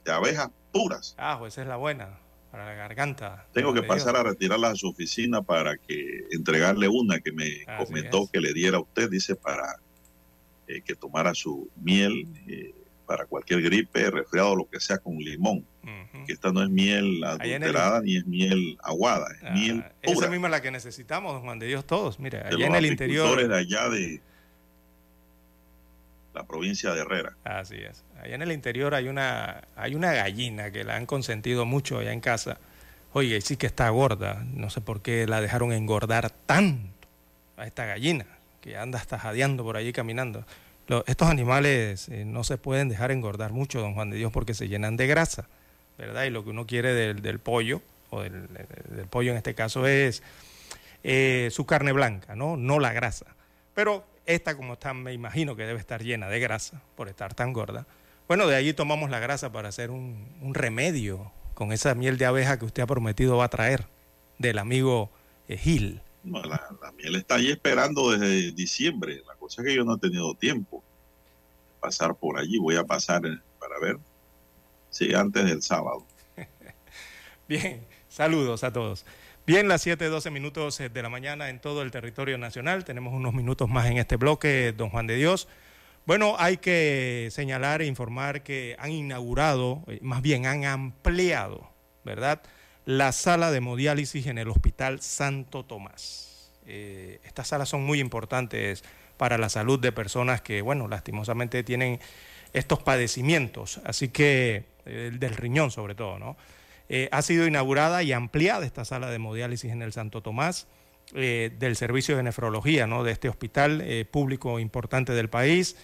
de 0.04 0.12
abejas 0.12 0.50
puras. 0.72 1.14
Ah, 1.18 1.36
pues 1.38 1.54
esa 1.54 1.62
es 1.62 1.68
la 1.68 1.76
buena, 1.76 2.18
para 2.50 2.64
la 2.66 2.74
garganta. 2.74 3.46
Tengo 3.52 3.72
que 3.74 3.80
Dios. 3.80 3.88
pasar 3.88 4.16
a 4.16 4.22
retirarlas 4.22 4.72
a 4.72 4.76
su 4.76 4.88
oficina 4.88 5.42
para 5.42 5.76
que 5.76 6.24
entregarle 6.30 6.88
una 6.88 7.20
que 7.20 7.32
me 7.32 7.64
Así 7.66 7.86
comentó 7.86 8.24
es. 8.24 8.30
que 8.30 8.40
le 8.40 8.52
diera 8.54 8.78
a 8.78 8.80
usted, 8.80 9.10
dice, 9.10 9.34
para 9.36 9.76
eh, 10.76 10.82
que 10.82 10.94
tomara 10.94 11.34
su 11.34 11.68
miel 11.76 12.26
eh, 12.46 12.72
para 13.06 13.26
cualquier 13.26 13.62
gripe, 13.62 14.10
resfriado, 14.10 14.56
lo 14.56 14.68
que 14.68 14.80
sea 14.80 14.98
con 14.98 15.16
limón. 15.18 15.64
Que 16.26 16.32
esta 16.34 16.52
no 16.52 16.62
es 16.62 16.68
miel 16.70 17.16
el- 17.16 17.24
adulterada 17.24 18.00
ni 18.02 18.16
es 18.16 18.24
miel 18.26 18.78
aguada, 18.82 19.26
es 19.34 19.50
miel 19.52 19.84
Esa 20.02 20.14
pura. 20.14 20.28
misma 20.30 20.46
es 20.46 20.50
la 20.52 20.62
que 20.62 20.70
necesitamos, 20.70 21.32
don 21.32 21.42
Juan 21.42 21.58
de 21.58 21.66
Dios, 21.66 21.84
todos. 21.84 22.20
Mire, 22.20 22.38
allá 22.42 22.66
en 22.66 22.74
el 22.76 22.86
interior. 22.86 23.48
de 23.48 23.56
allá 23.56 23.88
de 23.88 24.20
la 26.34 26.44
provincia 26.46 26.94
de 26.94 27.00
Herrera. 27.00 27.36
Así 27.44 27.76
es. 27.76 28.04
Allá 28.22 28.34
en 28.36 28.42
el 28.42 28.52
interior 28.52 28.94
hay 28.94 29.08
una, 29.08 29.64
hay 29.76 29.94
una 29.94 30.12
gallina 30.12 30.70
que 30.70 30.84
la 30.84 30.96
han 30.96 31.06
consentido 31.06 31.66
mucho 31.66 31.98
allá 31.98 32.12
en 32.12 32.20
casa. 32.20 32.58
Oye, 33.12 33.40
sí 33.42 33.56
que 33.56 33.66
está 33.66 33.88
gorda. 33.90 34.44
No 34.54 34.70
sé 34.70 34.80
por 34.80 35.02
qué 35.02 35.26
la 35.26 35.40
dejaron 35.40 35.72
engordar 35.72 36.30
tanto 36.30 37.08
a 37.58 37.66
esta 37.66 37.84
gallina, 37.84 38.24
que 38.62 38.76
anda 38.78 38.98
hasta 38.98 39.18
jadeando 39.18 39.62
por 39.64 39.76
allí 39.76 39.92
caminando. 39.92 40.46
Estos 41.06 41.28
animales 41.28 42.08
eh, 42.08 42.24
no 42.24 42.44
se 42.44 42.58
pueden 42.58 42.88
dejar 42.88 43.10
engordar 43.12 43.52
mucho, 43.52 43.80
don 43.80 43.94
Juan 43.94 44.10
de 44.10 44.16
Dios, 44.16 44.32
porque 44.32 44.54
se 44.54 44.68
llenan 44.68 44.96
de 44.96 45.06
grasa, 45.06 45.48
¿verdad? 45.96 46.24
Y 46.24 46.30
lo 46.30 46.44
que 46.44 46.50
uno 46.50 46.66
quiere 46.66 46.92
del, 46.92 47.38
pollo, 47.38 47.80
o 48.10 48.20
del, 48.20 48.48
pollo 49.08 49.30
en 49.30 49.36
este 49.36 49.54
caso, 49.54 49.86
es 49.86 50.22
eh, 51.04 51.48
su 51.50 51.66
carne 51.66 51.92
blanca, 51.92 52.34
¿no? 52.34 52.56
No 52.56 52.78
la 52.80 52.92
grasa. 52.92 53.26
Pero 53.74 54.04
esta, 54.26 54.56
como 54.56 54.74
está, 54.74 54.92
me 54.92 55.12
imagino 55.12 55.56
que 55.56 55.64
debe 55.64 55.78
estar 55.78 56.02
llena 56.02 56.28
de 56.28 56.40
grasa 56.40 56.82
por 56.96 57.08
estar 57.08 57.32
tan 57.34 57.52
gorda. 57.52 57.86
Bueno, 58.28 58.46
de 58.46 58.56
allí 58.56 58.72
tomamos 58.72 59.10
la 59.10 59.18
grasa 59.18 59.52
para 59.52 59.68
hacer 59.68 59.90
un, 59.90 60.28
un 60.40 60.54
remedio 60.54 61.32
con 61.54 61.72
esa 61.72 61.94
miel 61.94 62.18
de 62.18 62.26
abeja 62.26 62.58
que 62.58 62.64
usted 62.64 62.82
ha 62.82 62.86
prometido 62.86 63.36
va 63.36 63.44
a 63.44 63.48
traer 63.48 63.86
del 64.38 64.58
amigo 64.58 65.10
eh, 65.48 65.56
Gil. 65.56 66.00
No, 66.24 66.42
la, 66.42 66.60
la 66.80 66.92
miel 66.92 67.16
está 67.16 67.36
ahí 67.36 67.50
esperando 67.50 68.10
desde 68.10 68.52
diciembre. 68.52 69.22
Cosa 69.42 69.64
que 69.64 69.74
yo 69.74 69.82
no 69.84 69.96
he 69.96 69.98
tenido 69.98 70.34
tiempo 70.34 70.84
de 71.66 71.80
pasar 71.80 72.14
por 72.14 72.38
allí. 72.38 72.58
Voy 72.58 72.76
a 72.76 72.84
pasar 72.84 73.26
eh, 73.26 73.40
para 73.58 73.76
ver 73.80 73.98
si 74.88 75.12
antes 75.14 75.44
del 75.44 75.60
sábado. 75.62 76.06
Bien, 77.48 77.84
saludos 78.08 78.62
a 78.62 78.72
todos. 78.72 79.04
Bien, 79.44 79.66
las 79.66 79.84
7:12 79.84 80.30
minutos 80.30 80.78
eh, 80.78 80.90
de 80.90 81.02
la 81.02 81.08
mañana 81.08 81.50
en 81.50 81.60
todo 81.60 81.82
el 81.82 81.90
territorio 81.90 82.38
nacional. 82.38 82.84
Tenemos 82.84 83.12
unos 83.12 83.34
minutos 83.34 83.68
más 83.68 83.86
en 83.90 83.98
este 83.98 84.14
bloque, 84.14 84.72
don 84.76 84.90
Juan 84.90 85.08
de 85.08 85.16
Dios. 85.16 85.48
Bueno, 86.06 86.36
hay 86.38 86.58
que 86.58 87.28
señalar 87.32 87.82
e 87.82 87.86
informar 87.86 88.44
que 88.44 88.76
han 88.78 88.92
inaugurado, 88.92 89.82
eh, 89.88 89.98
más 90.02 90.22
bien 90.22 90.46
han 90.46 90.64
ampliado, 90.64 91.68
¿verdad? 92.04 92.42
La 92.84 93.10
sala 93.10 93.50
de 93.50 93.58
hemodiálisis 93.58 94.28
en 94.28 94.38
el 94.38 94.50
Hospital 94.50 95.00
Santo 95.00 95.64
Tomás. 95.64 96.52
Estas 96.64 97.48
salas 97.48 97.68
son 97.68 97.82
muy 97.82 97.98
importantes 97.98 98.84
para 99.22 99.38
la 99.38 99.48
salud 99.48 99.78
de 99.78 99.92
personas 99.92 100.40
que, 100.40 100.62
bueno, 100.62 100.88
lastimosamente 100.88 101.62
tienen 101.62 102.00
estos 102.52 102.82
padecimientos, 102.82 103.80
así 103.84 104.08
que 104.08 104.64
eh, 104.84 105.12
del 105.16 105.36
riñón 105.36 105.70
sobre 105.70 105.94
todo, 105.94 106.18
¿no? 106.18 106.36
Eh, 106.88 107.08
ha 107.12 107.22
sido 107.22 107.46
inaugurada 107.46 108.02
y 108.02 108.10
ampliada 108.10 108.66
esta 108.66 108.84
sala 108.84 109.10
de 109.10 109.14
hemodiálisis 109.14 109.70
en 109.70 109.80
el 109.80 109.92
Santo 109.92 110.22
Tomás 110.22 110.66
eh, 111.14 111.52
del 111.56 111.76
servicio 111.76 112.16
de 112.16 112.24
nefrología 112.24 112.88
¿no? 112.88 113.04
de 113.04 113.12
este 113.12 113.28
hospital 113.28 113.86
público 114.10 114.58
importante 114.58 115.12
del 115.12 115.30
país. 115.30 115.76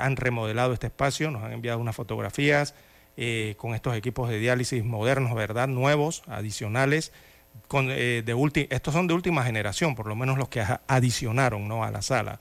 Han 0.00 0.16
remodelado 0.16 0.72
este 0.72 0.86
espacio, 0.86 1.30
nos 1.30 1.42
han 1.42 1.52
enviado 1.52 1.78
unas 1.78 1.94
fotografías 1.94 2.74
con 3.58 3.74
estos 3.74 3.94
equipos 3.94 4.30
de 4.30 4.38
diálisis 4.38 4.82
modernos, 4.86 5.34
¿verdad? 5.34 5.68
Nuevos, 5.68 6.22
adicionales. 6.28 7.12
Con, 7.68 7.88
eh, 7.90 8.22
de 8.24 8.34
ulti- 8.34 8.66
estos 8.70 8.92
son 8.92 9.06
de 9.06 9.14
última 9.14 9.42
generación, 9.44 9.94
por 9.94 10.06
lo 10.06 10.14
menos 10.14 10.36
los 10.38 10.48
que 10.48 10.62
adicionaron 10.86 11.66
¿no? 11.66 11.82
a 11.82 11.90
la 11.90 12.02
sala. 12.02 12.40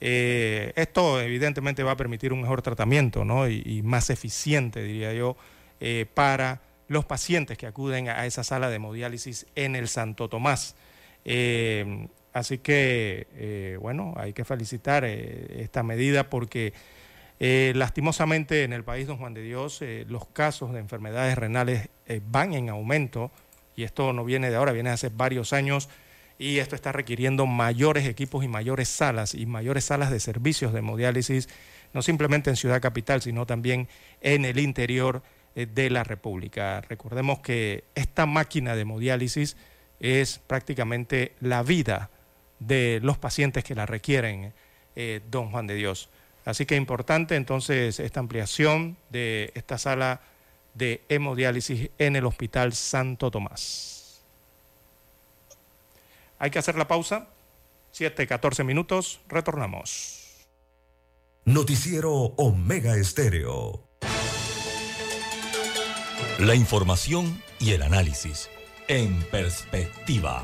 Eh, 0.00 0.72
esto 0.76 1.20
evidentemente 1.20 1.82
va 1.82 1.92
a 1.92 1.96
permitir 1.96 2.32
un 2.32 2.40
mejor 2.40 2.62
tratamiento 2.62 3.24
¿no? 3.24 3.48
y, 3.48 3.82
más 3.82 4.10
eficiente, 4.10 4.82
diría 4.82 5.12
yo, 5.12 5.36
eh, 5.80 6.06
para 6.12 6.60
los 6.88 7.04
pacientes 7.04 7.58
que 7.58 7.66
acuden 7.66 8.08
a 8.08 8.26
esa 8.26 8.42
sala 8.42 8.68
de 8.68 8.76
hemodiálisis 8.76 9.46
en 9.54 9.76
el 9.76 9.88
Santo 9.88 10.28
Tomás. 10.28 10.76
Eh, 11.24 12.08
así 12.32 12.58
que, 12.58 13.78
bueno, 13.80 14.14
hay 14.16 14.32
que 14.32 14.44
felicitar 14.44 15.04
esta 15.04 15.82
medida 15.82 16.28
porque 16.28 16.72
lastimosamente 17.38 18.64
en 18.64 18.72
el 18.72 18.84
país, 18.84 19.06
don 19.06 19.18
Juan 19.18 19.34
de 19.34 19.42
Dios, 19.42 19.82
los 20.08 20.26
casos 20.26 20.72
de 20.72 20.80
enfermedades 20.80 21.36
renales 21.36 21.88
van 22.26 22.54
en 22.54 22.68
aumento 22.68 23.30
y 23.76 23.84
esto 23.84 24.12
no 24.12 24.24
viene 24.24 24.50
de 24.50 24.56
ahora, 24.56 24.72
viene 24.72 24.90
de 24.90 24.94
hace 24.94 25.08
varios 25.08 25.52
años 25.52 25.88
y 26.38 26.58
esto 26.58 26.74
está 26.74 26.92
requiriendo 26.92 27.46
mayores 27.46 28.06
equipos 28.06 28.44
y 28.44 28.48
mayores 28.48 28.88
salas 28.88 29.34
y 29.34 29.46
mayores 29.46 29.84
salas 29.84 30.10
de 30.10 30.20
servicios 30.20 30.72
de 30.72 30.80
hemodiálisis, 30.80 31.48
no 31.92 32.02
simplemente 32.02 32.50
en 32.50 32.56
Ciudad 32.56 32.80
Capital, 32.80 33.22
sino 33.22 33.46
también 33.46 33.88
en 34.20 34.44
el 34.44 34.58
interior 34.58 35.22
eh, 35.54 35.66
de 35.66 35.90
la 35.90 36.02
República. 36.02 36.80
Recordemos 36.80 37.38
que 37.38 37.84
esta 37.94 38.26
máquina 38.26 38.74
de 38.74 38.82
hemodiálisis 38.82 39.56
es 40.00 40.38
prácticamente 40.38 41.34
la 41.40 41.62
vida 41.62 42.10
de 42.58 43.00
los 43.02 43.18
pacientes 43.18 43.62
que 43.64 43.74
la 43.74 43.86
requieren, 43.86 44.52
eh, 44.96 45.20
don 45.30 45.50
Juan 45.50 45.66
de 45.66 45.74
Dios. 45.74 46.08
Así 46.44 46.66
que 46.66 46.76
importante 46.76 47.36
entonces 47.36 48.00
esta 48.00 48.20
ampliación 48.20 48.96
de 49.10 49.52
esta 49.54 49.78
sala 49.78 50.20
de 50.74 51.04
hemodiálisis 51.08 51.90
en 51.98 52.16
el 52.16 52.26
Hospital 52.26 52.74
Santo 52.74 53.30
Tomás. 53.30 54.22
Hay 56.38 56.50
que 56.50 56.58
hacer 56.58 56.76
la 56.76 56.88
pausa. 56.88 57.28
7, 57.92 58.26
14 58.26 58.64
minutos. 58.64 59.20
Retornamos. 59.28 60.46
Noticiero 61.44 62.12
Omega 62.12 62.96
Estéreo. 62.96 63.84
La 66.38 66.54
información 66.54 67.40
y 67.60 67.72
el 67.72 67.82
análisis 67.82 68.50
en 68.88 69.22
perspectiva. 69.30 70.42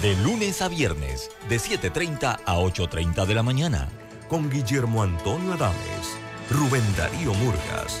De 0.00 0.14
lunes 0.16 0.62
a 0.62 0.68
viernes, 0.68 1.30
de 1.48 1.56
7.30 1.56 2.40
a 2.46 2.56
8.30 2.56 3.26
de 3.26 3.34
la 3.34 3.42
mañana. 3.42 3.88
Con 4.28 4.48
Guillermo 4.48 5.02
Antonio 5.02 5.52
Adames, 5.52 6.16
Rubén 6.48 6.84
Darío 6.96 7.34
Murgas 7.34 8.00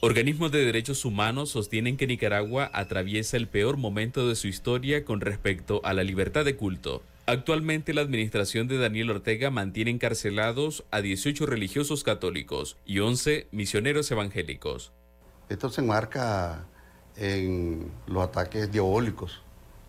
Organismos 0.00 0.52
de 0.52 0.64
derechos 0.64 1.04
humanos 1.04 1.50
sostienen 1.50 1.96
que 1.96 2.06
Nicaragua 2.06 2.70
atraviesa 2.72 3.36
el 3.36 3.48
peor 3.48 3.78
momento 3.78 4.28
de 4.28 4.36
su 4.36 4.46
historia 4.46 5.04
con 5.04 5.20
respecto 5.20 5.80
a 5.82 5.92
la 5.92 6.04
libertad 6.04 6.44
de 6.44 6.54
culto. 6.54 7.02
Actualmente 7.26 7.92
la 7.92 8.02
administración 8.02 8.68
de 8.68 8.78
Daniel 8.78 9.10
Ortega 9.10 9.50
mantiene 9.50 9.90
encarcelados 9.90 10.84
a 10.92 11.00
18 11.00 11.46
religiosos 11.46 12.04
católicos 12.04 12.76
y 12.86 13.00
11 13.00 13.48
misioneros 13.50 14.08
evangélicos. 14.12 14.92
Esto 15.48 15.68
se 15.68 15.80
enmarca 15.80 16.64
en 17.16 17.90
los 18.06 18.22
ataques 18.22 18.70
diabólicos 18.70 19.42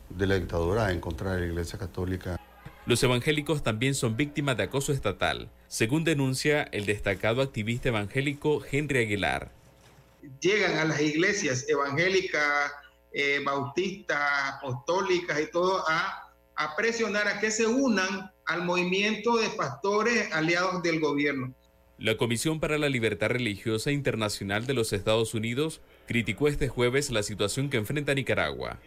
de 0.10 0.26
la 0.26 0.40
dictadura 0.40 0.92
en 0.92 1.02
contra 1.02 1.36
de 1.36 1.42
la 1.42 1.46
Iglesia 1.46 1.78
Católica. 1.78 2.36
Los 2.88 3.04
evangélicos 3.04 3.62
también 3.62 3.94
son 3.94 4.18
víctimas 4.18 4.58
de 4.58 4.64
acoso 4.64 4.92
estatal, 4.92 5.52
según 5.68 6.04
denuncia 6.04 6.64
el 6.64 6.88
destacado 6.88 7.44
activista 7.44 7.90
evangélico 7.90 8.64
Henry 8.72 9.04
Aguilar. 9.04 9.59
Llegan 10.42 10.78
a 10.78 10.86
las 10.86 11.02
iglesias 11.02 11.66
evangélicas, 11.68 12.72
eh, 13.12 13.42
bautistas, 13.44 14.54
apostólicas 14.56 15.40
y 15.40 15.52
todo 15.52 15.84
a, 15.88 16.34
a 16.56 16.76
presionar 16.76 17.28
a 17.28 17.40
que 17.40 17.52
se 17.52 17.66
unan 17.66 18.32
al 18.46 18.64
movimiento 18.64 19.38
de 19.38 19.50
pastores 19.50 20.32
aliados 20.34 20.84
del 20.84 21.00
gobierno. 21.00 21.54
La 21.98 22.16
Comisión 22.16 22.60
para 22.60 22.78
la 22.78 22.88
Libertad 22.88 23.28
Religiosa 23.28 23.92
Internacional 23.92 24.66
de 24.66 24.74
los 24.74 24.94
Estados 24.94 25.34
Unidos 25.34 25.82
criticó 26.08 26.48
este 26.48 26.70
jueves 26.70 27.12
la 27.12 27.24
situación 27.24 27.70
que 27.70 27.78
enfrenta 27.78 28.14
Nicaragua. 28.14 28.80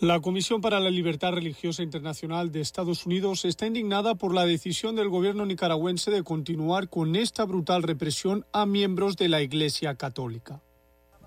La 0.00 0.20
Comisión 0.20 0.60
para 0.60 0.80
la 0.80 0.90
Libertad 0.90 1.32
Religiosa 1.32 1.82
Internacional 1.82 2.50
de 2.50 2.60
Estados 2.60 3.06
Unidos 3.06 3.44
está 3.44 3.66
indignada 3.66 4.16
por 4.16 4.34
la 4.34 4.44
decisión 4.44 4.96
del 4.96 5.08
gobierno 5.08 5.46
nicaragüense 5.46 6.10
de 6.10 6.24
continuar 6.24 6.88
con 6.88 7.14
esta 7.14 7.44
brutal 7.44 7.84
represión 7.84 8.44
a 8.52 8.66
miembros 8.66 9.16
de 9.16 9.28
la 9.28 9.40
Iglesia 9.40 9.94
Católica. 9.94 10.60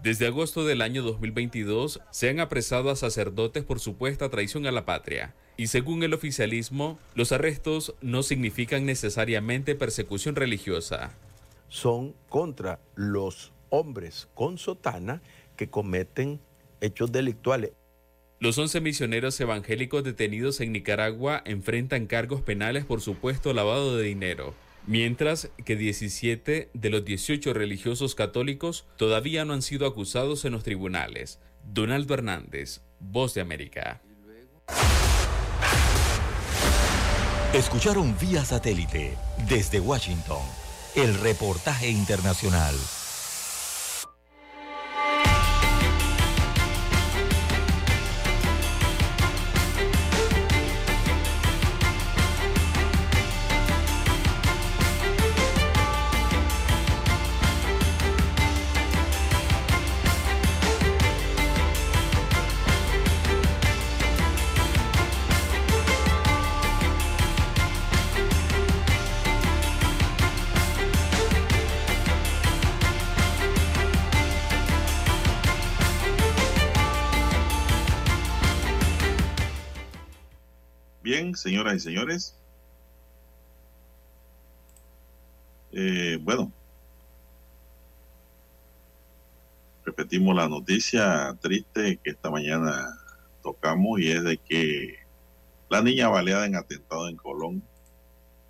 Desde 0.04 0.28
agosto 0.28 0.64
del 0.64 0.84
año 0.84 1.02
2022 1.02 2.02
se 2.12 2.30
han 2.30 2.40
apresado 2.40 2.92
a 2.92 2.96
sacerdotes 2.96 3.64
por 3.64 3.80
supuesta 3.80 4.30
traición 4.30 4.68
a 4.68 4.72
la 4.72 4.86
patria. 4.86 5.34
Y 5.58 5.68
según 5.68 6.04
el 6.04 6.14
oficialismo, 6.14 7.00
los 7.16 7.32
arrestos 7.32 7.96
no 8.02 8.22
significan 8.22 8.86
necesariamente 8.86 9.74
persecución 9.74 10.36
religiosa. 10.36 11.12
Son 11.68 12.14
contra 12.30 12.80
los 12.96 13.52
hombres 13.70 14.30
con 14.36 14.60
sotana 14.60 15.22
que 15.56 15.70
cometen 15.70 16.40
hechos 16.80 17.12
delictuales. 17.12 17.72
Los 18.40 18.56
11 18.60 18.82
misioneros 18.82 19.40
evangélicos 19.40 20.04
detenidos 20.04 20.62
en 20.62 20.72
Nicaragua 20.72 21.42
enfrentan 21.44 22.06
cargos 22.06 22.42
penales 22.44 22.86
por 22.86 23.02
supuesto 23.02 23.52
lavado 23.52 23.98
de 23.98 24.04
dinero, 24.04 24.54
mientras 24.88 25.52
que 25.64 25.76
17 25.76 26.72
de 26.74 26.90
los 26.90 27.06
18 27.06 27.54
religiosos 27.54 28.16
católicos 28.16 28.88
todavía 28.98 29.46
no 29.46 29.54
han 29.54 29.62
sido 29.62 29.86
acusados 29.86 30.46
en 30.46 30.54
los 30.54 30.64
tribunales. 30.64 31.40
Donaldo 31.64 32.16
Hernández, 32.16 32.82
Voz 33.00 33.34
de 33.36 33.42
América. 33.42 34.02
Escucharon 37.54 38.16
vía 38.20 38.44
satélite 38.44 39.16
desde 39.48 39.80
Washington 39.80 40.42
el 40.96 41.14
reportaje 41.20 41.90
internacional. 41.90 42.76
Señoras 81.36 81.76
y 81.76 81.80
señores. 81.80 82.36
Eh, 85.72 86.18
bueno, 86.22 86.52
repetimos 89.86 90.36
la 90.36 90.48
noticia 90.48 91.38
triste 91.42 92.00
que 92.04 92.12
esta 92.12 92.30
mañana 92.30 92.98
tocamos 93.44 94.00
y 94.00 94.12
es 94.12 94.24
de 94.24 94.38
que 94.38 94.96
la 95.70 95.82
niña 95.82 96.08
baleada 96.08 96.46
en 96.46 96.56
atentado 96.56 97.08
en 97.08 97.18
Colón 97.18 97.64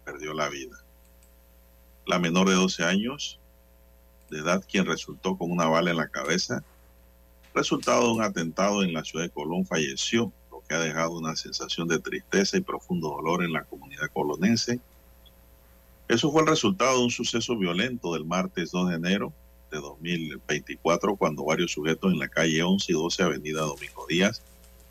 perdió 0.05 0.33
la 0.33 0.49
vida. 0.49 0.77
La 2.05 2.19
menor 2.19 2.47
de 2.47 2.55
12 2.55 2.83
años 2.83 3.39
de 4.29 4.39
edad, 4.39 4.63
quien 4.67 4.85
resultó 4.85 5.37
con 5.37 5.51
una 5.51 5.67
bala 5.67 5.91
en 5.91 5.97
la 5.97 6.09
cabeza, 6.09 6.63
resultado 7.53 8.07
de 8.07 8.13
un 8.13 8.21
atentado 8.21 8.83
en 8.83 8.93
la 8.93 9.03
ciudad 9.03 9.25
de 9.25 9.31
Colón, 9.31 9.65
falleció 9.65 10.31
que 10.67 10.75
ha 10.75 10.79
dejado 10.79 11.17
una 11.17 11.35
sensación 11.35 11.87
de 11.87 11.99
tristeza 11.99 12.57
y 12.57 12.61
profundo 12.61 13.09
dolor 13.09 13.43
en 13.43 13.53
la 13.53 13.63
comunidad 13.63 14.09
colonense. 14.13 14.79
Eso 16.07 16.31
fue 16.31 16.41
el 16.41 16.47
resultado 16.47 16.97
de 16.97 17.03
un 17.05 17.11
suceso 17.11 17.57
violento 17.57 18.13
del 18.13 18.25
martes 18.25 18.71
2 18.71 18.89
de 18.89 18.95
enero 18.95 19.33
de 19.71 19.79
2024, 19.79 21.15
cuando 21.15 21.43
varios 21.43 21.71
sujetos 21.71 22.11
en 22.11 22.19
la 22.19 22.29
calle 22.29 22.63
11 22.63 22.91
y 22.91 22.95
12 22.95 23.23
Avenida 23.23 23.61
Domingo 23.61 24.05
Díaz 24.07 24.41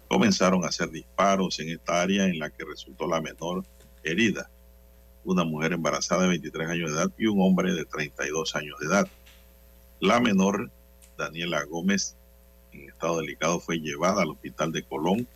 comenzaron 0.09 0.65
a 0.65 0.69
hacer 0.69 0.91
disparos 0.91 1.59
en 1.59 1.71
esta 1.71 2.03
área 2.03 2.27
en 2.27 2.39
la 2.39 2.51
que 2.51 2.65
resultó 2.65 3.07
la 3.07 3.21
menor 3.21 3.65
herida, 4.05 4.49
una 5.25 5.45
mujer 5.45 5.73
embarazada 5.73 6.23
de 6.23 6.29
23 6.29 6.69
años 6.69 6.91
de 6.91 6.97
edad 6.97 7.11
y 7.19 7.27
un 7.27 7.41
hombre 7.41 7.73
de 7.73 7.85
32 7.85 8.55
años 8.55 8.79
de 8.79 8.87
edad. 8.87 9.09
La 10.01 10.21
menor, 10.21 10.71
Daniela 11.19 11.65
Gómez, 11.65 12.15
en 12.73 12.89
estado 12.91 13.19
delicado, 13.19 13.59
fue 13.59 13.79
llevada 13.79 14.23
al 14.23 14.31
hospital 14.31 14.71
de 14.71 14.83
Colón 14.83 15.27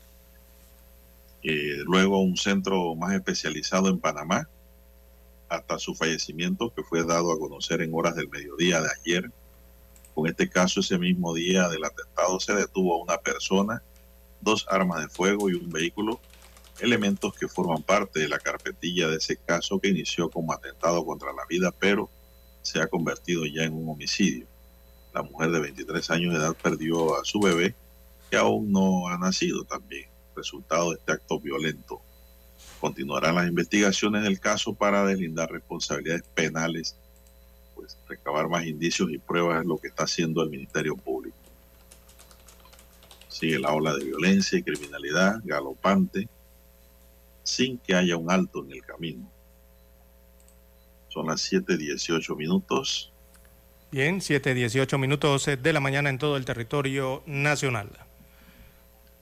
eh, 1.43 1.79
luego 1.85 2.21
un 2.21 2.37
centro 2.37 2.95
más 2.95 3.15
especializado 3.15 3.89
en 3.89 3.99
Panamá, 3.99 4.49
hasta 5.49 5.79
su 5.79 5.95
fallecimiento 5.95 6.73
que 6.75 6.83
fue 6.83 7.05
dado 7.05 7.33
a 7.33 7.39
conocer 7.39 7.81
en 7.81 7.95
horas 7.95 8.15
del 8.15 8.29
mediodía 8.29 8.81
de 8.81 8.89
ayer. 9.01 9.31
Con 10.15 10.27
este 10.27 10.49
caso, 10.49 10.81
ese 10.81 10.99
mismo 10.99 11.35
día 11.35 11.69
del 11.69 11.85
atentado 11.85 12.39
se 12.41 12.55
detuvo 12.55 12.95
a 12.95 13.03
una 13.03 13.19
persona, 13.19 13.83
dos 14.41 14.67
armas 14.69 15.03
de 15.03 15.09
fuego 15.09 15.49
y 15.49 15.55
un 15.55 15.71
vehículo, 15.71 16.21
elementos 16.79 17.35
que 17.35 17.49
forman 17.49 17.83
parte 17.83 18.21
de 18.21 18.29
la 18.29 18.39
carpetilla 18.39 19.09
de 19.09 19.17
ese 19.17 19.37
caso 19.37 19.81
que 19.81 19.89
inició 19.89 20.31
como 20.31 20.53
atentado 20.53 21.05
contra 21.05 21.33
la 21.33 21.45
vida, 21.49 21.73
pero 21.73 22.09
se 22.62 22.81
ha 22.81 22.87
convertido 22.87 23.45
ya 23.47 23.65
en 23.65 23.75
un 23.75 23.89
homicidio. 23.89 24.47
La 25.12 25.23
mujer 25.23 25.51
de 25.51 25.61
23 25.61 26.11
años 26.11 26.35
de 26.35 26.39
edad 26.39 26.57
perdió 26.62 27.19
a 27.19 27.25
su 27.25 27.41
bebé, 27.41 27.75
que 28.31 28.37
aún 28.37 28.71
no 28.71 29.09
ha 29.09 29.19
nacido 29.19 29.65
también 29.65 30.11
resultado 30.35 30.90
de 30.90 30.98
este 30.98 31.12
acto 31.12 31.39
violento. 31.40 32.01
continuarán 32.81 33.35
las 33.35 33.48
investigaciones 33.48 34.23
del 34.23 34.40
caso 34.40 34.74
para 34.74 35.05
deslindar 35.05 35.51
responsabilidades 35.51 36.23
penales, 36.35 36.97
pues 37.74 37.98
recabar 38.09 38.48
más 38.48 38.65
indicios 38.65 39.11
y 39.11 39.19
pruebas 39.19 39.61
es 39.61 39.66
lo 39.66 39.77
que 39.78 39.89
está 39.89 40.05
haciendo 40.05 40.43
el 40.43 40.51
Ministerio 40.51 40.97
Público. 40.97 41.36
Sigue 43.28 43.59
la 43.59 43.73
ola 43.73 43.94
de 43.94 44.05
violencia 44.05 44.59
y 44.59 44.62
criminalidad 44.62 45.40
galopante 45.44 46.28
sin 47.43 47.78
que 47.78 47.94
haya 47.94 48.16
un 48.16 48.31
alto 48.31 48.65
en 48.65 48.73
el 48.73 48.82
camino. 48.82 49.31
Son 51.09 51.27
las 51.27 51.40
7:18 51.40 52.36
minutos. 52.36 53.12
Bien, 53.90 54.20
7:18 54.20 54.98
minutos 54.98 55.47
de 55.47 55.73
la 55.73 55.81
mañana 55.81 56.11
en 56.11 56.19
todo 56.19 56.36
el 56.36 56.44
territorio 56.44 57.23
nacional. 57.27 58.10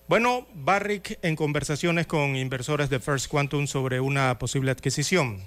Bueno, 0.09 0.47
Barrick 0.55 1.18
en 1.20 1.36
conversaciones 1.36 2.06
con 2.06 2.35
inversores 2.35 2.89
de 2.89 2.98
First 2.98 3.28
Quantum 3.28 3.66
sobre 3.66 4.01
una 4.01 4.39
posible 4.39 4.70
adquisición. 4.70 5.39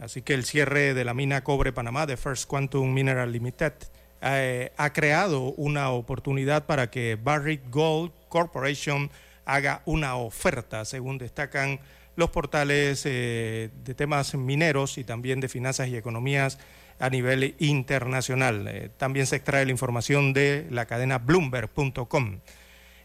Así 0.00 0.22
que 0.22 0.32
el 0.32 0.46
cierre 0.46 0.94
de 0.94 1.04
la 1.04 1.12
mina 1.12 1.44
Cobre 1.44 1.74
Panamá 1.74 2.06
de 2.06 2.16
First 2.16 2.48
Quantum 2.48 2.94
Mineral 2.94 3.30
Limited 3.30 3.74
eh, 4.22 4.72
ha 4.78 4.94
creado 4.94 5.52
una 5.58 5.90
oportunidad 5.90 6.64
para 6.64 6.88
que 6.88 7.18
Barrick 7.22 7.68
Gold 7.68 8.12
Corporation 8.30 9.10
haga 9.44 9.82
una 9.84 10.16
oferta, 10.16 10.86
según 10.86 11.18
destacan 11.18 11.78
los 12.16 12.30
portales 12.30 13.02
eh, 13.04 13.68
de 13.84 13.94
temas 13.94 14.34
mineros 14.34 14.96
y 14.96 15.04
también 15.04 15.40
de 15.40 15.50
finanzas 15.50 15.88
y 15.88 15.98
economías 15.98 16.58
a 16.98 17.10
nivel 17.10 17.56
internacional. 17.58 18.66
Eh, 18.68 18.88
también 18.96 19.26
se 19.26 19.36
extrae 19.36 19.66
la 19.66 19.70
información 19.70 20.32
de 20.32 20.66
la 20.70 20.86
cadena 20.86 21.18
bloomberg.com. 21.18 22.40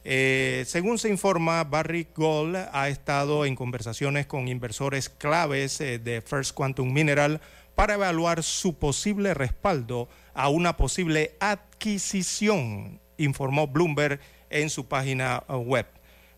Eh, 0.09 0.63
según 0.65 0.97
se 0.97 1.09
informa, 1.09 1.65
Barrick 1.65 2.15
Gold 2.15 2.55
ha 2.71 2.87
estado 2.87 3.43
en 3.43 3.57
conversaciones 3.57 4.25
con 4.25 4.47
inversores 4.47 5.09
claves 5.09 5.81
eh, 5.81 5.99
de 5.99 6.21
First 6.21 6.53
Quantum 6.53 6.93
Mineral 6.93 7.41
para 7.75 7.95
evaluar 7.95 8.41
su 8.41 8.79
posible 8.79 9.33
respaldo 9.33 10.07
a 10.33 10.47
una 10.47 10.77
posible 10.77 11.35
adquisición, 11.41 13.01
informó 13.17 13.67
Bloomberg 13.67 14.21
en 14.49 14.69
su 14.69 14.87
página 14.87 15.43
web. 15.49 15.87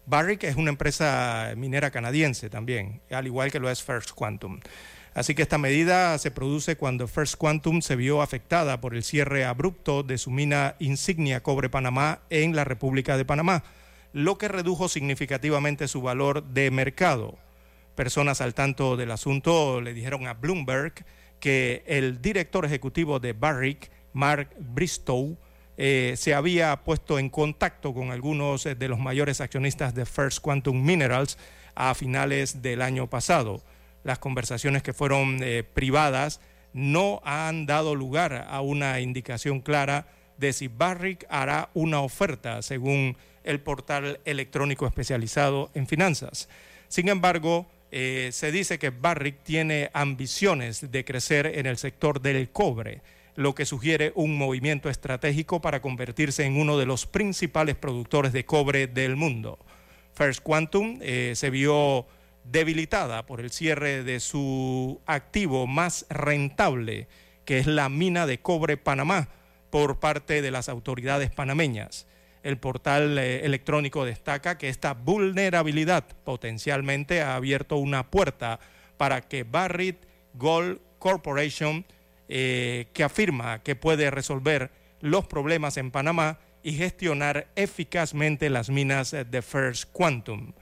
Barrick 0.08 0.46
es 0.46 0.56
una 0.56 0.72
empresa 0.72 1.54
minera 1.56 1.92
canadiense 1.92 2.50
también, 2.50 3.04
al 3.12 3.28
igual 3.28 3.52
que 3.52 3.60
lo 3.60 3.70
es 3.70 3.84
First 3.84 4.14
Quantum. 4.14 4.62
Así 5.20 5.36
que 5.36 5.42
esta 5.42 5.58
medida 5.58 6.18
se 6.18 6.32
produce 6.32 6.78
cuando 6.78 7.06
First 7.06 7.36
Quantum 7.36 7.82
se 7.82 7.98
vio 7.98 8.22
afectada 8.22 8.80
por 8.80 8.96
el 8.96 9.04
cierre 9.04 9.44
abrupto 9.44 10.02
de 10.02 10.18
su 10.18 10.32
mina 10.32 10.78
insignia 10.80 11.44
Cobre 11.44 11.68
Panamá 11.68 12.22
en 12.30 12.56
la 12.56 12.64
República 12.64 13.18
de 13.18 13.26
Panamá, 13.26 13.66
lo 14.14 14.38
que 14.38 14.48
redujo 14.48 14.88
significativamente 14.88 15.90
su 15.90 16.02
valor 16.02 16.46
de 16.46 16.72
mercado. 16.72 17.38
Personas 17.96 18.40
al 18.40 18.54
tanto 18.54 18.96
del 18.96 19.12
asunto 19.12 19.82
le 19.82 19.94
dijeron 19.94 20.26
a 20.26 20.36
Bloomberg 20.36 20.94
que 21.42 21.84
el 21.86 22.22
director 22.22 22.64
ejecutivo 22.64 23.20
de 23.20 23.34
Barrick, 23.34 23.92
Mark 24.14 24.52
Bristow, 24.58 25.38
eh, 25.76 26.14
se 26.16 26.34
había 26.34 26.86
puesto 26.86 27.20
en 27.20 27.30
contacto 27.30 27.94
con 27.94 28.12
algunos 28.12 28.64
de 28.64 28.88
los 28.88 29.00
mayores 29.00 29.42
accionistas 29.42 29.94
de 29.94 30.06
First 30.06 30.40
Quantum 30.40 30.82
Minerals 30.82 31.38
a 31.76 31.94
finales 31.94 32.62
del 32.62 32.82
año 32.82 33.10
pasado 33.10 33.62
las 34.04 34.20
conversaciones 34.20 34.84
que 34.84 34.94
fueron 34.94 35.40
eh, 35.42 35.64
privadas 35.64 36.42
no 36.74 37.22
han 37.24 37.66
dado 37.66 37.96
lugar 37.96 38.48
a 38.50 38.62
una 38.62 39.00
indicación 39.00 39.62
clara 39.62 40.08
de 40.38 40.54
si 40.54 40.68
Barrick 40.68 41.26
hará 41.30 41.70
una 41.74 42.02
oferta, 42.02 42.62
según 42.62 43.18
el 43.44 43.60
portal 43.60 44.20
electrónico 44.26 44.86
especializado 44.86 45.70
en 45.74 45.88
finanzas. 45.88 46.48
Sin 46.88 47.10
embargo, 47.10 47.68
eh, 47.92 48.30
se 48.32 48.52
dice 48.52 48.80
que 48.80 48.92
Barrick 48.92 49.44
tiene 49.44 49.90
ambiciones 49.94 50.92
de 50.92 51.04
crecer 51.04 51.48
en 51.48 51.66
el 51.66 51.78
sector 51.78 52.22
del 52.22 52.50
cobre, 52.50 53.02
lo 53.36 53.56
que 53.56 53.66
sugiere 53.66 54.12
un 54.16 54.38
movimiento 54.38 54.90
estratégico 54.90 55.62
para 55.62 55.82
convertirse 55.82 56.46
en 56.46 56.60
uno 56.60 56.78
de 56.78 56.86
los 56.86 57.06
principales 57.06 57.76
productores 57.76 58.34
de 58.34 58.46
cobre 58.46 58.88
del 58.88 59.16
mundo. 59.16 59.60
First 60.14 60.42
Quantum 60.42 61.00
eh, 61.02 61.34
se 61.36 61.50
vio 61.50 62.06
debilitada 62.44 63.26
por 63.26 63.40
el 63.40 63.52
cierre 63.52 64.04
de 64.04 64.20
su 64.20 65.02
activo 65.06 65.68
más 65.68 66.06
rentable, 66.10 67.08
que 67.46 67.60
es 67.60 67.68
la 67.68 67.90
mina 67.90 68.26
de 68.26 68.40
cobre 68.40 68.78
Panamá, 68.78 69.30
por 69.70 70.00
parte 70.00 70.42
de 70.42 70.52
las 70.52 70.70
autoridades 70.70 71.32
panameñas. 71.32 72.08
El 72.42 72.58
portal 72.58 73.18
eh, 73.18 73.46
electrónico 73.46 74.06
destaca 74.06 74.58
que 74.58 74.70
esta 74.70 74.94
vulnerabilidad 74.94 76.06
potencialmente 76.24 77.22
ha 77.22 77.36
abierto 77.36 77.78
una 77.78 78.10
puerta 78.10 78.60
para 78.98 79.22
que 79.22 79.44
Barrick 79.44 79.98
Gold 80.34 80.80
Corporation, 81.00 81.86
eh, 82.28 82.88
que 82.94 83.04
afirma 83.04 83.62
que 83.64 83.76
puede 83.76 84.10
resolver 84.12 84.72
los 85.02 85.28
problemas 85.28 85.78
en 85.78 85.92
Panamá 85.92 86.40
y 86.64 86.74
gestionar 86.74 87.48
eficazmente 87.56 88.50
las 88.50 88.70
minas 88.70 89.12
de 89.12 89.42
First 89.42 89.92
Quantum. 89.92 90.54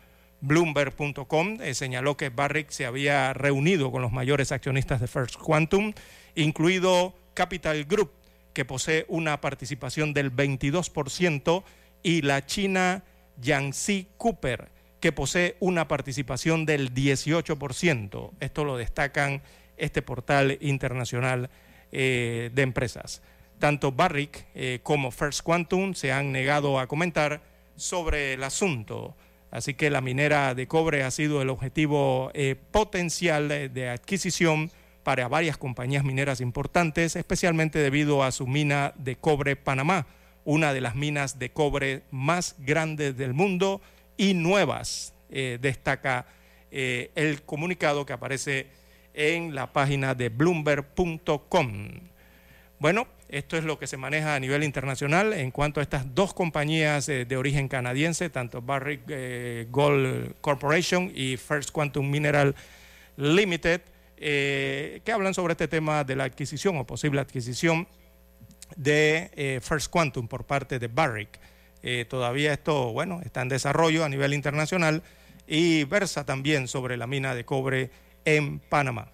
Bloomberg.com 0.42 1.62
eh, 1.62 1.74
señaló 1.74 2.16
que 2.18 2.30
Barrick 2.30 2.70
se 2.70 2.86
había 2.86 3.34
reunido 3.34 3.92
con 3.92 4.02
los 4.02 4.12
mayores 4.12 4.52
accionistas 4.52 5.02
de 5.02 5.08
First 5.08 5.36
Quantum, 5.38 5.94
incluido 6.36 7.14
Capital 7.34 7.86
Group, 7.86 8.12
que 8.54 8.66
posee 8.66 9.06
una 9.08 9.42
participación 9.42 10.14
del 10.14 10.36
22%, 10.36 11.64
y 12.04 12.22
la 12.22 12.46
china 12.46 13.04
Yangtze 13.42 14.08
Cooper, 14.18 14.70
que 15.00 15.12
posee 15.12 15.58
una 15.60 15.88
participación 15.88 16.66
del 16.66 16.94
18%. 16.94 18.32
Esto 18.40 18.64
lo 18.64 18.78
destacan 18.78 19.42
este 19.78 20.02
portal 20.02 20.58
internacional 20.62 21.50
eh, 21.92 22.50
de 22.54 22.62
empresas. 22.62 23.22
Tanto 23.60 23.92
Barrick 23.92 24.46
eh, 24.56 24.80
como 24.84 25.12
First 25.12 25.42
Quantum 25.42 25.94
se 25.94 26.12
han 26.12 26.32
negado 26.32 26.80
a 26.80 26.88
comentar 26.88 27.42
sobre 27.76 28.34
el 28.34 28.44
asunto. 28.44 29.16
Así 29.52 29.74
que 29.74 29.90
la 29.90 30.02
minera 30.02 30.54
de 30.56 30.68
cobre 30.68 31.04
ha 31.04 31.12
sido 31.12 31.42
el 31.42 31.50
objetivo 31.50 32.32
eh, 32.34 32.56
potencial 32.72 33.48
de, 33.48 33.90
adquisición 33.90 34.72
para 35.04 35.28
varias 35.30 35.58
compañías 35.58 36.04
mineras 36.04 36.42
importantes, 36.42 37.16
especialmente 37.16 37.80
debido 37.80 38.24
a 38.24 38.32
su 38.32 38.46
mina 38.46 38.94
de 38.98 39.16
cobre 39.16 39.56
Panamá, 39.56 40.06
una 40.44 40.74
de 40.74 40.82
las 40.82 40.96
minas 40.96 41.40
de 41.40 41.50
cobre 41.52 42.04
más 42.12 42.56
grandes 42.60 43.16
del 43.16 43.34
mundo 43.34 43.82
y 44.18 44.34
nuevas, 44.34 45.14
eh, 45.30 45.58
destaca 45.62 46.26
eh, 46.72 47.12
el 47.16 47.42
comunicado 47.44 48.06
que 48.06 48.14
aparece 48.14 48.68
en 49.14 49.56
la 49.56 49.72
página 49.72 50.14
de 50.14 50.28
bloomberg.com. 50.30 51.88
Bueno, 52.80 53.08
esto 53.30 53.58
es 53.58 53.66
lo 53.66 53.78
que 53.78 53.88
se 53.88 53.98
maneja 53.98 54.36
a 54.36 54.40
nivel 54.40 54.64
internacional 54.64 55.34
en 55.34 55.52
cuanto 55.52 55.80
a 55.80 55.84
estas 55.84 56.16
dos 56.16 56.34
compañías 56.34 57.08
de 57.08 57.38
origen 57.38 57.68
canadiense, 57.68 58.30
tanto 58.30 58.62
Barrick 58.62 59.02
eh, 59.10 59.68
Gold 59.70 60.36
Corporation 60.40 61.12
y 61.14 61.36
First 61.36 61.72
Quantum 61.72 62.10
Mineral 62.10 62.56
Limited, 63.18 63.82
eh, 64.18 65.02
que 65.04 65.12
hablan 65.12 65.34
sobre 65.34 65.54
este 65.54 65.68
tema 65.68 66.06
de 66.06 66.16
la 66.16 66.24
adquisición 66.24 66.78
o 66.78 66.88
posible 66.88 67.20
adquisición 67.20 67.88
de 68.78 69.30
eh, 69.36 69.60
First 69.62 69.92
Quantum 69.92 70.28
por 70.28 70.46
parte 70.46 70.80
de 70.80 70.88
Barrick. 70.88 71.40
todavía 72.10 72.54
esto, 72.54 72.92
bueno, 72.94 73.22
está 73.24 73.42
en 73.42 73.50
desarrollo 73.50 74.06
a 74.06 74.10
nivel 74.10 74.34
internacional 74.34 75.04
y 75.48 75.84
versa 75.84 76.26
también 76.26 76.68
sobre 76.68 76.98
la 76.98 77.08
mina 77.08 77.36
de 77.36 77.44
cobre 77.44 77.92
en 78.24 78.60
Panamá. 78.60 79.12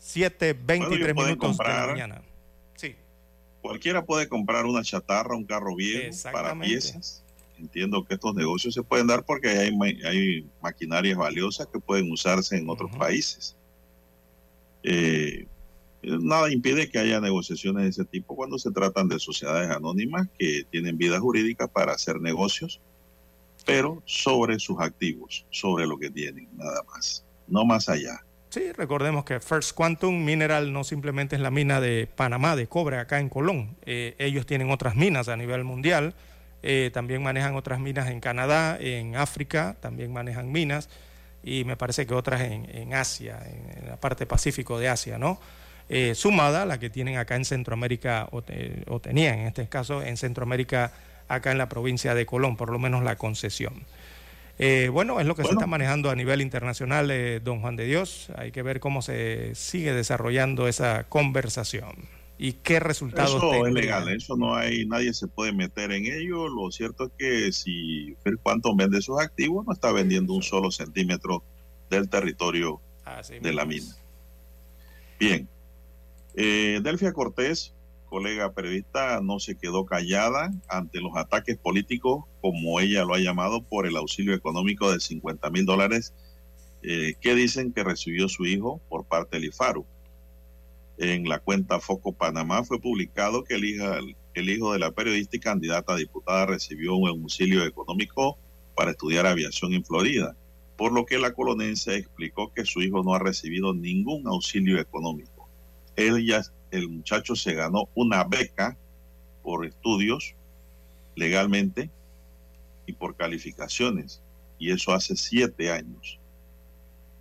7.23 0.00 1.14
minutos 1.14 1.58
de 1.58 1.64
la 1.64 1.86
mañana 1.86 2.29
cualquiera 3.60 4.04
puede 4.04 4.28
comprar 4.28 4.66
una 4.66 4.82
chatarra, 4.82 5.36
un 5.36 5.44
carro 5.44 5.74
viejo 5.76 6.16
para 6.32 6.58
piezas. 6.58 7.24
Entiendo 7.58 8.04
que 8.04 8.14
estos 8.14 8.34
negocios 8.34 8.72
se 8.74 8.82
pueden 8.82 9.06
dar 9.06 9.24
porque 9.24 9.48
hay, 9.48 9.78
hay 10.04 10.46
maquinarias 10.62 11.18
valiosas 11.18 11.66
que 11.66 11.78
pueden 11.78 12.10
usarse 12.10 12.56
en 12.56 12.68
otros 12.70 12.90
países. 12.96 13.56
Eh, 14.82 15.46
nada 16.02 16.50
impide 16.50 16.88
que 16.88 16.98
haya 16.98 17.20
negociaciones 17.20 17.84
de 17.84 17.90
ese 17.90 18.04
tipo 18.06 18.34
cuando 18.34 18.58
se 18.58 18.70
tratan 18.70 19.08
de 19.08 19.18
sociedades 19.18 19.70
anónimas 19.70 20.26
que 20.38 20.64
tienen 20.70 20.96
vida 20.96 21.20
jurídica 21.20 21.68
para 21.68 21.92
hacer 21.92 22.20
negocios, 22.20 22.80
pero 23.66 24.02
sobre 24.06 24.58
sus 24.58 24.80
activos, 24.80 25.44
sobre 25.50 25.86
lo 25.86 25.98
que 25.98 26.10
tienen, 26.10 26.48
nada 26.56 26.82
más, 26.84 27.24
no 27.46 27.66
más 27.66 27.88
allá. 27.90 28.24
Sí, 28.50 28.72
recordemos 28.72 29.24
que 29.24 29.38
First 29.38 29.76
Quantum 29.76 30.24
Mineral 30.24 30.72
no 30.72 30.82
simplemente 30.82 31.36
es 31.36 31.40
la 31.40 31.52
mina 31.52 31.80
de 31.80 32.08
Panamá 32.12 32.56
de 32.56 32.66
cobre 32.66 32.98
acá 32.98 33.20
en 33.20 33.28
Colón. 33.28 33.76
Eh, 33.86 34.16
ellos 34.18 34.44
tienen 34.44 34.72
otras 34.72 34.96
minas 34.96 35.28
a 35.28 35.36
nivel 35.36 35.62
mundial. 35.62 36.14
Eh, 36.64 36.90
también 36.92 37.22
manejan 37.22 37.54
otras 37.54 37.78
minas 37.78 38.10
en 38.10 38.18
Canadá, 38.18 38.76
en 38.80 39.14
África, 39.14 39.76
también 39.80 40.12
manejan 40.12 40.50
minas 40.50 40.88
y 41.44 41.64
me 41.64 41.76
parece 41.76 42.06
que 42.06 42.14
otras 42.14 42.40
en, 42.42 42.92
Asia, 42.92 43.38
en, 43.46 43.88
la 43.88 43.98
parte 43.98 44.26
pacífico 44.26 44.80
de 44.80 44.88
Asia, 44.88 45.16
¿no? 45.16 45.40
Eh, 45.88 46.16
sumada 46.16 46.62
a 46.62 46.66
la 46.66 46.78
que 46.78 46.90
tienen 46.90 47.18
acá 47.18 47.36
en 47.36 47.44
Centroamérica, 47.44 48.28
o, 48.32 48.42
o, 48.88 49.00
tenían 49.00 49.38
en 49.38 49.46
este 49.46 49.68
caso 49.68 50.02
en 50.02 50.16
Centroamérica, 50.16 50.92
acá 51.28 51.52
en 51.52 51.58
la 51.58 51.68
provincia 51.68 52.14
de 52.14 52.26
Colón, 52.26 52.56
por 52.56 52.70
lo 52.70 52.80
menos 52.80 53.04
la 53.04 53.16
concesión. 53.16 53.86
Eh, 54.62 54.90
bueno, 54.90 55.20
es 55.20 55.26
lo 55.26 55.34
que 55.34 55.42
se 55.42 55.52
está 55.52 55.66
manejando 55.66 56.10
a 56.10 56.14
nivel 56.14 56.42
internacional, 56.42 57.10
eh, 57.10 57.40
don 57.40 57.62
Juan 57.62 57.76
de 57.76 57.86
Dios. 57.86 58.28
Hay 58.36 58.52
que 58.52 58.62
ver 58.62 58.78
cómo 58.78 59.00
se 59.00 59.54
sigue 59.54 59.94
desarrollando 59.94 60.68
esa 60.68 61.04
conversación 61.04 61.94
y 62.36 62.52
qué 62.52 62.78
resultados 62.78 63.36
Eso 63.36 63.66
es 63.66 63.72
legal, 63.72 64.10
eso 64.10 64.36
no 64.36 64.54
hay, 64.54 64.84
nadie 64.84 65.14
se 65.14 65.28
puede 65.28 65.52
meter 65.52 65.92
en 65.92 66.04
ello. 66.04 66.46
Lo 66.48 66.70
cierto 66.70 67.04
es 67.04 67.10
que 67.16 67.52
si 67.52 68.14
Quantum 68.42 68.76
vende 68.76 69.00
sus 69.00 69.18
activos, 69.18 69.64
no 69.66 69.72
está 69.72 69.92
vendiendo 69.92 70.34
un 70.34 70.42
solo 70.42 70.70
centímetro 70.70 71.42
del 71.88 72.10
territorio 72.10 72.82
de 73.40 73.52
la 73.54 73.64
mina. 73.64 73.96
Bien, 75.18 75.48
eh, 76.34 76.80
Delfia 76.82 77.14
Cortés, 77.14 77.72
colega 78.10 78.52
periodista, 78.52 79.20
no 79.22 79.38
se 79.38 79.56
quedó 79.56 79.86
callada 79.86 80.50
ante 80.68 81.00
los 81.00 81.16
ataques 81.16 81.56
políticos, 81.56 82.24
como 82.42 82.80
ella 82.80 83.04
lo 83.04 83.14
ha 83.14 83.20
llamado, 83.20 83.62
por 83.62 83.86
el 83.86 83.96
auxilio 83.96 84.34
económico 84.34 84.92
de 84.92 85.00
50 85.00 85.48
mil 85.50 85.64
dólares 85.64 86.12
eh, 86.82 87.14
que 87.20 87.34
dicen 87.34 87.72
que 87.72 87.84
recibió 87.84 88.28
su 88.28 88.46
hijo 88.46 88.80
por 88.88 89.04
parte 89.04 89.36
del 89.36 89.46
IFARU. 89.46 89.86
En 90.98 91.28
la 91.28 91.38
cuenta 91.38 91.80
Foco 91.80 92.12
Panamá 92.12 92.64
fue 92.64 92.80
publicado 92.80 93.44
que 93.44 93.54
el, 93.54 93.64
hijo 94.50 94.72
de 94.72 94.78
la 94.78 94.90
periodista 94.90 95.36
y 95.36 95.40
candidata 95.40 95.94
a 95.94 95.96
diputada 95.96 96.46
recibió 96.46 96.94
un 96.96 97.08
auxilio 97.08 97.64
económico 97.64 98.38
para 98.74 98.90
estudiar 98.90 99.26
aviación 99.26 99.72
en 99.72 99.84
Florida, 99.84 100.36
por 100.76 100.92
lo 100.92 101.06
que 101.06 101.18
la 101.18 101.32
colonense 101.32 101.96
explicó 101.96 102.52
que 102.52 102.64
su 102.64 102.82
hijo 102.82 103.02
no 103.02 103.14
ha 103.14 103.18
recibido 103.18 103.72
ningún 103.72 104.26
auxilio 104.26 104.78
económico. 104.78 105.48
Él 105.96 106.26
ya, 106.26 106.42
el 106.70 106.88
muchacho 106.88 107.34
se 107.34 107.54
ganó 107.54 107.88
una 107.94 108.24
beca 108.24 108.76
por 109.42 109.66
estudios 109.66 110.34
legalmente 111.16 111.90
y 112.86 112.92
por 112.92 113.16
calificaciones, 113.16 114.22
y 114.58 114.70
eso 114.70 114.92
hace 114.92 115.16
siete 115.16 115.70
años. 115.70 116.18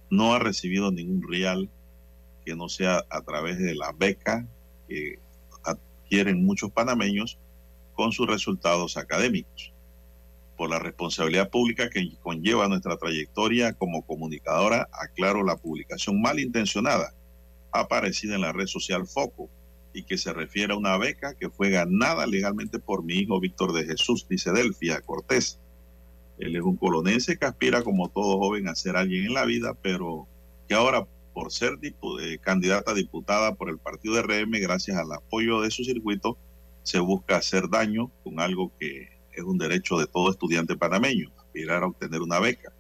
No 0.09 0.33
ha 0.33 0.39
recibido 0.39 0.91
ningún 0.91 1.27
real 1.29 1.69
que 2.45 2.55
no 2.55 2.69
sea 2.69 3.03
a 3.09 3.21
través 3.21 3.59
de 3.59 3.75
la 3.75 3.91
beca 3.91 4.45
que 4.87 5.19
adquieren 5.63 6.43
muchos 6.43 6.71
panameños 6.71 7.37
con 7.93 8.11
sus 8.11 8.27
resultados 8.27 8.97
académicos. 8.97 9.73
Por 10.57 10.69
la 10.69 10.79
responsabilidad 10.79 11.49
pública 11.49 11.89
que 11.89 12.11
conlleva 12.21 12.67
nuestra 12.67 12.97
trayectoria 12.97 13.73
como 13.73 14.01
comunicadora, 14.01 14.89
aclaro 14.91 15.43
la 15.43 15.55
publicación 15.55 16.21
malintencionada 16.21 17.13
aparecida 17.71 18.35
en 18.35 18.41
la 18.41 18.51
red 18.51 18.67
social 18.67 19.07
Foco 19.07 19.49
y 19.93 20.03
que 20.03 20.17
se 20.17 20.33
refiere 20.33 20.73
a 20.73 20.77
una 20.77 20.97
beca 20.97 21.33
que 21.33 21.49
fue 21.49 21.69
ganada 21.69 22.27
legalmente 22.27 22.79
por 22.79 23.03
mi 23.03 23.15
hijo 23.15 23.39
Víctor 23.39 23.73
de 23.73 23.85
Jesús, 23.85 24.27
dice 24.29 24.51
Delfia 24.51 25.01
Cortés. 25.01 25.59
Él 26.37 26.55
es 26.55 26.61
un 26.61 26.77
colonense 26.77 27.37
que 27.37 27.45
aspira 27.45 27.83
como 27.83 28.09
todo 28.09 28.37
joven 28.37 28.67
a 28.67 28.75
ser 28.75 28.95
alguien 28.95 29.25
en 29.25 29.33
la 29.33 29.45
vida, 29.45 29.73
pero 29.81 30.27
que 30.67 30.75
ahora 30.75 31.05
por 31.33 31.51
ser 31.51 31.77
eh, 31.81 32.37
candidata 32.41 32.91
a 32.91 32.93
diputada 32.93 33.55
por 33.55 33.69
el 33.69 33.77
partido 33.77 34.15
de 34.15 34.23
RM, 34.23 34.51
gracias 34.61 34.97
al 34.97 35.11
apoyo 35.11 35.61
de 35.61 35.71
su 35.71 35.83
circuito, 35.83 36.37
se 36.83 36.99
busca 36.99 37.37
hacer 37.37 37.69
daño 37.69 38.11
con 38.23 38.39
algo 38.39 38.71
que 38.79 39.07
es 39.31 39.43
un 39.43 39.57
derecho 39.57 39.97
de 39.97 40.07
todo 40.07 40.31
estudiante 40.31 40.75
panameño, 40.75 41.31
aspirar 41.37 41.83
a 41.83 41.87
obtener 41.87 42.21
una 42.21 42.39
beca. 42.39 42.73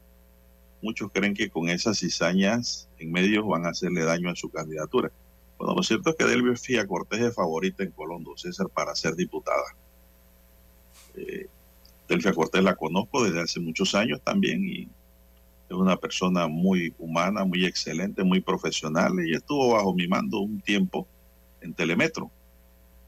Muchos 0.81 1.11
creen 1.11 1.33
que 1.33 1.49
con 1.49 1.69
esas 1.69 1.99
cizañas 1.99 2.87
en 2.97 3.11
medios 3.11 3.45
van 3.45 3.65
a 3.65 3.69
hacerle 3.69 4.03
daño 4.03 4.29
a 4.29 4.35
su 4.35 4.49
candidatura. 4.49 5.11
Bueno, 5.57 5.75
lo 5.75 5.83
cierto 5.83 6.11
es 6.11 6.15
que 6.15 6.23
Delfia 6.23 6.87
Cortés 6.87 7.19
es 7.19 7.35
favorita 7.35 7.83
en 7.83 7.91
Colondo, 7.91 8.37
César, 8.37 8.67
para 8.69 8.95
ser 8.95 9.15
diputada. 9.15 9.75
Eh, 11.15 11.47
Delfia 12.07 12.33
Cortés 12.33 12.63
la 12.63 12.75
conozco 12.75 13.23
desde 13.23 13.41
hace 13.41 13.59
muchos 13.59 13.93
años 13.93 14.21
también 14.23 14.63
y 14.63 14.83
es 15.69 15.75
una 15.75 15.97
persona 15.97 16.47
muy 16.47 16.93
humana, 16.97 17.43
muy 17.43 17.65
excelente, 17.65 18.23
muy 18.23 18.39
profesional 18.39 19.13
y 19.23 19.35
estuvo 19.35 19.73
bajo 19.73 19.93
mi 19.93 20.07
mando 20.07 20.39
un 20.39 20.61
tiempo 20.61 21.07
en 21.61 21.73
Telemetro 21.73 22.31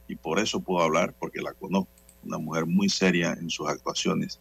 y 0.08 0.16
por 0.16 0.38
eso 0.38 0.60
puedo 0.60 0.84
hablar 0.84 1.16
porque 1.18 1.42
la 1.42 1.54
conozco, 1.54 1.90
una 2.24 2.38
mujer 2.38 2.66
muy 2.66 2.90
seria 2.90 3.34
en 3.34 3.50
sus 3.50 3.68
actuaciones 3.68 4.40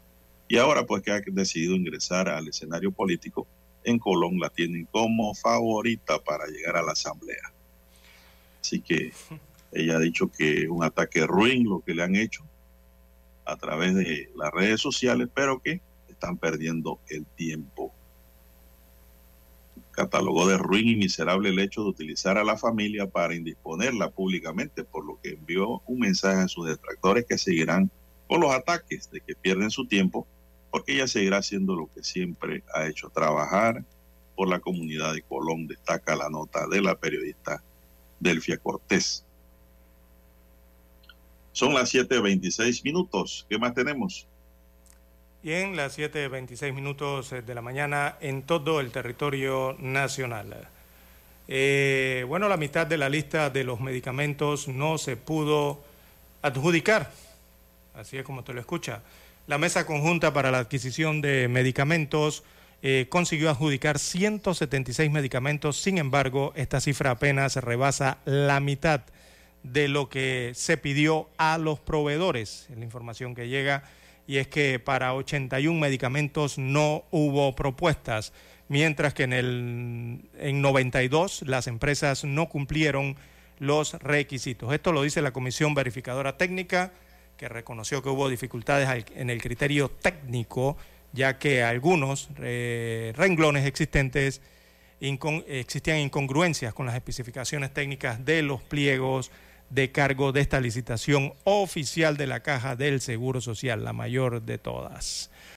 y 0.51 0.59
ahora 0.59 0.85
pues 0.85 1.05
que 1.05 1.13
ha 1.13 1.23
decidido 1.25 1.77
ingresar 1.77 2.29
al 2.29 2.49
escenario 2.49 2.91
político 2.91 3.47
en 3.85 4.01
Colón 4.01 4.41
la 4.41 4.49
tienen 4.51 4.85
como 4.87 5.33
favorita 5.33 6.19
para 6.19 6.45
llegar 6.49 6.77
a 6.77 6.83
la 6.83 6.91
asamblea. 6.91 7.53
Así 8.61 8.81
que 8.81 9.13
ella 9.71 9.95
ha 9.95 10.01
dicho 10.01 10.29
que 10.29 10.63
es 10.63 10.69
un 10.69 10.83
ataque 10.83 11.25
ruin 11.25 11.69
lo 11.69 11.83
que 11.83 11.95
le 11.95 12.03
han 12.03 12.17
hecho 12.17 12.45
a 13.45 13.57
través 13.59 13.95
de 13.95 14.29
las 14.35 14.51
redes 14.51 14.81
sociales, 14.81 15.29
pero 15.33 15.63
que 15.63 15.81
están 16.09 16.37
perdiendo 16.37 16.99
el 17.09 17.27
tiempo. 17.27 17.95
Catalogó 19.93 20.49
de 20.49 20.59
ruin 20.59 20.89
y 20.89 20.97
miserable 20.97 21.51
el 21.51 21.61
hecho 21.61 21.85
de 21.85 21.91
utilizar 21.91 22.39
a 22.39 22.45
la 22.45 22.57
familia 22.57 23.09
para 23.09 23.37
indisponerla 23.37 24.11
públicamente, 24.11 24.83
por 24.83 25.07
lo 25.07 25.21
que 25.23 25.35
envió 25.35 25.81
un 25.87 26.01
mensaje 26.01 26.41
a 26.41 26.49
sus 26.49 26.67
detractores 26.67 27.25
que 27.25 27.39
seguirán 27.39 27.89
con 28.27 28.41
los 28.41 28.53
ataques 28.53 29.13
de 29.13 29.21
que 29.21 29.37
pierden 29.37 29.71
su 29.71 29.87
tiempo, 29.87 30.27
porque 30.71 30.93
ella 30.93 31.09
seguirá 31.09 31.39
haciendo 31.39 31.75
lo 31.75 31.89
que 31.93 32.03
siempre 32.03 32.63
ha 32.75 32.87
hecho, 32.87 33.11
trabajar 33.11 33.85
por 34.37 34.49
la 34.49 34.61
comunidad 34.61 35.15
de 35.15 35.23
Colón, 35.23 35.67
destaca 35.67 36.17
la 36.17 36.31
nota 36.31 36.67
de 36.67 36.81
la 36.81 36.95
periodista 36.95 37.63
Delfia 38.19 38.57
Cortés. 38.59 39.25
Son 41.53 41.75
las 41.75 41.93
7.26 41.93 42.85
minutos. 42.85 43.45
¿Qué 43.49 43.59
más 43.59 43.75
tenemos? 43.75 44.27
Bien, 45.43 45.75
las 45.75 45.99
7.26 45.99 46.73
minutos 46.75 47.33
eh, 47.33 47.43
de 47.43 47.55
la 47.55 47.63
mañana 47.63 48.17
en 48.21 48.43
todo 48.43 48.79
el 48.81 48.93
territorio 48.93 49.75
nacional. 49.79 50.69
Eh, 51.49 52.25
bueno, 52.29 52.49
la 52.49 52.57
mitad 52.57 52.87
de 52.87 52.99
la 52.99 53.09
lista 53.09 53.51
de 53.51 53.65
los 53.65 53.81
medicamentos 53.81 54.69
no 54.69 54.99
se 54.99 55.17
pudo 55.17 55.83
adjudicar, 56.43 57.11
así 57.95 58.19
es 58.19 58.25
como 58.25 58.45
te 58.45 58.53
lo 58.53 58.61
escucha. 58.61 59.03
La 59.51 59.59
Mesa 59.59 59.85
Conjunta 59.85 60.33
para 60.33 60.53
la 60.53 60.61
Adquisición 60.61 61.21
de 61.21 61.49
Medicamentos 61.49 62.45
eh, 62.83 63.07
consiguió 63.09 63.51
adjudicar 63.51 63.99
176 63.99 65.11
medicamentos, 65.11 65.77
sin 65.77 65.99
embargo, 65.99 66.53
esta 66.55 66.81
cifra 66.81 67.11
apenas 67.11 67.57
rebasa 67.57 68.19
la 68.25 68.61
mitad 68.61 69.01
de 69.65 69.89
lo 69.89 70.09
que 70.09 70.53
se 70.55 70.77
pidió 70.77 71.29
a 71.37 71.59
los 71.59 71.81
proveedores. 71.81 72.69
Es 72.71 72.79
la 72.79 72.85
información 72.85 73.35
que 73.35 73.49
llega 73.49 73.83
y 74.29 74.37
es 74.37 74.47
que 74.47 74.79
para 74.79 75.15
81 75.15 75.81
medicamentos 75.81 76.57
no 76.57 77.03
hubo 77.11 77.57
propuestas, 77.57 78.33
mientras 78.69 79.15
que 79.15 79.25
en, 79.25 79.33
el, 79.33 80.21
en 80.39 80.63
92 80.63 81.43
las 81.49 81.67
empresas 81.67 82.23
no 82.23 82.49
cumplieron 82.49 83.17
los 83.59 83.95
requisitos. 83.95 84.73
Esto 84.73 84.93
lo 84.93 85.03
dice 85.03 85.23
la 85.23 85.33
Comisión 85.33 85.75
Verificadora 85.75 86.37
Técnica, 86.37 86.93
que 87.41 87.49
reconoció 87.49 88.03
que 88.03 88.11
hubo 88.11 88.29
dificultades 88.29 89.07
en 89.17 89.31
el 89.31 89.41
criterio 89.41 89.89
técnico, 89.89 90.77
ya 91.15 91.39
que 91.39 91.63
algunos 91.63 92.29
eh, 92.39 93.15
renglones 93.17 93.65
existentes 93.65 94.43
existían 95.01 96.01
incongruencias 96.01 96.75
con 96.75 96.85
las 96.85 96.95
especificaciones 96.95 97.73
técnicas 97.73 98.23
de 98.27 98.43
los 98.43 98.63
pliegos 98.63 99.31
de 99.71 99.91
cargo 99.91 100.33
de 100.33 100.43
esta 100.43 100.61
licitación 100.61 101.33
oficial 101.45 102.19
de 102.19 102.27
la 102.27 102.41
Caja 102.41 102.77
del 102.77 103.01
Seguro 103.01 103.41
Social, 103.41 103.85
la 103.85 103.95
mayor 103.95 104.43
de 104.43 104.59
todas. 104.59 105.31